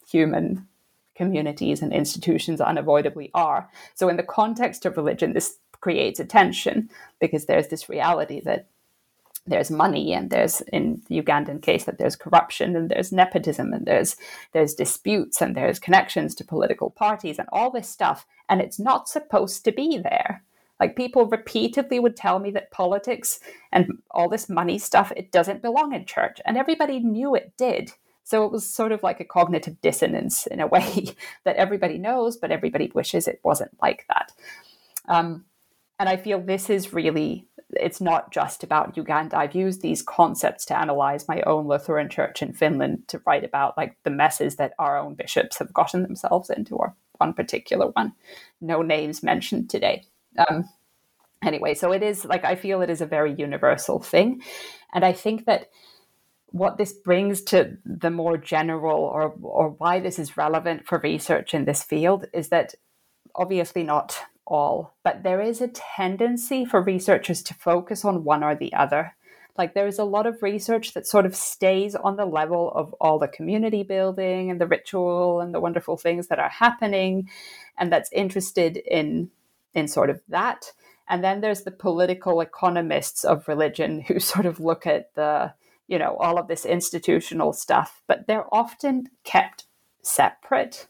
human 0.09 0.67
communities 1.15 1.81
and 1.81 1.91
institutions 1.91 2.61
unavoidably 2.61 3.31
are. 3.33 3.69
So, 3.95 4.07
in 4.07 4.17
the 4.17 4.23
context 4.23 4.85
of 4.85 4.97
religion, 4.97 5.33
this 5.33 5.57
creates 5.79 6.19
a 6.19 6.25
tension 6.25 6.89
because 7.19 7.45
there's 7.45 7.67
this 7.67 7.89
reality 7.89 8.41
that 8.41 8.67
there's 9.47 9.71
money 9.71 10.13
and 10.13 10.29
there's 10.29 10.61
in 10.73 11.01
the 11.07 11.21
Ugandan 11.21 11.61
case 11.61 11.85
that 11.85 11.97
there's 11.97 12.15
corruption 12.15 12.75
and 12.75 12.89
there's 12.89 13.11
nepotism 13.11 13.73
and 13.73 13.85
there's 13.85 14.15
there's 14.51 14.73
disputes 14.73 15.41
and 15.41 15.55
there's 15.55 15.79
connections 15.79 16.35
to 16.35 16.43
political 16.43 16.89
parties 16.89 17.39
and 17.39 17.47
all 17.51 17.71
this 17.71 17.89
stuff 17.89 18.25
and 18.49 18.61
it's 18.61 18.79
not 18.79 19.09
supposed 19.09 19.63
to 19.65 19.71
be 19.71 19.97
there. 19.97 20.43
Like 20.79 20.95
people 20.95 21.25
repeatedly 21.25 21.99
would 21.99 22.15
tell 22.15 22.39
me 22.39 22.51
that 22.51 22.71
politics 22.71 23.39
and 23.71 23.99
all 24.11 24.29
this 24.29 24.49
money 24.49 24.77
stuff 24.77 25.11
it 25.15 25.31
doesn't 25.31 25.61
belong 25.61 25.93
in 25.93 26.05
church 26.05 26.39
and 26.45 26.57
everybody 26.57 26.99
knew 26.99 27.33
it 27.35 27.53
did. 27.57 27.91
So 28.23 28.45
it 28.45 28.51
was 28.51 28.69
sort 28.69 28.91
of 28.91 29.03
like 29.03 29.21
a 29.21 29.25
cognitive 29.25 29.79
dissonance 29.81 30.45
in 30.47 30.59
a 30.59 30.67
way 30.67 31.05
that 31.45 31.55
everybody 31.55 31.97
knows 31.97 32.37
but 32.37 32.51
everybody 32.51 32.91
wishes 32.93 33.27
it 33.27 33.39
wasn't 33.43 33.71
like 33.81 34.05
that. 34.09 34.33
Um, 35.07 35.45
and 35.99 36.07
i 36.07 36.17
feel 36.17 36.39
this 36.39 36.69
is 36.69 36.93
really 36.93 37.47
it's 37.71 37.99
not 37.99 38.31
just 38.31 38.63
about 38.63 38.95
Uganda. 38.95 39.37
I've 39.37 39.55
used 39.55 39.81
these 39.81 40.01
concepts 40.01 40.65
to 40.65 40.77
analyze 40.77 41.27
my 41.27 41.41
own 41.41 41.67
Lutheran 41.67 42.09
church 42.09 42.41
in 42.41 42.53
Finland 42.53 43.07
to 43.09 43.21
write 43.25 43.43
about 43.43 43.77
like 43.77 43.97
the 44.03 44.09
messes 44.09 44.55
that 44.55 44.73
our 44.79 44.97
own 44.97 45.15
bishops 45.15 45.59
have 45.59 45.73
gotten 45.73 46.03
themselves 46.03 46.49
into, 46.49 46.75
or 46.75 46.95
one 47.17 47.33
particular 47.33 47.87
one. 47.87 48.13
No 48.61 48.81
names 48.81 49.21
mentioned 49.21 49.69
today. 49.69 50.05
Um, 50.37 50.69
anyway, 51.43 51.73
so 51.73 51.91
it 51.91 52.03
is 52.03 52.23
like 52.23 52.45
I 52.45 52.55
feel 52.55 52.81
it 52.81 52.89
is 52.89 53.01
a 53.01 53.05
very 53.05 53.33
universal 53.33 53.99
thing. 53.99 54.41
And 54.93 55.03
I 55.03 55.11
think 55.11 55.45
that 55.45 55.69
what 56.51 56.77
this 56.77 56.93
brings 56.93 57.41
to 57.43 57.77
the 57.85 58.09
more 58.09 58.37
general 58.37 59.01
or 59.01 59.35
or 59.41 59.71
why 59.71 59.99
this 59.99 60.17
is 60.19 60.37
relevant 60.37 60.87
for 60.87 60.99
research 60.99 61.53
in 61.53 61.65
this 61.65 61.83
field 61.83 62.25
is 62.33 62.47
that 62.49 62.75
obviously 63.35 63.83
not 63.83 64.17
all, 64.47 64.95
but 65.03 65.23
there 65.23 65.41
is 65.41 65.61
a 65.61 65.67
tendency 65.67 66.65
for 66.65 66.81
researchers 66.81 67.43
to 67.43 67.53
focus 67.53 68.03
on 68.03 68.23
one 68.23 68.43
or 68.43 68.55
the 68.55 68.73
other. 68.73 69.15
Like 69.57 69.73
there 69.73 69.87
is 69.87 69.99
a 69.99 70.03
lot 70.03 70.25
of 70.25 70.41
research 70.41 70.93
that 70.93 71.07
sort 71.07 71.25
of 71.25 71.35
stays 71.35 71.95
on 71.95 72.15
the 72.15 72.25
level 72.25 72.71
of 72.71 72.93
all 73.01 73.19
the 73.19 73.27
community 73.27 73.83
building 73.83 74.49
and 74.49 74.61
the 74.61 74.67
ritual 74.67 75.41
and 75.41 75.53
the 75.53 75.59
wonderful 75.59 75.97
things 75.97 76.27
that 76.27 76.39
are 76.39 76.49
happening, 76.49 77.29
and 77.77 77.91
that's 77.91 78.11
interested 78.11 78.77
in 78.77 79.29
in 79.73 79.87
sort 79.87 80.09
of 80.09 80.21
that. 80.29 80.71
And 81.09 81.23
then 81.23 81.41
there's 81.41 81.63
the 81.63 81.71
political 81.71 82.41
economists 82.41 83.23
of 83.23 83.47
religion 83.47 84.01
who 84.01 84.19
sort 84.33 84.45
of 84.45 84.59
look 84.59 84.85
at 84.85 85.13
the, 85.15 85.53
you 85.87 85.97
know, 85.97 86.15
all 86.17 86.37
of 86.37 86.47
this 86.47 86.65
institutional 86.65 87.53
stuff, 87.53 88.01
but 88.07 88.27
they're 88.27 88.53
often 88.53 89.09
kept 89.23 89.65
separate 90.01 90.87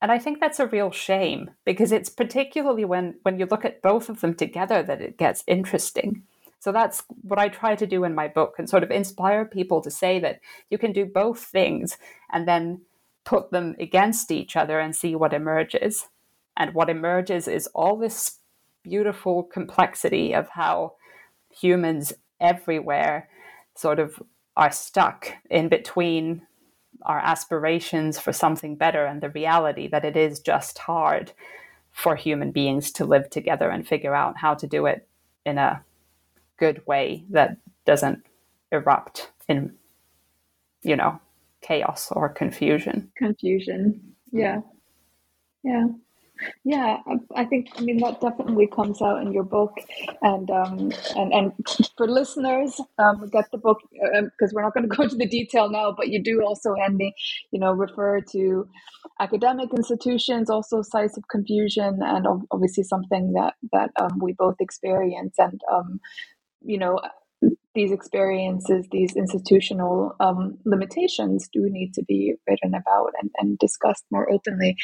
and 0.00 0.12
I 0.12 0.18
think 0.18 0.40
that's 0.40 0.60
a 0.60 0.66
real 0.66 0.90
shame 0.90 1.50
because 1.64 1.90
it's 1.90 2.08
particularly 2.08 2.84
when, 2.84 3.16
when 3.22 3.38
you 3.38 3.46
look 3.50 3.64
at 3.64 3.82
both 3.82 4.08
of 4.08 4.20
them 4.20 4.34
together 4.34 4.82
that 4.82 5.00
it 5.00 5.18
gets 5.18 5.42
interesting. 5.46 6.22
So 6.60 6.72
that's 6.72 7.02
what 7.22 7.38
I 7.38 7.48
try 7.48 7.74
to 7.76 7.86
do 7.86 8.04
in 8.04 8.14
my 8.14 8.28
book 8.28 8.54
and 8.58 8.68
sort 8.68 8.82
of 8.82 8.90
inspire 8.90 9.44
people 9.44 9.80
to 9.80 9.90
say 9.90 10.18
that 10.20 10.40
you 10.70 10.78
can 10.78 10.92
do 10.92 11.04
both 11.04 11.40
things 11.40 11.96
and 12.32 12.46
then 12.46 12.82
put 13.24 13.50
them 13.50 13.76
against 13.78 14.30
each 14.30 14.56
other 14.56 14.78
and 14.78 14.94
see 14.94 15.14
what 15.14 15.32
emerges. 15.32 16.08
And 16.56 16.74
what 16.74 16.90
emerges 16.90 17.46
is 17.46 17.68
all 17.68 17.96
this 17.96 18.38
beautiful 18.82 19.42
complexity 19.42 20.34
of 20.34 20.48
how 20.50 20.94
humans 21.50 22.12
everywhere 22.40 23.28
sort 23.76 23.98
of 23.98 24.20
are 24.56 24.72
stuck 24.72 25.28
in 25.50 25.68
between 25.68 26.42
our 27.02 27.18
aspirations 27.18 28.18
for 28.18 28.32
something 28.32 28.76
better 28.76 29.04
and 29.04 29.20
the 29.20 29.30
reality 29.30 29.88
that 29.88 30.04
it 30.04 30.16
is 30.16 30.40
just 30.40 30.78
hard 30.78 31.32
for 31.92 32.16
human 32.16 32.52
beings 32.52 32.92
to 32.92 33.04
live 33.04 33.28
together 33.30 33.70
and 33.70 33.86
figure 33.86 34.14
out 34.14 34.36
how 34.36 34.54
to 34.54 34.66
do 34.66 34.86
it 34.86 35.06
in 35.44 35.58
a 35.58 35.82
good 36.56 36.86
way 36.86 37.24
that 37.30 37.56
doesn't 37.84 38.24
erupt 38.72 39.30
in 39.48 39.74
you 40.82 40.96
know 40.96 41.18
chaos 41.60 42.10
or 42.12 42.28
confusion. 42.28 43.10
Confusion. 43.16 44.00
Yeah. 44.32 44.60
Yeah 45.62 45.88
yeah, 46.64 46.98
I 47.34 47.44
think 47.44 47.68
I 47.76 47.82
mean 47.82 47.98
that 47.98 48.20
definitely 48.20 48.66
comes 48.68 49.02
out 49.02 49.22
in 49.22 49.32
your 49.32 49.44
book, 49.44 49.74
and 50.22 50.50
um, 50.50 50.92
and 51.16 51.32
and 51.32 51.52
for 51.96 52.08
listeners, 52.08 52.80
um, 52.98 53.28
get 53.30 53.50
the 53.52 53.58
book 53.58 53.78
because 53.92 54.50
uh, 54.50 54.54
we're 54.54 54.62
not 54.62 54.74
going 54.74 54.88
to 54.90 54.96
go 54.96 55.04
into 55.04 55.16
the 55.16 55.26
detail 55.26 55.70
now, 55.70 55.92
but 55.96 56.08
you 56.08 56.22
do 56.22 56.42
also 56.42 56.74
Henni, 56.74 57.12
you 57.50 57.60
know, 57.60 57.72
refer 57.72 58.20
to 58.32 58.68
academic 59.20 59.70
institutions, 59.74 60.50
also 60.50 60.82
sites 60.82 61.16
of 61.16 61.28
confusion, 61.28 62.00
and 62.02 62.26
obviously 62.50 62.84
something 62.84 63.32
that 63.34 63.54
that 63.72 63.90
um, 64.00 64.18
we 64.20 64.32
both 64.34 64.56
experience, 64.60 65.36
and 65.38 65.60
um, 65.72 66.00
you 66.62 66.78
know, 66.78 67.00
these 67.78 67.92
experiences, 67.92 68.88
these 68.90 69.14
institutional 69.14 70.16
um, 70.18 70.58
limitations 70.64 71.48
do 71.52 71.68
need 71.70 71.94
to 71.94 72.02
be 72.02 72.34
written 72.48 72.74
about 72.74 73.12
and, 73.22 73.30
and 73.38 73.58
discussed 73.58 74.04
more 74.10 74.28
openly, 74.32 74.76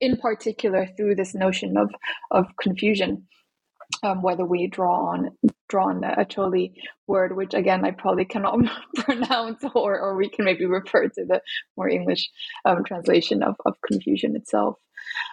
in 0.00 0.16
particular 0.16 0.86
through 0.96 1.16
this 1.16 1.34
notion 1.34 1.76
of, 1.76 1.90
of 2.30 2.46
confusion. 2.62 3.26
Um, 4.02 4.20
whether 4.20 4.44
we 4.44 4.66
draw 4.66 5.12
on 5.12 5.30
draw 5.68 5.88
on 5.90 6.02
a 6.02 6.24
Acholi 6.24 6.72
word, 7.06 7.36
which 7.36 7.54
again 7.54 7.84
I 7.84 7.92
probably 7.92 8.24
cannot 8.24 8.58
pronounce, 8.96 9.62
or 9.76 9.98
or 10.00 10.16
we 10.16 10.28
can 10.28 10.44
maybe 10.44 10.66
refer 10.66 11.04
to 11.04 11.24
the 11.24 11.40
more 11.76 11.88
English 11.88 12.28
um, 12.64 12.82
translation 12.84 13.44
of, 13.44 13.54
of 13.64 13.74
confusion 13.86 14.34
itself. 14.34 14.74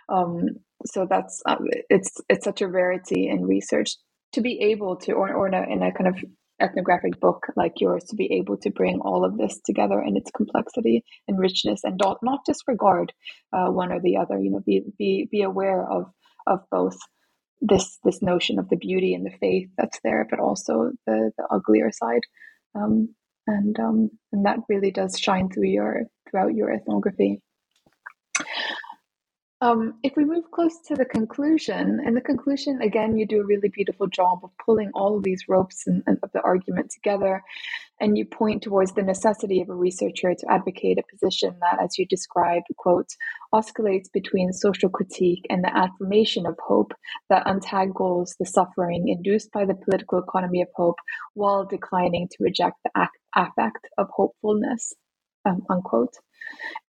Um, 0.08 0.50
so 0.86 1.08
that's 1.10 1.42
uh, 1.48 1.58
it's 1.90 2.22
it's 2.30 2.46
such 2.46 2.62
a 2.62 2.68
rarity 2.68 3.28
in 3.28 3.46
research 3.46 3.96
to 4.34 4.42
be 4.42 4.60
able 4.72 4.98
to, 4.98 5.14
or, 5.14 5.34
or 5.34 5.48
in, 5.48 5.54
a, 5.54 5.64
in 5.64 5.84
a 5.84 5.92
kind 5.92 6.08
of 6.08 6.16
ethnographic 6.62 7.20
book 7.20 7.48
like 7.56 7.74
yours, 7.80 8.04
to 8.06 8.16
be 8.16 8.32
able 8.34 8.58
to 8.58 8.70
bring 8.70 9.00
all 9.02 9.26
of 9.26 9.38
this 9.38 9.60
together 9.66 10.02
in 10.02 10.16
its 10.18 10.32
complexity 10.32 11.04
and 11.28 11.40
richness, 11.40 11.82
and 11.84 11.98
not, 11.98 12.18
not 12.24 12.46
disregard 12.46 13.12
uh, 13.52 13.68
one 13.68 13.92
or 13.92 14.00
the 14.00 14.18
other. 14.18 14.40
You 14.40 14.52
know, 14.52 14.62
be 14.66 14.84
be 14.98 15.28
be 15.32 15.42
aware 15.42 15.86
of 15.90 16.06
of 16.48 16.60
both 16.72 16.98
this 17.62 17.98
this 18.04 18.22
notion 18.22 18.60
of 18.60 18.70
the 18.70 18.78
beauty 18.78 19.14
and 19.14 19.26
the 19.26 19.38
faith 19.40 19.70
that's 19.78 20.00
there, 20.04 20.28
but 20.30 20.40
also 20.40 20.92
the 21.08 21.32
the 21.38 21.48
uglier 21.50 21.92
side. 21.92 22.22
Um, 22.76 23.16
and 23.48 23.80
um, 23.80 24.10
and 24.32 24.46
that 24.46 24.60
really 24.70 24.92
does 24.92 25.20
shine 25.20 25.50
through 25.50 25.68
your 25.68 26.04
throughout 26.30 26.54
your 26.54 26.72
ethnography. 26.72 27.42
Um, 29.64 29.94
if 30.04 30.18
we 30.18 30.26
move 30.26 30.52
close 30.52 30.78
to 30.90 30.94
the 30.94 31.06
conclusion, 31.06 32.02
and 32.06 32.18
the 32.18 32.22
conclusion, 32.22 32.82
again, 32.82 33.16
you 33.16 33.26
do 33.26 33.40
a 33.40 33.46
really 33.46 33.70
beautiful 33.70 34.08
job 34.08 34.40
of 34.44 34.50
pulling 34.66 34.92
all 34.94 35.16
of 35.16 35.24
these 35.24 35.46
ropes 35.48 35.88
and, 35.88 36.04
and, 36.06 36.18
of 36.22 36.34
the 36.34 36.42
argument 36.42 36.92
together, 36.92 37.42
and 38.02 38.18
you 38.18 38.26
point 38.26 38.62
towards 38.62 38.92
the 38.92 39.02
necessity 39.02 39.62
of 39.62 39.70
a 39.70 39.74
researcher 39.74 40.34
to 40.36 40.52
advocate 40.52 41.00
a 41.00 41.04
position 41.10 41.56
that, 41.62 41.82
as 41.82 41.98
you 41.98 42.06
describe, 42.08 42.64
quote, 42.76 43.08
oscillates 43.54 44.10
between 44.10 44.52
social 44.52 44.90
critique 44.90 45.46
and 45.50 45.64
the 45.64 45.74
affirmation 45.74 46.46
of 46.46 46.58
hope 46.62 46.92
that 47.30 47.48
untangles 47.48 48.36
the 48.42 48.46
suffering 48.46 49.08
induced 49.08 49.50
by 49.54 49.64
the 49.64 49.76
political 49.76 50.20
economy 50.20 50.62
of 50.62 50.68
hope 50.76 50.98
while 51.36 51.64
declining 51.64 52.28
to 52.30 52.44
reject 52.44 52.76
the 52.84 53.08
affect 53.34 53.88
of 53.98 54.10
hopefulness, 54.14 54.94
um, 55.46 55.62
unquote. 55.70 56.18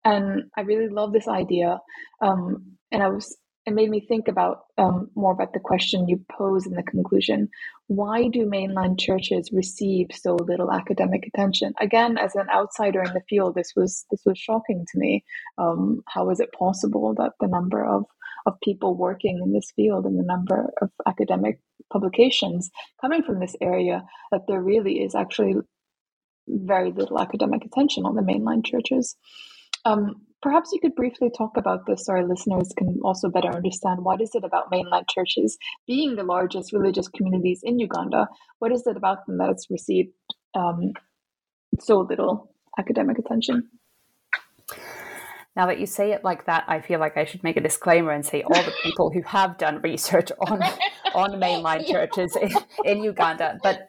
And 0.05 0.45
I 0.57 0.63
really 0.63 0.89
love 0.89 1.13
this 1.13 1.29
idea. 1.29 1.79
Um, 2.21 2.77
and 2.91 3.03
I 3.03 3.09
was, 3.09 3.37
it 3.67 3.75
made 3.75 3.91
me 3.91 4.05
think 4.07 4.27
about 4.29 4.63
um, 4.77 5.11
more 5.15 5.33
about 5.33 5.53
the 5.53 5.61
question 5.61 6.09
you 6.09 6.25
pose 6.31 6.67
in 6.67 6.73
the 6.73 6.83
conclusion. 6.83 7.49
Why 7.87 8.29
do 8.29 8.47
mainline 8.47 8.99
churches 8.99 9.51
receive 9.53 10.09
so 10.13 10.35
little 10.35 10.73
academic 10.73 11.27
attention? 11.27 11.73
Again, 11.81 12.19
as 12.19 12.35
an 12.35 12.49
outsider 12.53 13.03
in 13.03 13.13
the 13.13 13.23
field, 13.29 13.55
this 13.55 13.73
was 13.77 14.05
this 14.11 14.23
was 14.27 14.39
shocking 14.39 14.85
to 14.93 14.99
me. 14.99 15.25
Um, 15.59 16.03
how 16.09 16.31
is 16.31 16.41
it 16.41 16.53
possible 16.53 17.15
that 17.19 17.33
the 17.41 17.49
number 17.49 17.85
of 17.85 18.05
of 18.47 18.55
people 18.61 18.97
working 18.97 19.41
in 19.43 19.53
this 19.53 19.71
field 19.77 20.05
and 20.05 20.19
the 20.19 20.25
number 20.25 20.73
of 20.81 20.91
academic 21.07 21.61
publications 21.93 22.71
coming 23.01 23.23
from 23.23 23.39
this 23.39 23.55
area 23.61 24.03
that 24.33 24.43
there 24.49 24.61
really 24.61 24.95
is 24.95 25.15
actually 25.15 25.55
very 26.49 26.93
little 26.93 27.21
academic 27.21 27.65
attention 27.65 28.05
on 28.05 28.15
the 28.15 28.23
mainline 28.23 28.65
churches. 28.65 29.17
Um, 29.85 30.23
perhaps 30.43 30.71
you 30.73 30.81
could 30.81 30.95
briefly 30.95 31.31
talk 31.37 31.57
about 31.57 31.87
this 31.87 32.07
so 32.07 32.13
our 32.13 32.27
listeners 32.27 32.73
can 32.77 33.01
also 33.05 33.31
better 33.31 33.51
understand 33.51 34.05
what 34.05 34.21
is 34.21 34.35
it 34.35 34.45
about 34.45 34.71
mainline 34.71 35.05
churches 35.09 35.57
being 35.87 36.17
the 36.17 36.25
largest 36.25 36.73
religious 36.73 37.09
communities 37.09 37.61
in 37.63 37.79
Uganda? 37.79 38.29
What 38.59 38.73
is 38.73 38.87
it 38.87 38.97
about 38.97 39.27
them 39.27 39.39
that 39.39 39.49
has 39.49 39.67
received 39.71 40.11
um, 40.55 40.93
so 41.81 42.01
little 42.01 42.55
academic 42.79 43.19
attention? 43.19 43.71
Now 45.55 45.67
that 45.67 45.79
you 45.79 45.87
say 45.87 46.13
it 46.13 46.25
like 46.25 46.47
that, 46.47 46.65
I 46.67 46.81
feel 46.81 46.99
like 46.99 47.17
I 47.17 47.25
should 47.25 47.45
make 47.45 47.59
a 47.59 47.61
disclaimer 47.61 48.11
and 48.11 48.25
say 48.25 48.43
all 48.43 48.63
the 48.63 48.73
people 48.83 49.11
who 49.11 49.23
have 49.23 49.59
done 49.59 49.81
research 49.83 50.33
on 50.41 50.63
on 51.15 51.33
mainline 51.33 51.87
churches 51.91 52.37
in, 52.37 52.51
in, 52.85 53.03
Uganda. 53.03 53.59
But 53.63 53.89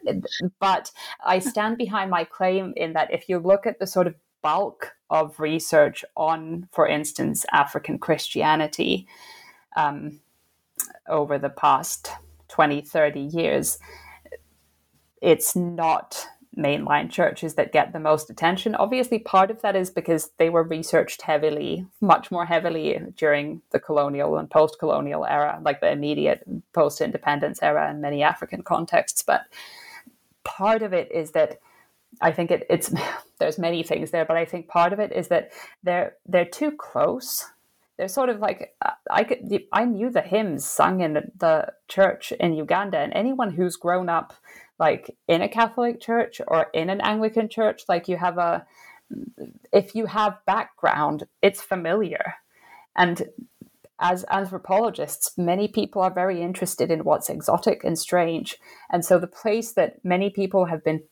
but 0.60 0.92
I 1.26 1.40
stand 1.40 1.78
behind 1.78 2.12
my 2.12 2.24
claim 2.24 2.74
in 2.76 2.94
that 2.94 3.14
if 3.14 3.30
you 3.30 3.40
look 3.40 3.66
at 3.66 3.80
the 3.80 3.88
sort 3.88 4.08
of 4.08 4.16
bulk 4.42 4.94
of 5.10 5.40
research 5.40 6.04
on, 6.16 6.68
for 6.72 6.88
instance, 6.88 7.46
African 7.52 7.98
Christianity 7.98 9.08
um, 9.76 10.20
over 11.08 11.38
the 11.38 11.50
past 11.50 12.10
20, 12.50 12.82
30 12.82 13.20
years, 13.20 13.80
it's 15.22 15.56
not 15.56 16.28
mainline 16.58 17.10
churches 17.10 17.56
that 17.56 17.72
get 17.72 17.94
the 17.94 18.00
most 18.00 18.30
attention. 18.30 18.76
Obviously, 18.76 19.20
part 19.20 19.50
of 19.50 19.62
that 19.62 19.76
is 19.76 19.90
because 19.90 20.32
they 20.38 20.50
were 20.50 20.64
researched 20.64 21.22
heavily, 21.22 21.86
much 22.02 22.32
more 22.32 22.46
heavily 22.46 23.00
during 23.16 23.62
the 23.72 23.80
colonial 23.80 24.38
and 24.38 24.50
post 24.50 24.78
colonial 24.80 25.26
era, 25.26 25.60
like 25.64 25.82
the 25.82 25.92
immediate 25.92 26.44
post 26.74 27.02
independence 27.02 27.62
era 27.62 27.90
in 27.90 28.02
many 28.02 28.24
African 28.24 28.62
contexts. 28.62 29.24
But 29.24 29.42
part 30.44 30.84
of 30.84 30.94
it 30.94 31.12
is 31.12 31.32
that 31.32 31.60
I 32.22 32.32
think 32.32 32.52
it, 32.52 32.66
it's 32.70 32.94
there's 33.40 33.58
many 33.58 33.84
things 33.84 34.12
there, 34.12 34.26
but 34.26 34.38
I 34.38 34.46
think 34.46 34.68
part 34.68 34.94
of 34.94 35.00
it 35.00 35.12
is 35.12 35.28
that 35.30 35.52
they're 35.84 36.16
they're 36.26 36.46
too 36.46 36.72
close. 36.72 37.46
They're 37.98 38.08
sort 38.08 38.30
of 38.30 38.40
like 38.40 38.76
uh, 38.84 38.92
I 39.10 39.24
could 39.24 39.64
I 39.72 39.86
knew 39.86 40.10
the 40.10 40.22
hymns 40.22 40.66
sung 40.66 41.02
in 41.02 41.14
the 41.14 41.74
church 41.88 42.32
in 42.34 42.54
Uganda, 42.54 43.00
and 43.00 43.14
anyone 43.14 43.52
who's 43.54 43.76
grown 43.76 44.10
up 44.10 44.34
like 44.80 45.16
in 45.28 45.42
a 45.42 45.50
Catholic 45.50 46.00
church 46.02 46.42
or 46.48 46.68
in 46.74 46.90
an 46.90 47.02
Anglican 47.02 47.50
church, 47.50 47.84
like 47.88 48.08
you 48.08 48.18
have 48.18 48.38
a 48.38 48.66
if 49.72 49.94
you 49.96 50.08
have 50.08 50.44
background, 50.46 51.26
it's 51.42 51.62
familiar. 51.62 52.36
And 52.96 53.30
as 54.00 54.26
anthropologists, 54.30 55.38
many 55.38 55.68
people 55.68 56.02
are 56.02 56.14
very 56.14 56.42
interested 56.42 56.90
in 56.92 57.04
what's 57.04 57.30
exotic 57.30 57.84
and 57.84 57.98
strange. 57.98 58.58
And 58.92 59.06
so 59.06 59.20
the 59.20 59.28
place 59.28 59.74
that 59.74 60.04
many 60.04 60.30
people 60.30 60.66
have 60.66 60.84
been 60.84 61.04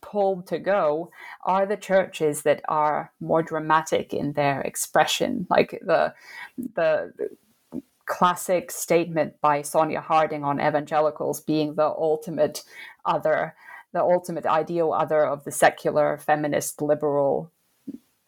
pulled 0.00 0.46
to 0.48 0.58
go 0.58 1.10
are 1.44 1.66
the 1.66 1.76
churches 1.76 2.42
that 2.42 2.62
are 2.68 3.12
more 3.20 3.42
dramatic 3.42 4.12
in 4.12 4.32
their 4.32 4.60
expression, 4.62 5.46
like 5.50 5.78
the 5.82 6.14
the 6.74 7.12
classic 8.10 8.72
statement 8.72 9.40
by 9.40 9.62
Susan 9.62 9.94
Harding 9.94 10.42
on 10.42 10.60
evangelicals 10.60 11.40
being 11.40 11.76
the 11.76 11.86
ultimate 11.86 12.64
other, 13.04 13.54
the 13.92 14.02
ultimate 14.02 14.46
ideal 14.46 14.92
other 14.92 15.24
of 15.24 15.44
the 15.44 15.52
secular, 15.52 16.18
feminist, 16.18 16.82
liberal 16.82 17.52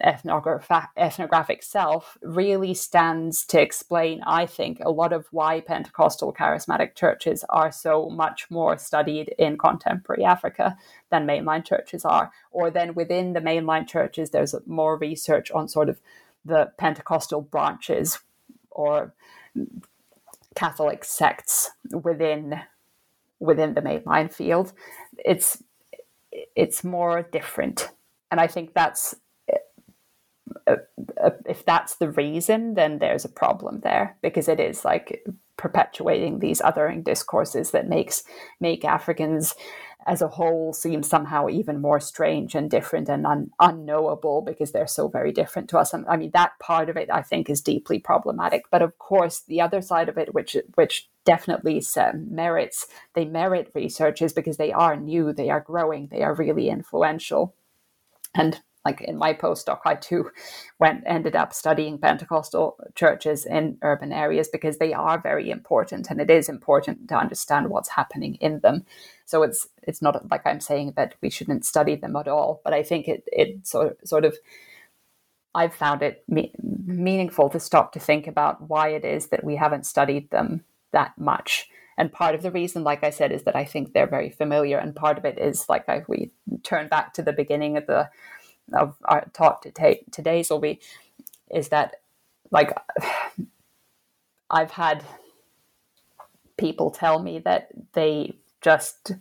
ethnograph- 0.00 0.88
ethnographic 0.96 1.64
self 1.64 2.16
really 2.22 2.74
stands 2.74 3.44
to 3.46 3.60
explain, 3.60 4.22
I 4.24 4.46
think, 4.46 4.78
a 4.80 4.90
lot 4.90 5.12
of 5.12 5.26
why 5.32 5.60
Pentecostal 5.60 6.32
charismatic 6.32 6.94
churches 6.94 7.44
are 7.48 7.72
so 7.72 8.08
much 8.08 8.48
more 8.50 8.78
studied 8.78 9.34
in 9.36 9.58
contemporary 9.58 10.24
Africa 10.24 10.76
than 11.10 11.26
mainline 11.26 11.64
churches 11.64 12.04
are. 12.04 12.30
Or 12.52 12.70
then 12.70 12.94
within 12.94 13.32
the 13.32 13.40
mainline 13.40 13.88
churches, 13.88 14.30
there's 14.30 14.54
more 14.64 14.96
research 14.96 15.50
on 15.50 15.66
sort 15.66 15.88
of 15.88 16.00
the 16.44 16.70
Pentecostal 16.78 17.42
branches 17.42 18.20
or 18.70 19.12
Catholic 20.54 21.04
sects 21.04 21.70
within 21.90 22.60
within 23.40 23.74
the 23.74 23.82
mainline 23.82 24.32
field. 24.32 24.72
It's 25.18 25.62
it's 26.30 26.84
more 26.84 27.22
different, 27.22 27.90
and 28.30 28.40
I 28.40 28.46
think 28.46 28.74
that's 28.74 29.14
uh, 30.66 30.76
uh, 31.22 31.30
if 31.46 31.64
that's 31.64 31.96
the 31.96 32.10
reason, 32.10 32.74
then 32.74 32.98
there's 32.98 33.24
a 33.24 33.28
problem 33.28 33.80
there 33.80 34.16
because 34.22 34.48
it 34.48 34.60
is 34.60 34.84
like 34.84 35.24
perpetuating 35.56 36.38
these 36.38 36.60
othering 36.60 37.04
discourses 37.04 37.70
that 37.70 37.88
makes 37.88 38.24
make 38.60 38.84
Africans 38.84 39.54
as 40.06 40.22
a 40.22 40.28
whole 40.28 40.72
seem 40.72 41.02
somehow 41.02 41.48
even 41.48 41.80
more 41.80 42.00
strange 42.00 42.54
and 42.54 42.70
different 42.70 43.08
and 43.08 43.26
un- 43.26 43.50
unknowable 43.60 44.42
because 44.42 44.72
they're 44.72 44.86
so 44.86 45.08
very 45.08 45.32
different 45.32 45.68
to 45.70 45.78
us. 45.78 45.92
And 45.92 46.06
I 46.08 46.16
mean 46.16 46.30
that 46.32 46.58
part 46.58 46.88
of 46.88 46.96
it 46.96 47.10
I 47.10 47.22
think 47.22 47.48
is 47.48 47.60
deeply 47.60 47.98
problematic. 47.98 48.64
But 48.70 48.82
of 48.82 48.98
course, 48.98 49.40
the 49.40 49.60
other 49.60 49.82
side 49.82 50.08
of 50.08 50.18
it, 50.18 50.34
which 50.34 50.56
which 50.74 51.08
definitely 51.24 51.82
um, 51.96 52.34
merits 52.34 52.86
they 53.14 53.24
merit 53.24 53.70
research, 53.74 54.22
is 54.22 54.32
because 54.32 54.56
they 54.56 54.72
are 54.72 54.96
new, 54.96 55.32
they 55.32 55.50
are 55.50 55.60
growing, 55.60 56.08
they 56.08 56.22
are 56.22 56.34
really 56.34 56.68
influential. 56.68 57.54
And 58.34 58.60
like 58.84 59.00
in 59.00 59.16
my 59.16 59.32
postdoc, 59.34 59.80
I 59.84 59.94
too 59.94 60.30
went 60.78 61.04
ended 61.06 61.36
up 61.36 61.52
studying 61.52 61.98
Pentecostal 61.98 62.78
churches 62.94 63.44
in 63.44 63.78
urban 63.82 64.12
areas 64.12 64.48
because 64.48 64.78
they 64.78 64.92
are 64.92 65.20
very 65.20 65.50
important, 65.50 66.10
and 66.10 66.20
it 66.20 66.30
is 66.30 66.48
important 66.48 67.08
to 67.08 67.16
understand 67.16 67.70
what's 67.70 67.90
happening 67.90 68.36
in 68.36 68.60
them. 68.60 68.84
So 69.24 69.42
it's 69.42 69.68
it's 69.82 70.02
not 70.02 70.30
like 70.30 70.46
I'm 70.46 70.60
saying 70.60 70.94
that 70.96 71.14
we 71.20 71.30
shouldn't 71.30 71.64
study 71.64 71.96
them 71.96 72.16
at 72.16 72.28
all, 72.28 72.60
but 72.64 72.72
I 72.72 72.82
think 72.82 73.08
it 73.08 73.24
it 73.26 73.66
sort 73.66 74.06
sort 74.06 74.24
of 74.24 74.36
I've 75.54 75.74
found 75.74 76.02
it 76.02 76.24
me- 76.28 76.54
meaningful 76.62 77.50
to 77.50 77.60
stop 77.60 77.92
to 77.92 78.00
think 78.00 78.26
about 78.26 78.68
why 78.68 78.88
it 78.88 79.04
is 79.04 79.28
that 79.28 79.44
we 79.44 79.56
haven't 79.56 79.86
studied 79.86 80.30
them 80.30 80.64
that 80.92 81.12
much 81.18 81.68
and 81.98 82.12
part 82.12 82.34
of 82.34 82.42
the 82.42 82.50
reason, 82.50 82.84
like 82.84 83.04
I 83.04 83.10
said, 83.10 83.32
is 83.32 83.44
that 83.44 83.56
I 83.56 83.64
think 83.64 83.92
they're 83.92 84.06
very 84.06 84.30
familiar, 84.30 84.78
and 84.78 84.96
part 84.96 85.18
of 85.18 85.24
it 85.24 85.38
is 85.38 85.68
like 85.68 85.88
I, 85.88 86.02
we 86.08 86.32
turn 86.62 86.88
back 86.88 87.14
to 87.14 87.22
the 87.22 87.32
beginning 87.32 87.76
of 87.76 87.86
the 87.86 88.08
of 88.74 88.96
our 89.04 89.26
talk 89.32 89.62
today. 89.62 90.04
Today's 90.10 90.50
will 90.50 90.58
be 90.60 90.80
is 91.50 91.68
that 91.68 91.96
like 92.50 92.72
I've 94.50 94.70
had 94.72 95.04
people 96.56 96.90
tell 96.90 97.22
me 97.22 97.38
that 97.40 97.68
they 97.94 98.36
just 98.60 99.12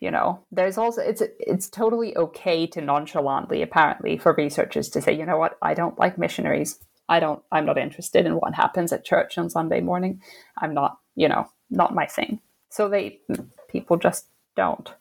you 0.00 0.10
know 0.10 0.40
there's 0.50 0.78
also 0.78 1.02
it's 1.02 1.22
it's 1.38 1.68
totally 1.68 2.16
okay 2.16 2.66
to 2.66 2.80
nonchalantly 2.80 3.62
apparently 3.62 4.16
for 4.16 4.34
researchers 4.34 4.88
to 4.90 5.00
say 5.02 5.12
you 5.12 5.26
know 5.26 5.38
what? 5.38 5.58
I 5.62 5.74
don't 5.74 5.98
like 5.98 6.18
missionaries. 6.18 6.78
I 7.08 7.20
don't 7.20 7.42
i'm 7.50 7.64
not 7.64 7.78
interested 7.78 8.26
in 8.26 8.34
what 8.34 8.54
happens 8.54 8.92
at 8.92 9.04
church 9.04 9.38
on 9.38 9.50
sunday 9.50 9.80
morning. 9.80 10.20
I'm 10.56 10.74
not 10.74 10.98
you 11.14 11.28
know 11.28 11.48
not 11.70 11.94
my 11.94 12.06
thing. 12.06 12.40
So 12.70 12.88
they 12.88 13.20
people 13.68 13.96
just 13.96 14.26
don't. 14.56 14.92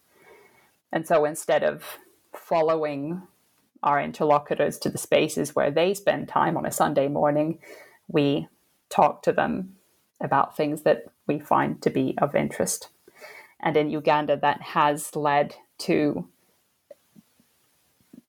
And 0.92 1.06
so 1.08 1.26
instead 1.26 1.64
of 1.64 1.84
following 2.48 3.22
our 3.84 4.02
interlocutors 4.02 4.78
to 4.80 4.90
the 4.90 4.98
spaces 4.98 5.56
where 5.56 5.72
they 5.72 5.94
spend 5.94 6.28
time 6.28 6.58
on 6.58 6.66
a 6.66 6.72
sunday 6.72 7.08
morning 7.08 7.60
we 8.08 8.48
talk 8.90 9.22
to 9.24 9.32
them 9.32 9.76
about 10.22 10.56
things 10.56 10.84
that 10.84 11.06
we 11.28 11.40
find 11.40 11.82
to 11.82 11.90
be 11.90 12.16
of 12.20 12.36
interest. 12.36 12.90
And 13.60 13.76
in 13.76 13.90
Uganda 13.90 14.38
that 14.38 14.62
has 14.62 15.16
led 15.16 15.56
to 15.80 16.28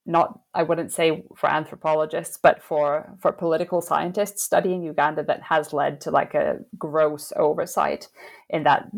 not 0.05 0.41
I 0.55 0.63
wouldn't 0.63 0.91
say 0.91 1.25
for 1.37 1.51
anthropologists, 1.51 2.39
but 2.39 2.63
for 2.63 3.13
for 3.21 3.31
political 3.31 3.83
scientists 3.83 4.43
studying 4.43 4.83
Uganda 4.83 5.23
that 5.25 5.43
has 5.43 5.75
led 5.75 6.01
to 6.03 6.11
like 6.11 6.35
a 6.35 6.61
gross 6.79 7.31
oversight 7.37 8.09
in 8.49 8.63
that 8.63 8.89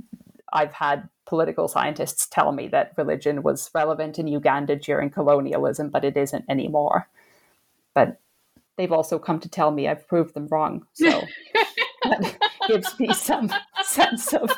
I've 0.53 0.73
had 0.73 1.09
political 1.31 1.69
scientists 1.69 2.27
tell 2.27 2.51
me 2.51 2.67
that 2.69 2.93
religion 2.99 3.43
was 3.43 3.71
relevant 3.73 4.19
in 4.19 4.27
Uganda 4.27 4.75
during 4.75 5.09
colonialism, 5.09 5.89
but 5.89 6.05
it 6.05 6.17
isn't 6.17 6.45
anymore. 6.49 7.09
But 7.95 8.21
they've 8.77 8.91
also 8.93 9.19
come 9.19 9.39
to 9.41 9.49
tell 9.49 9.71
me 9.71 9.87
I've 9.87 10.09
proved 10.09 10.35
them 10.35 10.49
wrong. 10.51 10.87
So 10.93 11.23
that 12.05 12.37
gives 12.67 12.99
me 12.99 13.15
some 13.15 13.49
sense 13.83 14.35
of 14.35 14.51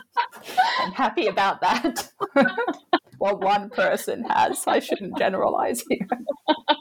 I'm 0.81 0.93
happy 0.93 1.27
about 1.27 1.61
that. 1.61 2.11
well, 3.21 3.39
one 3.39 3.69
person 3.69 4.25
has. 4.25 4.65
I 4.67 4.81
shouldn't 4.81 5.19
generalize 5.19 5.85
here. 5.89 6.09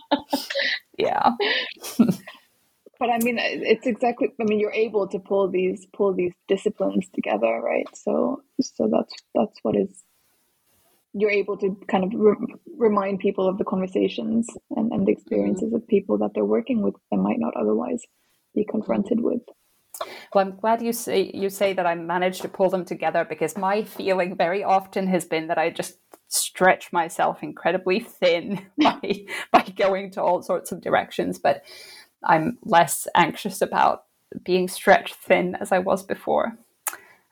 yeah. 0.97 1.31
But 3.01 3.09
I 3.09 3.17
mean, 3.17 3.39
it's 3.39 3.87
exactly. 3.87 4.31
I 4.39 4.43
mean, 4.43 4.59
you're 4.59 4.71
able 4.71 5.07
to 5.07 5.17
pull 5.17 5.49
these 5.49 5.87
pull 5.91 6.13
these 6.13 6.33
disciplines 6.47 7.07
together, 7.15 7.59
right? 7.59 7.87
So, 7.95 8.43
so 8.61 8.87
that's 8.91 9.15
that's 9.33 9.57
what 9.63 9.75
is. 9.75 10.03
You're 11.11 11.31
able 11.31 11.57
to 11.57 11.75
kind 11.89 12.03
of 12.03 12.11
re- 12.13 12.55
remind 12.77 13.19
people 13.19 13.49
of 13.49 13.57
the 13.57 13.63
conversations 13.63 14.47
and, 14.75 14.91
and 14.91 15.07
the 15.07 15.13
experiences 15.13 15.69
mm-hmm. 15.69 15.77
of 15.77 15.87
people 15.87 16.19
that 16.19 16.35
they're 16.35 16.45
working 16.45 16.83
with 16.83 16.93
that 17.09 17.17
might 17.17 17.39
not 17.39 17.55
otherwise 17.57 18.03
be 18.53 18.63
confronted 18.63 19.19
with. 19.19 19.41
Well, 20.33 20.45
I'm 20.45 20.55
glad 20.57 20.83
you 20.83 20.93
say 20.93 21.31
you 21.33 21.49
say 21.49 21.73
that 21.73 21.87
I 21.87 21.95
managed 21.95 22.43
to 22.43 22.49
pull 22.49 22.69
them 22.69 22.85
together 22.85 23.25
because 23.27 23.57
my 23.57 23.83
feeling 23.83 24.37
very 24.37 24.63
often 24.63 25.07
has 25.07 25.25
been 25.25 25.47
that 25.47 25.57
I 25.57 25.71
just 25.71 25.97
stretch 26.27 26.93
myself 26.93 27.41
incredibly 27.41 27.99
thin 27.99 28.65
by 28.77 29.25
by 29.51 29.63
going 29.75 30.11
to 30.11 30.21
all 30.21 30.43
sorts 30.43 30.71
of 30.71 30.81
directions. 30.81 31.39
But 31.39 31.63
I'm 32.23 32.57
less 32.63 33.07
anxious 33.15 33.61
about 33.61 34.03
being 34.43 34.67
stretched 34.67 35.15
thin 35.15 35.55
as 35.59 35.71
I 35.71 35.79
was 35.79 36.03
before. 36.03 36.57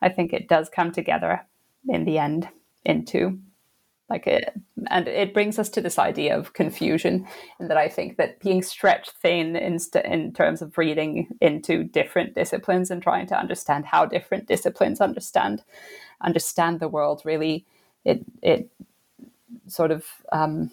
I 0.02 0.08
think 0.08 0.32
it 0.32 0.48
does 0.48 0.68
come 0.68 0.92
together 0.92 1.46
in 1.88 2.04
the 2.04 2.18
end 2.18 2.48
into 2.84 3.38
like 4.08 4.26
it 4.26 4.52
and 4.90 5.06
it 5.06 5.32
brings 5.32 5.58
us 5.58 5.68
to 5.68 5.80
this 5.80 5.98
idea 5.98 6.36
of 6.36 6.52
confusion 6.52 7.26
and 7.58 7.70
that 7.70 7.76
i 7.76 7.88
think 7.88 8.16
that 8.16 8.40
being 8.40 8.62
stretched 8.62 9.12
thin 9.22 9.54
in, 9.54 9.78
st- 9.78 10.04
in 10.04 10.32
terms 10.32 10.60
of 10.60 10.76
reading 10.76 11.28
into 11.40 11.84
different 11.84 12.34
disciplines 12.34 12.90
and 12.90 13.02
trying 13.02 13.26
to 13.26 13.38
understand 13.38 13.84
how 13.84 14.04
different 14.04 14.46
disciplines 14.46 15.00
understand 15.00 15.62
understand 16.22 16.80
the 16.80 16.88
world 16.88 17.22
really 17.24 17.64
it 18.04 18.24
it 18.42 18.70
sort 19.66 19.90
of 19.90 20.04
um, 20.32 20.70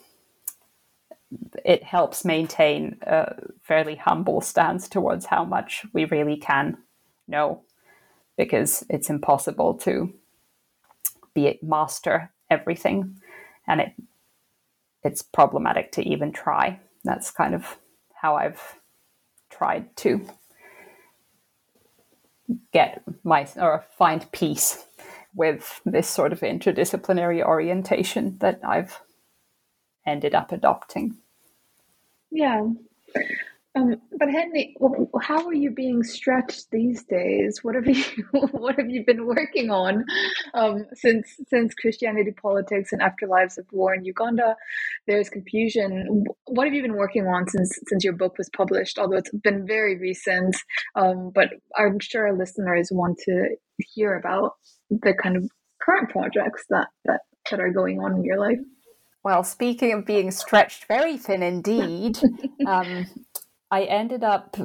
it 1.65 1.83
helps 1.83 2.23
maintain 2.23 2.97
a 3.01 3.35
fairly 3.61 3.95
humble 3.95 4.41
stance 4.41 4.87
towards 4.87 5.25
how 5.25 5.43
much 5.43 5.85
we 5.93 6.05
really 6.05 6.37
can 6.37 6.77
know 7.27 7.61
because 8.37 8.83
it's 8.89 9.09
impossible 9.09 9.73
to 9.73 10.13
be 11.33 11.59
master 11.61 12.31
everything 12.49 13.17
and 13.67 13.81
it 13.81 13.93
it's 15.03 15.21
problematic 15.21 15.91
to 15.93 16.01
even 16.01 16.31
try. 16.31 16.79
That's 17.03 17.31
kind 17.31 17.55
of 17.55 17.77
how 18.13 18.35
I've 18.35 18.75
tried 19.49 19.95
to 19.97 20.27
get 22.73 23.01
my 23.23 23.47
or 23.57 23.85
find 23.97 24.29
peace 24.31 24.85
with 25.33 25.81
this 25.85 26.09
sort 26.09 26.33
of 26.33 26.41
interdisciplinary 26.41 27.43
orientation 27.43 28.37
that 28.39 28.59
I've 28.63 28.99
ended 30.07 30.33
up 30.33 30.51
adopting. 30.51 31.17
Yeah. 32.31 32.63
Um, 33.77 33.95
but 34.17 34.29
Henni, 34.29 34.73
how 35.21 35.45
are 35.45 35.53
you 35.53 35.69
being 35.71 36.01
stretched 36.03 36.71
these 36.71 37.03
days? 37.03 37.59
What 37.61 37.75
have 37.75 37.87
you 37.87 38.03
What 38.31 38.75
have 38.77 38.89
you 38.89 39.03
been 39.05 39.25
working 39.25 39.69
on 39.69 40.03
um, 40.53 40.85
since 40.93 41.27
since 41.47 41.73
Christianity, 41.75 42.31
politics, 42.31 42.91
and 42.91 43.01
afterlives 43.01 43.57
of 43.57 43.65
war 43.71 43.93
in 43.93 44.03
Uganda? 44.05 44.55
There's 45.05 45.29
confusion. 45.29 46.23
What 46.45 46.65
have 46.65 46.73
you 46.73 46.81
been 46.81 46.97
working 46.97 47.27
on 47.27 47.47
since 47.47 47.77
since 47.87 48.03
your 48.03 48.13
book 48.13 48.37
was 48.37 48.49
published? 48.55 48.97
Although 48.97 49.17
it's 49.17 49.31
been 49.43 49.67
very 49.67 49.97
recent, 49.97 50.55
um, 50.95 51.31
but 51.33 51.49
I'm 51.77 51.99
sure 51.99 52.27
our 52.27 52.37
listeners 52.37 52.89
want 52.91 53.19
to 53.25 53.57
hear 53.93 54.15
about 54.15 54.53
the 54.89 55.13
kind 55.21 55.37
of 55.37 55.49
current 55.81 56.09
projects 56.09 56.63
that 56.69 56.87
that 57.05 57.21
that 57.51 57.59
are 57.59 57.71
going 57.71 57.99
on 57.99 58.15
in 58.15 58.23
your 58.23 58.39
life. 58.39 58.59
Well, 59.23 59.43
speaking 59.43 59.93
of 59.93 60.05
being 60.05 60.31
stretched 60.31 60.85
very 60.85 61.17
thin 61.17 61.43
indeed, 61.43 62.17
um, 62.67 63.07
I 63.69 63.83
ended 63.83 64.23
up, 64.23 64.55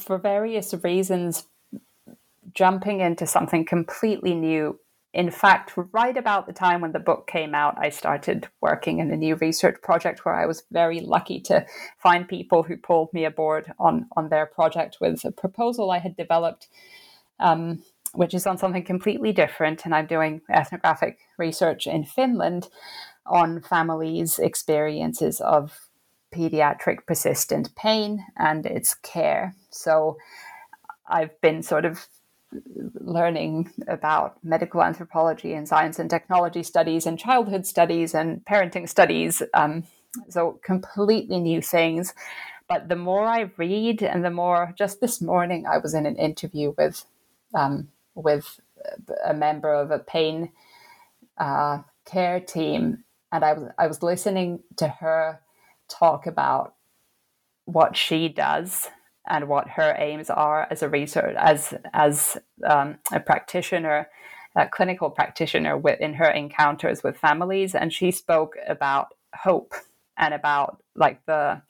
for 0.00 0.18
various 0.18 0.74
reasons, 0.82 1.46
jumping 2.54 3.00
into 3.00 3.26
something 3.26 3.64
completely 3.64 4.34
new. 4.34 4.78
In 5.14 5.30
fact, 5.30 5.74
right 5.92 6.16
about 6.16 6.46
the 6.46 6.54
time 6.54 6.80
when 6.80 6.92
the 6.92 6.98
book 6.98 7.26
came 7.26 7.54
out, 7.54 7.76
I 7.78 7.90
started 7.90 8.48
working 8.62 8.98
in 8.98 9.10
a 9.10 9.16
new 9.16 9.36
research 9.36 9.80
project 9.82 10.24
where 10.24 10.34
I 10.34 10.46
was 10.46 10.64
very 10.70 11.00
lucky 11.00 11.38
to 11.42 11.66
find 12.02 12.26
people 12.26 12.62
who 12.62 12.76
pulled 12.78 13.12
me 13.12 13.26
aboard 13.26 13.72
on, 13.78 14.06
on 14.16 14.30
their 14.30 14.46
project 14.46 14.96
with 15.00 15.22
a 15.24 15.30
proposal 15.30 15.90
I 15.90 15.98
had 15.98 16.16
developed, 16.16 16.68
um, 17.38 17.82
which 18.14 18.32
is 18.32 18.46
on 18.46 18.56
something 18.56 18.84
completely 18.84 19.32
different. 19.32 19.84
And 19.84 19.94
I'm 19.94 20.06
doing 20.06 20.40
ethnographic 20.50 21.18
research 21.36 21.86
in 21.86 22.04
Finland 22.04 22.68
on 23.26 23.60
families' 23.60 24.38
experiences 24.38 25.40
of 25.40 25.88
pediatric 26.34 27.06
persistent 27.06 27.74
pain 27.76 28.24
and 28.36 28.66
its 28.66 28.94
care. 28.94 29.54
So 29.70 30.16
I've 31.06 31.38
been 31.40 31.62
sort 31.62 31.84
of 31.84 32.06
learning 32.94 33.70
about 33.88 34.42
medical 34.44 34.82
anthropology 34.82 35.54
and 35.54 35.66
science 35.68 35.98
and 35.98 36.10
technology 36.10 36.62
studies 36.62 37.06
and 37.06 37.18
childhood 37.18 37.66
studies 37.66 38.14
and 38.14 38.44
parenting 38.44 38.88
studies. 38.88 39.42
Um, 39.54 39.84
so 40.28 40.60
completely 40.62 41.38
new 41.38 41.62
things. 41.62 42.14
But 42.68 42.88
the 42.88 42.96
more 42.96 43.24
I 43.24 43.50
read, 43.56 44.02
and 44.02 44.24
the 44.24 44.30
more, 44.30 44.72
just 44.78 45.00
this 45.00 45.20
morning, 45.20 45.66
I 45.66 45.78
was 45.78 45.94
in 45.94 46.06
an 46.06 46.16
interview 46.16 46.74
with 46.78 47.04
um, 47.54 47.88
with 48.14 48.60
a 49.24 49.34
member 49.34 49.72
of 49.72 49.90
a 49.90 49.98
pain 49.98 50.50
uh, 51.38 51.82
care 52.04 52.40
team, 52.40 53.04
and 53.32 53.44
I 53.44 53.54
was 53.54 53.68
I 53.78 53.86
was 53.86 54.02
listening 54.02 54.60
to 54.76 54.88
her 54.88 55.40
talk 55.88 56.26
about 56.26 56.74
what 57.64 57.96
she 57.96 58.28
does 58.28 58.88
and 59.28 59.48
what 59.48 59.68
her 59.70 59.94
aims 59.98 60.30
are 60.30 60.66
as 60.70 60.82
a 60.82 60.88
researcher, 60.88 61.36
as 61.38 61.74
as 61.92 62.36
um, 62.66 62.98
a 63.12 63.20
practitioner, 63.20 64.08
a 64.56 64.68
clinical 64.68 65.10
practitioner 65.10 65.80
in 66.00 66.14
her 66.14 66.30
encounters 66.30 67.02
with 67.02 67.16
families, 67.16 67.74
and 67.74 67.92
she 67.92 68.10
spoke 68.10 68.56
about 68.68 69.08
hope 69.34 69.74
and 70.18 70.34
about 70.34 70.82
like 70.94 71.24
the 71.26 71.62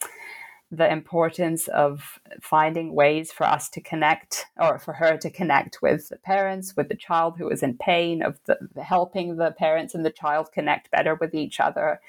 the 0.73 0.91
importance 0.91 1.69
of 1.69 2.19
finding 2.41 2.95
ways 2.95 3.31
for 3.31 3.45
us 3.45 3.69
to 3.69 3.81
connect 3.81 4.47
or 4.59 4.79
for 4.79 4.95
her 4.95 5.19
to 5.19 5.29
connect 5.29 5.83
with 5.83 6.09
the 6.09 6.17
parents 6.17 6.75
with 6.75 6.89
the 6.89 6.97
child 6.97 7.37
who 7.37 7.49
is 7.51 7.63
in 7.63 7.77
pain 7.77 8.23
of 8.23 8.39
the, 8.47 8.57
helping 8.83 9.37
the 9.37 9.51
parents 9.51 9.95
and 9.95 10.05
the 10.05 10.11
child 10.11 10.51
connect 10.51 10.91
better 10.91 11.15
with 11.15 11.35
each 11.35 11.61
other 11.61 12.01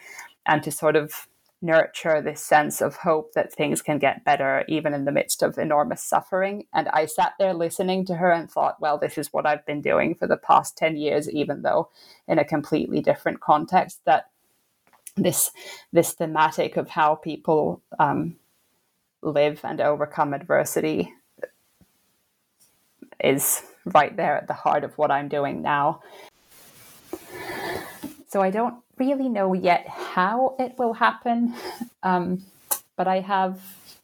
and 0.46 0.64
to 0.64 0.72
sort 0.72 0.96
of 0.96 1.28
nurture 1.62 2.22
this 2.22 2.42
sense 2.42 2.80
of 2.82 2.96
hope 2.96 3.34
that 3.34 3.52
things 3.52 3.82
can 3.82 4.00
get 4.00 4.24
better 4.24 4.64
even 4.70 4.94
in 4.94 5.04
the 5.04 5.12
midst 5.12 5.44
of 5.44 5.58
enormous 5.58 6.02
suffering. 6.02 6.66
And 6.74 6.88
I 6.90 7.06
sat 7.06 7.34
there 7.40 7.54
listening 7.54 8.06
to 8.06 8.16
her 8.16 8.32
and 8.32 8.50
thought, 8.50 8.80
well, 8.80 8.98
this 8.98 9.18
is 9.18 9.34
what 9.34 9.46
I've 9.46 9.66
been 9.66 9.82
doing 9.82 10.16
for 10.16 10.28
the 10.28 10.38
past 10.38 10.78
10 10.78 10.96
years, 10.96 11.30
even 11.30 11.64
though 11.64 11.90
in 12.30 12.40
a 12.40 12.46
completely 12.46 13.02
different 13.02 13.42
context, 13.42 14.02
that 14.06 14.30
this 15.16 15.52
this 15.92 16.14
thematic 16.14 16.76
of 16.76 16.90
how 16.90 17.14
people 17.14 17.82
um, 18.00 18.36
live 19.24 19.62
and 19.64 19.80
overcome 19.82 20.34
adversity 20.34 21.14
is 23.24 23.64
right 23.86 24.16
there 24.16 24.38
at 24.38 24.48
the 24.48 24.54
heart 24.54 24.84
of 24.84 24.98
what 24.98 25.12
I'm 25.12 25.30
doing 25.30 25.62
now. 25.62 26.02
So 28.28 28.42
I 28.42 28.50
don't 28.50 28.76
really 28.98 29.30
know 29.30 29.54
yet 29.54 29.88
how 29.88 30.56
it 30.60 30.74
will 30.78 30.94
happen, 30.94 31.54
um, 32.02 32.44
but 32.96 33.08
I 33.08 33.20
have 33.20 33.62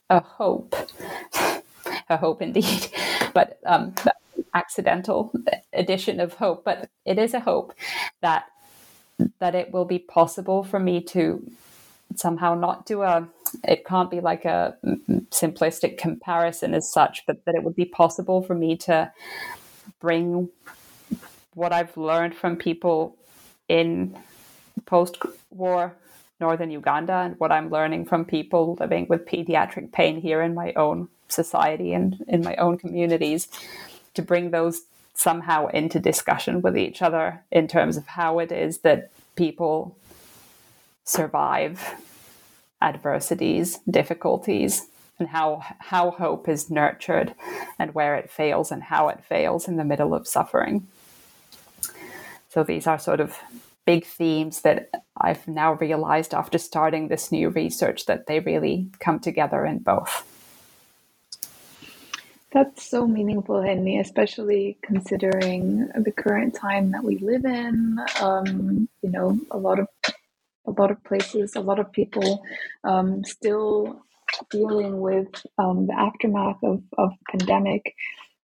a 0.10 0.22
hope, 0.22 0.76
a 2.10 2.18
hope 2.18 2.42
indeed, 2.42 2.88
but 3.34 3.60
um, 3.66 3.96
accidental 4.54 5.32
addition 5.74 6.20
of 6.20 6.34
hope. 6.34 6.64
But 6.64 6.90
it 7.06 7.20
is 7.20 7.34
a 7.34 7.40
hope 7.40 7.74
that 8.22 8.46
that 9.40 9.54
it 9.54 9.72
will 9.72 9.86
be 9.86 10.00
possible 10.00 10.64
for 10.64 10.80
me 10.80 11.02
to 11.02 11.46
somehow 12.16 12.54
not 12.54 12.86
do 12.86 13.02
a 13.02 13.28
it 13.64 13.86
can't 13.86 14.12
be 14.12 14.20
like 14.20 14.46
a 14.46 14.76
simplistic 15.32 15.98
comparison 15.98 16.74
as 16.74 16.92
such 16.92 17.26
but 17.26 17.44
that 17.46 17.56
it 17.56 17.64
would 17.64 17.76
be 17.76 17.86
possible 17.86 18.42
for 18.42 18.56
me 18.56 18.76
to 18.76 19.12
bring 20.00 20.50
what 21.54 21.74
i've 21.74 21.96
learned 21.98 22.36
from 22.36 22.56
people 22.56 23.16
in 23.68 24.18
post-war 24.86 25.96
northern 26.40 26.72
uganda 26.72 27.14
and 27.14 27.40
what 27.40 27.52
i'm 27.52 27.70
learning 27.70 28.06
from 28.06 28.26
people 28.26 28.78
living 28.80 29.06
with 29.10 29.26
pediatric 29.26 29.92
pain 29.92 30.20
here 30.20 30.42
in 30.42 30.54
my 30.54 30.74
own 30.74 31.08
society 31.28 31.94
and 31.94 32.24
in 32.28 32.42
my 32.42 32.56
own 32.56 32.78
communities 32.78 33.48
to 34.14 34.22
bring 34.22 34.52
those 34.52 34.84
somehow 35.14 35.68
into 35.68 36.00
discussion 36.00 36.62
with 36.62 36.78
each 36.78 37.02
other 37.02 37.44
in 37.52 37.68
terms 37.68 37.98
of 37.98 38.08
how 38.08 38.40
it 38.40 38.52
is 38.52 38.80
that 38.80 39.12
people 39.36 39.96
survive 41.04 41.96
adversities, 42.82 43.80
difficulties, 43.90 44.88
and 45.20 45.28
how 45.28 45.62
how 45.80 46.12
hope 46.12 46.48
is 46.48 46.70
nurtured 46.70 47.36
and 47.78 47.94
where 47.94 48.16
it 48.16 48.32
fails 48.32 48.72
and 48.72 48.84
how 48.84 49.10
it 49.10 49.24
fails 49.24 49.68
in 49.68 49.76
the 49.76 49.84
middle 49.84 50.14
of 50.14 50.28
suffering. 50.28 50.88
So 52.50 52.64
these 52.64 52.88
are 52.88 52.98
sort 52.98 53.20
of 53.20 53.38
big 53.86 54.06
themes 54.06 54.62
that 54.62 54.90
I've 55.18 55.48
now 55.48 55.74
realized 55.74 56.34
after 56.34 56.58
starting 56.58 57.08
this 57.08 57.32
new 57.32 57.50
research 57.50 58.06
that 58.06 58.28
they 58.28 58.40
really 58.40 58.88
come 59.00 59.20
together 59.20 59.66
in 59.66 59.80
both. 59.80 60.26
That's 62.52 62.90
so 62.90 63.06
meaningful, 63.06 63.62
Henni, 63.62 64.00
especially 64.00 64.78
considering 64.82 65.88
the 65.96 66.12
current 66.12 66.56
time 66.56 66.92
that 66.92 67.04
we 67.04 67.18
live 67.20 67.46
in. 67.46 68.00
Um, 68.22 68.90
you 69.04 69.12
know, 69.12 69.40
a 69.52 69.58
lot 69.58 69.78
of 69.78 69.88
a 70.70 70.82
lot 70.82 70.92
of 70.92 71.04
places, 71.04 71.56
a 71.56 71.62
lot 71.62 71.80
of 71.80 71.92
people 71.92 72.44
um, 72.84 73.24
still 73.24 74.02
dealing 74.52 75.00
with 75.00 75.28
um, 75.58 75.88
the 75.88 75.96
aftermath 75.98 76.62
of, 76.64 76.82
of 76.98 77.12
pandemic 77.30 77.94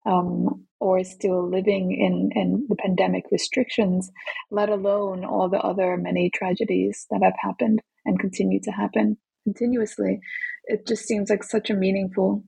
um, 0.04 0.64
or 0.78 1.02
still 1.04 1.48
living 1.48 1.92
in, 1.92 2.30
in 2.40 2.66
the 2.68 2.76
pandemic 2.76 3.24
restrictions, 3.32 4.10
let 4.50 4.68
alone 4.68 5.24
all 5.24 5.48
the 5.48 5.58
other 5.58 5.96
many 5.96 6.30
tragedies 6.30 7.06
that 7.10 7.22
have 7.22 7.34
happened 7.40 7.80
and 8.04 8.20
continue 8.20 8.60
to 8.62 8.70
happen 8.70 9.16
continuously. 9.44 10.20
It 10.64 10.86
just 10.86 11.04
seems 11.06 11.30
like 11.30 11.42
such 11.42 11.70
a 11.70 11.74
meaningful 11.74 12.44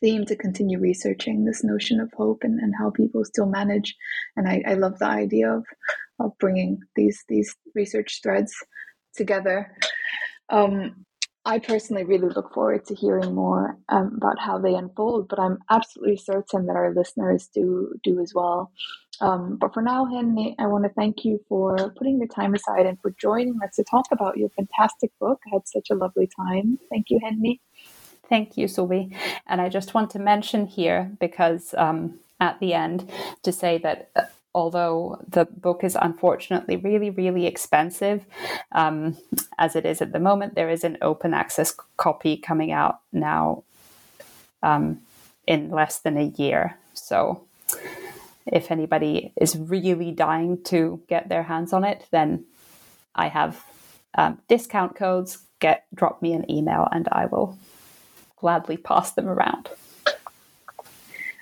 theme 0.00 0.24
to 0.26 0.36
continue 0.36 0.78
researching 0.78 1.44
this 1.44 1.64
notion 1.64 2.00
of 2.00 2.12
hope 2.16 2.40
and, 2.42 2.60
and 2.60 2.74
how 2.78 2.90
people 2.90 3.24
still 3.24 3.46
manage. 3.46 3.96
And 4.36 4.48
I, 4.48 4.62
I 4.66 4.74
love 4.74 4.98
the 4.98 5.06
idea 5.06 5.52
of, 5.52 5.64
of 6.20 6.32
bringing 6.38 6.78
these, 6.94 7.24
these 7.28 7.54
research 7.74 8.20
threads 8.22 8.52
together. 9.18 9.76
Um, 10.48 11.04
I 11.44 11.58
personally 11.58 12.04
really 12.04 12.28
look 12.28 12.52
forward 12.52 12.84
to 12.86 12.94
hearing 12.94 13.34
more 13.34 13.78
um, 13.88 14.14
about 14.16 14.38
how 14.38 14.58
they 14.58 14.74
unfold, 14.74 15.28
but 15.28 15.40
I'm 15.40 15.58
absolutely 15.70 16.16
certain 16.16 16.66
that 16.66 16.76
our 16.76 16.92
listeners 16.94 17.48
do 17.54 17.94
do 18.02 18.20
as 18.20 18.32
well. 18.34 18.70
Um, 19.20 19.56
but 19.60 19.72
for 19.74 19.82
now, 19.82 20.04
Henni, 20.04 20.54
I 20.58 20.66
want 20.66 20.84
to 20.84 20.90
thank 20.90 21.24
you 21.24 21.40
for 21.48 21.90
putting 21.98 22.18
your 22.18 22.28
time 22.28 22.54
aside 22.54 22.86
and 22.86 23.00
for 23.00 23.10
joining 23.18 23.58
us 23.64 23.74
to 23.76 23.84
talk 23.84 24.06
about 24.12 24.36
your 24.36 24.50
fantastic 24.50 25.10
book. 25.18 25.40
I 25.46 25.56
had 25.56 25.66
such 25.66 25.88
a 25.90 25.94
lovely 25.94 26.28
time. 26.42 26.78
Thank 26.90 27.06
you, 27.10 27.18
Henni. 27.24 27.60
Thank 28.28 28.56
you, 28.58 28.66
Suvi. 28.66 29.16
And 29.46 29.60
I 29.60 29.68
just 29.68 29.94
want 29.94 30.10
to 30.10 30.18
mention 30.18 30.66
here, 30.66 31.16
because 31.18 31.74
um, 31.78 32.20
at 32.38 32.60
the 32.60 32.74
end, 32.74 33.10
to 33.42 33.52
say 33.52 33.78
that 33.78 34.10
uh, 34.14 34.22
although 34.54 35.22
the 35.28 35.44
book 35.44 35.84
is 35.84 35.96
unfortunately 36.00 36.76
really, 36.76 37.10
really 37.10 37.46
expensive, 37.46 38.24
um, 38.72 39.16
as 39.58 39.76
it 39.76 39.84
is 39.84 40.00
at 40.00 40.12
the 40.12 40.20
moment, 40.20 40.54
there 40.54 40.70
is 40.70 40.84
an 40.84 40.98
open 41.02 41.34
access 41.34 41.74
copy 41.96 42.36
coming 42.36 42.72
out 42.72 43.00
now 43.12 43.62
um, 44.62 45.00
in 45.46 45.70
less 45.70 45.98
than 46.00 46.16
a 46.16 46.32
year. 46.36 46.76
So 46.94 47.44
if 48.46 48.70
anybody 48.70 49.32
is 49.36 49.56
really 49.56 50.10
dying 50.10 50.62
to 50.64 51.02
get 51.08 51.28
their 51.28 51.42
hands 51.44 51.72
on 51.72 51.84
it, 51.84 52.06
then 52.10 52.44
I 53.14 53.28
have 53.28 53.62
um, 54.16 54.38
discount 54.48 54.96
codes. 54.96 55.38
Get 55.60 55.86
drop 55.92 56.22
me 56.22 56.32
an 56.34 56.48
email 56.50 56.86
and 56.92 57.08
I 57.10 57.26
will 57.26 57.58
gladly 58.36 58.76
pass 58.76 59.12
them 59.12 59.28
around. 59.28 59.68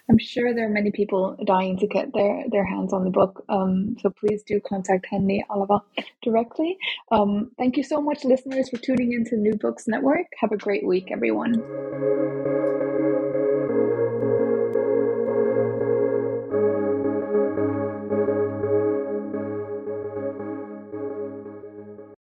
I'm 0.09 0.19
sure 0.19 0.55
there 0.55 0.67
are 0.67 0.73
many 0.73 0.93
people 0.93 1.37
dying 1.45 1.79
to 1.79 1.87
get 1.87 2.13
their, 2.15 2.45
their 2.51 2.65
hands 2.65 2.93
on 2.93 3.05
the 3.05 3.11
book. 3.11 3.45
Um, 3.49 3.97
so 4.01 4.11
please 4.11 4.43
do 4.43 4.61
contact 4.61 5.07
Henni 5.13 5.43
Alava 5.51 5.83
directly. 6.23 6.79
Um, 7.11 7.51
thank 7.59 7.77
you 7.77 7.83
so 7.83 8.01
much, 8.01 8.25
listeners, 8.25 8.69
for 8.69 8.79
tuning 8.79 9.13
into 9.13 9.37
New 9.37 9.55
Books 9.55 9.89
Network. 9.89 10.27
Have 10.41 10.53
a 10.53 10.57
great 10.57 10.87
week, 10.87 11.09
everyone. 11.11 11.63